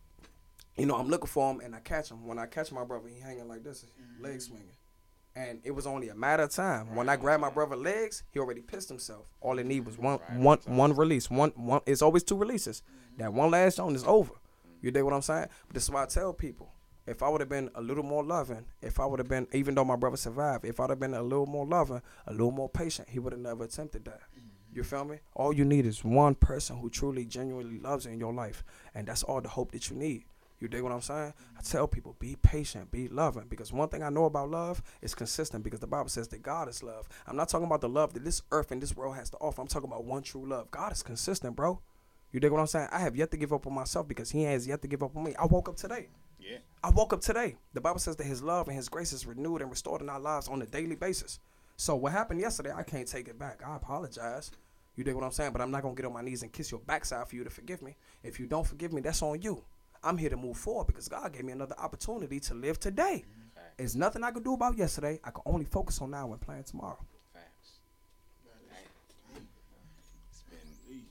you 0.79 0.87
know, 0.87 0.97
I'm 0.97 1.09
looking 1.09 1.27
for 1.27 1.51
him, 1.51 1.61
and 1.61 1.75
I 1.75 1.81
catch 1.81 2.11
him. 2.11 2.27
When 2.27 2.39
I 2.39 2.47
catch 2.47 2.73
my 2.73 2.85
brother, 2.85 3.09
he 3.09 3.21
hanging 3.21 3.49
like 3.49 3.65
this, 3.65 3.85
mm-hmm. 3.85 4.25
legs 4.25 4.47
swinging, 4.47 4.77
and 5.35 5.61
it 5.65 5.73
was 5.73 5.87
only 5.87 6.09
a 6.09 6.15
matter 6.15 6.45
of 6.45 6.51
time. 6.51 6.95
When 6.95 7.09
I 7.09 7.17
grabbed 7.17 7.41
my 7.41 7.51
brother 7.51 7.77
legs, 7.77 8.23
he 8.33 8.39
already 8.39 8.61
pissed 8.61 8.89
himself. 8.89 9.27
All 9.41 9.59
it 9.59 9.67
need 9.67 9.87
was 9.87 9.99
one, 9.99 10.19
one, 10.35 10.59
one 10.67 10.95
release. 10.95 11.31
One, 11.31 11.51
one. 11.57 11.81
It's 11.87 12.03
always 12.03 12.23
two 12.23 12.37
releases. 12.37 12.83
Mm-hmm. 12.83 13.23
That 13.23 13.33
one 13.33 13.51
last 13.51 13.77
zone 13.77 13.95
is 13.95 14.05
over. 14.05 14.33
You 14.81 14.91
dig 14.91 15.03
what 15.03 15.13
I'm 15.13 15.23
saying? 15.23 15.49
But 15.67 15.75
this 15.75 15.85
is 15.85 15.91
why 15.91 16.05
I 16.05 16.07
tell 16.07 16.33
people. 16.33 16.73
If 17.07 17.23
I 17.23 17.29
would 17.29 17.41
have 17.41 17.49
been 17.49 17.71
a 17.75 17.81
little 17.81 18.05
more 18.05 18.23
loving, 18.23 18.67
if 18.83 19.01
I 19.01 19.07
would 19.07 19.19
have 19.19 19.29
been, 19.29 19.49
even 19.53 19.75
though 19.75 19.85
my 19.85 19.97
brother 19.97 20.19
survived, 20.19 20.67
if 20.67 20.79
I'd 20.79 20.91
have 20.91 21.01
been 21.01 21.15
a 21.15 21.23
little 21.23 21.47
more 21.47 21.67
loving, 21.67 22.03
a 22.27 22.33
little 22.33 22.51
more 22.51 22.69
patient, 22.69 23.09
he 23.09 23.19
would 23.19 23.33
have 23.33 23.41
never 23.41 23.65
attempted 23.65 24.05
that. 24.05 24.21
Mm-hmm. 24.21 24.77
You 24.77 24.85
feel 24.85 25.07
me? 25.07 25.19
All 25.35 25.53
you 25.53 25.65
need 25.65 25.87
is 25.87 26.05
one 26.05 26.35
person 26.35 26.77
who 26.77 26.91
truly, 26.91 27.25
genuinely 27.25 27.79
loves 27.79 28.05
you 28.05 28.13
in 28.13 28.21
your 28.21 28.35
life, 28.35 28.63
and 28.95 29.09
that's 29.09 29.23
all 29.23 29.41
the 29.41 29.49
hope 29.49 29.73
that 29.73 29.89
you 29.89 29.97
need. 29.97 30.25
You 30.61 30.67
dig 30.69 30.83
what 30.83 30.93
I'm 30.93 31.01
saying? 31.01 31.35
I 31.57 31.63
tell 31.63 31.87
people, 31.87 32.17
be 32.19 32.37
patient, 32.43 32.91
be 32.91 33.07
loving, 33.09 33.47
because 33.49 33.73
one 33.73 33.89
thing 33.89 34.03
I 34.03 34.09
know 34.09 34.25
about 34.25 34.51
love 34.51 34.83
is 35.01 35.15
consistent. 35.15 35.63
Because 35.63 35.81
the 35.81 35.87
Bible 35.87 36.09
says 36.09 36.29
that 36.29 36.43
God 36.43 36.69
is 36.69 36.83
love. 36.83 37.09
I'm 37.27 37.37
not 37.37 37.49
talking 37.49 37.67
about 37.67 37.81
the 37.81 37.89
love 37.89 38.13
that 38.15 38.25
this 38.25 38.43
earth 38.51 38.73
and 38.73 38.83
this 38.83 38.97
world 38.97 39.15
has 39.17 39.31
to 39.31 39.37
offer. 39.39 39.61
I'm 39.61 39.69
talking 39.69 39.89
about 39.89 40.05
one 40.05 40.23
true 40.23 40.49
love. 40.49 40.71
God 40.71 40.93
is 40.93 41.03
consistent, 41.03 41.55
bro. 41.55 41.81
You 42.33 42.41
dig 42.41 42.51
what 42.51 42.61
I'm 42.61 42.67
saying? 42.67 42.89
I 42.93 42.99
have 42.99 43.17
yet 43.17 43.31
to 43.31 43.37
give 43.37 43.53
up 43.53 43.67
on 43.67 43.75
myself 43.75 44.09
because 44.09 44.31
He 44.31 44.43
has 44.43 44.67
yet 44.67 44.83
to 44.83 44.89
give 44.89 45.03
up 45.03 45.17
on 45.17 45.25
me. 45.25 45.35
I 45.37 45.47
woke 45.47 45.69
up 45.69 45.77
today. 45.77 46.09
Yeah. 46.41 46.59
I 46.83 46.91
woke 46.91 47.13
up 47.13 47.21
today. 47.21 47.57
The 47.73 47.81
Bible 47.81 48.01
says 48.01 48.17
that 48.17 48.27
His 48.27 48.43
love 48.43 48.69
and 48.69 48.77
His 48.77 48.89
grace 48.89 49.13
is 49.13 49.27
renewed 49.27 49.63
and 49.63 49.71
restored 49.71 50.03
in 50.03 50.09
our 50.09 50.21
lives 50.21 50.49
on 50.49 50.61
a 50.61 50.67
daily 50.67 50.97
basis. 50.97 51.41
So 51.77 51.95
what 51.95 52.13
happened 52.13 52.41
yesterday, 52.41 52.73
I 52.75 52.83
can't 52.83 53.07
take 53.07 53.29
it 53.29 53.39
back. 53.39 53.63
I 53.65 53.77
apologize. 53.77 54.51
You 54.97 55.05
dig 55.05 55.15
what 55.15 55.25
I'm 55.25 55.31
saying? 55.31 55.53
But 55.53 55.63
I'm 55.63 55.71
not 55.71 55.83
gonna 55.83 55.95
get 55.95 56.07
on 56.07 56.13
my 56.13 56.23
knees 56.23 56.43
and 56.43 56.53
kiss 56.53 56.73
your 56.73 56.81
backside 56.81 57.29
for 57.29 57.37
you 57.37 57.45
to 57.45 57.51
forgive 57.51 57.83
me. 57.83 57.97
If 58.25 58.41
you 58.41 58.47
don't 58.47 58.67
forgive 58.67 58.93
me, 58.93 59.01
that's 59.01 59.23
on 59.23 59.41
you. 59.41 59.63
I'm 60.03 60.17
here 60.19 60.31
to 60.31 60.37
move 60.37 60.57
forward 60.57 60.87
because 60.87 61.09
God 61.09 61.33
gave 61.33 61.45
me 61.45 61.53
another 61.53 61.75
opportunity 61.79 62.41
to 62.41 62.55
live 62.55 62.79
today. 62.81 63.25
Facts. 63.55 63.67
There's 63.77 63.97
nothing 63.97 64.23
I 64.25 64.31
can 64.31 64.43
do 64.43 64.55
about 64.55 64.77
yesterday. 64.77 65.21
I 65.25 65.31
can 65.31 65.43
only 65.47 65.65
focus 65.65 66.01
on 66.01 66.11
now 66.11 66.33
and 66.33 66.41
plan 66.41 66.63
tomorrow. 66.65 66.99
Facts. 67.33 67.73
It's 70.31 70.43
been 70.51 71.07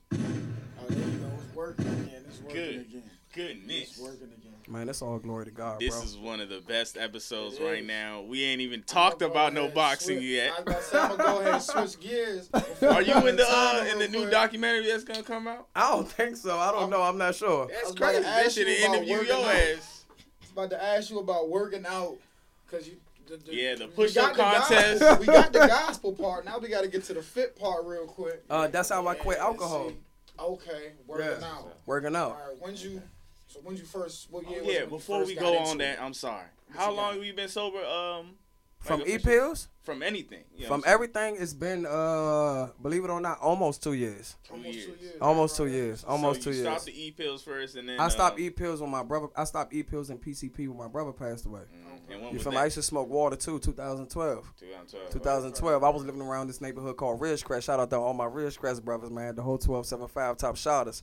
Oh, 0.79 0.85
there 0.89 1.07
you 1.09 1.17
go. 1.17 1.27
It's 1.45 1.55
working 1.55 1.87
again. 1.87 2.23
It's 2.27 2.39
working 2.41 2.55
Good. 2.55 2.75
again. 2.75 3.03
goodness. 3.33 3.89
It's 3.89 3.99
working 3.99 4.23
again. 4.23 4.36
Man, 4.69 4.87
that's 4.87 5.01
all 5.01 5.17
glory 5.17 5.45
to 5.45 5.51
God, 5.51 5.79
This 5.79 5.95
bro. 5.95 6.03
is 6.03 6.17
one 6.17 6.39
of 6.41 6.49
the 6.49 6.59
best 6.59 6.97
episodes 6.97 7.57
It 7.57 7.63
right 7.63 7.79
is. 7.81 7.87
now. 7.87 8.21
We 8.21 8.43
ain't 8.43 8.59
even 8.59 8.83
talked 8.83 9.21
about 9.21 9.53
no 9.53 9.69
boxing 9.69 10.17
switch- 10.17 10.23
yet. 10.29 10.51
was 10.51 10.59
about 10.61 10.77
to 10.77 10.83
say, 10.83 10.97
I'm 10.99 11.09
gonna 11.11 11.23
go 11.23 11.39
ahead 11.39 11.53
and 11.53 11.63
switch 11.63 11.99
gears. 12.01 12.49
Are 12.81 13.01
you 13.01 13.27
in 13.27 13.37
the 13.37 13.45
uh, 13.47 13.85
in 13.91 13.99
the 13.99 14.07
new 14.09 14.29
documentary 14.29 14.87
that's 14.87 15.05
gonna 15.05 15.23
come 15.23 15.47
out? 15.47 15.67
I 15.75 15.91
don't 15.91 16.09
think 16.11 16.35
so. 16.35 16.57
I 16.57 16.71
don't 16.71 16.89
know. 16.89 17.01
I'm 17.01 17.17
not 17.17 17.35
sure. 17.35 17.67
That's 17.67 17.85
was 17.85 17.95
to 17.95 18.01
crazy. 18.01 18.23
They 18.23 18.49
should 18.49 18.67
you 18.67 18.75
have 18.75 18.83
about 18.89 18.95
interviewed 18.97 19.19
working 19.19 19.35
your 19.37 19.45
out. 19.49 19.55
ass. 19.55 20.05
I 20.19 20.51
about 20.51 20.69
to 20.71 20.83
ask 20.83 21.09
you 21.11 21.19
about 21.19 21.49
working 21.49 21.85
out 21.87 22.17
because 22.65 22.87
you. 22.87 22.97
The, 23.27 23.35
the, 23.35 23.53
Yeah, 23.55 23.75
the 23.75 23.87
push-up 23.87 24.35
contest. 24.35 25.01
gospel- 25.01 25.19
we 25.19 25.25
got 25.25 25.51
the 25.51 25.59
gospel 25.59 26.13
part. 26.13 26.45
Now 26.45 26.59
we 26.59 26.69
got 26.69 26.83
to 26.83 26.87
get 26.87 27.03
to 27.05 27.13
the 27.13 27.21
fit 27.21 27.57
part 27.59 27.83
real 27.85 28.05
quick. 28.05 28.41
Uh, 28.49 28.67
that's 28.67 28.87
how 28.87 29.05
I 29.05 29.15
quit 29.15 29.37
alcohol. 29.37 29.89
see- 29.89 29.95
Okay, 30.39 30.91
working 31.05 31.41
Yeah. 31.41 31.45
out. 31.47 31.77
Working 31.85 32.15
out. 32.15 32.31
right, 32.37 32.61
when'd 32.61 32.79
you? 32.79 33.01
So 33.47 33.59
when'd 33.61 33.79
you 33.79 33.85
first? 33.85 34.27
What 34.31 34.47
year? 34.49 34.59
was 34.61 34.67
Oh, 34.67 34.71
Yeah, 34.71 34.79
it 34.81 34.89
before 34.89 35.19
first 35.19 35.29
we 35.29 35.35
go 35.35 35.53
into 35.53 35.69
on 35.69 35.75
it? 35.81 35.95
that, 35.97 36.01
I'm 36.01 36.13
sorry. 36.13 36.47
What 36.67 36.77
How 36.79 36.87
long 36.91 36.97
got? 37.11 37.13
have 37.15 37.23
you 37.23 37.33
been 37.33 37.47
sober? 37.49 37.83
Um, 37.85 38.31
From 38.79 38.99
like 38.99 39.09
e 39.09 39.17
pills. 39.19 39.69
From 39.83 40.03
anything. 40.03 40.43
you 40.53 40.63
know 40.63 40.67
from 40.67 40.83
everything, 40.85 41.37
it's 41.39 41.53
been 41.53 41.85
uh, 41.85 42.67
believe 42.81 43.05
it 43.05 43.09
or 43.09 43.21
not, 43.21 43.39
almost 43.39 43.81
two 43.81 43.93
years. 43.93 44.35
Almost 44.51 44.73
years. 44.73 44.85
two 44.85 44.91
years. 45.05 45.15
Almost 45.21 45.55
two 45.57 45.67
years. 45.67 45.99
saying? 46.01 46.11
Almost 46.11 46.41
so 46.41 46.43
two 46.43 46.57
you 46.57 46.63
years. 46.63 46.67
stopped 46.67 46.85
the 46.85 47.05
e 47.05 47.11
pills 47.11 47.41
first, 47.41 47.75
and 47.77 47.87
then 47.87 47.99
I 47.99 48.09
stopped 48.09 48.37
uh, 48.37 48.43
e 48.43 48.49
pills 48.49 48.81
when 48.81 48.91
my 48.91 49.03
brother. 49.03 49.27
I 49.35 49.45
stopped 49.45 49.73
e 49.73 49.81
pills 49.81 50.09
and 50.09 50.21
PCP 50.21 50.67
when 50.67 50.77
my 50.77 50.89
brother 50.89 51.13
passed 51.13 51.45
away. 51.45 51.61
mm, 51.61 52.13
and 52.13 52.21
when 52.21 52.33
You 52.33 52.39
feel 52.39 52.51
me? 52.51 52.57
I 52.57 52.65
used 52.65 52.75
to 52.75 52.83
smoke 52.83 53.07
water 53.09 53.37
too. 53.37 53.59
2012. 53.59 54.53
2012. 54.59 55.09
2012. 55.11 55.83
I 55.83 55.89
was 55.89 56.03
living 56.03 56.21
around 56.21 56.47
this 56.47 56.59
neighborhood 56.59 56.97
called 56.97 57.21
Ridgecrest. 57.21 57.63
Shout 57.63 57.79
out 57.79 57.89
to 57.91 57.97
all 57.97 58.13
my 58.13 58.25
Ridgecrest 58.25 58.83
brothers, 58.83 59.09
man. 59.09 59.35
The 59.35 59.41
whole 59.41 59.53
1275 59.57 60.37
top 60.37 60.57
shotters. 60.57 61.01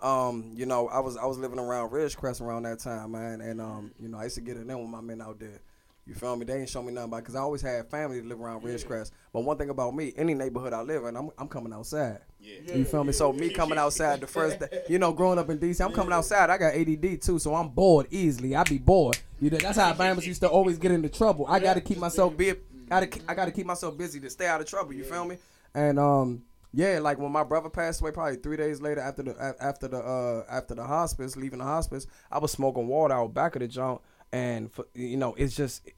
Um, 0.00 0.52
you 0.54 0.66
know, 0.66 0.88
I 0.88 1.00
was 1.00 1.16
I 1.16 1.24
was 1.24 1.38
living 1.38 1.58
around 1.58 1.90
Ridgecrest 1.90 2.40
around 2.40 2.64
that 2.64 2.80
time, 2.80 3.12
man, 3.12 3.40
and 3.40 3.60
um, 3.60 3.92
you 3.98 4.08
know, 4.08 4.18
I 4.18 4.24
used 4.24 4.36
to 4.36 4.42
get 4.42 4.56
it 4.56 4.68
in 4.68 4.78
with 4.78 4.88
my 4.88 5.00
men 5.00 5.22
out 5.22 5.38
there. 5.38 5.60
You 6.06 6.14
feel 6.14 6.36
me? 6.36 6.44
They 6.44 6.60
ain't 6.60 6.68
show 6.68 6.82
me 6.82 6.92
nothing 6.92 7.08
about 7.08 7.22
because 7.22 7.34
I 7.34 7.40
always 7.40 7.62
had 7.62 7.90
family 7.90 8.20
to 8.22 8.28
live 8.28 8.40
around 8.40 8.62
Ridgecrest. 8.62 9.10
But 9.32 9.40
one 9.40 9.56
thing 9.58 9.70
about 9.70 9.94
me, 9.94 10.12
any 10.16 10.34
neighborhood 10.34 10.72
I 10.72 10.82
live 10.82 11.04
in, 11.04 11.16
I'm 11.16 11.30
I'm 11.36 11.48
coming 11.48 11.72
outside. 11.72 12.20
Yeah. 12.38 12.76
You 12.76 12.84
feel 12.84 13.02
me? 13.02 13.12
So 13.12 13.32
me 13.32 13.50
coming 13.50 13.76
outside 13.78 14.20
the 14.20 14.26
first 14.26 14.60
day, 14.60 14.82
you 14.88 15.00
know, 15.00 15.12
growing 15.12 15.38
up 15.38 15.50
in 15.50 15.58
DC, 15.58 15.84
I'm 15.84 15.92
coming 15.92 16.12
outside. 16.12 16.48
I 16.48 16.58
got 16.58 16.74
ADD 16.74 17.20
too, 17.22 17.38
so 17.40 17.54
I'm 17.54 17.70
bored 17.70 18.06
easily. 18.10 18.54
I 18.54 18.62
be 18.62 18.78
bored. 18.78 19.18
You 19.40 19.50
know, 19.50 19.58
that's 19.58 19.78
how 19.78 19.92
Bama's 19.94 20.26
used 20.26 20.42
to 20.42 20.48
always 20.48 20.78
get 20.78 20.92
into 20.92 21.08
trouble. 21.08 21.46
I 21.48 21.58
got 21.58 21.74
to 21.74 21.80
keep 21.80 21.98
myself 21.98 22.36
be, 22.36 22.52
gotta, 22.88 23.08
I 23.26 23.34
got 23.34 23.46
to 23.46 23.50
keep 23.50 23.66
myself 23.66 23.98
busy 23.98 24.20
to 24.20 24.30
stay 24.30 24.46
out 24.46 24.60
of 24.60 24.66
trouble. 24.68 24.92
You 24.92 25.04
feel 25.04 25.24
me? 25.24 25.38
And 25.74 25.98
um, 25.98 26.42
yeah, 26.76 26.98
like 26.98 27.18
when 27.18 27.32
my 27.32 27.42
brother 27.42 27.70
passed 27.70 28.02
away, 28.02 28.10
probably 28.10 28.36
three 28.36 28.58
days 28.58 28.82
later 28.82 29.00
after 29.00 29.22
the 29.22 29.56
after 29.58 29.88
the 29.88 29.96
uh 29.96 30.44
after 30.46 30.74
the 30.74 30.84
hospice, 30.84 31.34
leaving 31.34 31.60
the 31.60 31.64
hospice, 31.64 32.06
I 32.30 32.38
was 32.38 32.52
smoking 32.52 32.86
water 32.86 33.14
out 33.14 33.32
back 33.32 33.56
of 33.56 33.60
the 33.60 33.68
joint, 33.68 34.02
and 34.30 34.70
for, 34.70 34.84
you 34.94 35.16
know, 35.16 35.34
it's 35.36 35.56
just 35.56 35.88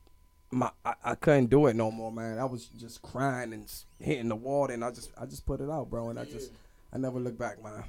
my 0.52 0.70
I, 0.84 0.94
I 1.02 1.14
couldn't 1.16 1.46
do 1.46 1.66
it 1.66 1.74
no 1.74 1.90
more, 1.90 2.12
man. 2.12 2.38
I 2.38 2.44
was 2.44 2.66
just 2.66 3.02
crying 3.02 3.52
and 3.52 3.68
hitting 3.98 4.28
the 4.28 4.36
water, 4.36 4.72
and 4.72 4.84
I 4.84 4.92
just 4.92 5.10
I 5.20 5.26
just 5.26 5.44
put 5.44 5.60
it 5.60 5.68
out, 5.68 5.90
bro, 5.90 6.10
and 6.10 6.18
I 6.18 6.24
just 6.24 6.52
I 6.92 6.98
never 6.98 7.18
looked 7.18 7.40
back, 7.40 7.60
man. 7.60 7.82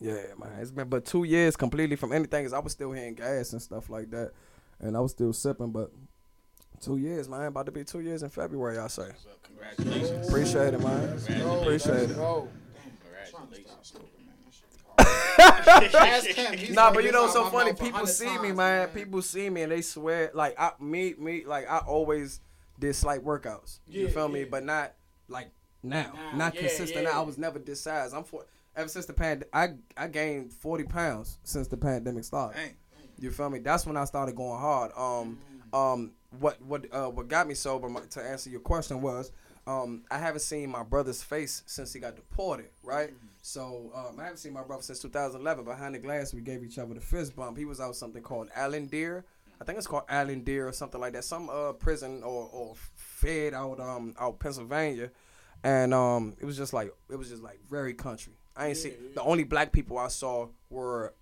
Yeah, 0.00 0.16
man. 0.36 0.58
It's 0.58 0.72
been 0.72 0.88
but 0.88 1.04
two 1.04 1.22
years 1.22 1.54
completely 1.54 1.94
from 1.94 2.12
anything. 2.12 2.44
Cause 2.44 2.52
I 2.52 2.58
was 2.58 2.72
still 2.72 2.90
hitting 2.90 3.14
gas 3.14 3.52
and 3.52 3.62
stuff 3.62 3.88
like 3.88 4.10
that, 4.10 4.32
and 4.80 4.96
I 4.96 5.00
was 5.00 5.12
still 5.12 5.32
sipping. 5.32 5.70
But 5.70 5.92
two 6.80 6.96
years, 6.96 7.28
man. 7.28 7.42
About 7.42 7.66
to 7.66 7.72
be 7.72 7.84
two 7.84 8.00
years 8.00 8.24
in 8.24 8.30
February, 8.30 8.78
I 8.78 8.88
say. 8.88 9.10
So 9.70 9.82
congratulations. 9.82 10.28
Appreciate 10.28 10.74
it, 10.74 10.80
man. 10.80 11.60
Appreciate 11.62 12.10
it. 12.10 12.16
go. 12.16 12.48
Damn, 12.74 12.82
I'm 12.84 13.30
trying 13.30 13.46
to 13.48 13.62
Congratulations. 13.62 13.66
stop 13.66 13.84
smoking, 13.84 14.26
man. 14.26 14.34
That 14.44 15.88
shit 15.88 15.94
hard. 15.94 16.08
Ask 16.08 16.26
him. 16.26 16.58
He's 16.58 16.70
Nah, 16.74 16.92
but 16.92 17.04
you 17.04 17.12
know, 17.12 17.24
out 17.24 17.32
so 17.32 17.44
funny. 17.50 17.72
People 17.72 18.06
see 18.06 18.26
me, 18.38 18.48
times, 18.48 18.56
man. 18.56 18.88
People 18.88 19.22
see 19.22 19.50
me 19.50 19.62
and 19.62 19.72
they 19.72 19.82
swear, 19.82 20.30
like 20.34 20.54
I, 20.58 20.72
me, 20.80 21.14
me, 21.18 21.44
like 21.44 21.68
I 21.68 21.78
always 21.78 22.40
did 22.78 22.94
slight 22.94 23.24
workouts. 23.24 23.78
You 23.88 24.06
Yeah, 24.06 24.10
feel 24.10 24.28
me? 24.28 24.40
yeah. 24.40 24.46
But 24.50 24.64
not 24.64 24.92
like 25.28 25.50
now, 25.82 26.12
Now, 26.14 26.36
not 26.36 26.54
yeah, 26.54 26.62
consistent. 26.62 27.04
yeah. 27.04 27.18
I 27.18 27.22
was 27.22 27.38
never 27.38 27.58
this 27.58 27.80
size. 27.80 28.12
I'm 28.12 28.24
for 28.24 28.44
ever 28.76 28.88
since 28.88 29.06
the 29.06 29.12
pand. 29.12 29.44
I 29.52 29.74
I 29.96 30.08
gained 30.08 30.52
forty 30.52 30.84
pounds 30.84 31.38
since 31.44 31.68
the 31.68 31.76
pandemic 31.76 32.24
started. 32.24 32.56
Dang. 32.58 32.76
You 33.18 33.30
feel 33.30 33.48
me? 33.48 33.60
That's 33.60 33.86
when 33.86 33.96
I 33.96 34.04
started 34.06 34.34
going 34.34 34.58
hard. 34.60 34.90
Um, 34.96 35.38
um, 35.72 36.12
what 36.40 36.60
what 36.62 36.86
uh, 36.92 37.06
what 37.10 37.28
got 37.28 37.46
me 37.46 37.54
sober? 37.54 37.88
my- 37.88 38.00
To 38.10 38.20
answer 38.22 38.50
your 38.50 38.60
question 38.60 39.00
was, 39.00 39.30
um, 39.66 40.02
I 40.10 40.18
haven't 40.18 40.40
seen 40.40 40.70
my 40.70 40.82
brother's 40.82 41.22
face 41.22 41.62
since 41.66 41.92
he 41.92 42.00
got 42.00 42.16
deported. 42.16 42.66
Right. 42.82 43.14
So 43.40 43.92
um, 43.94 44.20
I 44.20 44.24
haven't 44.24 44.38
seen 44.38 44.52
my 44.52 44.62
brother 44.62 44.82
since 44.82 45.00
2011. 45.00 45.64
Behind 45.64 45.94
the 45.94 45.98
glass, 45.98 46.34
we 46.34 46.40
gave 46.40 46.62
each 46.62 46.78
other 46.78 46.94
the 46.94 47.00
fist 47.00 47.34
bump. 47.34 47.56
He 47.56 47.64
was 47.64 47.80
out 47.80 47.96
something 47.96 48.22
called 48.22 48.48
Allen 48.54 48.86
Deer. 48.86 49.24
I 49.60 49.64
think 49.64 49.78
it's 49.78 49.86
called 49.86 50.04
Allen 50.08 50.42
Deer 50.42 50.68
or 50.68 50.72
something 50.72 51.00
like 51.00 51.12
that. 51.14 51.24
Some 51.24 51.48
uh 51.48 51.72
prison 51.72 52.22
or 52.22 52.48
or 52.52 52.74
fed 52.94 53.54
out 53.54 53.80
um 53.80 54.14
out 54.18 54.38
Pennsylvania, 54.40 55.10
and 55.62 55.94
um 55.94 56.34
it 56.40 56.44
was 56.44 56.56
just 56.56 56.72
like 56.72 56.92
it 57.10 57.16
was 57.16 57.30
just 57.30 57.42
like 57.42 57.60
very 57.70 57.94
country. 57.94 58.34
I 58.56 58.68
ain't 58.68 58.76
see 58.76 58.92
the 59.14 59.22
only 59.22 59.44
black 59.44 59.72
people 59.72 59.98
I 59.98 60.08
saw 60.08 60.48
were 60.70 61.14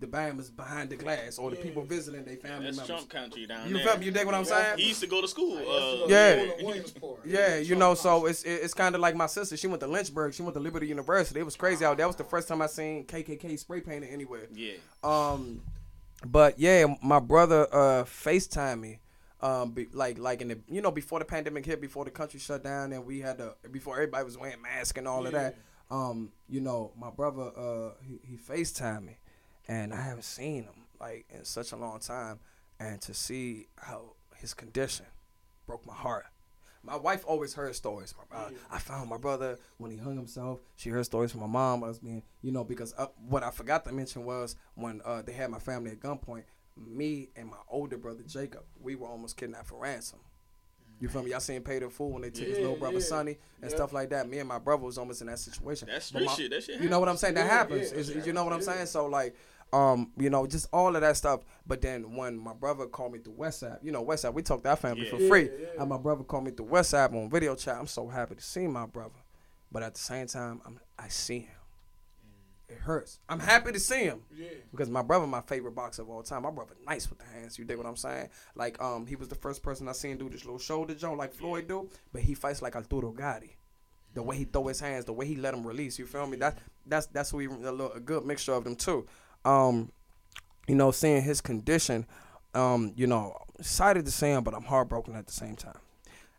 the 0.00 0.06
Bahamas 0.06 0.50
behind 0.50 0.90
the 0.90 0.96
glass 0.96 1.38
or 1.38 1.50
the 1.50 1.56
people 1.56 1.82
visiting 1.82 2.24
their 2.24 2.36
family 2.36 2.66
That's 2.66 2.76
members. 2.78 2.86
Trump 2.86 3.08
country 3.08 3.46
down 3.46 3.68
You 3.68 3.74
there. 3.74 3.86
feel 3.86 3.98
me? 3.98 4.06
You 4.06 4.10
dig 4.12 4.26
what 4.26 4.34
I'm 4.34 4.44
saying? 4.44 4.78
He 4.78 4.88
used 4.88 5.00
to 5.00 5.06
go 5.06 5.20
to 5.20 5.28
school. 5.28 5.56
Uh, 5.58 6.06
Yeah. 6.08 6.46
Williamsport. 6.62 7.20
Yeah, 7.24 7.56
you 7.56 7.74
know, 7.76 7.94
so 7.94 8.26
it's 8.26 8.42
it's 8.44 8.74
kind 8.74 8.94
of 8.94 9.00
like 9.00 9.14
my 9.16 9.26
sister. 9.26 9.56
She 9.56 9.66
went 9.66 9.80
to 9.80 9.86
Lynchburg. 9.86 10.34
She 10.34 10.42
went 10.42 10.54
to 10.54 10.60
Liberty 10.60 10.86
University. 10.86 11.40
It 11.40 11.44
was 11.44 11.56
crazy 11.56 11.84
out 11.84 11.96
there. 11.96 12.04
That 12.04 12.08
was 12.08 12.16
the 12.16 12.24
first 12.24 12.48
time 12.48 12.62
I 12.62 12.66
seen 12.66 13.04
KKK 13.04 13.58
spray 13.58 13.80
painted 13.80 14.10
anywhere. 14.10 14.46
yeah. 14.52 14.74
Um, 15.04 15.62
but 16.26 16.58
yeah, 16.58 16.86
my 17.02 17.20
brother 17.20 17.66
uh 17.72 18.04
Facetime 18.04 18.80
me. 18.80 18.98
Um, 19.42 19.72
be, 19.72 19.86
like 19.92 20.18
like 20.18 20.40
in 20.40 20.48
the 20.48 20.58
you 20.66 20.80
know 20.80 20.90
before 20.90 21.18
the 21.18 21.24
pandemic 21.26 21.66
hit, 21.66 21.80
before 21.80 22.04
the 22.06 22.10
country 22.10 22.40
shut 22.40 22.64
down, 22.64 22.92
and 22.92 23.04
we 23.04 23.20
had 23.20 23.36
to 23.38 23.54
before 23.70 23.94
everybody 23.94 24.24
was 24.24 24.38
wearing 24.38 24.62
masks 24.62 24.96
and 24.98 25.06
all 25.06 25.26
of 25.26 25.32
that. 25.32 25.56
Um, 25.90 26.32
you 26.48 26.60
know, 26.60 26.92
my 26.98 27.10
brother 27.10 27.50
uh 27.56 27.90
he, 28.02 28.18
he 28.26 28.36
Facetime 28.38 29.04
me, 29.04 29.18
and 29.68 29.92
I 29.92 30.00
haven't 30.00 30.24
seen 30.24 30.64
him 30.64 30.86
like 31.00 31.26
in 31.30 31.44
such 31.44 31.72
a 31.72 31.76
long 31.76 32.00
time, 32.00 32.38
and 32.80 33.00
to 33.02 33.14
see 33.14 33.68
how 33.76 34.14
his 34.36 34.54
condition 34.54 35.06
broke 35.66 35.86
my 35.86 35.94
heart. 35.94 36.24
My 36.82 36.96
wife 36.96 37.24
always 37.26 37.52
heard 37.52 37.74
stories. 37.74 38.14
My, 38.30 38.36
uh, 38.38 38.50
I 38.70 38.78
found 38.78 39.10
my 39.10 39.16
brother 39.16 39.58
when 39.78 39.90
he 39.90 39.96
hung 39.96 40.16
himself. 40.16 40.60
She 40.76 40.88
heard 40.90 41.04
stories 41.04 41.32
from 41.32 41.40
my 41.40 41.46
mom. 41.48 41.82
I 41.82 41.88
was 41.88 41.98
being, 41.98 42.22
you 42.42 42.52
know, 42.52 42.62
because 42.62 42.94
uh, 42.96 43.06
what 43.28 43.42
I 43.42 43.50
forgot 43.50 43.84
to 43.86 43.92
mention 43.92 44.24
was 44.24 44.54
when 44.76 45.00
uh, 45.04 45.22
they 45.22 45.32
had 45.32 45.50
my 45.50 45.58
family 45.58 45.90
at 45.90 45.98
gunpoint. 46.00 46.44
Me 46.76 47.30
and 47.34 47.48
my 47.48 47.56
older 47.68 47.96
brother 47.98 48.22
Jacob, 48.24 48.62
we 48.80 48.94
were 48.94 49.08
almost 49.08 49.36
kidnapped 49.36 49.66
for 49.66 49.80
ransom. 49.80 50.20
You 51.00 51.08
feel 51.08 51.22
me? 51.22 51.30
Y'all 51.32 51.40
seen 51.40 51.60
Paid 51.62 51.82
in 51.82 51.90
Full 51.90 52.10
when 52.12 52.22
they 52.22 52.30
took 52.30 52.46
his 52.46 52.58
little 52.58 52.76
brother 52.76 52.98
yeah. 52.98 53.04
Sonny 53.04 53.38
and 53.60 53.70
Yeah. 53.70 53.76
stuff 53.76 53.92
like 53.92 54.10
that. 54.10 54.28
Me 54.28 54.38
and 54.38 54.48
my 54.48 54.58
brother 54.58 54.84
was 54.84 54.96
almost 54.96 55.20
in 55.20 55.26
that 55.26 55.38
situation. 55.38 55.88
That's 55.90 56.06
street 56.06 56.24
my- 56.26 56.32
shit. 56.34 56.50
That 56.52 56.62
shit. 56.62 56.74
Happens. 56.74 56.84
You 56.84 56.90
know 56.90 57.00
what 57.00 57.08
I'm 57.08 57.16
saying? 57.16 57.34
That 57.34 57.46
Yeah, 57.46 57.50
happens. 57.50 57.92
yeah, 58.14 58.24
you 58.24 58.32
know 58.32 58.44
what 58.44 58.52
I'm 58.52 58.62
saying? 58.62 58.86
So 58.86 59.06
like, 59.06 59.34
um, 59.72 60.12
you 60.16 60.30
know, 60.30 60.46
just 60.46 60.68
all 60.72 60.94
of 60.94 61.02
that 61.02 61.16
stuff. 61.16 61.40
But 61.66 61.80
then 61.82 62.14
when 62.16 62.38
my 62.38 62.54
brother 62.54 62.86
called 62.86 63.12
me 63.12 63.18
through 63.18 63.34
WhatsApp, 63.34 63.78
you 63.82 63.92
know, 63.92 64.04
WhatsApp, 64.04 64.34
we 64.34 64.42
talk 64.42 64.62
to 64.62 64.70
our 64.70 64.76
family 64.76 65.04
Yeah. 65.04 65.10
for 65.10 65.16
Yeah, 65.20 65.28
free. 65.28 65.50
yeah. 65.60 65.80
And 65.80 65.88
my 65.88 65.98
brother 65.98 66.24
called 66.24 66.44
me 66.44 66.50
through 66.52 66.66
WhatsApp 66.66 67.12
on 67.14 67.28
video 67.30 67.54
chat. 67.54 67.76
I'm 67.76 67.86
so 67.86 68.06
happy 68.08 68.36
to 68.36 68.42
see 68.42 68.66
my 68.66 68.86
brother, 68.86 69.18
but 69.72 69.82
at 69.82 69.94
the 69.94 70.00
same 70.00 70.26
time, 70.28 70.60
I'm, 70.64 70.78
I 70.98 71.08
see 71.08 71.40
him. 71.40 71.50
It 72.68 72.78
hurts. 72.78 73.20
I'm 73.28 73.38
happy 73.38 73.70
to 73.70 73.78
see 73.78 74.02
him 74.04 74.22
Yeah. 74.34 74.48
because 74.72 74.88
my 74.90 75.02
brother, 75.02 75.24
my 75.26 75.40
favorite 75.40 75.76
boxer 75.76 76.02
of 76.02 76.10
all 76.10 76.22
time. 76.24 76.42
My 76.42 76.50
brother, 76.50 76.74
nice 76.84 77.08
with 77.08 77.20
the 77.20 77.24
hands. 77.24 77.58
You 77.58 77.64
dig 77.64 77.76
what 77.76 77.86
I'm 77.86 77.96
saying? 77.96 78.28
Like, 78.56 78.82
um, 78.82 79.06
he 79.06 79.14
was 79.14 79.28
the 79.28 79.36
first 79.36 79.62
person 79.62 79.86
I 79.88 79.92
seen 79.92 80.16
do 80.18 80.28
this 80.28 80.44
little 80.44 80.58
shoulder 80.58 80.92
jump 80.94 81.16
like 81.16 81.32
Floyd 81.32 81.68
do, 81.68 81.88
but 82.12 82.22
he 82.22 82.34
fights 82.34 82.62
like 82.62 82.74
Arturo 82.74 83.12
Gatti. 83.12 83.56
The 84.14 84.22
way 84.22 84.36
he 84.36 84.44
throw 84.44 84.66
his 84.66 84.80
hands, 84.80 85.04
the 85.04 85.12
way 85.12 85.26
he 85.26 85.36
let 85.36 85.54
him 85.54 85.64
release. 85.64 85.96
You 85.98 86.06
feel 86.06 86.26
me? 86.26 86.38
That 86.38 86.58
that's 86.86 87.06
that's 87.06 87.32
we 87.32 87.46
a, 87.46 87.50
little, 87.50 87.92
a 87.92 88.00
good 88.00 88.24
mixture 88.24 88.54
of 88.54 88.64
them 88.64 88.74
too. 88.74 89.06
Um, 89.46 89.92
you 90.68 90.74
know, 90.74 90.90
seeing 90.90 91.22
his 91.22 91.40
condition, 91.40 92.06
um, 92.54 92.92
you 92.96 93.06
know, 93.06 93.36
excited 93.58 94.04
to 94.06 94.10
see 94.10 94.26
him, 94.28 94.42
but 94.44 94.54
I'm 94.54 94.64
heartbroken 94.64 95.14
at 95.14 95.26
the 95.26 95.32
same 95.32 95.56
time. 95.56 95.78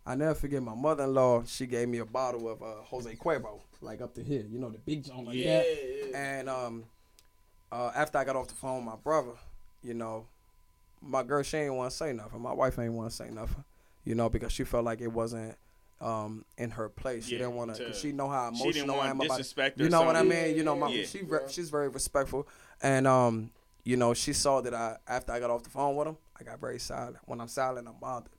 I 0.06 0.16
never 0.16 0.36
forget 0.36 0.62
my 0.64 0.76
mother-in-law. 0.76 1.44
She 1.46 1.66
gave 1.68 1.88
me 1.90 2.00
a 2.00 2.06
bottle 2.06 2.50
of 2.50 2.62
uh, 2.62 2.76
Jose 2.84 3.14
Cuervo, 3.16 3.62
like 3.82 4.02
up 4.02 4.14
to 4.16 4.24
here. 4.24 4.46
You 4.50 4.60
know, 4.60 4.70
the 4.70 4.78
big 4.80 5.04
joint 5.06 5.26
like 5.26 5.38
Yeah, 5.38 5.60
that. 5.60 5.66
yeah. 6.12 6.18
And 6.18 6.50
um, 6.50 6.84
uh, 7.72 7.92
after 7.96 8.18
I 8.18 8.24
got 8.24 8.36
off 8.36 8.48
the 8.48 8.56
phone 8.56 8.78
with 8.78 8.86
my 8.86 8.96
brother, 8.96 9.32
you 9.84 9.94
know, 9.94 10.28
my 11.02 11.24
girl 11.24 11.44
she 11.44 11.58
ain't 11.58 11.74
want 11.74 11.92
to 11.92 11.96
say 11.98 12.14
nothing. 12.14 12.42
My 12.42 12.54
wife 12.54 12.80
ain't 12.80 12.94
want 12.94 13.10
to 13.10 13.16
say 13.16 13.30
nothing, 13.30 13.64
you 14.04 14.16
know, 14.16 14.30
because 14.30 14.52
she 14.52 14.64
felt 14.64 14.86
like 14.86 15.02
it 15.02 15.12
wasn't 15.12 15.56
um 16.00 16.46
in 16.58 16.72
her 16.72 16.90
place. 16.90 17.26
She 17.26 17.34
Yeah, 17.34 17.40
didn't 17.40 17.56
want 17.56 17.76
to 17.76 17.94
she 17.94 18.12
know 18.12 18.30
how 18.30 18.48
emotional 18.50 19.00
I 19.00 19.10
am 19.10 19.20
about. 19.22 19.54
You 19.76 19.90
know 19.90 20.04
what 20.04 20.16
I 20.16 20.24
mean? 20.24 20.56
You 20.56 20.64
know, 20.64 20.76
my 20.76 20.90
Yeah. 20.92 21.04
she 21.04 21.20
ve- 21.22 21.50
she's 21.50 21.70
very 21.70 21.90
respectful, 21.90 22.48
and 22.82 23.08
um, 23.08 23.52
you 23.84 23.98
know, 23.98 24.14
she 24.14 24.34
saw 24.34 24.62
that 24.62 24.74
I 24.74 24.98
after 25.08 25.32
I 25.32 25.40
got 25.40 25.50
off 25.50 25.64
the 25.64 25.70
phone 25.70 25.96
with 25.96 26.08
him, 26.08 26.18
I 26.40 26.44
got 26.44 26.60
very 26.60 26.80
silent. 26.80 27.18
When 27.26 27.42
I'm 27.42 27.48
silent, 27.48 27.88
I'm 27.88 27.96
bothered. 28.00 28.32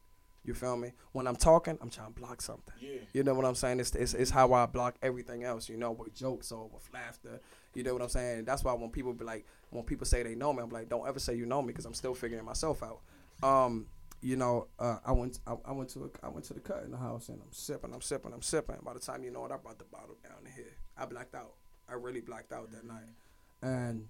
You 0.44 0.54
feel 0.54 0.76
me? 0.76 0.92
When 1.12 1.26
I'm 1.26 1.36
talking, 1.36 1.76
I'm 1.82 1.90
trying 1.90 2.14
to 2.14 2.20
block 2.20 2.40
something. 2.40 2.72
Yeah. 2.80 3.00
You 3.12 3.22
know 3.22 3.34
what 3.34 3.44
I'm 3.44 3.54
saying? 3.54 3.80
It's, 3.80 3.94
it's 3.94 4.14
it's 4.14 4.30
how 4.30 4.52
I 4.54 4.64
block 4.66 4.96
everything 5.02 5.44
else. 5.44 5.68
You 5.68 5.76
know, 5.76 5.92
with 5.92 6.14
jokes 6.14 6.52
or 6.52 6.68
with 6.72 6.88
laughter. 6.92 7.40
You 7.74 7.82
know 7.82 7.92
what 7.92 8.02
I'm 8.02 8.08
saying? 8.08 8.44
That's 8.44 8.64
why 8.64 8.72
when 8.72 8.90
people 8.90 9.12
be 9.12 9.24
like, 9.24 9.46
when 9.70 9.84
people 9.84 10.06
say 10.06 10.22
they 10.22 10.34
know 10.34 10.52
me, 10.52 10.62
I'm 10.62 10.70
like, 10.70 10.88
don't 10.88 11.06
ever 11.06 11.18
say 11.18 11.34
you 11.34 11.44
know 11.44 11.60
me 11.60 11.68
because 11.68 11.84
I'm 11.84 11.94
still 11.94 12.14
figuring 12.14 12.44
myself 12.44 12.82
out. 12.82 13.00
Um, 13.42 13.86
you 14.20 14.36
know, 14.36 14.68
uh, 14.78 14.98
I 15.04 15.12
went 15.12 15.38
I, 15.46 15.54
I 15.66 15.72
went 15.72 15.90
to 15.90 16.04
a, 16.04 16.26
I 16.26 16.28
went 16.30 16.46
to 16.46 16.54
the 16.54 16.60
cut 16.60 16.82
in 16.84 16.90
the 16.90 16.96
house 16.96 17.28
and 17.28 17.40
I'm 17.40 17.52
sipping, 17.52 17.92
I'm 17.92 18.00
sipping, 18.00 18.32
I'm 18.32 18.42
sipping. 18.42 18.76
By 18.82 18.94
the 18.94 19.00
time 19.00 19.22
you 19.22 19.30
know 19.30 19.44
it, 19.44 19.52
I 19.52 19.56
brought 19.56 19.78
the 19.78 19.84
bottle 19.84 20.16
down 20.22 20.44
to 20.44 20.50
here. 20.50 20.76
I 20.96 21.06
blacked 21.06 21.34
out. 21.34 21.54
I 21.88 21.94
really 21.94 22.20
blacked 22.20 22.52
out 22.52 22.70
that 22.72 22.84
night. 22.84 23.14
And 23.62 24.08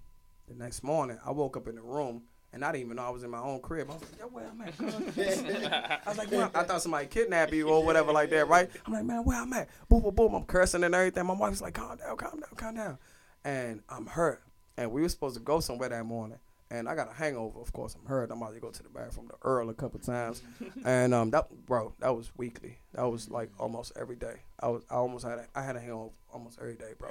the 0.49 0.55
next 0.55 0.83
morning, 0.83 1.17
I 1.25 1.31
woke 1.31 1.55
up 1.55 1.67
in 1.67 1.75
the 1.75 1.81
room 1.81 2.23
and 2.51 2.65
I 2.65 2.71
didn't 2.71 2.85
even 2.85 2.97
know 2.97 3.03
I 3.03 3.09
was 3.09 3.23
in 3.23 3.29
my 3.29 3.39
own 3.39 3.61
crib. 3.61 3.89
I 3.89 3.93
was 3.93 4.01
like, 4.01 4.19
yo, 4.19 4.25
where 4.27 4.47
I'm 4.47 4.61
at? 4.61 4.77
cuz?" 4.77 4.95
I 5.67 5.99
was 6.07 6.17
like, 6.17 6.31
well, 6.31 6.51
I 6.53 6.63
thought 6.63 6.81
somebody 6.81 7.05
kidnapped 7.07 7.53
you 7.53 7.69
or 7.69 7.83
whatever 7.85 8.11
like 8.11 8.31
that, 8.31 8.47
right? 8.47 8.69
I'm 8.85 8.93
like, 8.93 9.05
man, 9.05 9.23
where 9.23 9.39
I'm 9.41 9.53
at? 9.53 9.69
Boom, 9.87 10.01
boom, 10.01 10.15
boom. 10.15 10.33
I'm 10.33 10.43
cursing 10.45 10.83
and 10.83 10.95
everything. 10.95 11.25
My 11.25 11.33
wife's 11.35 11.61
like, 11.61 11.75
calm 11.75 11.97
down, 11.97 12.17
calm 12.17 12.39
down, 12.39 12.49
calm 12.55 12.75
down. 12.75 12.97
And 13.45 13.81
I'm 13.87 14.07
hurt. 14.07 14.41
And 14.77 14.91
we 14.91 15.01
were 15.01 15.09
supposed 15.09 15.35
to 15.35 15.41
go 15.41 15.59
somewhere 15.59 15.89
that 15.89 16.05
morning. 16.05 16.39
And 16.71 16.87
I 16.87 16.95
got 16.95 17.09
a 17.09 17.13
hangover, 17.13 17.59
of 17.59 17.73
course. 17.73 17.95
I'm 17.95 18.05
hurt. 18.07 18.31
I'm 18.31 18.41
about 18.41 18.53
to 18.53 18.59
go 18.59 18.69
to 18.69 18.83
the 18.83 18.89
bathroom 18.89 19.27
to 19.29 19.35
Earl 19.43 19.69
a 19.69 19.73
couple 19.73 19.99
times. 19.99 20.41
and 20.85 21.13
um, 21.13 21.31
that 21.31 21.49
bro, 21.65 21.93
that 21.99 22.15
was 22.15 22.31
weekly. 22.37 22.77
That 22.93 23.07
was 23.09 23.29
like 23.29 23.49
almost 23.59 23.91
every 23.99 24.15
day. 24.15 24.41
I 24.59 24.67
was 24.69 24.83
I 24.89 24.95
almost 24.95 25.25
had 25.25 25.39
a, 25.39 25.47
I 25.55 25.63
had 25.63 25.75
a 25.75 25.79
hangover 25.79 26.11
almost 26.31 26.59
every 26.59 26.75
day, 26.75 26.93
bro. 26.97 27.09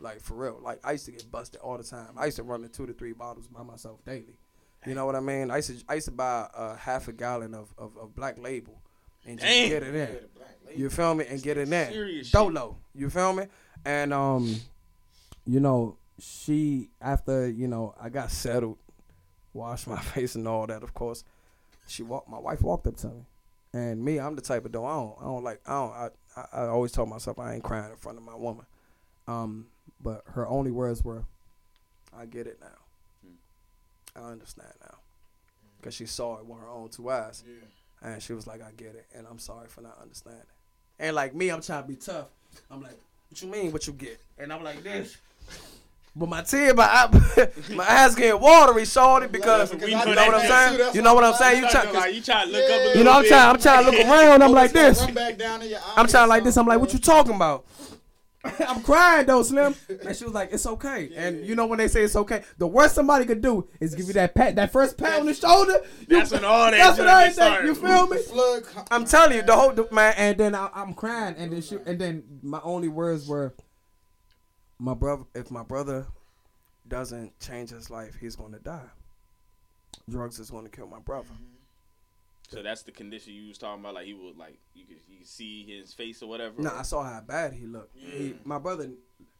Like 0.00 0.20
for 0.20 0.34
real. 0.34 0.58
Like 0.62 0.80
I 0.84 0.92
used 0.92 1.04
to 1.06 1.12
get 1.12 1.30
busted 1.30 1.60
all 1.60 1.76
the 1.76 1.84
time. 1.84 2.08
I 2.16 2.24
used 2.26 2.36
to 2.38 2.42
run 2.42 2.62
the 2.62 2.68
two 2.68 2.86
to 2.86 2.92
three 2.92 3.12
bottles 3.12 3.46
by 3.48 3.62
myself 3.62 4.04
daily. 4.04 4.38
You 4.86 4.94
know 4.94 5.04
what 5.04 5.14
I 5.14 5.20
mean? 5.20 5.50
I 5.50 5.56
used 5.56 5.68
to 5.78 5.84
I 5.88 5.94
used 5.94 6.06
to 6.06 6.12
buy 6.12 6.48
a 6.56 6.74
half 6.76 7.06
a 7.08 7.12
gallon 7.12 7.54
of, 7.54 7.74
of, 7.76 7.96
of 7.98 8.14
black 8.14 8.38
label 8.38 8.80
and 9.26 9.38
just 9.38 9.50
Damn. 9.50 9.68
get 9.68 9.82
it 9.82 9.94
in. 9.94 10.14
the 10.14 10.28
black 10.34 10.56
lady. 10.66 10.80
You 10.80 10.90
feel 10.90 11.14
me? 11.14 11.26
And 11.28 11.42
get 11.42 11.58
it 11.58 11.70
in. 11.70 11.92
Serious 11.92 12.26
shit. 12.28 12.32
Dolo. 12.32 12.78
You 12.94 13.10
feel 13.10 13.32
me? 13.34 13.44
And 13.84 14.12
um, 14.14 14.56
you 15.46 15.60
know, 15.60 15.98
she 16.18 16.90
after 17.00 17.48
you 17.48 17.68
know 17.68 17.94
I 18.00 18.08
got 18.08 18.30
settled, 18.30 18.78
washed 19.52 19.86
my 19.86 19.98
face 20.00 20.34
and 20.34 20.48
all 20.48 20.66
that. 20.66 20.82
Of 20.82 20.94
course, 20.94 21.24
she 21.86 22.02
walked. 22.02 22.28
My 22.28 22.38
wife 22.38 22.62
walked 22.62 22.86
up 22.86 22.96
to 22.98 23.08
me, 23.08 23.26
and 23.74 24.02
me, 24.02 24.18
I'm 24.18 24.34
the 24.34 24.42
type 24.42 24.64
of 24.64 24.72
though 24.72 24.86
I 24.86 24.94
don't 24.94 25.16
I 25.20 25.24
don't 25.24 25.44
like 25.44 25.60
I 25.66 25.72
don't 25.72 25.92
I, 25.92 26.08
I, 26.36 26.62
I 26.64 26.66
always 26.68 26.92
told 26.92 27.08
myself 27.08 27.38
I 27.38 27.54
ain't 27.54 27.64
crying 27.64 27.90
in 27.90 27.96
front 27.96 28.18
of 28.18 28.24
my 28.24 28.34
woman. 28.34 28.64
Um, 29.26 29.66
but 30.02 30.22
her 30.32 30.46
only 30.48 30.70
words 30.70 31.04
were, 31.04 31.24
"I 32.16 32.26
get 32.26 32.46
it 32.46 32.58
now. 32.60 34.20
I 34.20 34.30
understand 34.32 34.72
now," 34.80 34.96
mm. 34.96 35.76
because 35.78 35.94
she 35.94 36.06
saw 36.06 36.38
it 36.38 36.46
with 36.46 36.58
her 36.58 36.68
own 36.68 36.88
two 36.88 37.10
eyes. 37.10 37.44
Yeah. 37.46 37.54
And 38.02 38.22
she 38.22 38.32
was 38.32 38.46
like, 38.46 38.62
I 38.62 38.70
get 38.76 38.94
it, 38.94 39.06
and 39.14 39.26
I'm 39.30 39.38
sorry 39.38 39.68
for 39.68 39.82
not 39.82 39.98
understanding. 40.00 40.40
And 40.98 41.14
like 41.14 41.34
me, 41.34 41.50
I'm 41.50 41.60
trying 41.60 41.82
to 41.82 41.88
be 41.88 41.96
tough. 41.96 42.28
I'm 42.70 42.80
like, 42.82 42.98
what 43.28 43.42
you 43.42 43.48
mean, 43.48 43.72
what 43.72 43.86
you 43.86 43.92
get? 43.92 44.18
And 44.38 44.52
I'm 44.52 44.64
like 44.64 44.82
this. 44.82 45.16
But 46.16 46.28
my 46.28 46.42
tear, 46.42 46.74
my 46.74 46.84
eye, 46.84 47.48
my 47.74 47.88
eyes 47.88 48.14
getting 48.16 48.40
watery, 48.40 48.84
shorty, 48.84 49.28
because 49.28 49.70
Because 49.70 49.88
you 49.88 49.94
know 49.94 50.04
know 50.04 50.26
what 50.26 50.34
I'm 50.34 50.76
saying. 50.76 50.94
You 50.94 51.02
know 51.02 51.14
what 51.14 51.24
I'm 51.24 51.34
saying. 51.34 51.62
You 51.62 51.70
try, 51.70 51.90
like, 51.90 52.14
you 52.14 52.20
try 52.20 52.44
to 52.44 52.50
look 52.50 52.64
up 52.64 52.68
a 52.68 52.72
Yeah. 52.72 52.78
little 52.78 52.98
you 52.98 53.04
know, 53.04 53.12
I'm 53.12 53.24
trying, 53.26 53.48
I'm 53.48 53.60
trying 53.60 53.84
to 53.84 53.90
look 53.90 54.00
around. 54.08 54.42
I'm 54.42 54.52
like 54.52 54.72
this. 54.72 55.00
Run 55.00 55.14
back 55.14 55.38
down 55.38 55.62
in 55.62 55.70
your 55.70 55.78
I'm 55.96 56.08
trying 56.08 56.28
like 56.28 56.42
this. 56.42 56.56
I'm 56.56 56.66
like, 56.66 56.80
what 56.80 56.92
you 56.92 56.98
talking 56.98 57.34
about? 57.34 57.64
I'm 58.66 58.82
crying 58.82 59.26
though, 59.26 59.42
Slim. 59.42 59.74
And 60.06 60.16
she 60.16 60.24
was 60.24 60.32
like, 60.32 60.50
it's 60.52 60.64
okay. 60.66 61.10
And 61.14 61.44
you 61.46 61.54
know 61.54 61.66
when 61.66 61.78
they 61.78 61.88
say 61.88 62.02
it's 62.02 62.16
okay, 62.16 62.42
the 62.58 62.66
worst 62.66 62.94
somebody 62.94 63.26
could 63.26 63.42
do 63.42 63.68
is 63.80 63.94
give 63.94 64.06
you 64.06 64.14
that 64.14 64.34
pat, 64.34 64.56
that 64.56 64.72
first 64.72 64.96
pat 64.96 65.20
on 65.20 65.26
the 65.26 65.34
shoulder. 65.34 65.80
You- 66.08 66.18
That's 66.18 66.30
when 66.32 66.44
all 66.44 66.70
that 66.70 66.76
That's 66.78 66.96
junk 66.96 67.08
when 67.08 67.34
get 67.34 67.38
everything. 67.38 67.66
You 67.66 67.74
feel 67.74 68.06
me? 68.06 68.16
I'm 68.90 69.04
telling 69.04 69.36
you, 69.36 69.42
the 69.42 69.54
whole 69.54 69.72
the, 69.72 69.86
man. 69.92 70.14
And 70.16 70.38
then 70.38 70.54
I, 70.54 70.70
I'm 70.74 70.94
crying, 70.94 71.34
and 71.36 71.52
then 71.52 71.60
she, 71.60 71.76
and 71.84 71.98
then 72.00 72.22
my 72.42 72.60
only 72.62 72.88
words 72.88 73.28
were, 73.28 73.54
"My 74.78 74.94
brother, 74.94 75.24
if 75.34 75.50
my 75.50 75.62
brother 75.62 76.06
doesn't 76.88 77.38
change 77.40 77.70
his 77.70 77.90
life, 77.90 78.16
he's 78.20 78.36
going 78.36 78.52
to 78.52 78.58
die. 78.58 78.88
Drugs 80.08 80.38
is 80.38 80.50
going 80.50 80.64
to 80.64 80.70
kill 80.70 80.86
my 80.86 80.98
brother." 81.00 81.28
So 82.50 82.64
that's 82.64 82.82
the 82.82 82.90
condition 82.90 83.32
you 83.32 83.48
was 83.48 83.58
talking 83.58 83.80
about. 83.80 83.94
Like 83.94 84.06
he 84.06 84.14
would 84.14 84.36
like 84.36 84.58
you 84.74 84.84
could 84.84 84.96
you 85.08 85.18
could 85.18 85.26
see 85.26 85.64
his 85.64 85.94
face 85.94 86.20
or 86.20 86.28
whatever. 86.28 86.60
No, 86.60 86.72
I 86.74 86.82
saw 86.82 87.04
how 87.04 87.20
bad 87.20 87.52
he 87.52 87.64
looked. 87.66 87.96
He, 87.96 88.34
my 88.44 88.58
brother, 88.58 88.90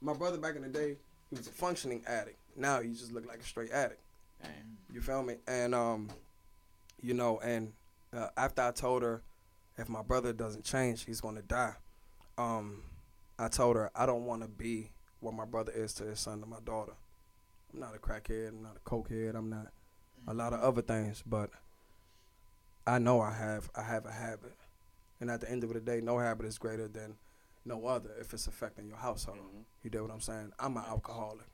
my 0.01 0.13
brother 0.15 0.39
back 0.39 0.55
in 0.55 0.63
the 0.63 0.69
day, 0.69 0.97
he 1.29 1.37
was 1.37 1.49
a 1.49 1.51
functioning 1.51 2.05
addict. 2.07 2.39
Now 2.57 2.81
he 2.81 2.91
just 2.91 3.13
looked 3.13 3.27
like 3.27 3.41
a 3.41 3.45
straight 3.45 3.73
addict. 3.73 4.01
Damn. 4.41 4.53
You 4.93 5.01
feel 5.01 5.23
me? 5.25 5.37
And 5.49 5.75
um, 5.75 6.09
you 7.03 7.15
know, 7.15 7.41
and 7.41 7.73
uh, 8.17 8.29
after 8.37 8.63
I 8.63 8.71
told 8.71 9.03
her, 9.03 9.23
if 9.77 9.89
my 9.89 10.03
brother 10.03 10.33
doesn't 10.33 10.65
change, 10.65 11.05
he's 11.05 11.21
gonna 11.21 11.43
die. 11.43 11.75
Um, 12.39 12.83
I 13.41 13.49
told 13.49 13.75
her 13.75 13.91
I 13.97 14.07
don't 14.07 14.25
want 14.25 14.43
to 14.43 14.49
be 14.49 14.93
what 15.19 15.35
my 15.35 15.45
brother 15.47 15.73
is 15.75 15.95
to 15.95 16.05
his 16.05 16.21
son 16.21 16.41
to 16.41 16.47
my 16.47 16.61
daughter. 16.65 16.93
I'm 17.73 17.81
not 17.81 17.97
a 17.97 17.99
crackhead. 17.99 18.51
I'm 18.51 18.63
not 18.63 18.77
a 18.77 18.89
cokehead. 18.89 19.35
I'm 19.35 19.51
not 19.51 19.73
a 20.29 20.35
lot 20.35 20.53
of 20.53 20.61
other 20.61 20.83
things, 20.83 21.25
but 21.27 21.51
I 22.91 22.99
know 22.99 23.21
I 23.21 23.31
have 23.33 23.71
I 23.77 23.83
have 23.83 24.05
a 24.05 24.11
habit, 24.11 24.53
and 25.21 25.31
at 25.31 25.41
the 25.41 25.49
end 25.49 25.63
of 25.63 25.73
the 25.73 25.81
day, 25.81 26.01
no 26.01 26.19
habit 26.19 26.47
is 26.47 26.59
greater 26.59 26.89
than 26.89 27.15
no 27.65 27.87
other 27.87 28.11
if 28.21 28.35
it's 28.35 28.49
affecting 28.49 28.89
your 28.89 28.97
household. 28.97 29.39
Mhm. 29.39 29.65
You 29.85 29.91
get 29.91 30.03
what 30.03 30.11
I'm 30.11 30.21
saying? 30.21 30.53
I'm 30.59 30.77
an 30.77 30.85
alcoholic. 30.89 31.47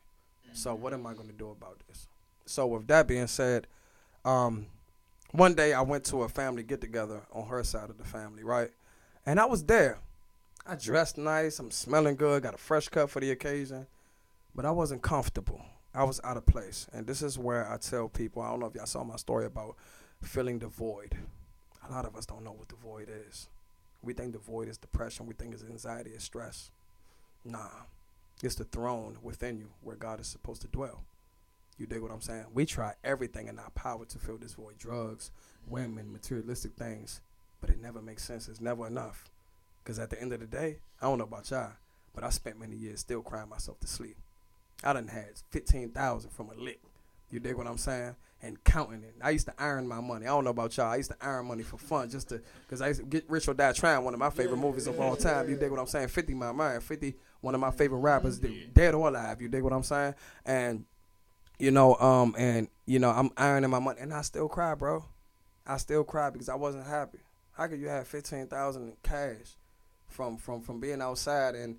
So 0.54 0.74
what 0.74 0.94
am 0.94 1.06
I 1.06 1.12
going 1.12 1.26
to 1.26 1.34
do 1.34 1.50
about 1.50 1.82
this? 1.88 2.08
So 2.46 2.66
with 2.66 2.86
that 2.86 3.06
being 3.06 3.26
said, 3.26 3.66
um, 4.24 4.66
one 5.32 5.54
day 5.54 5.74
I 5.74 5.82
went 5.82 6.04
to 6.06 6.22
a 6.22 6.28
family 6.28 6.62
get 6.62 6.80
together 6.80 7.20
on 7.32 7.48
her 7.48 7.62
side 7.64 7.90
of 7.90 7.98
the 7.98 8.04
family, 8.04 8.42
right? 8.42 8.70
And 9.26 9.38
I 9.38 9.44
was 9.44 9.64
there. 9.64 9.98
I 10.64 10.76
dressed 10.76 11.18
nice. 11.18 11.58
I'm 11.58 11.70
smelling 11.70 12.16
good. 12.16 12.44
Got 12.44 12.54
a 12.54 12.58
fresh 12.58 12.88
cut 12.88 13.10
for 13.10 13.20
the 13.20 13.30
occasion, 13.30 13.86
but 14.54 14.64
I 14.64 14.70
wasn't 14.70 15.02
comfortable. 15.02 15.60
I 15.92 16.04
was 16.04 16.18
out 16.24 16.38
of 16.38 16.46
place. 16.46 16.86
And 16.94 17.06
this 17.06 17.20
is 17.20 17.38
where 17.38 17.70
I 17.70 17.76
tell 17.76 18.08
people. 18.08 18.40
I 18.40 18.48
don't 18.50 18.60
know 18.60 18.66
if 18.66 18.74
y'all 18.74 18.86
saw 18.86 19.04
my 19.04 19.16
story 19.16 19.44
about 19.44 19.76
filling 20.22 20.58
the 20.58 20.68
void. 20.68 21.16
A 21.88 21.92
lot 21.92 22.04
of 22.04 22.16
us 22.16 22.26
don't 22.26 22.44
know 22.44 22.52
what 22.52 22.68
the 22.68 22.76
void 22.76 23.08
is. 23.28 23.48
We 24.02 24.12
think 24.12 24.32
the 24.32 24.38
void 24.38 24.68
is 24.68 24.78
depression. 24.78 25.26
We 25.26 25.34
think 25.34 25.54
it's 25.54 25.64
anxiety, 25.64 26.10
it's 26.10 26.24
stress. 26.24 26.70
Nah, 27.44 27.84
it's 28.42 28.56
the 28.56 28.64
throne 28.64 29.18
within 29.22 29.58
you 29.58 29.68
where 29.82 29.96
God 29.96 30.20
is 30.20 30.26
supposed 30.26 30.62
to 30.62 30.68
dwell. 30.68 31.04
You 31.78 31.86
dig 31.86 32.00
what 32.00 32.10
I'm 32.10 32.20
saying? 32.20 32.46
We 32.54 32.64
try 32.64 32.94
everything 33.04 33.48
in 33.48 33.58
our 33.58 33.70
power 33.70 34.04
to 34.06 34.18
fill 34.18 34.38
this 34.38 34.54
void 34.54 34.78
drugs, 34.78 35.30
women, 35.68 36.12
materialistic 36.12 36.74
things, 36.74 37.20
but 37.60 37.70
it 37.70 37.80
never 37.80 38.00
makes 38.00 38.24
sense. 38.24 38.48
It's 38.48 38.60
never 38.60 38.86
enough. 38.86 39.24
Because 39.82 39.98
at 39.98 40.10
the 40.10 40.20
end 40.20 40.32
of 40.32 40.40
the 40.40 40.46
day, 40.46 40.78
I 41.00 41.06
don't 41.06 41.18
know 41.18 41.24
about 41.24 41.50
y'all, 41.50 41.72
but 42.14 42.24
I 42.24 42.30
spent 42.30 42.58
many 42.58 42.76
years 42.76 43.00
still 43.00 43.22
crying 43.22 43.48
myself 43.48 43.78
to 43.80 43.86
sleep. 43.86 44.16
I 44.82 44.92
done 44.92 45.08
had 45.08 45.38
15000 45.50 46.30
from 46.30 46.50
a 46.50 46.54
lick. 46.54 46.80
You 47.30 47.40
dig 47.40 47.56
what 47.56 47.66
I'm 47.66 47.78
saying? 47.78 48.16
And 48.42 48.62
counting 48.64 49.02
it. 49.02 49.14
I 49.22 49.30
used 49.30 49.46
to 49.46 49.54
iron 49.58 49.88
my 49.88 50.00
money. 50.00 50.26
I 50.26 50.28
don't 50.28 50.44
know 50.44 50.50
about 50.50 50.76
y'all. 50.76 50.86
I 50.86 50.96
used 50.96 51.10
to 51.10 51.16
iron 51.20 51.46
money 51.46 51.62
for 51.62 51.78
fun 51.78 52.10
just 52.10 52.28
to, 52.28 52.40
because 52.62 52.82
I 52.82 52.88
used 52.88 53.00
to 53.00 53.06
get 53.06 53.28
Rich 53.30 53.48
or 53.48 53.54
Die 53.54 53.72
Trying, 53.72 54.04
one 54.04 54.12
of 54.12 54.20
my 54.20 54.30
favorite 54.30 54.58
movies 54.58 54.86
of 54.86 55.00
all 55.00 55.16
time. 55.16 55.48
You 55.48 55.56
dig 55.56 55.70
what 55.70 55.80
I'm 55.80 55.86
saying? 55.86 56.08
50 56.08 56.34
My 56.34 56.52
Mind. 56.52 56.82
50, 56.82 57.14
one 57.40 57.54
of 57.54 57.60
my 57.60 57.70
favorite 57.70 57.98
rappers, 57.98 58.38
dead 58.38 58.94
or 58.94 59.08
alive. 59.08 59.40
You 59.40 59.48
dig 59.48 59.62
what 59.62 59.72
I'm 59.72 59.82
saying? 59.82 60.14
And, 60.44 60.84
you 61.58 61.70
know, 61.70 61.96
um, 61.96 62.34
and, 62.38 62.68
you 62.84 62.98
know, 62.98 63.10
I'm 63.10 63.30
ironing 63.38 63.70
my 63.70 63.78
money. 63.78 64.00
And 64.00 64.12
I 64.12 64.20
still 64.20 64.48
cry, 64.48 64.74
bro. 64.74 65.04
I 65.66 65.78
still 65.78 66.04
cry 66.04 66.30
because 66.30 66.50
I 66.50 66.56
wasn't 66.56 66.86
happy. 66.86 67.18
How 67.52 67.66
could 67.68 67.80
you 67.80 67.88
have 67.88 68.06
15000 68.06 68.82
in 68.82 68.96
cash 69.02 69.56
from, 70.08 70.36
from, 70.36 70.60
from 70.60 70.78
being 70.78 71.00
outside 71.00 71.54
and, 71.54 71.78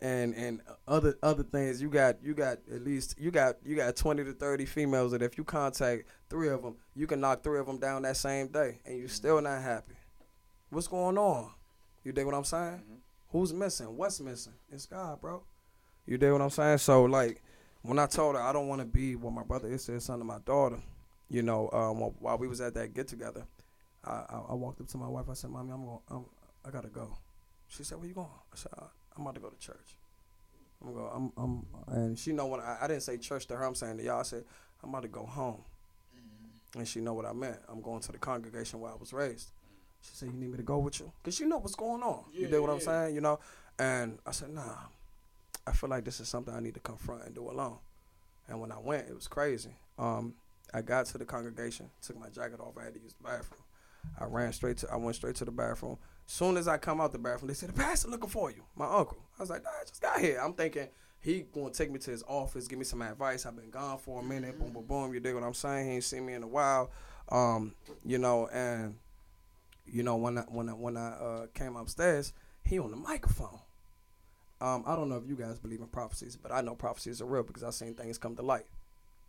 and 0.00 0.34
and 0.34 0.60
other 0.86 1.16
other 1.22 1.42
things 1.42 1.82
you 1.82 1.88
got 1.88 2.22
you 2.22 2.32
got 2.34 2.58
at 2.72 2.82
least 2.84 3.16
you 3.18 3.30
got 3.30 3.56
you 3.64 3.74
got 3.74 3.96
20 3.96 4.24
to 4.24 4.32
30 4.32 4.64
females 4.64 5.10
that 5.12 5.22
if 5.22 5.36
you 5.36 5.42
contact 5.44 6.04
three 6.30 6.48
of 6.48 6.62
them 6.62 6.76
you 6.94 7.06
can 7.06 7.20
knock 7.20 7.42
three 7.42 7.58
of 7.58 7.66
them 7.66 7.78
down 7.78 8.02
that 8.02 8.16
same 8.16 8.46
day 8.48 8.78
and 8.86 8.98
you're 8.98 9.08
still 9.08 9.40
not 9.40 9.60
happy. 9.60 9.94
What's 10.70 10.86
going 10.86 11.18
on? 11.18 11.50
You 12.04 12.12
dig 12.12 12.26
what 12.26 12.34
i'm 12.34 12.44
saying? 12.44 12.82
Who's 13.30 13.52
missing? 13.52 13.96
What's 13.96 14.20
missing? 14.20 14.54
It's 14.70 14.86
god 14.86 15.20
bro. 15.20 15.42
You 16.06 16.16
dig 16.16 16.32
what 16.32 16.42
i'm 16.42 16.50
saying? 16.50 16.78
So 16.78 17.04
like 17.04 17.42
when 17.82 17.98
i 17.98 18.06
told 18.06 18.34
her 18.36 18.42
i 18.42 18.52
don't 18.52 18.68
want 18.68 18.80
to 18.80 18.86
be 18.86 19.16
what 19.16 19.32
my 19.32 19.42
brother 19.42 19.68
is 19.68 19.84
to 19.86 19.92
his 19.92 20.04
son 20.04 20.18
to 20.18 20.24
my 20.24 20.38
daughter 20.44 20.80
you 21.30 21.42
know 21.42 21.70
um, 21.72 21.96
wh- 21.96 22.22
while 22.22 22.36
we 22.36 22.48
was 22.48 22.60
at 22.60 22.74
that 22.74 22.92
get 22.92 23.06
together 23.06 23.46
I, 24.04 24.10
I, 24.10 24.42
I 24.50 24.54
walked 24.54 24.80
up 24.80 24.88
to 24.88 24.98
my 24.98 25.08
wife 25.08 25.26
i 25.30 25.34
said 25.34 25.50
mommy 25.50 25.72
i'm 25.72 25.84
going 25.84 25.98
I'm, 26.10 26.24
i 26.64 26.70
gotta 26.70 26.88
go. 26.88 27.16
She 27.68 27.84
said 27.84 27.98
where 27.98 28.08
you 28.08 28.14
going? 28.14 28.26
I 28.52 28.56
said 28.56 28.72
"Uh, 28.76 28.84
i'm 29.18 29.24
about 29.24 29.34
to 29.34 29.40
go 29.40 29.48
to 29.50 29.58
church 29.58 29.98
I'm 30.82 30.94
gonna. 30.94 31.08
I'm. 31.08 31.32
I'm. 31.36 31.66
And 31.88 32.18
she 32.18 32.32
know 32.32 32.46
when 32.46 32.60
I, 32.60 32.78
I 32.82 32.86
didn't 32.86 33.02
say 33.02 33.16
church 33.16 33.46
to 33.46 33.56
her. 33.56 33.64
I'm 33.64 33.74
saying 33.74 33.98
to 33.98 34.04
y'all. 34.04 34.20
I 34.20 34.22
said 34.22 34.44
I'm 34.82 34.90
about 34.90 35.02
to 35.02 35.08
go 35.08 35.26
home. 35.26 35.62
And 36.76 36.86
she 36.86 37.00
know 37.00 37.14
what 37.14 37.24
I 37.24 37.32
meant. 37.32 37.56
I'm 37.68 37.80
going 37.80 38.00
to 38.00 38.12
the 38.12 38.18
congregation 38.18 38.80
where 38.80 38.92
I 38.92 38.94
was 38.94 39.12
raised. 39.12 39.50
She 40.02 40.10
said, 40.14 40.28
"You 40.28 40.38
need 40.38 40.50
me 40.50 40.56
to 40.58 40.62
go 40.62 40.78
with 40.78 41.00
you?" 41.00 41.10
Cause 41.24 41.34
she 41.34 41.46
know 41.46 41.58
what's 41.58 41.74
going 41.74 42.02
on. 42.02 42.24
you 42.32 42.42
Yeah, 42.42 42.50
dig 42.50 42.60
what 42.60 42.70
I'm 42.70 42.80
saying? 42.80 43.14
You 43.14 43.20
know. 43.20 43.40
And 43.78 44.18
I 44.26 44.32
said, 44.32 44.50
"Nah, 44.50 44.76
I 45.66 45.72
feel 45.72 45.88
like 45.88 46.04
this 46.04 46.20
is 46.20 46.28
something 46.28 46.54
I 46.54 46.60
need 46.60 46.74
to 46.74 46.80
confront 46.80 47.24
and 47.24 47.34
do 47.34 47.48
alone." 47.50 47.78
And 48.48 48.60
when 48.60 48.70
I 48.70 48.78
went, 48.78 49.08
it 49.08 49.14
was 49.14 49.28
crazy. 49.28 49.74
Um, 49.98 50.34
I 50.72 50.82
got 50.82 51.06
to 51.06 51.18
the 51.18 51.24
congregation, 51.24 51.90
took 52.02 52.18
my 52.18 52.28
jacket 52.28 52.60
off. 52.60 52.74
I 52.78 52.84
had 52.84 52.94
to 52.94 53.00
use 53.00 53.14
the 53.14 53.24
bathroom. 53.24 53.62
I 54.20 54.24
ran 54.24 54.52
straight 54.52 54.76
to. 54.78 54.92
I 54.92 54.96
went 54.96 55.16
straight 55.16 55.36
to 55.36 55.44
the 55.44 55.50
bathroom. 55.50 55.98
Soon 56.30 56.58
as 56.58 56.68
I 56.68 56.76
come 56.76 57.00
out 57.00 57.12
the 57.12 57.18
bathroom, 57.18 57.48
they 57.48 57.54
said, 57.54 57.70
"The 57.70 57.72
pastor 57.72 58.08
looking 58.08 58.28
for 58.28 58.50
you." 58.50 58.62
My 58.76 58.84
uncle. 58.84 59.16
I 59.38 59.42
was 59.42 59.48
like, 59.48 59.64
"Nah, 59.64 59.70
I 59.70 59.84
just 59.86 60.02
got 60.02 60.20
here." 60.20 60.38
I'm 60.38 60.52
thinking 60.52 60.88
he 61.20 61.40
gonna 61.40 61.70
take 61.70 61.90
me 61.90 61.98
to 62.00 62.10
his 62.10 62.22
office, 62.28 62.68
give 62.68 62.78
me 62.78 62.84
some 62.84 63.00
advice. 63.00 63.46
I've 63.46 63.56
been 63.56 63.70
gone 63.70 63.96
for 63.96 64.20
a 64.20 64.22
minute. 64.22 64.58
Boom, 64.58 64.74
boom, 64.74 64.84
boom. 64.84 65.14
You 65.14 65.20
dig 65.20 65.34
what 65.34 65.42
I'm 65.42 65.54
saying? 65.54 65.86
He 65.88 65.94
ain't 65.94 66.04
seen 66.04 66.26
me 66.26 66.34
in 66.34 66.42
a 66.42 66.46
while. 66.46 66.90
Um, 67.30 67.74
you 68.04 68.18
know, 68.18 68.46
and 68.48 68.96
you 69.86 70.02
know 70.02 70.16
when 70.16 70.36
I 70.36 70.42
when 70.42 70.68
I 70.68 70.72
when 70.72 70.96
I 70.98 71.08
uh, 71.12 71.46
came 71.54 71.76
upstairs, 71.76 72.34
he 72.62 72.78
on 72.78 72.90
the 72.90 72.98
microphone. 72.98 73.60
Um, 74.60 74.84
I 74.86 74.96
don't 74.96 75.08
know 75.08 75.16
if 75.16 75.26
you 75.26 75.34
guys 75.34 75.58
believe 75.58 75.80
in 75.80 75.86
prophecies, 75.86 76.36
but 76.36 76.52
I 76.52 76.60
know 76.60 76.74
prophecies 76.74 77.22
are 77.22 77.26
real 77.26 77.42
because 77.42 77.64
I've 77.64 77.72
seen 77.72 77.94
things 77.94 78.18
come 78.18 78.36
to 78.36 78.42
light. 78.42 78.66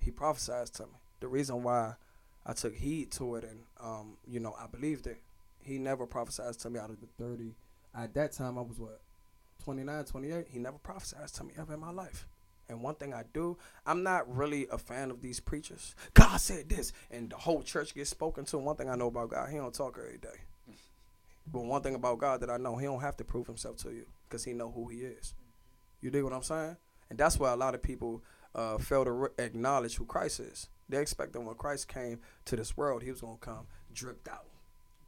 He 0.01 0.11
prophesied 0.11 0.67
to 0.73 0.83
me. 0.83 0.99
The 1.21 1.29
reason 1.29 1.63
why 1.63 1.93
I 2.45 2.51
took 2.53 2.75
heed 2.75 3.11
to 3.11 3.35
it 3.35 3.45
and 3.45 3.59
um, 3.79 4.17
you 4.27 4.41
know 4.41 4.53
I 4.59 4.67
believed 4.67 5.07
it. 5.07 5.21
He 5.69 5.77
never 5.77 6.05
prophesied 6.05 6.57
to 6.59 6.69
me 6.69 6.79
out 6.79 6.89
of 6.89 6.99
the 6.99 7.07
thirty. 7.17 7.55
At 7.95 8.13
that 8.15 8.31
time, 8.31 8.57
I 8.57 8.61
was 8.61 8.79
what 8.79 9.01
29, 9.63 10.05
28. 10.05 10.47
He 10.49 10.59
never 10.59 10.77
prophesied 10.77 11.27
to 11.29 11.43
me 11.43 11.53
ever 11.57 11.73
in 11.73 11.79
my 11.79 11.91
life. 11.91 12.27
And 12.69 12.81
one 12.81 12.95
thing 12.95 13.13
I 13.13 13.23
do, 13.33 13.57
I'm 13.85 14.03
not 14.03 14.33
really 14.33 14.67
a 14.71 14.77
fan 14.77 15.09
of 15.11 15.21
these 15.21 15.39
preachers. 15.39 15.95
God 16.13 16.37
said 16.37 16.69
this, 16.69 16.93
and 17.09 17.29
the 17.29 17.35
whole 17.35 17.63
church 17.63 17.95
gets 17.95 18.09
spoken 18.09 18.45
to. 18.45 18.57
One 18.57 18.75
thing 18.75 18.89
I 18.89 18.95
know 18.95 19.07
about 19.07 19.29
God, 19.31 19.49
He 19.49 19.57
don't 19.57 19.73
talk 19.73 19.97
every 19.99 20.17
day. 20.17 20.75
But 21.51 21.65
one 21.65 21.81
thing 21.81 21.95
about 21.95 22.19
God 22.19 22.41
that 22.41 22.49
I 22.49 22.57
know, 22.57 22.77
He 22.77 22.85
don't 22.85 23.01
have 23.01 23.17
to 23.17 23.23
prove 23.23 23.47
Himself 23.47 23.77
to 23.77 23.89
you 23.91 24.05
because 24.27 24.43
He 24.43 24.53
know 24.53 24.71
who 24.71 24.87
He 24.87 24.99
is. 24.99 25.33
You 26.01 26.11
dig 26.11 26.23
what 26.23 26.33
I'm 26.33 26.43
saying? 26.43 26.77
And 27.09 27.17
that's 27.17 27.39
why 27.39 27.51
a 27.51 27.55
lot 27.55 27.73
of 27.73 27.81
people 27.81 28.23
uh, 28.53 28.77
fail 28.77 29.03
to 29.03 29.11
re- 29.11 29.29
acknowledge 29.39 29.95
who 29.95 30.05
Christ 30.05 30.39
is. 30.39 30.69
They 30.87 31.01
expect 31.01 31.33
that 31.33 31.41
when 31.41 31.55
Christ 31.55 31.87
came 31.87 32.19
to 32.45 32.55
this 32.55 32.77
world, 32.77 33.01
He 33.01 33.09
was 33.11 33.21
gonna 33.21 33.37
come 33.39 33.65
dripped 33.91 34.27
out, 34.27 34.45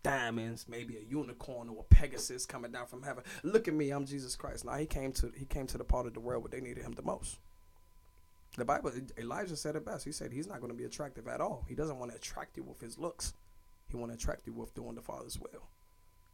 diamonds, 0.04 0.66
maybe 0.68 0.97
a 0.97 1.10
unicorn 1.10 1.70
or 1.70 1.82
a 1.82 1.93
Pegasus 1.93 2.45
coming 2.45 2.72
down 2.72 2.88
from 2.88 3.04
heaven. 3.04 3.24
Look 3.43 3.68
at 3.68 3.74
me, 3.74 3.91
I'm 3.91 4.06
Jesus 4.06 4.36
Christ. 4.36 4.66
Now 4.66 4.76
He 4.76 4.86
came 4.86 5.12
to 5.14 5.32
He 5.38 5.45
came 5.45 5.68
to 5.68 5.78
the 5.78 5.84
part 5.84 6.08
of 6.08 6.14
the 6.14 6.20
world 6.20 6.43
where 6.43 6.49
they 6.49 6.62
needed 6.62 6.84
Him 6.84 6.93
the 6.93 7.02
most. 7.02 7.39
The 8.58 8.66
Bible, 8.66 8.91
Elijah 9.18 9.56
said 9.56 9.78
it 9.78 9.86
best. 9.86 10.04
He 10.04 10.12
said 10.12 10.34
he's 10.34 10.47
not 10.47 10.60
going 10.60 10.72
to 10.74 10.78
be 10.78 10.84
attractive 10.84 11.28
at 11.28 11.39
all. 11.39 11.66
He 11.70 11.76
doesn't 11.76 11.99
want 11.99 12.12
to 12.12 12.18
attract 12.18 12.58
you 12.58 12.64
with 12.64 12.82
his 12.82 12.97
looks. 12.97 13.34
He 13.89 13.95
want 13.95 14.12
to 14.12 14.18
attract 14.18 14.45
you 14.45 14.54
with 14.54 14.74
doing 14.74 14.95
the 14.95 15.02
Father's 15.02 15.39
will. 15.39 15.70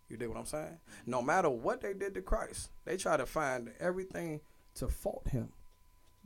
You 0.10 0.18
dig 0.18 0.30
what 0.30 0.38
I'm 0.38 0.46
saying? 0.46 0.80
No 1.06 1.22
matter 1.22 1.50
what 1.50 1.82
they 1.82 1.94
did 1.94 2.14
to 2.16 2.22
Christ, 2.22 2.70
they 2.86 2.98
try 2.98 3.18
to 3.18 3.26
find 3.26 3.72
everything 3.80 4.42
to 4.76 4.88
fault 4.88 5.28
him, 5.30 5.50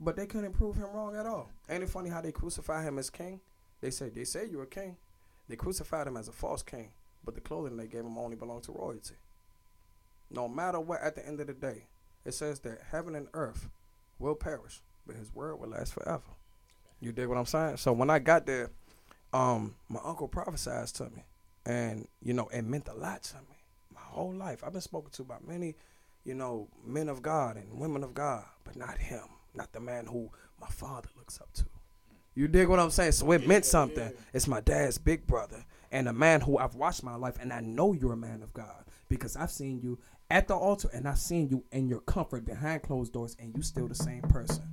but 0.00 0.16
they 0.16 0.26
couldn't 0.26 0.52
prove 0.52 0.76
him 0.76 0.92
wrong 0.94 1.16
at 1.16 1.26
all. 1.26 1.50
Ain't 1.68 1.82
it 1.82 1.88
funny 1.90 2.08
how 2.08 2.20
they 2.20 2.32
crucify 2.32 2.84
him 2.84 2.98
as 2.98 3.10
king? 3.10 3.40
They 3.80 3.90
say 3.90 4.08
they 4.08 4.24
say 4.24 4.46
you're 4.50 4.62
a 4.62 4.66
king. 4.66 4.96
They 5.48 5.56
crucified 5.56 6.06
him 6.06 6.16
as 6.16 6.28
a 6.28 6.32
false 6.32 6.62
king, 6.62 6.92
but 7.24 7.34
the 7.34 7.40
clothing 7.40 7.76
they 7.76 7.86
gave 7.86 8.04
him 8.04 8.18
only 8.18 8.36
belonged 8.36 8.64
to 8.64 8.72
royalty. 8.72 9.14
No 10.30 10.48
matter 10.48 10.80
what, 10.80 11.02
at 11.02 11.14
the 11.14 11.26
end 11.26 11.40
of 11.40 11.46
the 11.46 11.52
day, 11.52 11.86
it 12.24 12.34
says 12.34 12.60
that 12.60 12.78
heaven 12.90 13.14
and 13.14 13.28
earth 13.34 13.68
will 14.18 14.34
perish, 14.34 14.80
but 15.06 15.16
his 15.16 15.34
word 15.34 15.56
will 15.56 15.68
last 15.68 15.92
forever. 15.92 16.22
You 17.00 17.12
dig 17.12 17.28
what 17.28 17.36
I'm 17.36 17.46
saying? 17.46 17.78
So 17.78 17.92
when 17.92 18.10
I 18.10 18.18
got 18.18 18.46
there, 18.46 18.70
um, 19.32 19.74
my 19.88 20.00
uncle 20.04 20.28
prophesied 20.28 20.86
to 20.88 21.04
me, 21.04 21.24
and 21.66 22.06
you 22.22 22.32
know 22.32 22.48
it 22.48 22.62
meant 22.62 22.88
a 22.88 22.94
lot 22.94 23.22
to 23.24 23.36
me. 23.36 23.56
My 23.92 24.00
whole 24.00 24.32
life, 24.32 24.62
I've 24.64 24.72
been 24.72 24.80
spoken 24.80 25.10
to 25.12 25.24
by 25.24 25.36
many, 25.46 25.74
you 26.24 26.34
know, 26.34 26.68
men 26.86 27.08
of 27.08 27.22
God 27.22 27.56
and 27.56 27.78
women 27.78 28.04
of 28.04 28.14
God, 28.14 28.44
but 28.64 28.76
not 28.76 28.98
him, 28.98 29.24
not 29.54 29.72
the 29.72 29.80
man 29.80 30.06
who 30.06 30.30
my 30.60 30.68
father 30.68 31.08
looks 31.16 31.40
up 31.40 31.52
to. 31.54 31.64
You 32.34 32.48
dig 32.48 32.68
what 32.68 32.78
I'm 32.78 32.90
saying? 32.90 33.12
So 33.12 33.30
it 33.32 33.46
meant 33.46 33.64
something. 33.64 34.12
It's 34.32 34.48
my 34.48 34.60
dad's 34.60 34.96
big 34.96 35.26
brother 35.26 35.64
and 35.92 36.08
a 36.08 36.12
man 36.12 36.40
who 36.40 36.58
I've 36.58 36.74
watched 36.74 37.04
my 37.04 37.14
life, 37.14 37.36
and 37.40 37.52
I 37.52 37.60
know 37.60 37.92
you're 37.92 38.14
a 38.14 38.16
man 38.16 38.42
of 38.42 38.52
God 38.52 38.84
because 39.08 39.36
I've 39.36 39.50
seen 39.52 39.80
you 39.80 39.98
at 40.30 40.48
the 40.48 40.56
altar 40.56 40.88
and 40.92 41.06
I've 41.06 41.18
seen 41.18 41.48
you 41.50 41.62
in 41.70 41.86
your 41.88 42.00
comfort 42.00 42.44
behind 42.44 42.82
closed 42.82 43.12
doors, 43.12 43.36
and 43.38 43.54
you 43.56 43.62
still 43.62 43.86
the 43.86 43.94
same 43.94 44.22
person. 44.22 44.64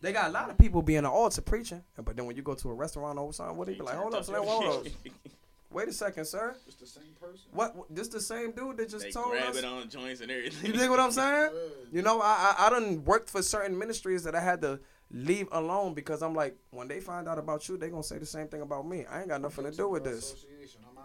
They 0.00 0.12
got 0.12 0.26
a 0.28 0.32
lot 0.32 0.50
of 0.50 0.58
people 0.58 0.82
being 0.82 0.98
an 0.98 1.06
altar 1.06 1.40
preaching, 1.40 1.82
but 1.96 2.16
then 2.16 2.26
when 2.26 2.34
you 2.36 2.42
go 2.42 2.54
to 2.54 2.70
a 2.70 2.74
restaurant 2.74 3.18
or 3.18 3.32
something, 3.32 3.56
what 3.56 3.68
they 3.68 3.74
be 3.74 3.82
like, 3.82 3.94
hold 3.94 4.14
up, 4.14 4.24
Slim, 4.24 4.42
hold 4.42 4.86
up. 4.86 4.92
Wait 5.70 5.88
a 5.88 5.92
second, 5.92 6.24
sir. 6.26 6.54
It's 6.66 6.74
the 6.76 6.86
same 6.86 7.04
person. 7.20 7.46
What? 7.52 7.74
what- 7.76 7.94
This 7.94 8.08
the 8.08 8.20
same 8.20 8.50
dude 8.50 8.76
that 8.78 8.90
just 8.90 9.04
They 9.06 9.10
told 9.12 9.30
grab 9.30 9.50
us? 9.50 9.56
it 9.58 9.64
on 9.64 9.88
joints 9.88 10.20
and 10.20 10.30
everything. 10.30 10.66
You 10.66 10.72
dig 10.78 10.90
what 10.90 11.00
I'm 11.00 11.12
saying? 11.12 11.50
You 11.92 12.02
know, 12.02 12.20
I, 12.20 12.54
I 12.58 12.66
I 12.66 12.70
done 12.70 13.04
worked 13.04 13.28
for 13.30 13.42
certain 13.42 13.78
ministries 13.78 14.24
that 14.24 14.34
I 14.34 14.40
had 14.40 14.60
to 14.62 14.80
leave 15.12 15.46
alone 15.52 15.94
because 15.94 16.22
I'm 16.22 16.34
like, 16.34 16.56
when 16.70 16.88
they 16.88 17.00
find 17.00 17.28
out 17.28 17.38
about 17.38 17.68
you, 17.68 17.76
they 17.76 17.90
gonna 17.90 18.02
say 18.02 18.18
the 18.18 18.26
same 18.26 18.48
thing 18.48 18.62
about 18.62 18.86
me. 18.86 19.04
I 19.10 19.20
ain't 19.20 19.28
got 19.28 19.40
nothing 19.40 19.64
to 19.64 19.70
do 19.70 19.88
with 19.88 20.04
this. 20.04 20.46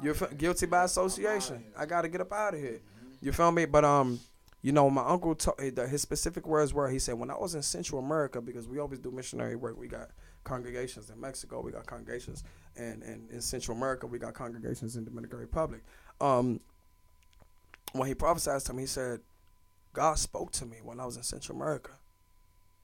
You're 0.03 0.15
f- 0.15 0.37
guilty 0.37 0.65
by 0.65 0.83
association. 0.83 1.63
I 1.77 1.85
got 1.85 2.01
to 2.03 2.07
get 2.07 2.21
up 2.21 2.31
out 2.31 2.53
of 2.53 2.59
here. 2.59 2.79
You 3.21 3.31
feel 3.31 3.51
me? 3.51 3.65
But 3.65 3.83
um, 3.83 4.19
you 4.61 4.71
know, 4.71 4.89
my 4.89 5.03
uncle 5.05 5.35
to- 5.35 5.55
eh, 5.59 5.87
his 5.87 6.01
specific 6.01 6.45
words 6.47 6.73
were 6.73 6.89
he 6.89 6.99
said 6.99 7.15
when 7.15 7.29
I 7.31 7.37
was 7.37 7.55
in 7.55 7.61
Central 7.63 7.99
America 7.99 8.39
because 8.41 8.67
we 8.67 8.79
always 8.79 8.99
do 8.99 9.11
missionary 9.11 9.55
work. 9.55 9.77
We 9.77 9.87
got 9.87 10.09
congregations 10.43 11.09
in 11.09 11.19
Mexico. 11.19 11.61
We 11.61 11.71
got 11.71 11.85
congregations 11.85 12.43
and 12.77 13.01
and 13.03 13.29
in 13.31 13.41
Central 13.41 13.75
America. 13.75 14.07
We 14.07 14.19
got 14.19 14.33
congregations 14.35 14.95
in 14.95 15.03
the 15.03 15.09
Dominican 15.09 15.39
Republic. 15.39 15.81
Um, 16.21 16.59
when 17.93 18.07
he 18.07 18.13
prophesied 18.13 18.61
to 18.61 18.73
me, 18.73 18.83
he 18.83 18.87
said, 18.87 19.19
God 19.93 20.17
spoke 20.19 20.51
to 20.53 20.65
me 20.65 20.77
when 20.83 20.99
I 20.99 21.05
was 21.05 21.17
in 21.17 21.23
Central 21.23 21.55
America, 21.57 21.91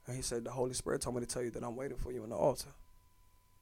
and 0.08 0.16
he 0.16 0.22
said 0.22 0.44
the 0.44 0.52
Holy 0.52 0.74
Spirit 0.74 1.02
told 1.02 1.16
me 1.16 1.22
to 1.22 1.28
tell 1.28 1.44
you 1.44 1.52
that 1.52 1.64
I'm 1.64 1.76
waiting 1.76 1.98
for 1.98 2.12
you 2.12 2.24
in 2.24 2.30
the 2.30 2.36
altar. 2.36 2.70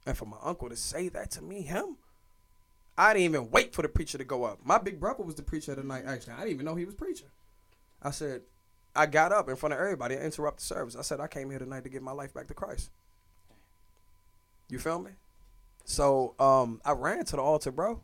And 0.06 0.18
for 0.18 0.26
my 0.26 0.38
uncle 0.44 0.70
to 0.70 0.76
say 0.76 1.10
that 1.10 1.32
to 1.32 1.44
me, 1.44 1.62
him, 1.62 1.98
I 2.98 3.14
didn't 3.14 3.26
even 3.26 3.52
wait 3.52 3.74
for 3.74 3.84
the 3.84 3.89
preacher 3.89 4.18
to 4.18 4.24
go 4.24 4.44
up. 4.44 4.60
My 4.64 4.78
big 4.78 5.00
brother 5.00 5.24
was 5.24 5.36
the 5.36 5.44
preacher 5.44 5.72
of 5.72 5.78
the 5.78 5.84
night. 5.84 6.04
Actually, 6.06 6.34
I 6.34 6.38
didn't 6.39 6.54
even 6.54 6.66
know 6.66 6.76
he 6.76 6.86
was 6.86 6.96
preaching. 6.96 7.28
I 8.02 8.12
said, 8.12 8.42
I 8.96 9.06
got 9.06 9.32
up 9.32 9.48
in 9.48 9.56
front 9.56 9.74
of 9.74 9.80
everybody 9.80 10.16
and 10.16 10.24
interrupt 10.24 10.58
the 10.58 10.66
service. 10.66 10.96
I 10.96 11.02
said, 11.02 11.20
I 11.20 11.28
came 11.28 11.50
here 11.50 11.60
tonight 11.60 11.84
to 11.84 11.89
give 11.89 12.02
my 12.02 12.12
life 12.12 12.34
back 12.34 12.48
to 12.48 12.54
Christ. 12.54 12.89
You 14.70 14.80
feel 14.80 15.00
me? 15.00 15.12
So 15.86 16.36
um, 16.39 16.82
I 16.84 16.94
ran 16.94 17.26
to 17.26 17.36
the 17.36 17.42
altar, 17.42 17.72
bro. 17.72 18.02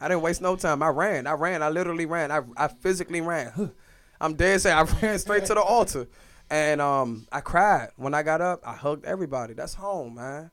I 0.00 0.08
didn't 0.08 0.22
waste 0.22 0.40
no 0.40 0.56
time. 0.56 0.82
I 0.82 0.88
ran. 0.88 1.26
I 1.26 1.32
ran. 1.32 1.62
I 1.62 1.70
literally 1.70 2.06
ran. 2.06 2.30
I, 2.30 2.42
I 2.56 2.68
physically 2.68 3.20
ran. 3.20 3.72
I'm 4.20 4.34
dead 4.34 4.60
saying 4.60 4.76
I 4.76 4.82
ran 5.02 5.18
straight 5.18 5.46
to 5.46 5.54
the 5.54 5.62
altar. 5.62 6.06
And 6.50 6.80
um, 6.80 7.26
I 7.30 7.40
cried. 7.40 7.90
When 7.96 8.14
I 8.14 8.22
got 8.22 8.40
up, 8.40 8.60
I 8.66 8.74
hugged 8.74 9.04
everybody. 9.04 9.54
That's 9.54 9.74
home, 9.74 10.14
man. 10.14 10.50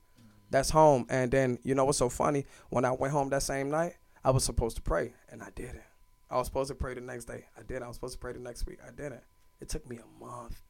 That's 0.51 0.69
home. 0.69 1.05
And 1.09 1.31
then, 1.31 1.59
you 1.63 1.75
know 1.75 1.85
what's 1.85 1.97
so 1.97 2.09
funny? 2.09 2.45
When 2.69 2.85
I 2.85 2.91
went 2.91 3.13
home 3.13 3.29
that 3.29 3.43
same 3.43 3.69
night, 3.69 3.95
I 4.23 4.31
was 4.31 4.43
supposed 4.43 4.75
to 4.77 4.81
pray, 4.81 5.13
and 5.29 5.41
I 5.41 5.49
didn't. 5.55 5.83
I 6.29 6.37
was 6.37 6.47
supposed 6.47 6.69
to 6.69 6.75
pray 6.75 6.93
the 6.93 7.01
next 7.01 7.25
day. 7.25 7.45
I 7.57 7.61
didn't. 7.61 7.83
I 7.83 7.87
was 7.87 7.95
supposed 7.95 8.13
to 8.13 8.19
pray 8.19 8.33
the 8.33 8.39
next 8.39 8.65
week. 8.65 8.79
I 8.85 8.91
didn't. 8.91 9.21
It 9.61 9.69
took 9.69 9.87
me 9.87 9.97
a 9.97 10.23
month 10.23 10.61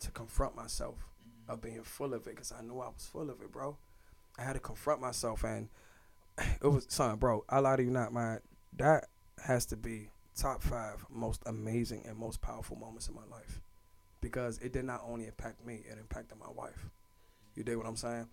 to 0.00 0.10
confront 0.10 0.54
myself 0.54 0.96
of 1.48 1.60
being 1.60 1.82
full 1.82 2.14
of 2.14 2.26
it 2.26 2.36
because 2.36 2.52
I 2.52 2.62
knew 2.62 2.80
I 2.80 2.88
was 2.88 3.08
full 3.10 3.30
of 3.30 3.40
it, 3.40 3.50
bro. 3.50 3.76
I 4.38 4.42
had 4.42 4.52
to 4.52 4.60
confront 4.60 5.00
myself, 5.00 5.42
and 5.44 5.68
it 6.38 6.66
was, 6.66 6.86
son, 6.88 7.16
bro, 7.16 7.44
I 7.48 7.58
lie 7.58 7.76
to 7.76 7.82
you 7.82 7.90
not, 7.90 8.12
man. 8.12 8.40
That 8.76 9.06
has 9.44 9.66
to 9.66 9.76
be 9.76 10.10
top 10.36 10.62
five 10.62 11.04
most 11.10 11.42
amazing 11.46 12.04
and 12.06 12.16
most 12.16 12.40
powerful 12.40 12.76
moments 12.76 13.08
in 13.08 13.14
my 13.14 13.24
life 13.30 13.60
because 14.20 14.58
it 14.58 14.72
did 14.72 14.84
not 14.84 15.02
only 15.06 15.26
impact 15.26 15.64
me, 15.64 15.82
it 15.88 15.98
impacted 15.98 16.38
my 16.38 16.50
wife. 16.54 16.86
You 17.54 17.64
dig 17.64 17.76
what 17.76 17.86
I'm 17.86 17.96
saying? 17.96 18.28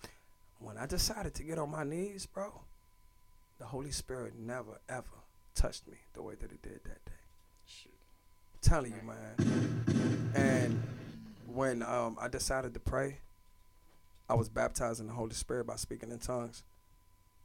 When 0.59 0.77
I 0.77 0.85
decided 0.85 1.33
to 1.35 1.43
get 1.43 1.57
on 1.57 1.69
my 1.69 1.83
knees, 1.83 2.25
bro, 2.25 2.61
the 3.59 3.65
Holy 3.65 3.91
Spirit 3.91 4.33
never 4.37 4.79
ever 4.89 5.05
touched 5.55 5.87
me 5.87 5.97
the 6.13 6.21
way 6.21 6.35
that 6.35 6.51
it 6.51 6.61
did 6.61 6.79
that 6.83 7.05
day. 7.05 7.11
Shit. 7.65 7.91
Telling 8.61 8.93
you, 8.93 9.01
man. 9.03 10.33
And 10.35 10.83
when 11.47 11.81
um, 11.83 12.17
I 12.19 12.27
decided 12.27 12.73
to 12.73 12.79
pray, 12.79 13.19
I 14.29 14.35
was 14.35 14.49
baptized 14.49 14.99
in 14.99 15.07
the 15.07 15.13
Holy 15.13 15.33
Spirit 15.33 15.67
by 15.67 15.75
speaking 15.75 16.11
in 16.11 16.19
tongues. 16.19 16.63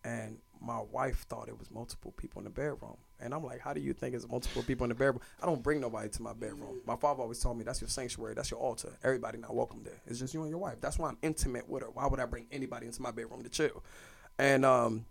And 0.04 0.38
my 0.60 0.80
wife 0.80 1.26
thought 1.28 1.48
it 1.48 1.58
was 1.58 1.70
multiple 1.70 2.12
people 2.16 2.40
in 2.40 2.44
the 2.44 2.50
bedroom. 2.50 2.96
And 3.20 3.32
I'm 3.34 3.44
like, 3.44 3.60
how 3.60 3.72
do 3.72 3.80
you 3.80 3.92
think 3.92 4.14
it's 4.14 4.28
multiple 4.28 4.62
people 4.62 4.84
in 4.84 4.88
the 4.88 4.94
bedroom? 4.94 5.20
I 5.42 5.46
don't 5.46 5.62
bring 5.62 5.80
nobody 5.80 6.08
to 6.08 6.22
my 6.22 6.32
bedroom. 6.32 6.80
My 6.86 6.96
father 6.96 7.22
always 7.22 7.40
told 7.40 7.56
me 7.56 7.64
that's 7.64 7.80
your 7.80 7.88
sanctuary, 7.88 8.34
that's 8.34 8.50
your 8.50 8.60
altar. 8.60 8.96
Everybody 9.04 9.38
not 9.38 9.54
welcome 9.54 9.82
there. 9.84 10.00
It's 10.06 10.18
just 10.18 10.34
you 10.34 10.42
and 10.42 10.50
your 10.50 10.58
wife. 10.58 10.80
That's 10.80 10.98
why 10.98 11.08
I'm 11.08 11.18
intimate 11.22 11.68
with 11.68 11.82
her. 11.82 11.90
Why 11.90 12.06
would 12.06 12.20
I 12.20 12.26
bring 12.26 12.46
anybody 12.50 12.86
into 12.86 13.02
my 13.02 13.10
bedroom 13.10 13.42
to 13.42 13.48
chill? 13.48 13.82
And 14.38 14.64
um, 14.64 15.04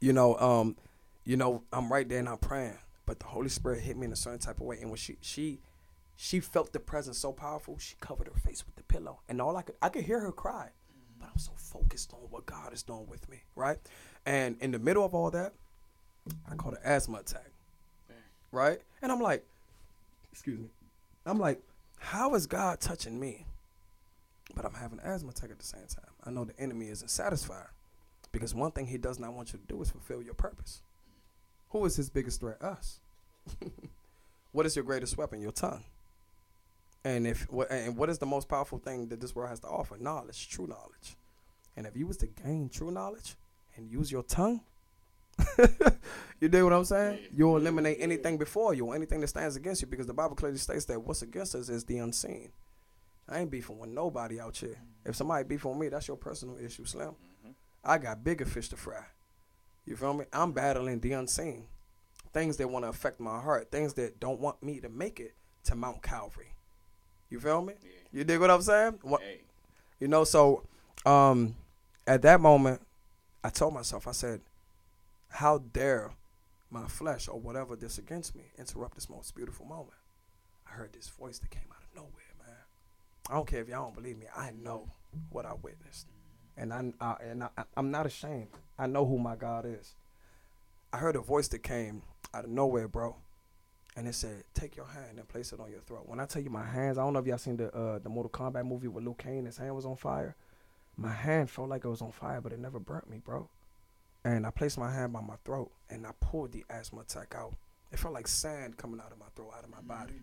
you 0.00 0.12
know, 0.12 0.36
um, 0.38 0.76
you 1.24 1.36
know, 1.36 1.62
I'm 1.72 1.92
right 1.92 2.08
there 2.08 2.18
and 2.18 2.28
I'm 2.28 2.38
praying. 2.38 2.78
But 3.06 3.20
the 3.20 3.26
Holy 3.26 3.48
Spirit 3.48 3.80
hit 3.80 3.96
me 3.96 4.06
in 4.06 4.12
a 4.12 4.16
certain 4.16 4.38
type 4.38 4.60
of 4.60 4.66
way. 4.66 4.78
And 4.80 4.90
when 4.90 4.96
she 4.96 5.16
she 5.20 5.60
she 6.16 6.40
felt 6.40 6.72
the 6.72 6.80
presence 6.80 7.18
so 7.18 7.32
powerful, 7.32 7.78
she 7.78 7.96
covered 8.00 8.28
her 8.28 8.38
face 8.38 8.64
with 8.64 8.76
the 8.76 8.82
pillow. 8.82 9.20
And 9.28 9.40
all 9.40 9.56
I 9.56 9.62
could 9.62 9.76
I 9.82 9.88
could 9.88 10.04
hear 10.04 10.20
her 10.20 10.32
cry. 10.32 10.70
But 11.20 11.28
I'm 11.32 11.38
so 11.38 11.52
focused 11.56 12.12
on 12.12 12.20
what 12.30 12.46
God 12.46 12.72
is 12.72 12.82
doing 12.82 13.06
with 13.08 13.28
me, 13.28 13.42
right? 13.54 13.78
And 14.26 14.56
in 14.60 14.72
the 14.72 14.78
middle 14.78 15.04
of 15.04 15.14
all 15.14 15.30
that, 15.30 15.52
I 16.50 16.54
caught 16.56 16.72
an 16.72 16.80
asthma 16.84 17.18
attack, 17.18 17.50
right? 18.52 18.80
And 19.02 19.12
I'm 19.12 19.20
like, 19.20 19.44
excuse 20.32 20.58
me, 20.58 20.68
I'm 21.26 21.38
like, 21.38 21.60
how 21.98 22.34
is 22.34 22.46
God 22.46 22.80
touching 22.80 23.20
me? 23.20 23.44
But 24.54 24.64
I'm 24.64 24.74
having 24.74 24.98
an 24.98 25.06
asthma 25.06 25.30
attack 25.30 25.50
at 25.50 25.58
the 25.58 25.64
same 25.64 25.86
time. 25.86 26.10
I 26.24 26.30
know 26.30 26.44
the 26.44 26.58
enemy 26.58 26.88
isn't 26.88 27.08
satisfied 27.08 27.68
because 28.32 28.54
one 28.54 28.72
thing 28.72 28.86
he 28.86 28.98
does 28.98 29.18
not 29.18 29.32
want 29.32 29.52
you 29.52 29.58
to 29.58 29.64
do 29.66 29.80
is 29.82 29.90
fulfill 29.90 30.22
your 30.22 30.34
purpose. 30.34 30.82
Who 31.70 31.84
is 31.84 31.96
his 31.96 32.10
biggest 32.10 32.40
threat? 32.40 32.60
Us. 32.60 32.98
what 34.52 34.66
is 34.66 34.74
your 34.74 34.84
greatest 34.84 35.16
weapon? 35.16 35.40
Your 35.40 35.52
tongue. 35.52 35.84
And 37.04 37.26
if 37.26 37.50
what 37.50 37.70
and 37.70 37.96
what 37.96 38.10
is 38.10 38.18
the 38.18 38.26
most 38.26 38.48
powerful 38.48 38.78
thing 38.78 39.08
that 39.08 39.20
this 39.20 39.34
world 39.34 39.50
has 39.50 39.60
to 39.60 39.68
offer? 39.68 39.96
Knowledge, 39.98 40.48
true 40.48 40.66
knowledge. 40.66 41.16
And 41.76 41.86
if 41.86 41.96
you 41.96 42.06
was 42.06 42.18
to 42.18 42.26
gain 42.26 42.68
true 42.68 42.90
knowledge 42.90 43.36
and 43.76 43.90
use 43.90 44.12
your 44.12 44.22
tongue, 44.22 44.60
you 46.40 46.48
dig 46.48 46.62
what 46.62 46.72
I'm 46.72 46.84
saying? 46.84 47.20
You'll 47.32 47.56
eliminate 47.56 47.98
anything 48.00 48.36
before 48.36 48.74
you 48.74 48.86
or 48.86 48.94
anything 48.94 49.20
that 49.20 49.28
stands 49.28 49.56
against 49.56 49.80
you 49.80 49.88
because 49.88 50.06
the 50.06 50.14
Bible 50.14 50.36
clearly 50.36 50.58
states 50.58 50.84
that 50.86 51.00
what's 51.00 51.22
against 51.22 51.54
us 51.54 51.68
is 51.68 51.84
the 51.84 51.98
unseen. 51.98 52.52
I 53.28 53.40
ain't 53.40 53.50
beefing 53.50 53.78
with 53.78 53.90
nobody 53.90 54.40
out 54.40 54.56
here. 54.56 54.78
If 55.04 55.16
somebody 55.16 55.44
beefing 55.44 55.70
with 55.70 55.80
me, 55.80 55.88
that's 55.88 56.08
your 56.08 56.16
personal 56.16 56.58
issue, 56.58 56.84
Slim. 56.84 57.10
Mm-hmm. 57.10 57.50
I 57.84 57.98
got 57.98 58.24
bigger 58.24 58.44
fish 58.44 58.68
to 58.70 58.76
fry. 58.76 59.04
You 59.86 59.96
feel 59.96 60.14
me? 60.14 60.24
I'm 60.32 60.52
battling 60.52 61.00
the 61.00 61.12
unseen. 61.12 61.66
Things 62.32 62.56
that 62.58 62.68
want 62.68 62.84
to 62.84 62.90
affect 62.90 63.20
my 63.20 63.40
heart, 63.40 63.70
things 63.70 63.94
that 63.94 64.20
don't 64.20 64.40
want 64.40 64.62
me 64.62 64.80
to 64.80 64.88
make 64.88 65.18
it 65.20 65.34
to 65.64 65.74
Mount 65.74 66.02
Calvary. 66.02 66.54
You 67.30 67.40
feel 67.40 67.62
me? 67.62 67.74
Yeah. 67.82 67.90
You 68.12 68.24
dig 68.24 68.40
what 68.40 68.50
I'm 68.50 68.62
saying? 68.62 68.98
What, 69.02 69.22
Hey, 69.22 69.40
you 70.00 70.08
know, 70.08 70.24
so 70.24 70.64
um, 71.06 71.54
at 72.06 72.22
that 72.22 72.40
moment, 72.40 72.80
I 73.42 73.50
told 73.50 73.72
myself, 73.72 74.06
I 74.08 74.12
said, 74.12 74.40
how 75.28 75.58
dare 75.58 76.10
my 76.70 76.86
flesh 76.86 77.28
or 77.28 77.38
whatever 77.38 77.76
this 77.76 77.98
against 77.98 78.34
me 78.34 78.44
interrupt 78.58 78.96
this 78.96 79.08
most 79.08 79.34
beautiful 79.34 79.64
moment? 79.64 79.94
I 80.66 80.72
heard 80.72 80.92
this 80.92 81.08
voice 81.08 81.38
that 81.38 81.50
came 81.50 81.68
out 81.70 81.82
of 81.82 81.94
nowhere, 81.94 82.34
man. 82.38 82.56
I 83.28 83.34
don't 83.34 83.46
care 83.46 83.60
if 83.60 83.68
y'all 83.68 83.84
don't 83.84 83.94
believe 83.94 84.18
me. 84.18 84.26
I 84.36 84.50
know 84.50 84.90
what 85.30 85.46
I 85.46 85.54
witnessed, 85.54 86.06
and 86.56 86.72
I, 86.72 86.92
I 87.00 87.16
and 87.22 87.44
I, 87.44 87.48
I'm 87.76 87.90
not 87.90 88.06
ashamed. 88.06 88.48
I 88.78 88.86
know 88.86 89.06
who 89.06 89.18
my 89.18 89.36
God 89.36 89.66
is. 89.66 89.94
I 90.92 90.98
heard 90.98 91.16
a 91.16 91.20
voice 91.20 91.48
that 91.48 91.62
came 91.62 92.02
out 92.34 92.44
of 92.44 92.50
nowhere, 92.50 92.88
bro, 92.88 93.16
and 93.96 94.06
it 94.08 94.14
said, 94.14 94.44
"Take 94.54 94.76
your 94.76 94.86
hand 94.86 95.18
and 95.18 95.28
place 95.28 95.52
it 95.52 95.60
on 95.60 95.70
your 95.70 95.80
throat." 95.80 96.04
When 96.06 96.20
I 96.20 96.26
tell 96.26 96.42
you 96.42 96.50
my 96.50 96.64
hands, 96.64 96.98
I 96.98 97.02
don't 97.02 97.12
know 97.12 97.18
if 97.20 97.26
y'all 97.26 97.38
seen 97.38 97.56
the 97.56 97.74
uh, 97.74 97.98
the 97.98 98.08
Mortal 98.08 98.30
Kombat 98.30 98.66
movie 98.66 98.88
with 98.88 99.04
Liu 99.04 99.14
Kang. 99.18 99.44
His 99.46 99.56
hand 99.56 99.74
was 99.74 99.84
on 99.86 99.96
fire. 99.96 100.36
My 100.96 101.12
hand 101.12 101.50
felt 101.50 101.68
like 101.68 101.84
it 101.84 101.88
was 101.88 102.02
on 102.02 102.12
fire, 102.12 102.40
but 102.40 102.52
it 102.52 102.58
never 102.58 102.78
burnt 102.78 103.08
me, 103.08 103.18
bro. 103.24 103.48
And 104.24 104.46
I 104.46 104.50
placed 104.50 104.76
my 104.76 104.92
hand 104.92 105.12
by 105.14 105.22
my 105.22 105.36
throat 105.44 105.70
and 105.88 106.06
I 106.06 106.10
pulled 106.20 106.52
the 106.52 106.64
asthma 106.68 107.00
attack 107.00 107.34
out. 107.34 107.54
It 107.90 107.98
felt 107.98 108.12
like 108.12 108.28
sand 108.28 108.76
coming 108.76 109.00
out 109.00 109.10
of 109.10 109.18
my 109.18 109.24
throat, 109.34 109.52
out 109.56 109.64
of 109.64 109.70
my 109.70 109.80
body. 109.80 110.20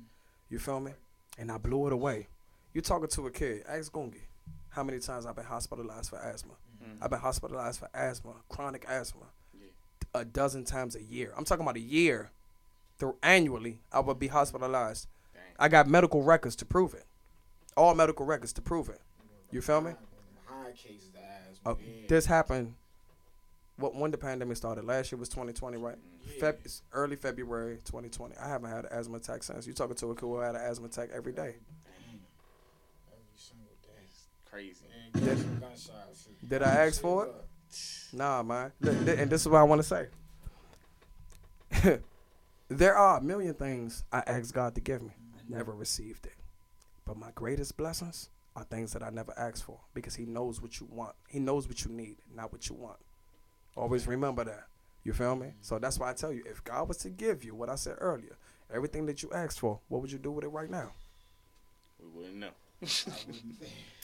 You 0.49 0.59
feel 0.59 0.79
me? 0.79 0.91
And 1.39 1.51
I 1.51 1.57
blew 1.57 1.87
it 1.87 1.93
away. 1.93 2.27
You 2.73 2.81
talking 2.81 3.07
to 3.07 3.25
a 3.25 3.31
kid? 3.31 3.63
Ask 3.67 3.91
Gungi 3.91 4.21
how 4.69 4.83
many 4.83 4.99
times 4.99 5.25
I've 5.25 5.35
been 5.35 5.45
hospitalized 5.45 6.11
for 6.11 6.17
asthma. 6.19 6.53
I've 7.01 7.09
been 7.09 7.19
hospitalized 7.19 7.79
for 7.79 7.89
asthma, 7.93 8.33
chronic 8.49 8.85
asthma, 8.87 9.25
Yeah. 9.59 9.67
a 10.13 10.23
dozen 10.23 10.63
times 10.63 10.95
a 10.95 11.01
year. 11.03 11.33
I'm 11.35 11.43
talking 11.43 11.63
about 11.63 11.75
a 11.75 11.79
year. 11.81 12.29
Through 12.97 13.17
annually, 13.21 13.79
I 13.91 13.99
would 13.99 14.19
be 14.19 14.27
hospitalized. 14.27 15.07
Dang. 15.33 15.43
I 15.59 15.67
got 15.67 15.87
medical 15.87 16.23
records 16.23 16.55
to 16.57 16.65
prove 16.65 16.93
it. 16.93 17.05
All 17.75 17.93
medical 17.93 18.25
records 18.25 18.53
to 18.53 18.61
prove 18.61 18.89
it. 18.89 19.01
You 19.51 19.61
feel 19.61 19.81
me? 19.81 19.91
High 20.45 20.71
cases 20.71 21.09
of 21.15 21.21
asthma. 21.51 21.71
Uh, 21.71 21.75
this 22.09 22.25
happened. 22.25 22.73
What 23.77 23.93
when 23.93 24.09
the 24.09 24.17
pandemic 24.17 24.57
started? 24.57 24.85
Last 24.85 25.11
year 25.11 25.19
was 25.19 25.29
2020, 25.29 25.77
right? 25.77 25.97
Feb- 26.41 26.81
early 26.91 27.15
February 27.15 27.77
2020. 27.85 28.35
I 28.37 28.47
haven't 28.47 28.69
had 28.71 28.85
an 28.85 28.91
asthma 28.91 29.17
attack 29.17 29.43
since. 29.43 29.67
You 29.67 29.73
talking 29.73 29.95
to 29.95 30.11
a 30.11 30.15
kid 30.15 30.21
who 30.21 30.39
had 30.39 30.55
an 30.55 30.61
asthma 30.61 30.87
attack 30.87 31.09
every 31.13 31.31
day? 31.33 31.55
Every 33.11 33.35
single 33.35 33.67
day. 33.83 34.09
crazy. 34.49 34.85
And 35.13 35.23
get 35.23 35.37
some 35.37 35.59
gunshots. 35.59 36.27
Did 36.47 36.63
I 36.63 36.87
ask 36.87 36.99
for 36.99 37.27
it? 37.27 37.35
Nah, 38.13 38.41
man. 38.41 38.71
And 38.81 39.29
this 39.29 39.41
is 39.41 39.47
what 39.47 39.59
I 39.59 39.63
want 39.63 39.83
to 39.83 39.87
say. 39.87 40.07
there 42.69 42.95
are 42.97 43.17
a 43.17 43.23
million 43.23 43.53
things 43.53 44.03
I 44.11 44.23
asked 44.27 44.53
God 44.53 44.75
to 44.75 44.81
give 44.81 45.01
me. 45.01 45.13
I 45.35 45.41
never 45.47 45.73
received 45.73 46.25
it. 46.25 46.35
But 47.05 47.17
my 47.17 47.31
greatest 47.33 47.77
blessings 47.77 48.29
are 48.55 48.63
things 48.65 48.91
that 48.93 49.03
I 49.03 49.09
never 49.09 49.33
asked 49.37 49.63
for 49.63 49.79
because 49.93 50.15
He 50.15 50.25
knows 50.25 50.61
what 50.61 50.79
you 50.79 50.87
want. 50.91 51.15
He 51.29 51.39
knows 51.39 51.67
what 51.67 51.85
you 51.85 51.91
need, 51.91 52.17
not 52.33 52.51
what 52.51 52.67
you 52.67 52.75
want. 52.75 52.97
Always 53.75 54.07
remember 54.07 54.43
that. 54.43 54.67
You 55.03 55.13
feel 55.13 55.35
me? 55.35 55.53
So 55.61 55.79
that's 55.79 55.99
why 55.99 56.09
I 56.09 56.13
tell 56.13 56.33
you, 56.33 56.43
if 56.45 56.63
God 56.63 56.89
was 56.89 56.97
to 56.97 57.09
give 57.09 57.43
you 57.43 57.55
what 57.55 57.69
I 57.69 57.75
said 57.75 57.95
earlier, 57.99 58.37
everything 58.73 59.05
that 59.05 59.23
you 59.23 59.31
asked 59.31 59.59
for, 59.59 59.79
what 59.87 60.01
would 60.01 60.11
you 60.11 60.17
do 60.17 60.31
with 60.31 60.43
it 60.43 60.49
right 60.49 60.69
now? 60.69 60.91
We 61.99 62.07
wouldn't 62.07 62.37
know. 62.37 62.49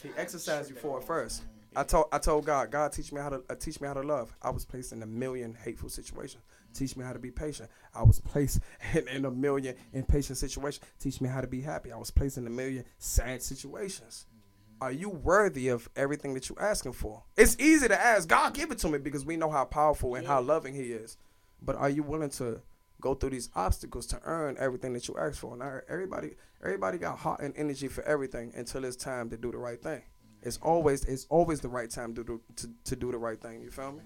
He 0.03 0.09
exercised 0.17 0.69
you 0.69 0.75
for 0.75 0.99
it 0.99 1.05
first. 1.05 1.43
I 1.75 1.83
told 1.83 2.07
I 2.11 2.17
told 2.17 2.45
God, 2.45 2.71
God 2.71 2.91
teach 2.91 3.13
me 3.13 3.21
how 3.21 3.29
to 3.29 3.43
uh, 3.49 3.55
teach 3.55 3.79
me 3.79 3.87
how 3.87 3.93
to 3.93 4.01
love. 4.01 4.35
I 4.41 4.49
was 4.49 4.65
placed 4.65 4.91
in 4.91 5.01
a 5.01 5.05
million 5.05 5.55
hateful 5.63 5.87
situations. 5.87 6.43
Teach 6.73 6.97
me 6.97 7.05
how 7.05 7.13
to 7.13 7.19
be 7.19 7.31
patient. 7.31 7.69
I 7.93 8.03
was 8.03 8.19
placed 8.19 8.59
in, 8.93 9.07
in 9.07 9.25
a 9.25 9.31
million 9.31 9.75
impatient 9.93 10.37
situations. 10.37 10.85
Teach 10.99 11.21
me 11.21 11.29
how 11.29 11.41
to 11.41 11.47
be 11.47 11.61
happy. 11.61 11.91
I 11.91 11.97
was 11.97 12.11
placed 12.11 12.37
in 12.37 12.47
a 12.47 12.49
million 12.49 12.85
sad 12.97 13.41
situations. 13.41 14.25
Mm-hmm. 14.27 14.83
Are 14.83 14.91
you 14.91 15.09
worthy 15.09 15.69
of 15.69 15.89
everything 15.95 16.33
that 16.33 16.49
you're 16.49 16.61
asking 16.61 16.93
for? 16.93 17.23
It's 17.37 17.57
easy 17.59 17.87
to 17.87 17.99
ask, 17.99 18.27
God, 18.27 18.53
give 18.53 18.71
it 18.71 18.79
to 18.79 18.89
me 18.89 18.97
because 18.97 19.25
we 19.25 19.37
know 19.37 19.49
how 19.49 19.65
powerful 19.65 20.15
and 20.15 20.27
how 20.27 20.41
loving 20.41 20.73
He 20.73 20.91
is. 20.91 21.17
But 21.61 21.77
are 21.77 21.89
you 21.89 22.03
willing 22.03 22.31
to 22.31 22.61
go 22.99 23.13
through 23.13 23.31
these 23.31 23.49
obstacles 23.55 24.05
to 24.07 24.19
earn 24.23 24.57
everything 24.59 24.93
that 24.93 25.07
you 25.07 25.15
ask 25.17 25.39
for? 25.39 25.55
Now, 25.55 25.79
everybody, 25.87 26.31
everybody 26.61 26.97
got 26.97 27.19
heart 27.19 27.41
and 27.41 27.53
energy 27.55 27.87
for 27.87 28.03
everything 28.03 28.51
until 28.55 28.83
it's 28.83 28.97
time 28.97 29.29
to 29.29 29.37
do 29.37 29.51
the 29.51 29.57
right 29.57 29.81
thing. 29.81 30.01
It's 30.41 30.57
mm-hmm. 30.57 30.67
always, 30.67 31.05
it's 31.05 31.25
always 31.29 31.61
the 31.61 31.69
right 31.69 31.89
time 31.89 32.13
to 32.15 32.23
do 32.23 32.41
to, 32.57 32.69
to 32.85 32.95
do 32.95 33.11
the 33.11 33.17
right 33.17 33.39
thing. 33.39 33.61
You 33.61 33.71
feel 33.71 33.93
me? 33.93 34.01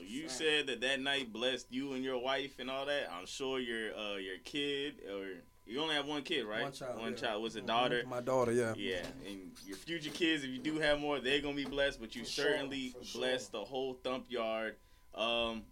Well, 0.00 0.08
you 0.08 0.28
said 0.28 0.66
that 0.68 0.80
that 0.80 1.00
night 1.00 1.32
blessed 1.32 1.66
you 1.70 1.92
and 1.92 2.02
your 2.02 2.18
wife 2.18 2.58
and 2.58 2.70
all 2.70 2.86
that. 2.86 3.10
I'm 3.12 3.26
sure 3.26 3.58
your 3.58 3.94
uh 3.94 4.16
your 4.16 4.38
kid 4.44 4.94
or 5.12 5.26
you 5.66 5.80
only 5.80 5.94
have 5.94 6.06
one 6.06 6.22
kid, 6.22 6.46
right? 6.46 6.62
One 6.62 6.72
child, 6.72 7.00
One 7.00 7.12
yeah. 7.12 7.18
child 7.18 7.42
was 7.42 7.54
a 7.54 7.60
daughter. 7.60 8.02
My 8.08 8.20
daughter, 8.20 8.50
yeah. 8.50 8.74
Yeah, 8.76 9.02
and 9.28 9.52
your 9.66 9.76
future 9.76 10.10
kids, 10.10 10.42
if 10.42 10.50
you 10.50 10.58
do 10.58 10.80
have 10.80 10.98
more, 10.98 11.20
they're 11.20 11.40
gonna 11.40 11.54
be 11.54 11.64
blessed. 11.64 12.00
But 12.00 12.16
you 12.16 12.24
For 12.24 12.30
certainly 12.30 12.94
sure. 13.02 13.20
blessed 13.20 13.52
the 13.52 13.60
whole 13.60 13.94
thump 14.02 14.26
yard. 14.28 14.76
Um, 15.14 15.62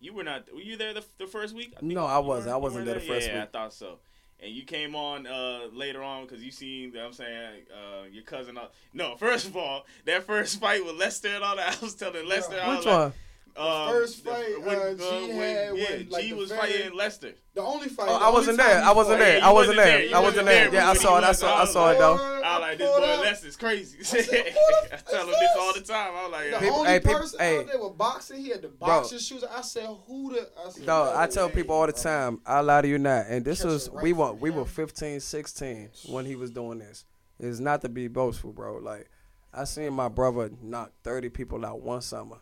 you 0.00 0.14
were 0.14 0.24
not. 0.24 0.52
Were 0.52 0.60
you 0.60 0.76
there 0.76 0.94
the, 0.94 1.04
the 1.18 1.26
first 1.26 1.54
week? 1.54 1.78
think 1.78 1.92
No, 1.92 2.06
I 2.06 2.18
wasn't. 2.18 2.54
I 2.54 2.56
wasn't 2.56 2.86
were 2.86 2.92
there 2.92 3.00
the 3.00 3.06
first 3.06 3.28
yeah, 3.28 3.40
week. 3.40 3.42
I 3.42 3.46
thought 3.46 3.72
so. 3.74 3.98
And 4.40 4.50
you 4.52 4.64
came 4.64 4.96
on 4.96 5.26
uh, 5.26 5.66
later 5.72 6.02
on 6.02 6.24
because 6.24 6.42
you 6.42 6.50
seen. 6.50 6.92
you 6.92 7.00
I'm 7.00 7.12
saying 7.12 7.64
uh, 7.72 8.04
your 8.10 8.24
cousin. 8.24 8.56
Uh, 8.56 8.68
no, 8.94 9.16
first 9.16 9.46
of 9.46 9.56
all, 9.56 9.84
that 10.06 10.24
first 10.24 10.60
fight 10.60 10.84
with 10.84 10.96
Lester 10.96 11.28
and 11.28 11.44
all 11.44 11.56
that. 11.56 11.78
I 11.80 11.84
was 11.84 11.94
telling 11.94 12.26
Lester. 12.26 12.58
I 12.60 12.68
was 12.68 12.78
Which 12.78 12.86
like, 12.86 12.98
one? 13.00 13.12
Um, 13.56 13.88
first 13.90 14.24
the- 14.24 14.30
fight, 14.30 14.62
when, 14.62 14.78
uh, 14.78 14.94
G 14.94 15.04
had 15.30 15.76
yeah, 15.76 15.90
when, 15.90 16.08
like, 16.08 16.24
G 16.24 16.32
was 16.32 16.48
very- 16.48 16.60
fighting 16.60 16.94
Lester. 16.96 17.32
The 17.54 17.60
only 17.60 17.88
fight. 17.88 18.08
Oh, 18.08 18.18
the 18.18 18.24
I 18.24 18.28
only 18.28 18.38
wasn't 18.38 18.56
there. 18.58 18.82
I 18.82 18.92
wasn't 18.92 19.18
there. 19.18 19.38
you 19.38 19.44
I 19.44 19.50
wasn't 19.50 19.54
wasn't 19.54 19.76
there. 19.76 19.84
there. 20.08 20.16
I 20.16 20.20
wasn't 20.20 20.24
wasn't 20.24 20.46
there. 20.46 20.70
there, 20.70 20.80
Yeah, 20.80 20.90
I 20.90 20.94
saw 20.94 21.18
it. 21.18 21.24
I 21.24 21.32
saw. 21.32 21.54
I 21.54 21.60
I 21.60 21.64
saw 21.66 21.90
it 21.90 21.98
though. 21.98 22.14
I 22.14 22.58
was 22.58 22.60
like, 22.60 22.78
this 22.78 22.88
boy 22.98 23.04
up. 23.04 23.20
Lester's 23.20 23.56
crazy. 23.56 23.98
I 24.00 24.02
said, 24.04 24.24
who 24.24 24.32
the 24.32 24.92
I 24.92 24.94
f- 24.94 25.04
tell 25.04 25.20
him 25.20 25.26
this 25.28 25.38
this? 25.38 25.50
all 25.58 25.74
the 25.74 25.80
time. 25.82 26.12
I 26.16 26.22
was 26.22 26.32
like, 26.32 26.60
The 26.62 26.68
only 26.70 26.88
hey, 26.88 27.00
people- 27.00 27.14
person 27.20 27.38
hey. 27.40 27.58
out 27.58 27.66
there 27.66 27.82
with 27.82 27.98
boxing, 27.98 28.40
he 28.40 28.48
had 28.48 28.62
the 28.62 28.68
boxing 28.68 29.18
shoes. 29.18 29.44
I 29.44 29.60
said, 29.60 29.86
who 30.06 30.32
the? 30.32 30.48
I 30.58 30.70
said, 30.70 30.86
Dog, 30.86 31.14
no 31.14 31.20
I 31.20 31.26
tell 31.26 31.50
people 31.50 31.74
all 31.74 31.86
the 31.86 31.92
time, 31.92 32.40
I 32.46 32.60
lie 32.60 32.80
to 32.80 32.88
you 32.88 32.98
not. 32.98 33.26
And 33.26 33.44
this 33.44 33.62
was 33.64 33.90
we 33.90 34.12
right 34.12 34.16
were 34.16 34.32
we 34.32 34.50
were 34.50 34.62
him. 34.62 34.66
15, 34.68 35.20
16 35.20 35.90
when 36.08 36.24
he 36.24 36.36
was 36.36 36.50
doing 36.50 36.78
this. 36.78 37.04
It's 37.38 37.58
not 37.60 37.82
to 37.82 37.88
be 37.90 38.08
boastful, 38.08 38.52
bro. 38.52 38.78
Like 38.78 39.10
I 39.52 39.64
seen 39.64 39.92
my 39.92 40.08
brother 40.08 40.50
knock 40.62 40.92
thirty 41.04 41.28
people 41.28 41.66
out 41.66 41.82
one 41.82 42.00
summer. 42.00 42.38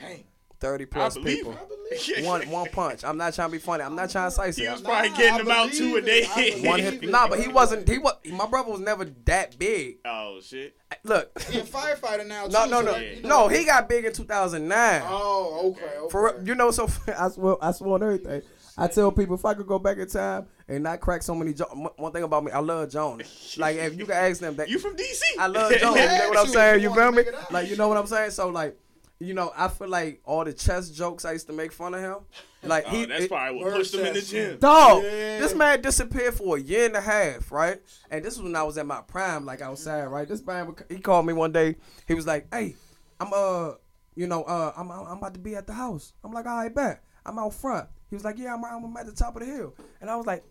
Dang. 0.00 0.24
Thirty 0.60 0.84
I 0.84 0.86
plus 0.86 1.14
believe 1.14 1.36
people. 1.38 1.52
it. 1.90 2.24
One 2.24 2.42
one 2.50 2.68
punch. 2.70 3.04
I'm 3.04 3.16
not 3.16 3.32
trying 3.34 3.48
to 3.48 3.52
be 3.52 3.58
funny. 3.58 3.82
I'm 3.84 3.94
not 3.94 4.10
trying 4.10 4.30
to 4.30 4.52
say 4.52 4.62
He 4.64 4.68
was 4.68 4.82
probably 4.82 5.10
Nah, 5.10 5.16
getting 5.16 5.34
I 5.34 5.38
them 5.38 5.50
out 5.50 5.70
believe 5.70 5.78
two 5.78 5.94
a 5.94 5.98
it. 5.98 6.04
day. 6.04 6.68
One 6.68 6.80
it, 6.80 7.00
hit. 7.02 7.10
Nah, 7.10 7.28
but 7.28 7.40
he 7.40 7.48
wasn't. 7.48 7.88
He 7.88 7.98
was. 7.98 8.14
My 8.30 8.46
brother 8.46 8.70
was 8.72 8.80
never 8.80 9.04
that 9.24 9.58
big. 9.58 9.98
Oh 10.04 10.40
shit. 10.42 10.76
Look. 11.04 11.40
He 11.44 11.60
a 11.60 11.62
firefighter 11.62 12.26
now. 12.26 12.46
No, 12.46 12.64
too, 12.64 12.70
no, 12.70 12.80
no, 12.82 12.92
that, 12.92 13.16
you 13.16 13.22
know- 13.22 13.46
no. 13.46 13.48
He 13.48 13.64
got 13.64 13.88
big 13.88 14.04
in 14.04 14.12
2009. 14.12 15.02
Oh, 15.06 15.70
okay. 15.76 15.84
okay. 15.98 16.10
For 16.10 16.42
you 16.44 16.54
know, 16.54 16.70
so 16.72 16.88
I 17.18 17.28
swear, 17.28 17.56
I 17.62 17.72
swear 17.72 17.92
on 17.94 18.02
everything. 18.02 18.42
I 18.76 18.86
tell 18.86 19.10
people 19.10 19.34
if 19.34 19.44
I 19.44 19.54
could 19.54 19.66
go 19.66 19.78
back 19.80 19.98
in 19.98 20.06
time 20.08 20.46
and 20.68 20.84
not 20.84 21.00
crack 21.00 21.22
so 21.22 21.34
many. 21.34 21.52
Jo- 21.52 21.90
one 21.96 22.12
thing 22.12 22.22
about 22.22 22.44
me, 22.44 22.52
I 22.52 22.58
love 22.60 22.90
Jones. 22.90 23.54
Like 23.58 23.76
if 23.76 23.98
you 23.98 24.04
can 24.06 24.14
ask 24.14 24.40
them 24.40 24.54
that, 24.56 24.68
You 24.68 24.78
from 24.78 24.94
DC? 24.96 25.20
I 25.38 25.46
love 25.46 25.72
Jones. 25.78 25.96
You 26.00 26.06
know 26.06 26.28
what 26.28 26.38
I'm 26.38 26.46
saying? 26.48 26.82
you 26.82 26.82
You 26.82 26.90
wanna 26.90 27.02
feel 27.02 27.10
me? 27.12 27.16
make 27.18 27.26
it 27.28 27.34
out. 27.34 27.52
Like 27.52 27.68
you 27.70 27.76
know 27.76 27.88
what 27.88 27.96
I'm 27.96 28.06
saying? 28.06 28.30
So 28.32 28.48
like, 28.50 28.78
you 29.20 29.34
know, 29.34 29.52
I 29.56 29.68
feel 29.68 29.88
like 29.88 30.20
all 30.24 30.44
the 30.44 30.52
chess 30.52 30.90
jokes 30.90 31.24
I 31.24 31.32
used 31.32 31.46
to 31.48 31.52
make 31.52 31.72
fun 31.72 31.94
of 31.94 32.00
him. 32.00 32.16
Like 32.62 32.84
Oh, 32.88 32.90
he, 32.90 33.04
that's 33.06 33.24
it- 33.24 33.28
probably 33.30 33.62
what 33.64 33.74
pushed 33.74 33.94
him 33.94 34.06
in 34.06 34.14
the 34.14 34.20
gym. 34.22 34.58
Dog, 34.58 35.02
Yeah. 35.02 35.40
this 35.40 35.54
man 35.54 35.80
disappeared 35.82 36.34
for 36.34 36.56
a 36.56 36.60
year 36.60 36.86
and 36.86 36.96
a 36.96 37.00
half, 37.00 37.50
right? 37.50 37.80
And 38.10 38.24
this 38.24 38.36
was 38.36 38.44
when 38.44 38.54
I 38.56 38.62
was 38.62 38.78
at 38.78 38.86
my 38.86 39.00
prime, 39.00 39.44
like 39.44 39.60
outside, 39.60 40.04
right? 40.06 40.28
This 40.28 40.44
man, 40.46 40.74
he 40.88 40.98
called 41.00 41.26
me 41.26 41.32
one 41.32 41.52
day. 41.52 41.76
He 42.06 42.14
was 42.14 42.26
like, 42.26 42.46
"Hey, 42.54 42.76
I'm 43.20 43.32
uh, 43.34 43.72
you 44.14 44.26
know, 44.26 44.42
uh, 44.44 44.72
I'm 44.76 44.90
I'm 44.90 45.18
about 45.18 45.34
to 45.34 45.40
be 45.40 45.56
at 45.56 45.66
the 45.66 45.72
house." 45.74 46.12
I'm 46.22 46.32
like, 46.32 46.46
"All 46.46 46.56
right, 46.56 46.74
bet." 46.74 47.02
I'm 47.26 47.38
out 47.38 47.52
front. 47.52 47.88
He 48.08 48.16
was 48.16 48.24
like, 48.24 48.38
yeah, 48.38 48.54
I'm, 48.54 48.64
I'm 48.64 48.96
at 48.96 49.04
the 49.04 49.12
top 49.12 49.36
of 49.36 49.40
the 49.40 49.46
hill. 49.52 49.74
And 50.00 50.08
I 50.08 50.16
was 50.16 50.24
like, 50.24 50.42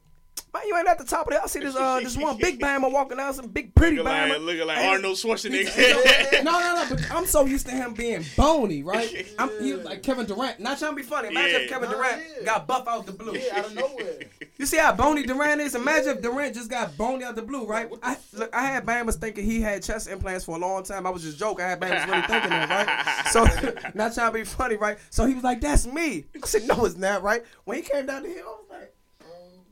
man, 0.53 0.64
you 0.68 0.77
ain't 0.77 0.88
at 0.88 0.97
the 0.97 1.03
top 1.03 1.27
of 1.27 1.30
the 1.30 1.35
hill. 1.35 1.41
I 1.43 1.47
see 1.47 1.59
this 1.59 1.76
uh 1.76 1.99
this 1.99 2.18
one 2.18 2.38
big 2.38 2.59
bammer 2.61 2.91
walking 2.91 3.18
down, 3.18 3.34
some 3.34 3.47
big 3.47 3.73
pretty 3.76 3.97
Looking 3.97 4.11
like, 4.11 4.39
looking 4.41 4.68
like 4.68 4.77
And- 4.77 4.88
Arnold 4.88 5.18
Schwarzenegger. 5.18 6.43
no, 6.43 6.51
no, 6.51 6.76
no. 6.76 6.85
But 6.89 7.11
I'm 7.11 7.26
so 7.26 7.45
used 7.45 7.65
to 7.68 7.72
him 7.73 7.93
being 7.93 8.23
bony, 8.35 8.84
right? 8.84 9.27
I'm 9.39 9.49
he 9.61 9.73
like 9.76 10.03
Kevin 10.03 10.26
Durant. 10.26 10.59
Not 10.59 10.80
trying 10.80 10.91
to 10.91 10.95
be 10.95 11.03
funny. 11.03 11.30
Imagine 11.30 11.55
if 11.55 11.61
Yeah. 11.64 11.68
Kevin 11.77 11.89
Nah, 11.89 11.95
Durant 11.97 12.23
yeah. 12.39 12.45
got 12.45 12.68
buff 12.68 12.88
out 12.88 13.05
the 13.05 13.11
blue. 13.11 13.38
Yeah, 13.38 13.59
out 13.59 13.65
of 13.68 13.76
nowhere. 13.76 14.19
You 14.57 14.65
see 14.65 14.77
how 14.77 14.93
bony 14.93 15.23
Durant 15.23 15.61
is? 15.61 15.76
Imagine 15.76 16.18
if 16.18 16.22
Durant 16.22 16.55
just 16.55 16.69
got 16.69 16.97
bony 16.97 17.23
out 17.23 17.35
the 17.35 17.41
blue, 17.43 17.65
right? 17.65 17.89
I, 18.01 18.18
look, 18.34 18.53
I 18.55 18.65
had 18.65 18.85
Bama's 18.85 19.15
thinking 19.18 19.45
he 19.45 19.61
had 19.61 19.84
chest 19.84 20.07
implants 20.09 20.45
for 20.45 20.55
a 20.55 20.59
long 20.59 20.84
time. 20.84 21.05
I 21.05 21.09
was 21.11 21.22
just 21.23 21.38
joking. 21.38 21.64
I 21.65 21.69
had 21.69 21.80
Bama's 21.80 22.07
really 22.09 22.22
thinking 22.23 22.49
that, 22.49 22.69
right? 22.88 23.27
So, 23.31 23.43
not 23.93 24.14
trying 24.14 24.31
to 24.31 24.38
be 24.39 24.43
funny, 24.43 24.76
right? 24.76 24.97
So 25.09 25.26
he 25.26 25.34
was 25.35 25.43
like, 25.43 25.61
"That's 25.61 25.85
me." 25.85 26.26
I 26.41 26.47
said, 26.47 26.68
"No, 26.68 26.85
it's 26.85 26.95
not, 26.97 27.22
right?" 27.22 27.43
When 27.65 27.77
he 27.77 27.84
came 27.84 28.05
down 28.07 28.23
the 28.23 28.30
hill, 28.30 28.43
I 28.47 28.49
was 28.49 28.65
like, 28.69 28.93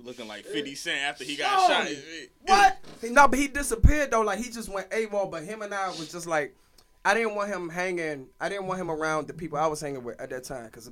looking 0.05 0.27
like 0.27 0.45
50 0.45 0.75
Cent 0.75 1.01
after 1.01 1.23
he 1.23 1.35
got 1.35 1.67
Show 1.67 1.73
shot. 1.73 1.85
me. 1.85 1.97
"What?" 2.45 2.77
No, 3.11 3.27
but 3.27 3.39
he 3.39 3.47
disappeared 3.47 4.11
though. 4.11 4.21
Like 4.21 4.39
he 4.39 4.49
just 4.51 4.69
went 4.69 4.89
AWOL. 4.91 5.29
But 5.29 5.43
him 5.43 5.61
and 5.61 5.73
I 5.73 5.87
was 5.89 6.11
just 6.11 6.27
like, 6.27 6.55
I 7.03 7.13
didn't 7.13 7.35
want 7.35 7.49
him 7.49 7.69
hanging. 7.69 8.27
I 8.39 8.49
didn't 8.49 8.67
want 8.67 8.79
him 8.79 8.89
around 8.89 9.27
the 9.27 9.33
people 9.33 9.57
I 9.57 9.67
was 9.67 9.81
hanging 9.81 10.03
with 10.03 10.19
at 10.21 10.29
that 10.29 10.43
time 10.43 10.65
because 10.65 10.89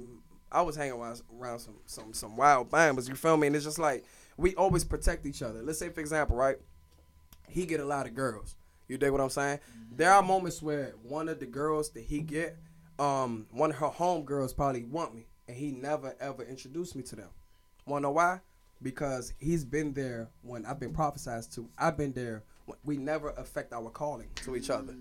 I 0.52 0.61
was 0.61 0.76
hanging 0.76 0.94
around, 0.94 1.22
around 1.40 1.60
some 1.60 1.76
some 1.85 2.14
some 2.14 2.35
wild 2.38 2.69
Bama's. 2.69 3.07
You 3.07 3.15
feel 3.15 3.38
me? 3.38 3.48
And 3.48 3.56
it's 3.56 3.65
just 3.65 3.80
like 3.80 4.03
we 4.38 4.56
always 4.56 4.84
protect 4.84 5.26
each 5.26 5.41
other. 5.41 5.61
Let's 5.61 5.80
say, 5.80 5.90
for 5.90 6.02
example, 6.02 6.35
right? 6.35 6.57
He 7.48 7.65
get 7.65 7.80
a 7.80 7.85
lot 7.85 8.07
of 8.07 8.15
girls. 8.15 8.56
You 8.88 8.98
dig 8.98 9.11
what 9.11 9.22
I'm 9.22 9.30
saying? 9.30 9.60
There 9.95 10.11
are 10.11 10.22
moments 10.22 10.61
where 10.61 10.94
one 11.03 11.30
of 11.30 11.40
the 11.40 11.45
girls 11.45 11.91
that 11.91 12.03
he 12.03 12.19
get, 12.22 12.57
um, 12.99 13.48
one 13.52 13.69
of 13.72 13.77
her 13.77 13.88
home 13.88 14.23
girls 14.23 14.53
probably 14.53 14.84
want 14.84 15.15
me, 15.15 15.26
and 15.48 15.56
he 15.56 15.72
never 15.72 16.15
ever 16.19 16.44
introduced 16.44 16.95
me 16.95 17.03
to 17.03 17.15
them. 17.15 17.30
Wanna 17.85 18.03
know 18.03 18.11
why? 18.11 18.41
Because 18.81 19.33
he's 19.39 19.63
been 19.63 19.93
there 19.93 20.29
when 20.41 20.65
I've 20.65 20.79
been 20.79 20.93
prophesied 20.93 21.43
to. 21.53 21.69
I've 21.77 21.97
been 21.97 22.13
there. 22.13 22.43
We 22.83 22.97
never 22.97 23.29
affect 23.31 23.73
our 23.73 23.89
calling 23.89 24.29
to 24.35 24.55
each 24.55 24.69
other. 24.69 24.95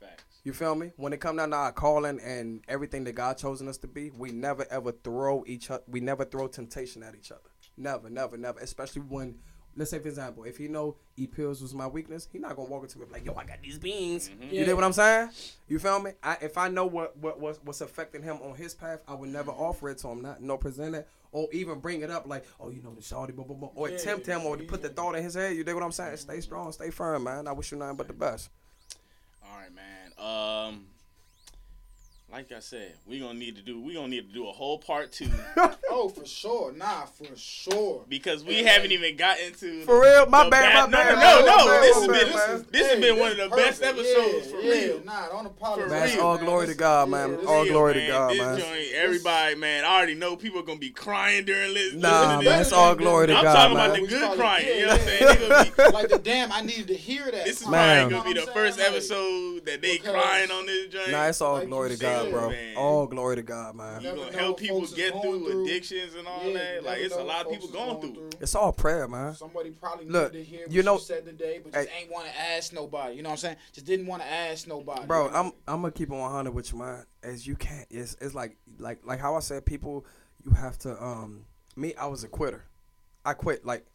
Facts. 0.00 0.24
You 0.44 0.52
feel 0.52 0.74
me? 0.74 0.92
When 0.96 1.12
it 1.12 1.20
come 1.20 1.36
down 1.36 1.50
to 1.50 1.56
our 1.56 1.72
calling 1.72 2.20
and 2.20 2.62
everything 2.68 3.04
that 3.04 3.12
God 3.12 3.36
chosen 3.36 3.68
us 3.68 3.76
to 3.78 3.86
be, 3.86 4.10
we 4.10 4.30
never 4.32 4.66
ever 4.70 4.92
throw 4.92 5.44
each 5.46 5.70
other. 5.70 5.82
We 5.86 6.00
never 6.00 6.24
throw 6.24 6.48
temptation 6.48 7.02
at 7.02 7.14
each 7.14 7.30
other. 7.30 7.40
Never, 7.76 8.10
never, 8.10 8.36
never. 8.36 8.58
Especially 8.60 9.02
when, 9.02 9.36
let's 9.76 9.90
say 9.90 9.98
for 9.98 10.08
example, 10.08 10.44
if 10.44 10.56
he 10.56 10.68
know 10.68 10.96
E 11.16 11.26
pills 11.26 11.62
was 11.62 11.74
my 11.74 11.86
weakness, 11.86 12.28
he 12.32 12.38
not 12.38 12.56
gonna 12.56 12.68
walk 12.68 12.84
into 12.84 12.98
me 12.98 13.06
like, 13.10 13.24
yo, 13.24 13.34
I 13.34 13.44
got 13.44 13.62
these 13.62 13.78
beans. 13.78 14.28
Mm-hmm. 14.28 14.54
You 14.54 14.66
know 14.66 14.74
what 14.74 14.84
I'm 14.84 14.92
saying? 14.92 15.30
You 15.68 15.78
feel 15.78 16.00
me? 16.00 16.12
I, 16.22 16.36
if 16.40 16.58
I 16.58 16.68
know 16.68 16.86
what 16.86 17.16
what 17.16 17.40
what's, 17.40 17.58
what's 17.62 17.80
affecting 17.80 18.22
him 18.22 18.38
on 18.42 18.54
his 18.54 18.74
path, 18.74 19.02
I 19.06 19.14
would 19.14 19.30
never 19.30 19.50
offer 19.50 19.90
it 19.90 19.98
to 19.98 20.08
him. 20.08 20.22
Not 20.22 20.42
no 20.42 20.56
present 20.56 20.94
it 20.94 21.08
or 21.32 21.48
even 21.52 21.78
bring 21.78 22.02
it 22.02 22.10
up 22.10 22.26
like, 22.26 22.44
oh, 22.58 22.70
you 22.70 22.82
know 22.82 22.94
the 22.94 23.00
shawty, 23.00 23.34
blah, 23.34 23.44
blah, 23.44 23.56
blah, 23.56 23.70
or 23.74 23.90
tempt 23.90 24.26
him 24.26 24.44
or 24.44 24.56
to 24.56 24.64
put 24.64 24.82
the 24.82 24.88
thought 24.88 25.14
in 25.14 25.22
his 25.22 25.34
head. 25.34 25.56
You 25.56 25.64
dig 25.64 25.74
what 25.74 25.84
I'm 25.84 25.92
saying? 25.92 26.16
Stay 26.16 26.40
strong, 26.40 26.72
stay 26.72 26.90
firm, 26.90 27.24
man. 27.24 27.46
I 27.46 27.52
wish 27.52 27.72
you 27.72 27.78
nothing 27.78 27.96
but 27.96 28.08
the 28.08 28.12
best. 28.12 28.50
All 29.44 29.56
right, 29.58 29.72
man. 29.74 30.12
Um, 30.18 30.86
like 32.32 32.52
I 32.52 32.60
said, 32.60 32.94
we 33.06 33.18
gonna 33.18 33.34
need 33.38 33.56
to 33.56 33.62
do 33.62 33.80
we 33.80 33.94
gonna 33.94 34.08
need 34.08 34.28
to 34.28 34.32
do 34.34 34.48
a 34.48 34.52
whole 34.52 34.78
part 34.78 35.10
two 35.12 35.28
Oh, 35.92 36.08
for 36.08 36.24
sure. 36.24 36.72
Nah, 36.72 37.06
for 37.06 37.26
sure. 37.34 38.04
because 38.08 38.44
we 38.44 38.62
haven't 38.62 38.92
even 38.92 39.16
gotten 39.16 39.52
to 39.54 39.82
For 39.82 40.00
real? 40.00 40.26
My 40.26 40.44
the 40.44 40.50
bad, 40.50 40.88
my 40.90 40.96
bad- 40.96 41.14
bad, 41.16 41.44
No, 41.44 41.56
no, 41.56 41.56
no. 41.56 41.66
bad, 41.66 41.82
This 41.82 41.96
has 41.96 42.06
bad, 42.06 42.26
been 42.26 42.32
man. 42.36 42.66
this 42.70 42.90
has 42.92 43.00
been 43.00 43.18
one 43.18 43.32
of 43.32 43.36
the 43.38 43.48
best 43.56 43.82
episodes 43.82 44.46
yeah, 44.46 44.52
for 44.52 44.60
yeah. 44.60 44.72
real. 44.72 45.04
Nah, 45.04 45.28
don't 45.28 45.46
apologize. 45.46 45.90
Man, 45.90 46.02
it's 46.04 46.14
real, 46.14 46.24
all 46.24 46.36
man. 46.36 46.44
glory 46.44 46.66
to 46.68 46.74
God, 46.74 47.08
man. 47.10 47.36
this- 47.36 47.46
All 47.46 47.62
Real, 47.64 47.72
glory 47.72 47.94
to. 47.94 48.06
God, 48.06 48.30
this 48.30 48.38
man. 48.38 48.58
Joint, 48.60 48.92
everybody, 48.94 49.54
man, 49.56 49.84
I 49.84 49.96
already 49.96 50.14
know 50.14 50.36
people 50.36 50.60
are 50.60 50.64
gonna 50.64 50.78
be 50.78 50.90
crying 50.90 51.44
during 51.44 51.74
this. 51.74 51.94
Nah, 51.94 52.20
listening 52.20 52.44
man, 52.44 52.58
this. 52.58 52.66
it's 52.68 52.72
all 52.72 52.94
glory 52.94 53.26
to 53.26 53.34
I'm 53.34 53.42
God, 53.44 53.54
talking 53.54 53.76
man. 53.76 53.86
about 53.90 54.00
the 54.00 54.06
good 54.06 54.20
probably- 54.20 54.38
crying. 54.38 54.66
you 54.78 54.86
know 54.86 54.92
what 54.92 55.00
I'm 55.00 55.06
saying? 55.66 55.72
Be, 55.76 55.92
like 55.92 56.08
the 56.08 56.18
damn, 56.18 56.52
I 56.52 56.60
needed 56.60 56.86
to 56.88 56.94
hear 56.96 57.24
that. 57.24 57.44
this 57.46 57.60
is 57.62 57.66
Man. 57.68 58.08
probably 58.10 58.16
gonna 58.30 58.34
be 58.34 58.40
the 58.46 58.52
first 58.52 58.78
episode 58.78 59.64
that 59.66 59.82
they 59.82 59.98
crying 59.98 60.50
on 60.52 60.66
this 60.66 60.86
joint. 60.92 61.10
Nah, 61.10 61.26
it's 61.26 61.40
all 61.40 61.64
glory 61.66 61.90
to 61.90 61.96
God, 61.96 62.19
said, 62.24 62.32
bro. 62.32 62.50
man. 62.50 62.76
All 62.76 63.06
glory 63.06 63.36
to 63.36 63.42
God, 63.42 63.74
man. 63.74 64.00
you 64.02 64.14
gonna 64.14 64.36
help 64.36 64.58
people 64.58 64.86
get 64.86 65.12
through, 65.20 65.48
through. 65.50 65.64
addictions 65.64 66.14
and 66.14 66.26
all 66.26 66.44
Yeah, 66.46 66.52
that. 66.58 66.84
Like 66.84 66.98
it's 67.00 67.14
a 67.14 67.22
lot 67.22 67.46
of 67.46 67.52
people 67.52 67.68
going 67.68 68.00
going 68.00 68.14
through. 68.14 68.30
It's 68.40 68.54
all 68.54 68.72
prayer, 68.72 69.06
man. 69.08 69.34
Somebody 69.34 69.70
probably 69.70 70.06
Look, 70.06 70.32
needed 70.32 70.44
to 70.44 70.50
hear 70.50 70.60
what 70.66 70.70
you 70.72 70.76
you, 70.78 70.82
know- 70.82 70.98
said 70.98 71.24
today, 71.26 71.60
but 71.62 71.72
just 71.72 71.88
Hey. 71.88 72.02
ain't 72.02 72.12
want 72.12 72.26
to 72.26 72.38
ask 72.38 72.72
nobody. 72.72 73.16
You 73.16 73.22
know 73.22 73.30
what 73.30 73.34
I'm 73.34 73.38
saying? 73.38 73.56
Just 73.72 73.86
didn't 73.86 74.06
want 74.06 74.22
to 74.22 74.28
ask 74.28 74.66
nobody. 74.66 75.06
Bro, 75.06 75.28
I'm 75.30 75.46
I'm 75.66 75.80
gonna 75.82 75.90
keep 75.92 76.10
it 76.10 76.14
100 76.14 76.50
with 76.52 76.72
you, 76.72 76.78
man. 76.78 77.04
As 77.22 77.46
you 77.46 77.56
can't. 77.56 77.86
It's 77.90 78.16
it's 78.20 78.34
like 78.34 78.56
like 78.78 79.04
like 79.04 79.20
how 79.20 79.34
I 79.34 79.40
said, 79.40 79.64
people, 79.66 80.06
you 80.44 80.52
have 80.52 80.78
to. 80.80 81.02
Um, 81.02 81.44
me, 81.76 81.94
I 81.94 82.06
was 82.06 82.24
a 82.24 82.28
quitter. 82.28 82.64
I 83.24 83.34
quit. 83.34 83.64
Like 83.64 83.86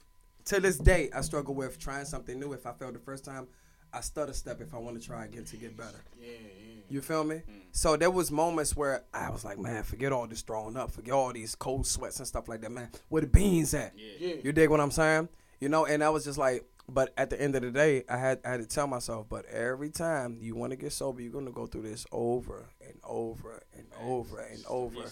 to 0.46 0.60
this 0.60 0.78
day, 0.78 1.10
I 1.14 1.22
struggle 1.22 1.56
with 1.56 1.80
trying 1.80 2.06
something 2.06 2.40
new. 2.40 2.54
If 2.54 2.66
I 2.68 2.72
failed 2.74 2.94
the 2.96 3.00
first 3.00 3.26
time, 3.26 3.48
I 3.92 4.02
stutter 4.02 4.34
step 4.34 4.62
if 4.62 4.74
I 4.74 4.78
want 4.78 5.00
to 5.02 5.06
try 5.06 5.26
again 5.26 5.46
to 5.46 5.58
get 5.58 5.76
better. 5.76 5.98
Yeah, 6.22 6.28
yeah. 6.30 6.65
You 6.96 7.02
feel 7.02 7.26
me? 7.26 7.42
So 7.74 7.98
there 7.98 8.10
was 8.10 8.32
moments 8.32 8.74
where 8.74 9.04
I 9.14 9.30
was 9.30 9.44
like, 9.44 9.60
man, 9.60 9.84
forget 9.84 10.14
all 10.14 10.28
this 10.28 10.44
throwing 10.44 10.78
up, 10.78 10.92
forget 10.92 11.14
all 11.14 11.34
these 11.34 11.54
cold 11.54 11.86
sweats 11.86 12.20
and 12.20 12.26
stuff 12.26 12.48
like 12.48 12.62
that, 12.62 12.72
man. 12.72 12.88
Where 13.10 13.20
the 13.20 13.28
beans 13.28 13.74
at? 13.74 13.92
Yeah. 13.98 14.36
You 14.42 14.54
dig 14.54 14.70
what 14.70 14.80
I'm 14.80 14.92
saying? 14.92 15.28
You 15.60 15.68
know, 15.68 15.86
and 15.86 16.02
I 16.02 16.08
was 16.08 16.24
just 16.24 16.38
like, 16.38 16.64
but 16.88 17.14
at 17.18 17.30
the 17.30 17.42
end 17.42 17.54
of 17.54 17.64
the 17.64 17.72
day, 17.72 18.06
I 18.08 18.16
had 18.16 18.40
I 18.46 18.52
had 18.52 18.62
to 18.62 18.66
tell 18.66 18.88
myself, 18.88 19.26
but 19.28 19.44
every 19.48 19.90
time 19.90 20.38
you 20.40 20.56
want 20.56 20.72
to 20.72 20.78
get 20.78 20.94
sober, 20.94 21.22
you're 21.22 21.34
gonna 21.34 21.52
go 21.52 21.66
through 21.66 21.82
this 21.82 22.06
over 22.14 22.70
and 22.80 22.98
over 23.04 23.62
and 23.76 23.88
over 24.02 24.40
and 24.40 24.64
over. 24.70 25.04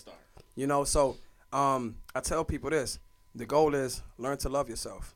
You 0.56 0.68
know, 0.68 0.86
so 0.86 1.18
um, 1.52 1.98
I 2.16 2.22
tell 2.22 2.46
people 2.46 2.70
this: 2.70 2.98
the 3.36 3.46
goal 3.46 3.76
is 3.76 4.02
learn 4.18 4.38
to 4.38 4.48
love 4.48 4.70
yourself. 4.70 5.16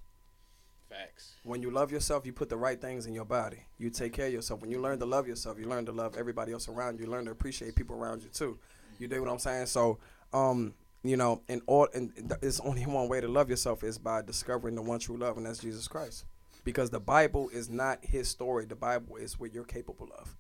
Facts. 0.90 1.36
When 1.44 1.62
you 1.62 1.70
love 1.70 1.92
yourself, 1.92 2.26
you 2.26 2.32
put 2.32 2.50
the 2.50 2.58
right 2.58 2.80
things 2.80 3.06
in 3.06 3.14
your 3.14 3.26
body. 3.26 3.66
You 3.78 3.90
take 3.90 4.14
care 4.14 4.28
of 4.28 4.34
yourself. 4.34 4.62
When 4.62 4.72
you 4.72 4.80
learn 4.80 5.00
to 5.00 5.06
love 5.06 5.28
yourself, 5.28 5.60
you 5.60 5.66
learn 5.66 5.86
to 5.86 5.92
love 5.92 6.16
everybody 6.18 6.54
else 6.54 6.70
around 6.70 7.00
you. 7.00 7.06
You 7.06 7.12
learn 7.12 7.26
to 7.26 7.32
appreciate 7.32 7.76
people 7.76 7.98
around 7.98 8.24
you 8.24 8.30
too. 8.30 8.58
You 9.00 9.08
dig 9.08 9.20
what 9.20 9.30
I'm 9.30 9.40
saying? 9.40 9.66
So, 9.66 10.00
um, 10.34 10.74
you 11.04 11.18
know, 11.18 11.42
in 11.48 11.62
all, 11.68 11.88
and 11.94 12.12
it's 12.42 12.60
only 12.62 12.82
one 12.86 13.10
way 13.10 13.22
to 13.22 13.28
love 13.28 13.50
yourself 13.50 13.84
is 13.84 13.98
by 13.98 14.22
discovering 14.22 14.76
the 14.76 14.82
one 14.82 15.00
true 15.00 15.18
love, 15.18 15.38
and 15.38 15.46
that's 15.46 15.60
Jesus 15.60 15.88
Christ. 15.88 16.26
Because 16.64 16.90
the 16.90 17.00
Bible 17.00 17.50
is 17.50 17.70
not 17.70 18.00
His 18.04 18.28
story. 18.28 18.66
The 18.66 18.76
Bible 18.76 19.18
is 19.18 19.40
what 19.40 19.54
you're 19.54 19.64
capable 19.64 20.10
of. 20.18 20.36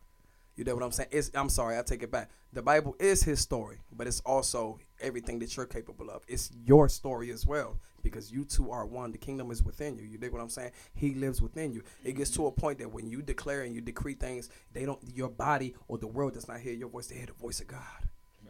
You 0.57 0.63
know 0.63 0.73
what 0.73 0.83
I'm 0.83 0.91
saying? 0.91 1.09
It's, 1.11 1.29
I'm 1.35 1.49
sorry, 1.49 1.77
I 1.77 1.83
take 1.83 2.01
it 2.01 2.11
back. 2.11 2.31
The 2.51 2.63
Bible 2.63 2.95
is 2.99 3.21
his 3.21 3.39
story, 3.39 3.77
but 3.95 4.07
it's 4.07 4.21
also 4.21 4.79
everything 4.99 5.37
that 5.39 5.55
you're 5.55 5.67
capable 5.67 6.09
of. 6.09 6.23
It's 6.27 6.49
your 6.65 6.89
story 6.89 7.29
as 7.31 7.45
well 7.45 7.77
because 8.11 8.31
you 8.31 8.45
two 8.45 8.71
are 8.71 8.85
one. 8.85 9.11
The 9.11 9.17
kingdom 9.17 9.51
is 9.51 9.63
within 9.63 9.97
you. 9.97 10.05
You 10.05 10.17
dig 10.17 10.31
what 10.31 10.41
I'm 10.41 10.49
saying? 10.49 10.71
He 10.93 11.13
lives 11.13 11.41
within 11.41 11.73
you. 11.73 11.83
It 12.03 12.13
gets 12.13 12.31
to 12.31 12.47
a 12.47 12.51
mm-hmm. 12.51 12.61
point 12.61 12.79
that 12.79 12.91
when 12.91 13.09
you 13.09 13.21
declare 13.21 13.61
and 13.61 13.73
you 13.73 13.81
decree 13.81 14.15
things, 14.15 14.49
they 14.73 14.85
don't. 14.85 14.99
Your 15.13 15.29
body 15.29 15.75
or 15.87 15.97
the 15.97 16.07
world 16.07 16.33
does 16.33 16.47
not 16.47 16.59
hear 16.59 16.73
your 16.73 16.89
voice. 16.89 17.07
They 17.07 17.15
hear 17.15 17.27
the 17.27 17.33
voice 17.33 17.59
of 17.59 17.67
God. 17.67 17.81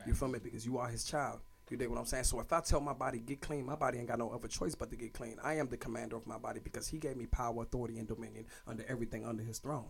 You 0.06 0.14
feel 0.14 0.30
me? 0.30 0.40
Because 0.42 0.66
you 0.66 0.78
are 0.78 0.88
His 0.88 1.04
child. 1.04 1.40
You 1.70 1.76
dig 1.76 1.90
what 1.90 2.00
I'm 2.00 2.06
saying? 2.06 2.24
So 2.24 2.40
if 2.40 2.54
I 2.54 2.62
tell 2.62 2.80
my 2.80 2.94
body 2.94 3.20
get 3.20 3.42
clean, 3.42 3.66
my 3.66 3.76
body 3.76 3.98
ain't 3.98 4.08
got 4.08 4.20
no 4.20 4.30
other 4.30 4.48
choice 4.48 4.74
but 4.74 4.90
to 4.92 4.96
get 4.96 5.14
clean. 5.14 5.36
I 5.44 5.56
am 5.56 5.68
the 5.68 5.76
commander 5.76 6.16
of 6.16 6.26
my 6.26 6.38
body 6.38 6.62
because 6.64 6.88
He 6.88 6.98
gave 6.98 7.18
me 7.18 7.26
power, 7.26 7.64
authority, 7.64 8.00
and 8.00 8.08
dominion 8.08 8.46
under 8.66 8.86
everything 8.88 9.26
under 9.26 9.44
His 9.44 9.60
throne. 9.60 9.90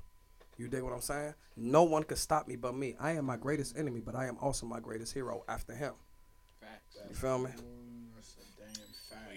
You 0.58 0.68
dig 0.68 0.82
what 0.82 0.94
I'm 0.94 1.02
saying? 1.02 1.36
No 1.56 1.84
one 1.84 2.04
could 2.04 2.18
stop 2.18 2.48
me 2.48 2.56
but 2.56 2.76
me. 2.76 2.96
I 3.00 3.12
am 3.12 3.26
my 3.26 3.38
greatest 3.38 3.78
enemy, 3.78 4.00
but 4.00 4.16
I 4.16 4.26
am 4.26 4.38
also 4.42 4.66
my 4.66 4.80
greatest 4.80 5.14
hero 5.14 5.44
after 5.48 5.76
him. 5.76 5.94
Facts. 6.60 6.98
You 7.10 7.16
feel 7.16 7.38
me? 7.38 7.52
Mm-hmm. 7.52 7.77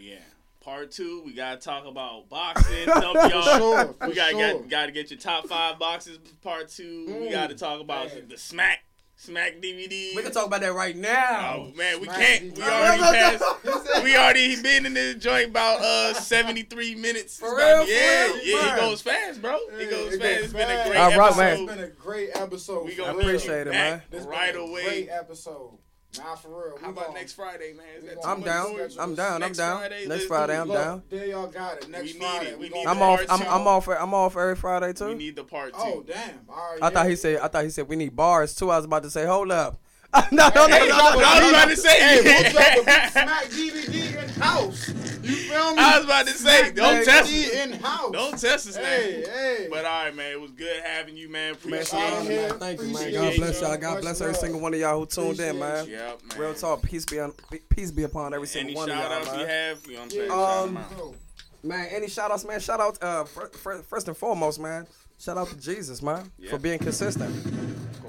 Yeah. 0.00 0.16
Part 0.60 0.90
two, 0.90 1.22
we 1.24 1.32
gotta 1.32 1.58
talk 1.58 1.86
about 1.86 2.28
boxing. 2.28 2.84
Thump 2.86 3.32
y'all. 3.32 3.42
sure, 3.58 3.94
for 3.94 4.08
we 4.08 4.14
gotta 4.14 4.32
sure. 4.32 4.58
got, 4.60 4.68
gotta 4.68 4.92
get 4.92 5.10
your 5.10 5.18
top 5.18 5.46
five 5.48 5.78
boxes. 5.78 6.18
Part 6.42 6.68
two, 6.68 7.06
we 7.06 7.12
Mm, 7.28 7.30
gotta 7.32 7.54
talk 7.54 7.80
about 7.80 8.08
man. 8.14 8.28
the 8.28 8.36
Smack 8.36 8.80
Smack 9.16 9.54
DVD. 9.60 10.14
We 10.16 10.22
can 10.22 10.32
talk 10.32 10.46
about 10.46 10.60
that 10.62 10.72
right 10.74 10.96
now. 10.96 11.56
Oh 11.70 11.72
man, 11.76 11.98
we 12.00 12.04
Smack 12.06 12.18
can't. 12.18 12.56
We 12.56 12.62
already 12.62 13.00
passed. 13.02 14.04
We 14.04 14.16
already 14.16 14.62
been 14.62 14.84
in 14.86 14.92
this 14.94 15.16
joint 15.16 15.48
about 15.50 15.80
uh 15.80 16.12
73 16.14 16.94
minutes. 16.94 17.38
For 17.38 17.46
It's 17.46 17.52
about- 17.54 17.76
real? 17.78 17.84
For 17.86 17.92
Yeah, 17.92 18.24
real? 18.26 18.44
yeah. 18.44 18.66
Man. 18.66 18.76
It 18.76 18.80
goes 18.80 19.00
fast, 19.02 19.42
bro. 19.42 19.56
It 19.78 19.90
goes 19.90 20.14
it 20.14 20.20
fast. 20.20 20.34
goes 20.34 20.44
It's 20.44 20.52
been 20.52 20.62
a 20.62 20.66
fast. 20.74 20.88
great 20.88 20.98
All 20.98 21.10
right, 21.10 21.20
episode. 21.20 21.38
man. 21.40 21.58
It's 21.62 21.72
been 21.72 21.84
a 21.84 21.88
great 21.88 22.30
episode. 22.34 22.84
We 22.84 22.90
for 22.92 22.96
gonna 23.02 23.12
real. 23.18 23.26
appreciate 23.28 23.66
it, 23.66 23.70
man. 23.70 23.98
Back 23.98 24.10
This 24.10 24.20
been 24.24 24.30
right 24.30 24.54
a 24.54 24.58
away. 24.60 24.84
Great 24.84 25.08
episode. 25.10 25.78
Nah, 26.18 26.34
for 26.34 26.48
real. 26.48 26.76
How 26.80 26.86
We 26.88 26.92
about 26.92 27.06
gonna- 27.06 27.18
next 27.20 27.32
Friday, 27.34 27.72
man? 27.72 28.04
That 28.04 28.26
I'm 28.26 28.40
down. 28.42 28.74
I'm 28.98 29.14
down. 29.14 29.34
I'm 29.34 29.40
Next 29.40 29.58
down. 29.58 29.78
Friday, 29.78 30.06
Next 30.08 30.24
Friday, 30.26 30.58
I'm 30.58 30.68
Look, 30.68 30.76
down. 30.76 31.02
There 31.08 31.26
y'all 31.26 31.46
got 31.46 31.78
it. 31.78 31.88
Next 31.88 32.02
We 32.02 32.12
need 32.14 32.18
Friday. 32.18 32.46
it. 32.50 32.58
We 32.58 32.68
need 32.68 32.86
I'm 32.86 32.98
the 32.98 33.04
off. 33.04 33.16
part 33.18 33.30
I'm, 33.30 33.38
two. 33.38 33.46
I'm 33.48 33.66
off. 33.68 33.88
I'm 33.88 34.14
off 34.14 34.36
every 34.36 34.56
Friday 34.56 34.92
too. 34.92 35.06
We 35.06 35.14
need 35.14 35.36
the 35.36 35.44
part 35.44 35.72
oh, 35.76 35.84
two. 35.84 35.98
Oh 35.98 36.02
damn! 36.02 36.40
All 36.48 36.72
right. 36.72 36.82
I 36.82 36.90
thought 36.90 37.08
he 37.08 37.14
said. 37.14 37.38
I 37.40 37.46
thought 37.48 37.62
he 37.62 37.70
said 37.70 37.88
we 37.88 37.94
need 37.94 38.16
bars 38.16 38.56
too. 38.56 38.70
I 38.70 38.76
was 38.76 38.86
about 38.86 39.04
to 39.04 39.10
say, 39.10 39.24
hold 39.24 39.52
up. 39.52 39.80
no, 40.32 40.48
no, 40.48 40.66
no, 40.66 40.66
Hey, 40.68 40.80
no, 40.80 40.86
drop 40.88 41.14
no, 41.14 41.20
a- 41.20 41.24
I 41.24 41.34
was 41.34 41.40
no, 41.42 41.48
about 41.50 41.68
to 41.68 41.76
say. 41.76 42.00
Hey, 42.00 42.22
we'll 42.24 42.52
drop 42.52 42.72
a 42.72 42.84
big 42.84 43.10
smack 43.10 43.44
DVD 43.44 44.22
in 44.24 44.28
house. 44.40 44.88
You 44.88 44.94
You 45.22 45.36
feel 45.36 45.74
me? 45.74 45.78
I 45.82 45.96
was 45.98 46.04
about 46.06 46.26
to 46.26 46.32
say, 46.32 46.72
don't 46.72 47.04
test 47.04 47.30
he 47.30 47.44
us. 47.44 47.52
in 47.52 47.72
house. 47.74 48.10
Don't 48.12 48.30
test 48.32 48.68
us 48.68 48.76
Hey, 48.76 49.22
hey. 49.24 49.68
But 49.70 49.84
all 49.84 50.04
right, 50.04 50.16
man, 50.16 50.32
it 50.32 50.40
was 50.40 50.50
good 50.50 50.82
having 50.82 51.16
you, 51.16 51.28
man. 51.28 51.52
Man, 51.64 51.80
Appreciate 51.82 52.00
it. 52.00 52.28
man. 52.50 52.58
Thank 52.58 52.80
you, 52.82 52.88
man. 52.88 53.12
God 53.12 53.36
bless 53.36 53.60
you. 53.60 53.66
y'all. 53.68 53.76
God 53.76 54.00
bless 54.00 54.20
every 54.20 54.34
single 54.34 54.60
one 54.60 54.74
of 54.74 54.80
y'all 54.80 54.98
who 54.98 55.06
tuned 55.06 55.38
in, 55.38 55.58
man. 55.58 55.86
Yep, 55.86 56.20
man. 56.30 56.38
Real 56.40 56.54
talk. 56.54 56.82
Peace 56.82 57.04
be 57.04 57.20
on. 57.20 57.32
Peace 57.68 57.90
be 57.92 58.02
upon 58.02 58.34
every 58.34 58.46
single 58.48 58.74
one 58.74 58.90
of 58.90 58.96
y'all, 58.96 59.12
outs 59.12 59.26
man. 59.30 59.40
you 59.40 59.46
have? 59.46 59.86
You 59.86 59.92
know 59.92 59.98
what 59.98 60.04
I'm 60.04 60.10
saying? 60.10 60.28
Yeah, 60.28 60.34
Shout 60.34 60.68
'em 60.68 60.76
Um, 60.76 61.14
Man, 61.62 61.86
any 61.92 62.08
shout 62.08 62.30
outs, 62.30 62.44
man? 62.46 62.58
Shout 62.58 62.80
out, 62.80 63.02
uh, 63.02 63.24
fir- 63.24 63.50
fir- 63.50 63.82
first 63.82 64.08
and 64.08 64.16
foremost, 64.16 64.58
man. 64.58 64.86
Shout 65.20 65.36
out 65.36 65.48
to 65.48 65.56
Jesus, 65.56 66.00
man, 66.00 66.32
Yeah. 66.38 66.50
for 66.50 66.58
being 66.58 66.78
consistent. 66.78 67.30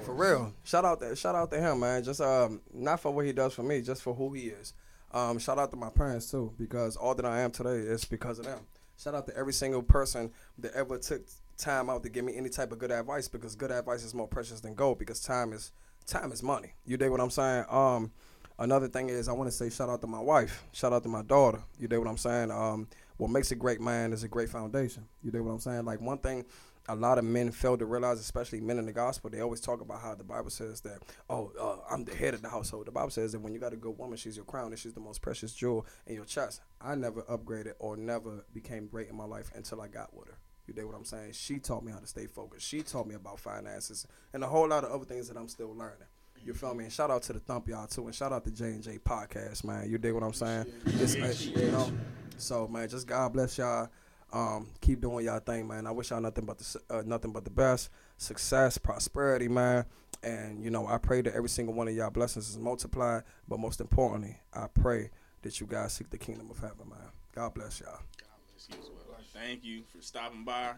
For 0.04 0.14
real. 0.14 0.52
Shout 0.64 0.84
out 0.86 0.98
to 1.00 1.14
shout 1.14 1.34
out 1.34 1.50
to 1.50 1.60
him, 1.60 1.80
man. 1.80 2.02
Just 2.02 2.22
um, 2.22 2.62
not 2.72 3.00
for 3.00 3.12
what 3.12 3.26
he 3.26 3.32
does 3.32 3.52
for 3.52 3.62
me, 3.62 3.82
just 3.82 4.02
for 4.02 4.14
who 4.14 4.32
he 4.32 4.46
is. 4.46 4.72
Um, 5.12 5.38
shout 5.38 5.58
out 5.58 5.70
to 5.72 5.76
my 5.76 5.90
parents 5.90 6.30
too, 6.30 6.54
because 6.58 6.96
all 6.96 7.14
that 7.14 7.26
I 7.26 7.40
am 7.40 7.50
today 7.50 7.76
is 7.80 8.06
because 8.06 8.38
of 8.38 8.46
them. 8.46 8.60
Shout 8.96 9.14
out 9.14 9.26
to 9.26 9.36
every 9.36 9.52
single 9.52 9.82
person 9.82 10.30
that 10.58 10.72
ever 10.72 10.96
took 10.96 11.22
time 11.58 11.90
out 11.90 12.02
to 12.02 12.08
give 12.08 12.24
me 12.24 12.34
any 12.34 12.48
type 12.48 12.72
of 12.72 12.78
good 12.78 12.90
advice, 12.90 13.28
because 13.28 13.54
good 13.54 13.70
advice 13.70 14.04
is 14.04 14.14
more 14.14 14.26
precious 14.26 14.60
than 14.60 14.74
gold. 14.74 14.98
Because 14.98 15.20
time 15.20 15.52
is 15.52 15.70
time 16.06 16.32
is 16.32 16.42
money. 16.42 16.72
You 16.86 16.96
dig 16.96 17.10
what 17.10 17.20
I'm 17.20 17.30
saying? 17.30 17.66
Um, 17.68 18.10
another 18.58 18.88
thing 18.88 19.10
is 19.10 19.28
I 19.28 19.32
want 19.32 19.50
to 19.50 19.56
say 19.56 19.68
shout 19.68 19.90
out 19.90 20.00
to 20.00 20.06
my 20.06 20.20
wife, 20.20 20.64
shout 20.72 20.94
out 20.94 21.02
to 21.02 21.10
my 21.10 21.22
daughter. 21.22 21.60
You 21.78 21.88
dig 21.88 21.98
what 21.98 22.08
I'm 22.08 22.16
saying? 22.16 22.50
Um, 22.50 22.88
what 23.18 23.30
makes 23.30 23.50
a 23.52 23.54
great 23.54 23.82
man 23.82 24.14
is 24.14 24.24
a 24.24 24.28
great 24.28 24.48
foundation. 24.48 25.06
You 25.22 25.30
dig 25.30 25.42
what 25.42 25.52
I'm 25.52 25.60
saying? 25.60 25.84
Like 25.84 26.00
one 26.00 26.18
thing 26.18 26.46
a 26.88 26.96
lot 26.96 27.18
of 27.18 27.24
men 27.24 27.50
fail 27.52 27.76
to 27.78 27.86
realize, 27.86 28.18
especially 28.18 28.60
men 28.60 28.78
in 28.78 28.86
the 28.86 28.92
gospel, 28.92 29.30
they 29.30 29.40
always 29.40 29.60
talk 29.60 29.80
about 29.80 30.00
how 30.00 30.14
the 30.14 30.24
Bible 30.24 30.50
says 30.50 30.80
that, 30.80 30.98
oh, 31.30 31.52
uh, 31.60 31.76
I'm 31.92 32.04
the 32.04 32.14
head 32.14 32.34
of 32.34 32.42
the 32.42 32.48
household. 32.48 32.86
The 32.86 32.92
Bible 32.92 33.10
says 33.10 33.32
that 33.32 33.40
when 33.40 33.52
you 33.52 33.60
got 33.60 33.72
a 33.72 33.76
good 33.76 33.96
woman, 33.96 34.16
she's 34.16 34.36
your 34.36 34.44
crown 34.44 34.68
and 34.68 34.78
she's 34.78 34.94
the 34.94 35.00
most 35.00 35.22
precious 35.22 35.54
jewel 35.54 35.86
in 36.06 36.14
your 36.14 36.24
chest. 36.24 36.60
I 36.80 36.94
never 36.94 37.22
upgraded 37.22 37.74
or 37.78 37.96
never 37.96 38.44
became 38.52 38.88
great 38.88 39.08
in 39.08 39.16
my 39.16 39.24
life 39.24 39.50
until 39.54 39.80
I 39.80 39.88
got 39.88 40.14
with 40.16 40.28
her. 40.28 40.38
You 40.66 40.74
dig 40.74 40.84
what 40.84 40.94
I'm 40.94 41.04
saying? 41.04 41.32
She 41.32 41.58
taught 41.58 41.84
me 41.84 41.92
how 41.92 41.98
to 41.98 42.06
stay 42.06 42.26
focused. 42.26 42.66
She 42.66 42.82
taught 42.82 43.06
me 43.06 43.14
about 43.14 43.40
finances 43.40 44.06
and 44.32 44.42
a 44.42 44.46
whole 44.46 44.68
lot 44.68 44.84
of 44.84 44.90
other 44.90 45.04
things 45.04 45.28
that 45.28 45.36
I'm 45.36 45.48
still 45.48 45.74
learning. 45.74 46.06
You 46.44 46.54
feel 46.54 46.74
me? 46.74 46.84
And 46.84 46.92
shout 46.92 47.10
out 47.10 47.22
to 47.24 47.32
the 47.32 47.38
Thump 47.38 47.68
y'all 47.68 47.86
too, 47.86 48.06
and 48.06 48.14
shout 48.14 48.32
out 48.32 48.42
to 48.44 48.50
J 48.50 48.64
and 48.66 48.82
J 48.82 48.98
podcast, 48.98 49.64
man. 49.64 49.88
You 49.88 49.98
dig 49.98 50.12
what 50.12 50.24
I'm 50.24 50.32
saying? 50.32 50.66
Uh, 50.86 51.60
you 51.60 51.70
know. 51.70 51.92
So 52.36 52.66
man, 52.66 52.88
just 52.88 53.06
God 53.06 53.32
bless 53.32 53.58
y'all. 53.58 53.88
Um, 54.32 54.68
keep 54.80 55.00
doing 55.00 55.26
y'all 55.26 55.40
thing, 55.40 55.68
man. 55.68 55.86
I 55.86 55.90
wish 55.90 56.10
y'all 56.10 56.20
nothing 56.20 56.44
but 56.46 56.58
the 56.58 56.80
uh, 56.90 57.02
nothing 57.04 57.32
but 57.32 57.44
the 57.44 57.50
best, 57.50 57.90
success, 58.16 58.78
prosperity, 58.78 59.48
man. 59.48 59.84
And 60.22 60.62
you 60.62 60.70
know, 60.70 60.86
I 60.86 60.98
pray 60.98 61.20
that 61.22 61.34
every 61.34 61.48
single 61.48 61.74
one 61.74 61.88
of 61.88 61.94
y'all 61.94 62.10
blessings 62.10 62.48
is 62.48 62.58
multiplied. 62.58 63.24
But 63.48 63.58
most 63.60 63.80
importantly, 63.80 64.38
I 64.54 64.66
pray 64.72 65.10
that 65.42 65.60
you 65.60 65.66
guys 65.66 65.92
seek 65.92 66.10
the 66.10 66.18
kingdom 66.18 66.50
of 66.50 66.58
heaven, 66.58 66.88
man. 66.88 66.98
God 67.34 67.54
bless 67.54 67.80
y'all. 67.80 67.90
God 67.92 68.28
bless 68.48 68.68
you 68.70 68.76
as 68.82 68.90
well. 69.08 69.18
Thank 69.34 69.64
you 69.64 69.82
for 69.94 70.02
stopping 70.02 70.44
by. 70.44 70.74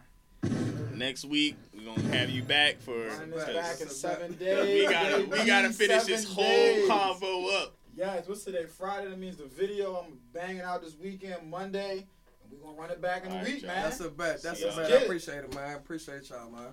Next 0.93 1.25
week 1.25 1.55
we're 1.73 1.83
gonna 1.83 2.15
have 2.15 2.29
you 2.29 2.43
back 2.43 2.79
for. 2.79 3.07
Running 3.07 3.31
this 3.31 3.45
because 3.45 3.55
back 3.55 3.81
in 3.81 3.89
seven 3.89 4.33
days. 4.33 4.87
We 4.87 4.93
gotta 4.93 5.25
we 5.25 5.45
gotta 5.45 5.69
finish 5.73 6.03
seven 6.03 6.11
this 6.11 6.25
whole 6.25 6.43
days. 6.45 6.89
convo 6.89 7.61
up. 7.63 7.75
Yes, 7.95 8.27
what's 8.27 8.43
today? 8.43 8.65
Friday. 8.65 9.09
That 9.09 9.19
means 9.19 9.37
the 9.37 9.45
video 9.45 9.95
I'm 9.95 10.17
banging 10.33 10.61
out 10.61 10.81
this 10.81 10.95
weekend, 11.01 11.49
Monday, 11.49 11.99
and 11.99 12.05
we're 12.51 12.59
gonna 12.65 12.77
run 12.79 12.91
it 12.91 13.01
back 13.01 13.25
in 13.25 13.31
All 13.31 13.37
a 13.37 13.41
right, 13.41 13.47
week, 13.47 13.61
y'all. 13.63 13.71
man. 13.73 13.83
That's 13.83 13.99
a 14.01 14.09
bet. 14.09 14.41
That's 14.43 14.59
See 14.59 14.65
a 14.65 14.67
y'all. 14.69 14.77
bet. 14.77 14.87
Get 14.89 14.97
I 14.97 15.01
it. 15.01 15.05
appreciate 15.05 15.37
it, 15.39 15.53
man. 15.55 15.69
I 15.69 15.73
Appreciate 15.73 16.29
y'all, 16.29 16.49
man. 16.51 16.67